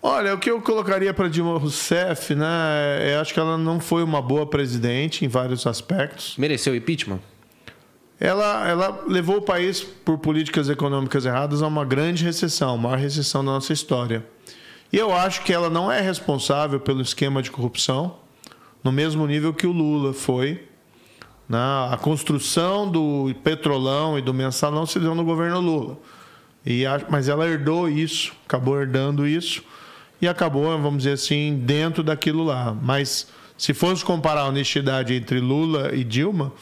Olha, 0.00 0.32
o 0.32 0.38
que 0.38 0.50
eu 0.50 0.58
colocaria 0.62 1.12
para 1.12 1.28
Dilma 1.28 1.58
Rousseff, 1.58 2.34
né? 2.34 3.12
Eu 3.12 3.20
acho 3.20 3.34
que 3.34 3.40
ela 3.40 3.58
não 3.58 3.78
foi 3.78 4.02
uma 4.02 4.22
boa 4.22 4.46
presidente 4.46 5.26
em 5.26 5.28
vários 5.28 5.66
aspectos. 5.66 6.34
Mereceu 6.38 6.74
impeachment? 6.74 7.20
Ela, 8.18 8.66
ela 8.66 9.04
levou 9.06 9.36
o 9.36 9.42
país, 9.42 9.82
por 9.82 10.16
políticas 10.16 10.70
econômicas 10.70 11.26
erradas, 11.26 11.62
a 11.62 11.66
uma 11.66 11.84
grande 11.84 12.24
recessão, 12.24 12.74
a 12.74 12.78
maior 12.78 12.98
recessão 12.98 13.44
da 13.44 13.52
nossa 13.52 13.74
história. 13.74 14.24
E 14.92 14.96
eu 14.96 15.14
acho 15.14 15.42
que 15.42 15.52
ela 15.52 15.68
não 15.68 15.92
é 15.92 16.00
responsável 16.00 16.80
pelo 16.80 17.02
esquema 17.02 17.42
de 17.42 17.50
corrupção, 17.50 18.16
no 18.82 18.90
mesmo 18.90 19.26
nível 19.26 19.52
que 19.52 19.66
o 19.66 19.72
Lula 19.72 20.14
foi. 20.14 20.62
Né? 21.48 21.58
A 21.58 21.98
construção 22.00 22.90
do 22.90 23.34
petrolão 23.42 24.18
e 24.18 24.22
do 24.22 24.32
mensalão 24.32 24.86
se 24.86 24.98
deu 24.98 25.14
no 25.14 25.24
governo 25.24 25.60
Lula. 25.60 25.98
E 26.64 26.86
a, 26.86 27.00
mas 27.08 27.28
ela 27.28 27.46
herdou 27.46 27.88
isso, 27.88 28.32
acabou 28.46 28.80
herdando 28.80 29.26
isso 29.26 29.62
e 30.20 30.28
acabou, 30.28 30.64
vamos 30.78 30.98
dizer 30.98 31.12
assim, 31.12 31.62
dentro 31.64 32.02
daquilo 32.02 32.44
lá. 32.44 32.76
Mas 32.80 33.28
se 33.56 33.74
fosse 33.74 34.04
comparar 34.04 34.42
a 34.42 34.48
honestidade 34.48 35.14
entre 35.14 35.40
Lula 35.40 35.94
e 35.94 36.02
Dilma, 36.02 36.52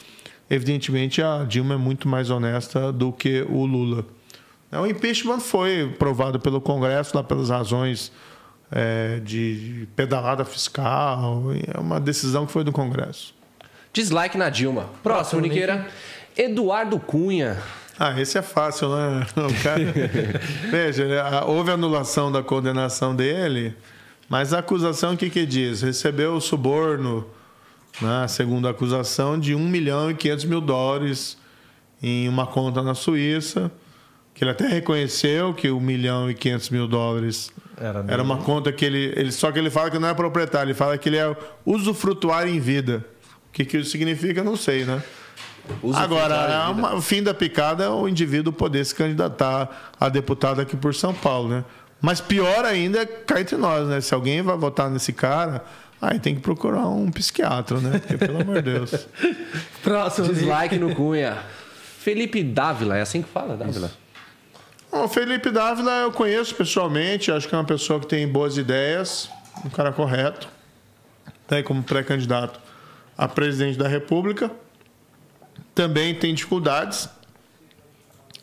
evidentemente 0.49 1.21
a 1.21 1.43
Dilma 1.43 1.75
é 1.75 1.77
muito 1.77 2.07
mais 2.07 2.29
honesta 2.29 2.91
do 2.91 3.11
que 3.11 3.45
o 3.49 3.65
Lula. 3.65 4.05
O 4.71 4.85
impeachment 4.85 5.39
foi 5.39 5.95
provado 5.97 6.39
pelo 6.39 6.59
Congresso 6.59 7.15
lá 7.15 7.23
pelas 7.23 7.49
razões 7.49 8.11
é, 8.71 9.19
de 9.23 9.87
pedalada 9.95 10.43
fiscal. 10.43 11.43
É 11.73 11.79
uma 11.79 11.99
decisão 11.99 12.45
que 12.45 12.51
foi 12.51 12.63
do 12.63 12.71
Congresso. 12.71 13.33
Dislike 13.93 14.37
na 14.37 14.49
Dilma. 14.49 14.89
Próximo, 15.01 15.41
Niqueira. 15.41 15.87
Eduardo 16.37 16.99
Cunha. 16.99 17.57
Ah, 17.97 18.19
esse 18.21 18.37
é 18.37 18.41
fácil, 18.41 18.89
né? 18.95 19.25
Cara... 19.63 19.81
Veja, 20.69 21.05
houve 21.45 21.71
anulação 21.71 22.31
da 22.31 22.43
condenação 22.43 23.15
dele, 23.15 23.75
mas 24.29 24.53
a 24.53 24.59
acusação 24.59 25.13
o 25.13 25.17
que, 25.17 25.29
que 25.29 25.45
diz? 25.45 25.81
Recebeu 25.81 26.35
o 26.35 26.41
suborno, 26.41 27.25
né, 27.99 28.27
segundo 28.27 28.67
a 28.67 28.71
acusação, 28.71 29.39
de 29.39 29.55
1 29.55 29.59
milhão 29.59 30.11
e 30.11 30.13
500 30.13 30.45
mil 30.45 30.61
dólares 30.61 31.37
em 32.03 32.29
uma 32.29 32.45
conta 32.45 32.83
na 32.83 32.93
Suíça, 32.93 33.71
que 34.37 34.43
ele 34.43 34.51
até 34.51 34.67
reconheceu 34.67 35.51
que 35.51 35.71
1 35.71 35.79
milhão 35.79 36.29
e 36.29 36.35
500 36.35 36.69
mil 36.69 36.87
dólares 36.87 37.51
era, 37.75 38.05
era 38.07 38.21
uma 38.21 38.37
conta 38.37 38.71
que 38.71 38.85
ele, 38.85 39.11
ele. 39.15 39.31
Só 39.31 39.51
que 39.51 39.57
ele 39.57 39.71
fala 39.71 39.89
que 39.89 39.97
não 39.97 40.07
é 40.07 40.13
proprietário, 40.13 40.67
ele 40.67 40.77
fala 40.77 40.95
que 40.95 41.09
ele 41.09 41.17
é 41.17 41.35
usufrutuário 41.65 42.53
em 42.53 42.59
vida. 42.59 43.03
O 43.49 43.51
que, 43.51 43.65
que 43.65 43.77
isso 43.77 43.89
significa, 43.89 44.43
não 44.43 44.55
sei, 44.55 44.85
né? 44.85 45.01
Agora, 45.95 46.35
é 46.35 46.69
uma, 46.69 46.93
o 46.93 47.01
fim 47.01 47.23
da 47.23 47.33
picada 47.33 47.85
é 47.85 47.89
o 47.89 48.07
indivíduo 48.07 48.53
poder 48.53 48.85
se 48.85 48.93
candidatar 48.93 49.91
a 49.99 50.07
deputado 50.07 50.61
aqui 50.61 50.77
por 50.77 50.93
São 50.93 51.15
Paulo, 51.15 51.49
né? 51.49 51.65
Mas 51.99 52.21
pior 52.21 52.63
ainda 52.63 53.01
é 53.01 53.05
cá 53.07 53.41
entre 53.41 53.57
nós, 53.57 53.87
né? 53.87 53.99
Se 54.01 54.13
alguém 54.13 54.43
vai 54.43 54.55
votar 54.55 54.87
nesse 54.87 55.11
cara, 55.13 55.65
aí 55.99 56.19
tem 56.19 56.35
que 56.35 56.41
procurar 56.41 56.87
um 56.87 57.09
psiquiatra, 57.09 57.79
né? 57.79 57.97
Porque, 57.97 58.17
pelo 58.17 58.41
amor 58.41 58.61
de 58.61 58.71
Deus. 58.71 59.07
Próximo. 59.81 60.31
Dislike 60.31 60.77
no 60.77 60.93
Cunha. 60.93 61.39
Felipe 61.99 62.43
Dávila, 62.43 62.97
é 62.97 63.01
assim 63.01 63.23
que 63.23 63.29
fala, 63.29 63.57
Dávila? 63.57 63.91
O 65.03 65.07
Felipe 65.07 65.49
Dávila 65.49 65.91
eu 66.01 66.11
conheço 66.11 66.55
pessoalmente, 66.55 67.31
acho 67.31 67.47
que 67.47 67.55
é 67.55 67.57
uma 67.57 67.63
pessoa 67.63 67.99
que 67.99 68.07
tem 68.07 68.27
boas 68.27 68.57
ideias, 68.57 69.29
um 69.65 69.69
cara 69.69 69.91
correto, 69.91 70.47
tem 71.47 71.63
como 71.63 71.83
pré-candidato 71.83 72.59
a 73.17 73.27
presidente 73.27 73.77
da 73.77 73.87
República 73.87 74.51
também 75.77 76.15
tem 76.15 76.33
dificuldades, 76.33 77.07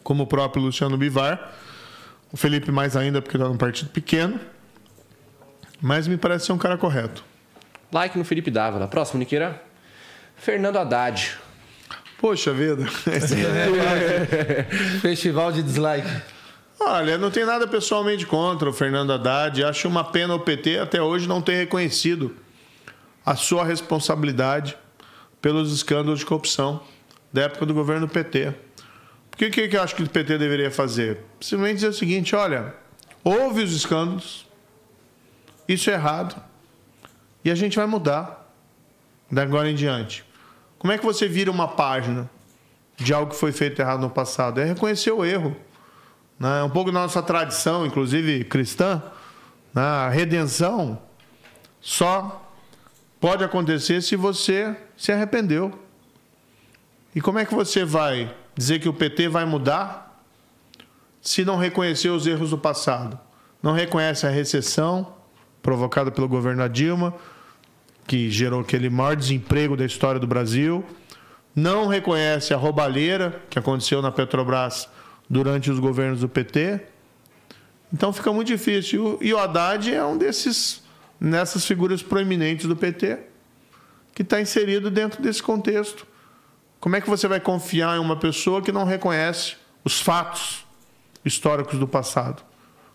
como 0.04 0.22
o 0.22 0.26
próprio 0.26 0.62
Luciano 0.62 0.96
Bivar. 0.96 1.52
O 2.30 2.36
Felipe 2.36 2.70
mais 2.70 2.96
ainda, 2.96 3.20
porque 3.20 3.36
está 3.36 3.48
num 3.48 3.56
partido 3.56 3.90
pequeno. 3.90 4.38
Mas 5.82 6.06
me 6.06 6.16
parece 6.16 6.46
ser 6.46 6.52
um 6.52 6.58
cara 6.58 6.78
correto. 6.78 7.24
Like 7.92 8.16
no 8.16 8.24
Felipe 8.24 8.52
Dávila. 8.52 8.86
Próximo, 8.86 9.18
Niqueira. 9.18 9.60
Fernando 10.36 10.76
Haddad. 10.76 11.36
Poxa 12.18 12.52
vida. 12.52 12.86
Festival 15.02 15.50
de 15.50 15.64
dislike. 15.64 16.08
Olha, 16.86 17.16
não 17.16 17.30
tem 17.30 17.46
nada 17.46 17.66
pessoalmente 17.66 18.26
contra 18.26 18.68
o 18.68 18.72
Fernando 18.72 19.10
Haddad. 19.10 19.64
Acho 19.64 19.88
uma 19.88 20.04
pena 20.04 20.34
o 20.34 20.40
PT 20.40 20.78
até 20.78 21.00
hoje 21.00 21.26
não 21.26 21.40
ter 21.40 21.54
reconhecido 21.54 22.36
a 23.24 23.34
sua 23.34 23.64
responsabilidade 23.64 24.76
pelos 25.40 25.72
escândalos 25.72 26.18
de 26.18 26.26
corrupção 26.26 26.82
da 27.32 27.42
época 27.42 27.64
do 27.64 27.72
governo 27.72 28.06
PT. 28.06 28.48
O 29.32 29.36
que, 29.36 29.50
que 29.50 29.76
eu 29.76 29.82
acho 29.82 29.96
que 29.96 30.02
o 30.02 30.08
PT 30.08 30.36
deveria 30.36 30.70
fazer? 30.70 31.20
Simplesmente 31.40 31.76
dizer 31.76 31.88
o 31.88 31.92
seguinte: 31.94 32.36
olha, 32.36 32.74
houve 33.24 33.62
os 33.62 33.74
escândalos, 33.74 34.46
isso 35.66 35.88
é 35.88 35.94
errado, 35.94 36.40
e 37.42 37.50
a 37.50 37.54
gente 37.54 37.76
vai 37.76 37.86
mudar 37.86 38.46
da 39.30 39.42
agora 39.42 39.70
em 39.70 39.74
diante. 39.74 40.22
Como 40.78 40.92
é 40.92 40.98
que 40.98 41.04
você 41.04 41.26
vira 41.26 41.50
uma 41.50 41.66
página 41.66 42.30
de 42.94 43.12
algo 43.14 43.32
que 43.32 43.38
foi 43.38 43.52
feito 43.52 43.80
errado 43.80 44.00
no 44.00 44.10
passado? 44.10 44.60
É 44.60 44.64
reconhecer 44.64 45.12
o 45.12 45.24
erro. 45.24 45.56
Né? 46.38 46.60
É 46.60 46.62
um 46.62 46.70
pouco 46.70 46.90
da 46.90 47.00
nossa 47.00 47.22
tradição, 47.22 47.86
inclusive 47.86 48.44
cristã. 48.44 49.02
Né? 49.72 49.82
A 49.82 50.08
redenção 50.08 51.00
só 51.80 52.50
pode 53.20 53.44
acontecer 53.44 54.02
se 54.02 54.16
você 54.16 54.76
se 54.96 55.12
arrependeu. 55.12 55.72
E 57.14 57.20
como 57.20 57.38
é 57.38 57.44
que 57.44 57.54
você 57.54 57.84
vai 57.84 58.34
dizer 58.56 58.80
que 58.80 58.88
o 58.88 58.92
PT 58.92 59.28
vai 59.28 59.44
mudar 59.44 60.20
se 61.20 61.44
não 61.44 61.56
reconhecer 61.56 62.10
os 62.10 62.26
erros 62.26 62.50
do 62.50 62.58
passado? 62.58 63.18
Não 63.62 63.72
reconhece 63.72 64.26
a 64.26 64.30
recessão 64.30 65.14
provocada 65.62 66.10
pelo 66.10 66.28
governo 66.28 66.58
da 66.58 66.68
Dilma, 66.68 67.14
que 68.06 68.30
gerou 68.30 68.60
aquele 68.60 68.90
maior 68.90 69.16
desemprego 69.16 69.76
da 69.76 69.86
história 69.86 70.20
do 70.20 70.26
Brasil. 70.26 70.84
Não 71.56 71.86
reconhece 71.86 72.52
a 72.52 72.56
roubalheira 72.56 73.42
que 73.48 73.58
aconteceu 73.58 74.02
na 74.02 74.12
Petrobras 74.12 74.88
durante 75.28 75.70
os 75.70 75.78
governos 75.78 76.20
do 76.20 76.28
PT. 76.28 76.80
Então 77.92 78.12
fica 78.12 78.32
muito 78.32 78.48
difícil. 78.48 79.18
E 79.20 79.32
o 79.32 79.38
Haddad 79.38 79.92
é 79.92 80.04
um 80.04 80.16
desses 80.16 80.82
nessas 81.20 81.64
figuras 81.64 82.02
proeminentes 82.02 82.66
do 82.66 82.76
PT 82.76 83.18
que 84.14 84.22
está 84.22 84.40
inserido 84.40 84.90
dentro 84.90 85.22
desse 85.22 85.42
contexto. 85.42 86.06
Como 86.78 86.96
é 86.96 87.00
que 87.00 87.08
você 87.08 87.26
vai 87.26 87.40
confiar 87.40 87.96
em 87.96 87.98
uma 87.98 88.16
pessoa 88.16 88.62
que 88.62 88.70
não 88.70 88.84
reconhece 88.84 89.56
os 89.82 90.00
fatos 90.00 90.64
históricos 91.24 91.78
do 91.78 91.88
passado, 91.88 92.42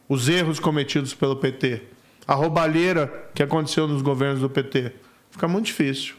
os 0.08 0.30
erros 0.30 0.60
cometidos 0.60 1.14
pelo 1.14 1.36
PT, 1.36 1.82
a 2.28 2.36
roubalheira 2.36 3.30
que 3.34 3.44
aconteceu 3.44 3.88
nos 3.88 4.02
governos 4.02 4.40
do 4.40 4.50
PT? 4.50 4.94
Fica 5.32 5.48
muito 5.48 5.66
difícil. 5.66 6.16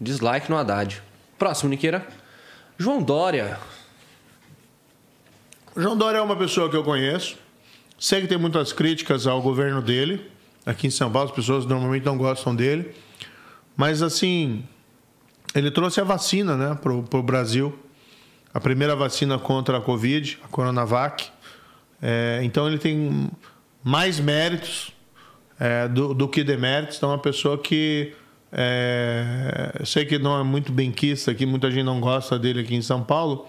Dislike 0.00 0.50
no 0.50 0.56
Haddad. 0.56 1.00
Próximo, 1.38 1.70
Niqueira. 1.70 2.06
João 2.76 3.02
Dória. 3.02 3.58
João 5.74 5.96
Dória 5.96 6.18
é 6.18 6.20
uma 6.20 6.36
pessoa 6.36 6.68
que 6.68 6.76
eu 6.76 6.84
conheço. 6.84 7.36
Sei 7.98 8.20
que 8.20 8.26
tem 8.26 8.36
muitas 8.36 8.72
críticas 8.74 9.26
ao 9.26 9.40
governo 9.40 9.80
dele. 9.80 10.30
Aqui 10.66 10.86
em 10.86 10.90
São 10.90 11.10
Paulo, 11.10 11.30
as 11.30 11.34
pessoas 11.34 11.64
normalmente 11.64 12.04
não 12.04 12.18
gostam 12.18 12.54
dele. 12.54 12.94
Mas, 13.74 14.02
assim, 14.02 14.64
ele 15.54 15.70
trouxe 15.70 15.98
a 15.98 16.04
vacina 16.04 16.56
né, 16.56 16.78
para 16.80 16.92
o 16.92 17.22
Brasil, 17.22 17.78
a 18.52 18.60
primeira 18.60 18.94
vacina 18.94 19.38
contra 19.38 19.78
a 19.78 19.80
Covid, 19.80 20.38
a 20.44 20.48
Coronavac. 20.48 21.30
É, 22.02 22.40
então 22.42 22.68
ele 22.68 22.78
tem 22.78 23.30
mais 23.82 24.20
méritos 24.20 24.92
é, 25.58 25.88
do, 25.88 26.12
do, 26.12 26.28
que 26.28 26.44
deméritos. 26.44 26.98
Então 26.98 27.10
é 27.10 27.12
uma 27.14 27.18
pessoa 27.18 27.56
que 27.56 28.12
é, 28.52 29.72
eu 29.80 29.86
sei 29.86 30.04
que 30.04 30.18
não 30.18 30.38
é 30.38 30.42
muito 30.42 30.70
benquista 30.70 31.30
aqui, 31.30 31.46
muita 31.46 31.70
gente 31.70 31.84
não 31.84 31.98
gosta 31.98 32.38
dele 32.38 32.60
aqui 32.60 32.74
em 32.74 32.82
São 32.82 33.02
Paulo, 33.02 33.48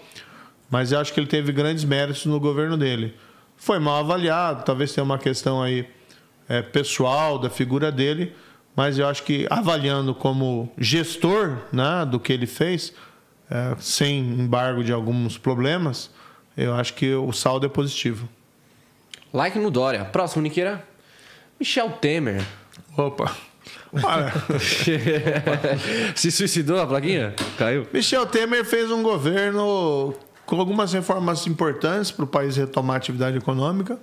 mas 0.70 0.92
eu 0.92 0.98
acho 0.98 1.12
que 1.12 1.20
ele 1.20 1.26
teve 1.26 1.52
grandes 1.52 1.84
méritos 1.84 2.26
no 2.26 2.40
governo 2.40 2.76
dele. 2.76 3.14
Foi 3.56 3.78
mal 3.78 4.00
avaliado, 4.00 4.64
talvez 4.64 4.92
tenha 4.92 5.04
uma 5.04 5.18
questão 5.18 5.62
aí 5.62 5.86
é, 6.48 6.62
pessoal 6.62 7.38
da 7.38 7.48
figura 7.48 7.90
dele, 7.90 8.34
mas 8.76 8.98
eu 8.98 9.06
acho 9.06 9.22
que 9.22 9.46
avaliando 9.48 10.14
como 10.14 10.72
gestor 10.76 11.58
né, 11.72 12.06
do 12.10 12.18
que 12.18 12.32
ele 12.32 12.46
fez, 12.46 12.92
é, 13.50 13.76
sem 13.78 14.18
embargo 14.18 14.82
de 14.82 14.92
alguns 14.92 15.38
problemas, 15.38 16.10
eu 16.56 16.74
acho 16.74 16.94
que 16.94 17.14
o 17.14 17.32
saldo 17.32 17.66
é 17.66 17.68
positivo. 17.68 18.28
Like 19.32 19.58
no 19.58 19.70
Dória. 19.70 20.04
Próximo, 20.04 20.42
Niqueira. 20.42 20.84
Michel 21.58 21.90
Temer. 21.90 22.44
Opa. 22.96 23.34
Se 26.14 26.30
suicidou 26.30 26.80
a 26.80 26.86
plaquinha? 26.86 27.34
Caiu. 27.56 27.86
Michel 27.92 28.26
Temer 28.26 28.64
fez 28.64 28.90
um 28.90 29.02
governo 29.02 30.14
com 30.46 30.58
algumas 30.58 30.92
reformas 30.92 31.46
importantes 31.46 32.10
para 32.10 32.24
o 32.24 32.28
país 32.28 32.56
retomar 32.56 32.94
a 32.94 32.96
atividade 32.98 33.36
econômica. 33.36 33.98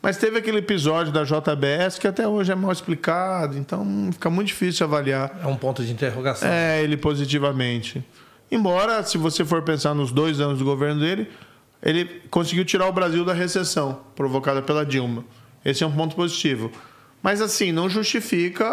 Mas 0.00 0.16
teve 0.16 0.38
aquele 0.38 0.58
episódio 0.58 1.12
da 1.12 1.24
JBS 1.24 1.98
que 1.98 2.06
até 2.06 2.26
hoje 2.26 2.52
é 2.52 2.54
mal 2.54 2.70
explicado, 2.70 3.58
então 3.58 4.10
fica 4.12 4.30
muito 4.30 4.48
difícil 4.48 4.86
avaliar. 4.86 5.40
É 5.42 5.46
um 5.46 5.56
ponto 5.56 5.84
de 5.84 5.90
interrogação. 5.90 6.48
É, 6.48 6.82
ele 6.82 6.96
positivamente. 6.96 8.04
Embora, 8.50 9.02
se 9.02 9.18
você 9.18 9.44
for 9.44 9.62
pensar 9.62 9.94
nos 9.94 10.12
dois 10.12 10.40
anos 10.40 10.58
do 10.58 10.64
governo 10.64 11.00
dele, 11.00 11.28
ele 11.82 12.22
conseguiu 12.30 12.64
tirar 12.64 12.88
o 12.88 12.92
Brasil 12.92 13.24
da 13.24 13.32
recessão 13.32 14.00
provocada 14.14 14.62
pela 14.62 14.86
Dilma. 14.86 15.24
Esse 15.64 15.84
é 15.84 15.86
um 15.86 15.92
ponto 15.92 16.14
positivo. 16.14 16.70
Mas, 17.22 17.42
assim, 17.42 17.72
não 17.72 17.90
justifica 17.90 18.64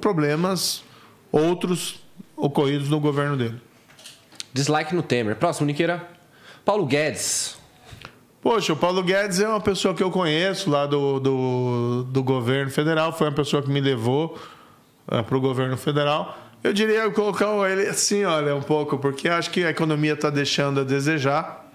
problemas 0.00 0.82
outros 1.30 2.00
ocorridos 2.36 2.88
no 2.88 2.98
governo 3.00 3.36
dele. 3.36 3.60
Dislike 4.52 4.94
no 4.94 5.02
Temer. 5.02 5.36
Próximo, 5.36 5.66
Niqueira. 5.66 6.13
Paulo 6.64 6.86
Guedes. 6.86 7.58
Poxa, 8.40 8.72
o 8.72 8.76
Paulo 8.76 9.02
Guedes 9.02 9.40
é 9.40 9.48
uma 9.48 9.60
pessoa 9.60 9.94
que 9.94 10.02
eu 10.02 10.10
conheço 10.10 10.70
lá 10.70 10.86
do, 10.86 11.18
do, 11.18 12.04
do 12.04 12.22
governo 12.22 12.70
federal. 12.70 13.12
Foi 13.12 13.28
uma 13.28 13.34
pessoa 13.34 13.62
que 13.62 13.70
me 13.70 13.80
levou 13.80 14.38
uh, 15.06 15.22
para 15.22 15.36
o 15.36 15.40
governo 15.40 15.76
federal. 15.76 16.36
Eu 16.62 16.72
diria 16.72 17.10
colocar 17.10 17.46
ele 17.70 17.86
assim, 17.88 18.24
olha, 18.24 18.54
um 18.54 18.62
pouco, 18.62 18.98
porque 18.98 19.28
acho 19.28 19.50
que 19.50 19.64
a 19.64 19.70
economia 19.70 20.14
está 20.14 20.30
deixando 20.30 20.80
a 20.80 20.84
desejar, 20.84 21.70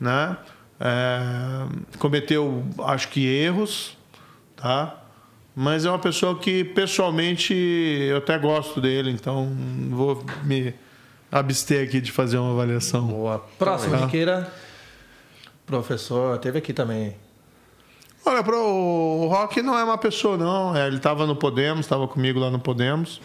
né? 0.00 0.36
É, 0.80 1.66
cometeu, 1.98 2.64
acho 2.84 3.08
que 3.08 3.26
erros, 3.26 3.96
tá? 4.56 5.02
Mas 5.54 5.84
é 5.84 5.90
uma 5.90 5.98
pessoa 5.98 6.38
que 6.38 6.64
pessoalmente 6.64 7.54
eu 7.54 8.16
até 8.16 8.38
gosto 8.38 8.80
dele, 8.80 9.10
então 9.10 9.54
vou 9.90 10.24
me 10.42 10.74
abster 11.38 11.86
aqui 11.86 12.00
de 12.00 12.12
fazer 12.12 12.38
uma 12.38 12.52
avaliação. 12.52 13.06
Boa. 13.06 13.44
Próximo, 13.58 13.98
tá. 13.98 14.06
Queira. 14.06 14.52
Professor, 15.66 16.38
teve 16.38 16.58
aqui 16.58 16.72
também. 16.72 17.16
Olha, 18.24 18.42
pro, 18.42 18.58
o 18.58 19.28
Rock 19.28 19.60
não 19.60 19.78
é 19.78 19.84
uma 19.84 19.98
pessoa, 19.98 20.36
não. 20.36 20.76
É, 20.76 20.86
ele 20.86 20.96
estava 20.96 21.26
no 21.26 21.36
Podemos, 21.36 21.84
estava 21.84 22.08
comigo 22.08 22.38
lá 22.38 22.50
no 22.50 22.58
Podemos 22.58 23.20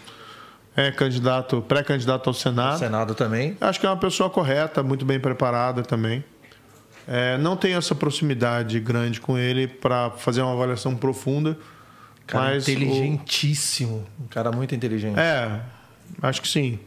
é 0.79 0.91
candidato, 0.91 1.61
pré-candidato 1.61 2.27
ao 2.27 2.33
Senado. 2.33 2.79
Senado 2.79 3.15
também. 3.15 3.57
Acho 3.59 3.79
que 3.79 3.85
é 3.85 3.89
uma 3.89 3.97
pessoa 3.97 4.29
correta, 4.29 4.81
muito 4.81 5.05
bem 5.05 5.19
preparada 5.19 5.83
também. 5.83 6.23
É, 7.07 7.37
não 7.37 7.57
tenho 7.57 7.77
essa 7.77 7.95
proximidade 7.95 8.79
grande 8.79 9.19
com 9.19 9.37
ele 9.37 9.67
para 9.67 10.11
fazer 10.11 10.41
uma 10.41 10.53
avaliação 10.53 10.95
profunda. 10.95 11.57
Cara 12.27 12.45
mas 12.45 12.67
inteligentíssimo. 12.67 14.05
O... 14.19 14.23
Um 14.23 14.27
cara 14.27 14.51
muito 14.51 14.75
inteligente. 14.75 15.19
É, 15.19 15.59
acho 16.21 16.41
que 16.41 16.47
sim. 16.47 16.79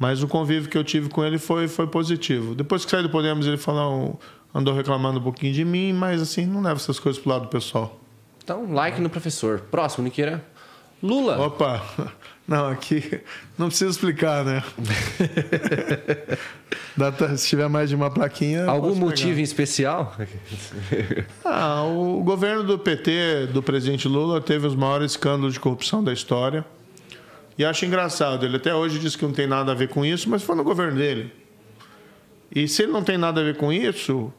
Mas 0.00 0.22
o 0.22 0.26
convívio 0.26 0.70
que 0.70 0.78
eu 0.78 0.82
tive 0.82 1.10
com 1.10 1.22
ele 1.22 1.36
foi, 1.36 1.68
foi 1.68 1.86
positivo. 1.86 2.54
Depois 2.54 2.86
que 2.86 2.90
saí 2.90 3.02
do 3.02 3.10
Podemos, 3.10 3.46
ele 3.46 3.58
falou, 3.58 4.18
andou 4.54 4.74
reclamando 4.74 5.20
um 5.20 5.22
pouquinho 5.22 5.52
de 5.52 5.62
mim, 5.62 5.92
mas 5.92 6.22
assim, 6.22 6.46
não 6.46 6.62
leva 6.62 6.76
essas 6.76 6.98
coisas 6.98 7.20
pro 7.20 7.30
lado 7.30 7.48
pessoal. 7.48 8.00
Então, 8.42 8.72
like 8.72 8.98
no 8.98 9.10
professor. 9.10 9.60
Próximo, 9.70 10.04
Niqueira. 10.04 10.42
Lula. 11.02 11.38
Opa! 11.38 11.82
Não, 12.48 12.68
aqui 12.68 13.20
não 13.56 13.68
precisa 13.68 13.92
explicar, 13.92 14.44
né? 14.44 14.60
Se 17.38 17.48
tiver 17.48 17.68
mais 17.68 17.88
de 17.88 17.94
uma 17.94 18.10
plaquinha. 18.10 18.64
Algum 18.64 18.96
motivo 18.96 19.38
em 19.38 19.42
especial? 19.44 20.16
ah, 21.44 21.84
o 21.84 22.20
governo 22.24 22.64
do 22.64 22.76
PT, 22.76 23.50
do 23.52 23.62
presidente 23.62 24.08
Lula, 24.08 24.40
teve 24.40 24.66
os 24.66 24.74
maiores 24.74 25.12
escândalos 25.12 25.52
de 25.52 25.60
corrupção 25.60 26.02
da 26.02 26.12
história. 26.12 26.64
E 27.60 27.64
acho 27.66 27.84
engraçado, 27.84 28.46
ele 28.46 28.56
até 28.56 28.74
hoje 28.74 28.98
diz 28.98 29.14
que 29.14 29.22
não 29.22 29.34
tem 29.34 29.46
nada 29.46 29.72
a 29.72 29.74
ver 29.74 29.90
com 29.90 30.02
isso, 30.02 30.30
mas 30.30 30.42
foi 30.42 30.56
no 30.56 30.64
governo 30.64 30.96
dele. 30.96 31.30
E 32.50 32.66
se 32.66 32.84
ele 32.84 32.90
não 32.90 33.04
tem 33.04 33.18
nada 33.18 33.42
a 33.42 33.44
ver 33.44 33.58
com 33.58 33.70
isso, 33.70 34.32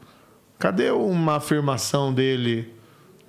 cadê 0.58 0.90
uma 0.90 1.36
afirmação 1.36 2.12
dele 2.12 2.74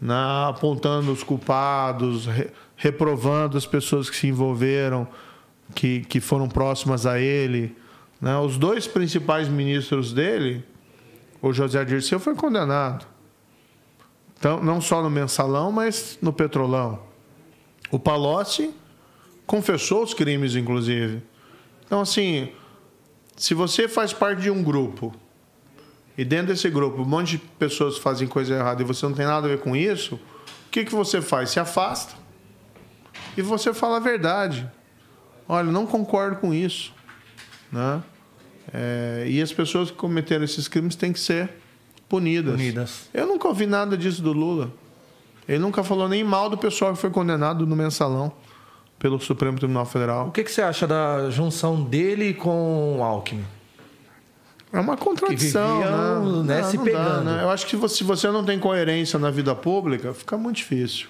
né, 0.01 0.15
apontando 0.49 1.11
os 1.11 1.21
culpados, 1.21 2.27
reprovando 2.75 3.55
as 3.55 3.67
pessoas 3.67 4.09
que 4.09 4.15
se 4.15 4.25
envolveram, 4.25 5.07
que, 5.75 5.99
que 6.05 6.19
foram 6.19 6.49
próximas 6.49 7.05
a 7.05 7.19
ele. 7.19 7.77
Né? 8.19 8.35
Os 8.39 8.57
dois 8.57 8.87
principais 8.87 9.47
ministros 9.47 10.11
dele, 10.11 10.65
o 11.39 11.53
José 11.53 11.85
Dirceu 11.85 12.19
foi 12.19 12.33
condenado. 12.33 13.05
Então, 14.39 14.59
não 14.59 14.81
só 14.81 15.03
no 15.03 15.09
mensalão, 15.11 15.71
mas 15.71 16.17
no 16.19 16.33
petrolão. 16.33 16.99
O 17.91 17.99
Palocci 17.99 18.73
confessou 19.45 20.03
os 20.03 20.13
crimes, 20.13 20.55
inclusive. 20.55 21.21
Então, 21.85 22.01
assim, 22.01 22.49
se 23.35 23.53
você 23.53 23.87
faz 23.87 24.13
parte 24.13 24.41
de 24.41 24.49
um 24.49 24.63
grupo 24.63 25.13
e 26.17 26.23
dentro 26.23 26.47
desse 26.47 26.69
grupo 26.69 27.01
um 27.01 27.05
monte 27.05 27.31
de 27.31 27.37
pessoas 27.37 27.97
fazem 27.97 28.27
coisa 28.27 28.55
errada 28.55 28.81
e 28.81 28.85
você 28.85 29.05
não 29.05 29.13
tem 29.13 29.25
nada 29.25 29.47
a 29.47 29.49
ver 29.49 29.59
com 29.59 29.75
isso, 29.75 30.15
o 30.15 30.69
que, 30.71 30.85
que 30.85 30.93
você 30.93 31.21
faz? 31.21 31.49
Se 31.49 31.59
afasta 31.59 32.15
e 33.37 33.41
você 33.41 33.73
fala 33.73 33.97
a 33.97 33.99
verdade. 33.99 34.69
Olha, 35.47 35.71
não 35.71 35.85
concordo 35.85 36.37
com 36.37 36.53
isso. 36.53 36.93
Né? 37.71 38.01
É, 38.73 39.25
e 39.27 39.41
as 39.41 39.51
pessoas 39.51 39.91
que 39.91 39.97
cometeram 39.97 40.43
esses 40.43 40.67
crimes 40.67 40.95
têm 40.95 41.11
que 41.11 41.19
ser 41.19 41.49
punidas. 42.07 42.55
punidas. 42.55 43.09
Eu 43.13 43.27
nunca 43.27 43.47
ouvi 43.47 43.65
nada 43.65 43.97
disso 43.97 44.21
do 44.21 44.31
Lula. 44.31 44.71
Ele 45.47 45.59
nunca 45.59 45.83
falou 45.83 46.07
nem 46.07 46.23
mal 46.23 46.49
do 46.49 46.57
pessoal 46.57 46.93
que 46.93 46.99
foi 46.99 47.09
condenado 47.09 47.67
no 47.67 47.75
mensalão 47.75 48.31
pelo 49.03 49.19
Supremo 49.19 49.57
Tribunal 49.57 49.85
Federal. 49.85 50.29
O 50.29 50.31
que, 50.31 50.45
que 50.45 50.49
você 50.49 50.61
acha 50.61 50.87
da 50.87 51.29
junção 51.29 51.83
dele 51.83 52.33
com 52.33 52.99
o 52.99 53.03
Alckmin? 53.03 53.43
É 54.71 54.79
uma 54.79 54.95
contradição, 54.95 55.79
viviam, 55.79 56.43
né? 56.43 56.55
né? 56.55 56.61
Não, 56.61 56.71
se 56.71 56.77
pegando. 56.77 57.25
Dá, 57.25 57.31
né? 57.31 57.43
Eu 57.43 57.49
acho 57.49 57.65
que 57.65 57.71
se 57.71 57.75
você, 57.75 57.95
se 57.97 58.03
você 58.05 58.31
não 58.31 58.45
tem 58.45 58.57
coerência 58.57 59.19
na 59.19 59.29
vida 59.29 59.53
pública, 59.53 60.13
fica 60.13 60.37
muito 60.37 60.55
difícil. 60.55 61.07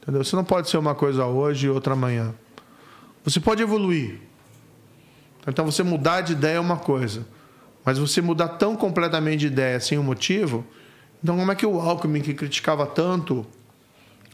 Entendeu? 0.00 0.24
Você 0.24 0.34
não 0.34 0.44
pode 0.44 0.70
ser 0.70 0.78
uma 0.78 0.94
coisa 0.94 1.26
hoje 1.26 1.66
e 1.66 1.68
outra 1.68 1.92
amanhã. 1.92 2.34
Você 3.22 3.38
pode 3.38 3.62
evoluir. 3.62 4.18
Então 5.46 5.66
você 5.66 5.82
mudar 5.82 6.22
de 6.22 6.32
ideia 6.32 6.56
é 6.56 6.60
uma 6.60 6.78
coisa. 6.78 7.26
Mas 7.84 7.98
você 7.98 8.22
mudar 8.22 8.48
tão 8.48 8.74
completamente 8.74 9.40
de 9.40 9.48
ideia 9.48 9.78
sem 9.78 9.98
um 9.98 10.02
motivo. 10.02 10.64
Então 11.22 11.36
como 11.36 11.52
é 11.52 11.54
que 11.54 11.66
o 11.66 11.78
Alckmin, 11.78 12.22
que 12.22 12.32
criticava 12.32 12.86
tanto 12.86 13.46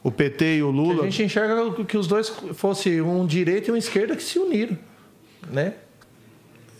o 0.03 0.11
PT 0.11 0.57
e 0.57 0.63
o 0.63 0.71
Lula. 0.71 1.03
A 1.03 1.05
gente 1.05 1.23
enxerga 1.23 1.85
que 1.85 1.97
os 1.97 2.07
dois 2.07 2.29
fossem 2.55 3.01
um 3.01 3.25
direito 3.25 3.69
e 3.69 3.73
um 3.73 3.77
esquerda 3.77 4.17
que 4.17 4.23
se 4.23 4.39
uniram. 4.39 4.77
Né? 5.51 5.75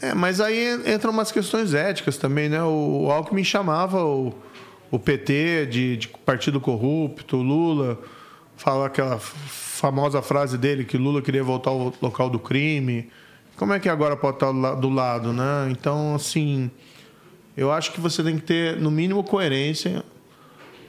É, 0.01 0.15
mas 0.15 0.41
aí 0.41 0.75
entram 0.87 1.13
umas 1.13 1.31
questões 1.31 1.75
éticas 1.75 2.17
também, 2.17 2.49
né? 2.49 2.63
O 2.63 3.09
Alckmin 3.11 3.45
chamava 3.45 4.05
o, 4.05 4.35
o 4.91 4.99
PT 4.99 5.67
de, 5.67 5.97
de 5.97 6.09
partido 6.09 6.61
corrupto, 6.61 7.37
o 7.37 7.43
Lula 7.43 7.99
fala 8.57 8.87
aquela 8.87 9.19
famosa 9.19 10.23
frase 10.23 10.59
dele 10.59 10.85
que 10.85 10.97
Lula 10.97 11.23
queria 11.23 11.43
voltar 11.43 11.71
ao 11.71 11.93
local 12.01 12.29
do 12.29 12.39
crime. 12.39 13.09
Como 13.57 13.73
é 13.73 13.81
que 13.81 13.89
agora 13.89 14.17
pode 14.17 14.37
estar 14.37 14.53
do 14.53 14.89
lado, 14.89 15.33
né? 15.33 15.69
Então, 15.71 16.15
assim, 16.15 16.71
eu 17.57 17.71
acho 17.71 17.93
que 17.93 18.01
você 18.01 18.23
tem 18.23 18.37
que 18.37 18.43
ter, 18.43 18.77
no 18.77 18.91
mínimo, 18.91 19.23
coerência. 19.23 20.05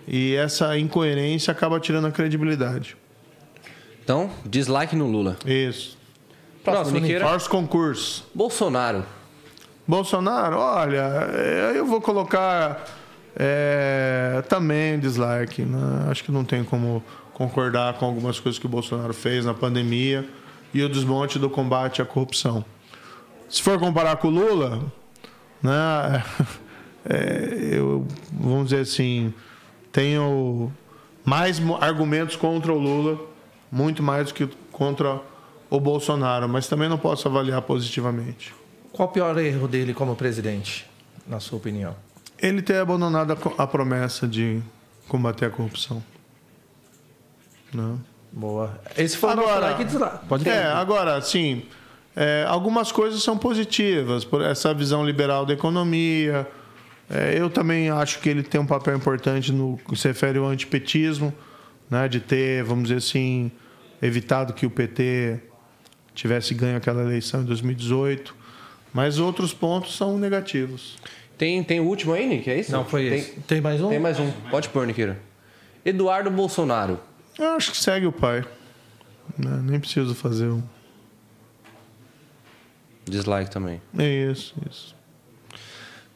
E 0.07 0.35
essa 0.35 0.77
incoerência 0.77 1.51
acaba 1.51 1.80
tirando 1.80 2.07
a 2.07 2.11
credibilidade. 2.11 2.97
Então, 4.03 4.30
dislike 4.45 4.95
no 4.95 5.07
Lula. 5.07 5.38
Isso. 5.45 5.97
Próximo, 6.63 6.99
Niqueira. 6.99 7.39
concurso. 7.49 8.25
Bolsonaro. 8.34 9.05
Bolsonaro, 9.88 10.57
olha, 10.57 11.01
eu 11.75 11.85
vou 11.85 11.99
colocar 11.99 12.85
é, 13.35 14.43
também 14.47 14.99
dislike. 14.99 15.63
Né? 15.63 16.07
Acho 16.09 16.23
que 16.23 16.31
não 16.31 16.45
tem 16.45 16.63
como 16.63 17.03
concordar 17.34 17.95
com 17.95 18.05
algumas 18.05 18.39
coisas 18.39 18.59
que 18.59 18.65
o 18.65 18.69
Bolsonaro 18.69 19.13
fez 19.13 19.45
na 19.45 19.53
pandemia 19.53 20.27
e 20.73 20.81
o 20.81 20.89
desmonte 20.89 21.38
do 21.38 21.49
combate 21.49 22.01
à 22.01 22.05
corrupção. 22.05 22.63
Se 23.49 23.61
for 23.61 23.80
comparar 23.80 24.17
com 24.17 24.30
o 24.30 24.31
Lula, 24.31 24.81
né, 25.61 26.23
é, 27.05 27.75
eu, 27.77 28.07
vamos 28.31 28.69
dizer 28.69 28.81
assim, 28.81 29.34
tenho 29.94 30.74
mais 31.24 31.61
argumentos 31.80 32.36
contra 32.36 32.74
o 32.74 32.78
Lula, 32.78 33.18
muito 33.72 34.03
mais 34.03 34.28
do 34.28 34.34
que 34.34 34.49
contra 34.72 35.22
o 35.70 35.80
Bolsonaro, 35.80 36.49
mas 36.49 36.68
também 36.68 36.90
não 36.90 36.98
posso 36.98 37.28
avaliar 37.28 37.61
positivamente. 37.61 38.53
Qual 38.91 39.07
o 39.07 39.11
pior 39.11 39.38
erro 39.38 39.68
dele 39.68 39.94
como 39.94 40.15
presidente, 40.15 40.86
na 41.26 41.40
sua 41.40 41.57
opinião? 41.57 41.95
Ele 42.38 42.61
ter 42.61 42.78
abandonado 42.78 43.38
a 43.57 43.68
promessa 43.68 44.28
de 44.28 44.61
combater 45.07 45.45
a 45.45 45.49
corrupção. 45.49 46.03
Não. 47.74 47.99
Boa. 48.32 48.80
Esse 48.98 49.15
foi 49.15 49.30
agora, 49.30 49.76
o 49.76 49.84
nosso 49.84 50.28
Pode 50.28 50.49
É, 50.49 50.65
agora, 50.65 51.22
sim. 51.22 51.64
É, 52.15 52.45
algumas 52.48 52.91
coisas 52.91 53.22
são 53.24 53.38
positivas, 53.38 54.26
por 54.26 54.41
essa 54.41 54.74
visão 54.74 55.06
liberal 55.06 55.45
da 55.45 55.53
economia. 55.53 56.48
É, 57.09 57.38
eu 57.38 57.49
também 57.49 57.89
acho 57.89 58.19
que 58.19 58.30
ele 58.30 58.43
tem 58.43 58.59
um 58.59 58.65
papel 58.65 58.95
importante 58.95 59.51
no 59.51 59.77
que 59.77 59.95
se 59.95 60.07
refere 60.07 60.38
ao 60.38 60.45
antipetismo, 60.45 61.34
né, 61.89 62.07
de 62.07 62.19
ter, 62.19 62.63
vamos 62.63 62.85
dizer 62.85 62.97
assim, 62.97 63.51
evitado 64.01 64.53
que 64.53 64.65
o 64.65 64.69
PT 64.69 65.39
tivesse 66.15 66.53
ganho 66.53 66.77
aquela 66.77 67.01
eleição 67.01 67.41
em 67.41 67.45
2018. 67.45 68.35
Mas 68.93 69.17
outros 69.17 69.53
pontos 69.53 69.95
são 69.97 70.19
negativos. 70.19 70.97
Tem, 71.38 71.63
tem 71.63 71.80
o 71.80 71.84
último 71.84 72.13
aí, 72.13 72.27
Nick? 72.27 72.49
É 72.49 72.59
isso? 72.59 72.71
Não, 72.71 72.85
foi 72.85 73.09
tem, 73.09 73.19
esse. 73.19 73.31
Tem 73.41 73.59
mais 73.59 73.81
um? 73.81 73.89
Tem 73.89 73.99
mais 73.99 74.19
um. 74.19 74.31
Pode 74.51 74.69
pôr, 74.69 74.85
Niqueira. 74.85 75.19
Eduardo 75.84 76.30
Bolsonaro. 76.30 76.99
Eu 77.38 77.55
acho 77.55 77.71
que 77.71 77.77
segue 77.77 78.05
o 78.05 78.11
pai. 78.11 78.45
Né? 79.38 79.59
Nem 79.63 79.80
preciso 79.80 80.13
fazer 80.13 80.47
um. 80.47 80.61
Dislike 83.05 83.49
também. 83.49 83.81
É 83.97 84.31
isso, 84.31 84.53
isso. 84.69 84.95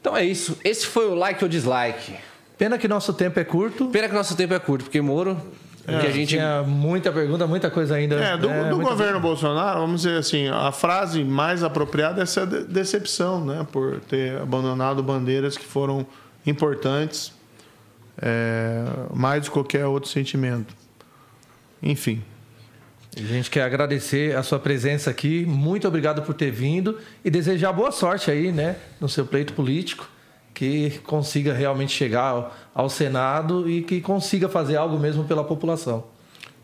Então 0.08 0.16
é 0.16 0.24
isso. 0.24 0.56
Esse 0.64 0.86
foi 0.86 1.06
o 1.06 1.14
like 1.14 1.44
ou 1.44 1.50
dislike. 1.50 2.14
Pena 2.56 2.78
que 2.78 2.88
nosso 2.88 3.12
tempo 3.12 3.38
é 3.38 3.44
curto. 3.44 3.88
Pena 3.88 4.08
que 4.08 4.14
nosso 4.14 4.34
tempo 4.34 4.54
é 4.54 4.58
curto, 4.58 4.84
porque 4.84 5.02
Moro. 5.02 5.36
que 5.84 5.92
a 5.92 6.10
gente. 6.10 6.30
Tinha 6.30 6.62
muita 6.62 7.12
pergunta, 7.12 7.46
muita 7.46 7.70
coisa 7.70 7.94
ainda. 7.96 8.14
É, 8.16 8.34
do, 8.38 8.48
né, 8.48 8.70
do 8.70 8.78
governo 8.78 9.20
Bolsonaro, 9.20 9.80
vamos 9.80 10.00
dizer 10.02 10.16
assim, 10.16 10.48
a 10.48 10.72
frase 10.72 11.22
mais 11.22 11.62
apropriada 11.62 12.20
é 12.20 12.22
essa 12.22 12.46
de- 12.46 12.64
decepção, 12.64 13.44
né? 13.44 13.66
Por 13.70 14.00
ter 14.00 14.40
abandonado 14.40 15.02
bandeiras 15.02 15.58
que 15.58 15.64
foram 15.66 16.06
importantes, 16.46 17.30
é, 18.20 18.84
mais 19.12 19.42
do 19.42 19.44
que 19.44 19.50
qualquer 19.50 19.84
outro 19.84 20.08
sentimento. 20.08 20.74
Enfim, 21.82 22.24
A 23.20 23.26
gente 23.26 23.50
quer 23.50 23.62
agradecer 23.62 24.36
a 24.36 24.44
sua 24.44 24.60
presença 24.60 25.10
aqui. 25.10 25.44
Muito 25.44 25.88
obrigado 25.88 26.22
por 26.22 26.34
ter 26.34 26.52
vindo 26.52 26.98
e 27.24 27.30
desejar 27.30 27.72
boa 27.72 27.90
sorte 27.90 28.30
aí, 28.30 28.52
né, 28.52 28.76
no 29.00 29.08
seu 29.08 29.26
pleito 29.26 29.54
político, 29.54 30.08
que 30.54 31.00
consiga 31.04 31.52
realmente 31.52 31.92
chegar 31.92 32.22
ao, 32.22 32.56
ao 32.72 32.88
Senado 32.88 33.68
e 33.68 33.82
que 33.82 34.00
consiga 34.00 34.48
fazer 34.48 34.76
algo 34.76 34.98
mesmo 34.98 35.24
pela 35.24 35.42
população. 35.42 36.04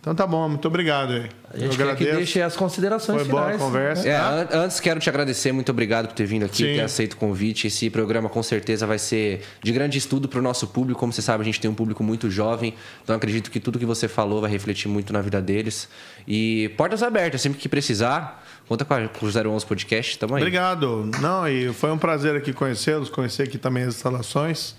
Então 0.05 0.15
tá 0.15 0.27
bom, 0.27 0.47
muito 0.51 0.69
obrigado 0.69 1.15
aí. 1.15 1.31
A 1.51 1.57
gente 1.57 1.79
quer 1.79 1.97
que 1.97 2.05
deixe 2.05 2.43
as 2.43 2.55
considerações 2.55 3.23
Foi 3.23 3.31
boa 3.31 3.41
a 3.41 3.45
finais. 3.45 3.63
conversa. 3.63 4.07
É, 4.07 4.15
an- 4.17 4.49
antes 4.53 4.79
quero 4.79 5.01
te 5.01 5.09
agradecer, 5.09 5.51
muito 5.51 5.71
obrigado 5.71 6.09
por 6.09 6.13
ter 6.15 6.27
vindo 6.27 6.45
aqui, 6.45 6.59
Sim. 6.59 6.75
ter 6.75 6.83
aceito 6.83 7.15
o 7.15 7.17
convite. 7.17 7.69
Esse 7.69 7.89
programa 7.89 8.29
com 8.29 8.43
certeza 8.43 8.87
vai 8.87 8.99
ser 8.99 9.41
de 9.63 9.73
grande 9.73 9.97
estudo 9.97 10.29
para 10.29 10.39
o 10.39 10.43
nosso 10.43 10.67
público. 10.67 11.01
Como 11.01 11.11
você 11.11 11.23
sabe, 11.23 11.41
a 11.41 11.45
gente 11.47 11.59
tem 11.59 11.71
um 11.71 11.75
público 11.75 12.05
muito 12.05 12.29
jovem, 12.31 12.75
então 13.03 13.17
acredito 13.17 13.51
que 13.51 13.59
tudo 13.59 13.79
que 13.79 13.87
você 13.87 14.07
falou 14.07 14.43
vai 14.43 14.51
refletir 14.51 14.89
muito 14.89 15.11
na 15.11 15.23
vida 15.23 15.41
deles. 15.41 15.89
E 16.29 16.69
portas 16.77 17.03
abertas, 17.03 17.41
sempre 17.41 17.59
que 17.59 17.69
precisar, 17.69 18.45
conta 18.69 18.85
com, 18.85 18.93
a, 18.93 19.09
com 19.09 19.25
o 19.25 19.31
011 19.55 19.65
Podcast, 19.65 20.19
tamo 20.19 20.35
aí. 20.35 20.43
Obrigado. 20.43 21.11
Não, 21.23 21.49
e 21.49 21.73
foi 21.73 21.91
um 21.91 21.97
prazer 21.99 22.37
aqui 22.37 22.53
conhecê-los, 22.53 23.09
conhecer 23.09 23.45
aqui 23.45 23.57
também 23.57 23.85
as 23.85 23.95
instalações. 23.95 24.75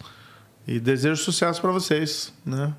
E 0.68 0.80
desejo 0.80 1.18
sucesso 1.23 1.61
para 1.61 1.72
vocês, 1.72 2.34
né? 2.45 2.73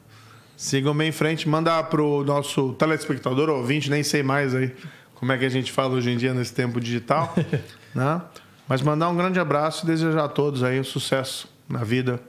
Sigam 0.57 0.97
bem 0.97 1.09
em 1.09 1.13
frente. 1.13 1.49
Mandar 1.49 1.83
pro 1.85 2.25
nosso 2.25 2.73
telespectador, 2.75 3.49
ouvinte, 3.51 3.91
nem 3.91 4.03
sei 4.03 4.23
mais 4.23 4.55
aí 4.55 4.75
como 5.17 5.33
é 5.33 5.39
que 5.39 5.45
a 5.45 5.49
gente 5.49 5.73
fala 5.73 5.95
hoje 5.95 6.11
em 6.11 6.17
dia 6.17 6.33
nesse 6.33 6.53
tempo 6.53 6.81
digital, 6.81 7.35
né? 7.95 8.21
Mas 8.69 8.83
mandar 8.83 9.09
um 9.09 9.17
grande 9.17 9.39
abraço 9.39 9.85
e 9.85 9.87
desejar 9.87 10.25
a 10.25 10.29
todos 10.29 10.63
aí 10.63 10.79
um 10.79 10.85
sucesso 10.85 11.49
na 11.69 11.85
vida. 11.85 12.21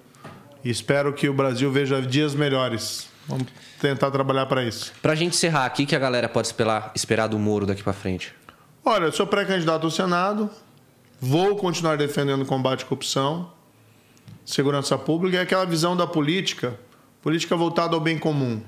E 0.64 0.70
espero 0.70 1.14
que 1.14 1.28
o 1.28 1.34
Brasil 1.34 1.72
veja 1.72 2.02
dias 2.02 2.36
melhores. 2.36 3.10
Vamos 3.28 3.48
tentar 3.82 4.10
trabalhar 4.12 4.46
para 4.46 4.64
isso. 4.64 4.94
Pra 5.02 5.16
gente 5.16 5.36
encerrar 5.36 5.66
aqui, 5.66 5.86
que 5.86 5.96
a 5.96 6.00
galera 6.00 6.30
pode 6.30 6.48
esperar, 6.48 6.92
esperar 6.96 7.28
do 7.28 7.38
Moro 7.38 7.66
daqui 7.66 7.84
para 7.84 7.94
frente. 7.94 8.34
Olha, 8.86 9.06
eu 9.06 9.12
sou 9.12 9.28
pré-candidato 9.28 9.84
ao 9.84 9.92
Senado, 9.92 10.50
vou 11.20 11.58
continuar 11.58 11.98
defendendo 11.98 12.44
o 12.44 12.46
combate 12.46 12.84
à 12.84 12.86
corrupção, 12.86 13.52
segurança 14.46 14.98
pública 14.98 15.38
e 15.38 15.40
aquela 15.42 15.66
visão 15.66 15.98
da 15.98 16.08
política, 16.08 16.80
política 17.22 17.56
voltada 17.56 17.96
ao 17.96 18.02
bem 18.02 18.18
comum. 18.18 18.62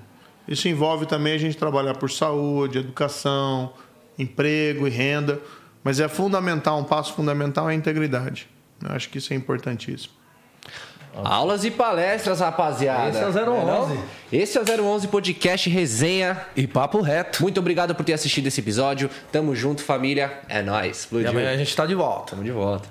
Isso 0.47 0.67
envolve 0.67 1.05
também 1.05 1.33
a 1.33 1.37
gente 1.37 1.55
trabalhar 1.57 1.95
por 1.95 2.09
saúde, 2.09 2.79
educação, 2.79 3.73
emprego 4.17 4.87
e 4.87 4.89
renda, 4.89 5.39
mas 5.83 5.99
é 5.99 6.07
fundamental, 6.07 6.79
um 6.79 6.83
passo 6.83 7.13
fundamental 7.13 7.69
é 7.69 7.73
a 7.73 7.75
integridade. 7.75 8.49
Eu 8.83 8.95
acho 8.95 9.09
que 9.09 9.17
isso 9.17 9.33
é 9.33 9.35
importantíssimo. 9.35 10.19
Aulas 11.15 11.65
e 11.65 11.71
palestras, 11.71 12.39
rapaziada. 12.39 13.09
Esse 13.09 13.19
é 13.19 13.25
o 13.25 13.29
011. 13.29 13.35
Não 13.35 13.91
é? 13.91 13.97
Esse 14.31 14.57
é 14.57 14.61
o 14.61 14.85
011 14.85 15.07
Podcast 15.07 15.69
Resenha. 15.69 16.39
E 16.55 16.67
papo 16.67 17.01
reto. 17.01 17.41
Muito 17.41 17.59
obrigado 17.59 17.95
por 17.95 18.05
ter 18.05 18.13
assistido 18.13 18.47
esse 18.47 18.61
episódio. 18.61 19.09
Tamo 19.31 19.55
junto, 19.55 19.83
família. 19.83 20.39
É 20.47 20.61
nóis. 20.61 21.09
E 21.11 21.25
amanhã 21.25 21.51
a 21.51 21.57
gente 21.57 21.69
está 21.69 21.85
de 21.85 21.95
volta. 21.95 22.31
Tamo 22.31 22.43
de 22.43 22.51
volta. 22.51 22.87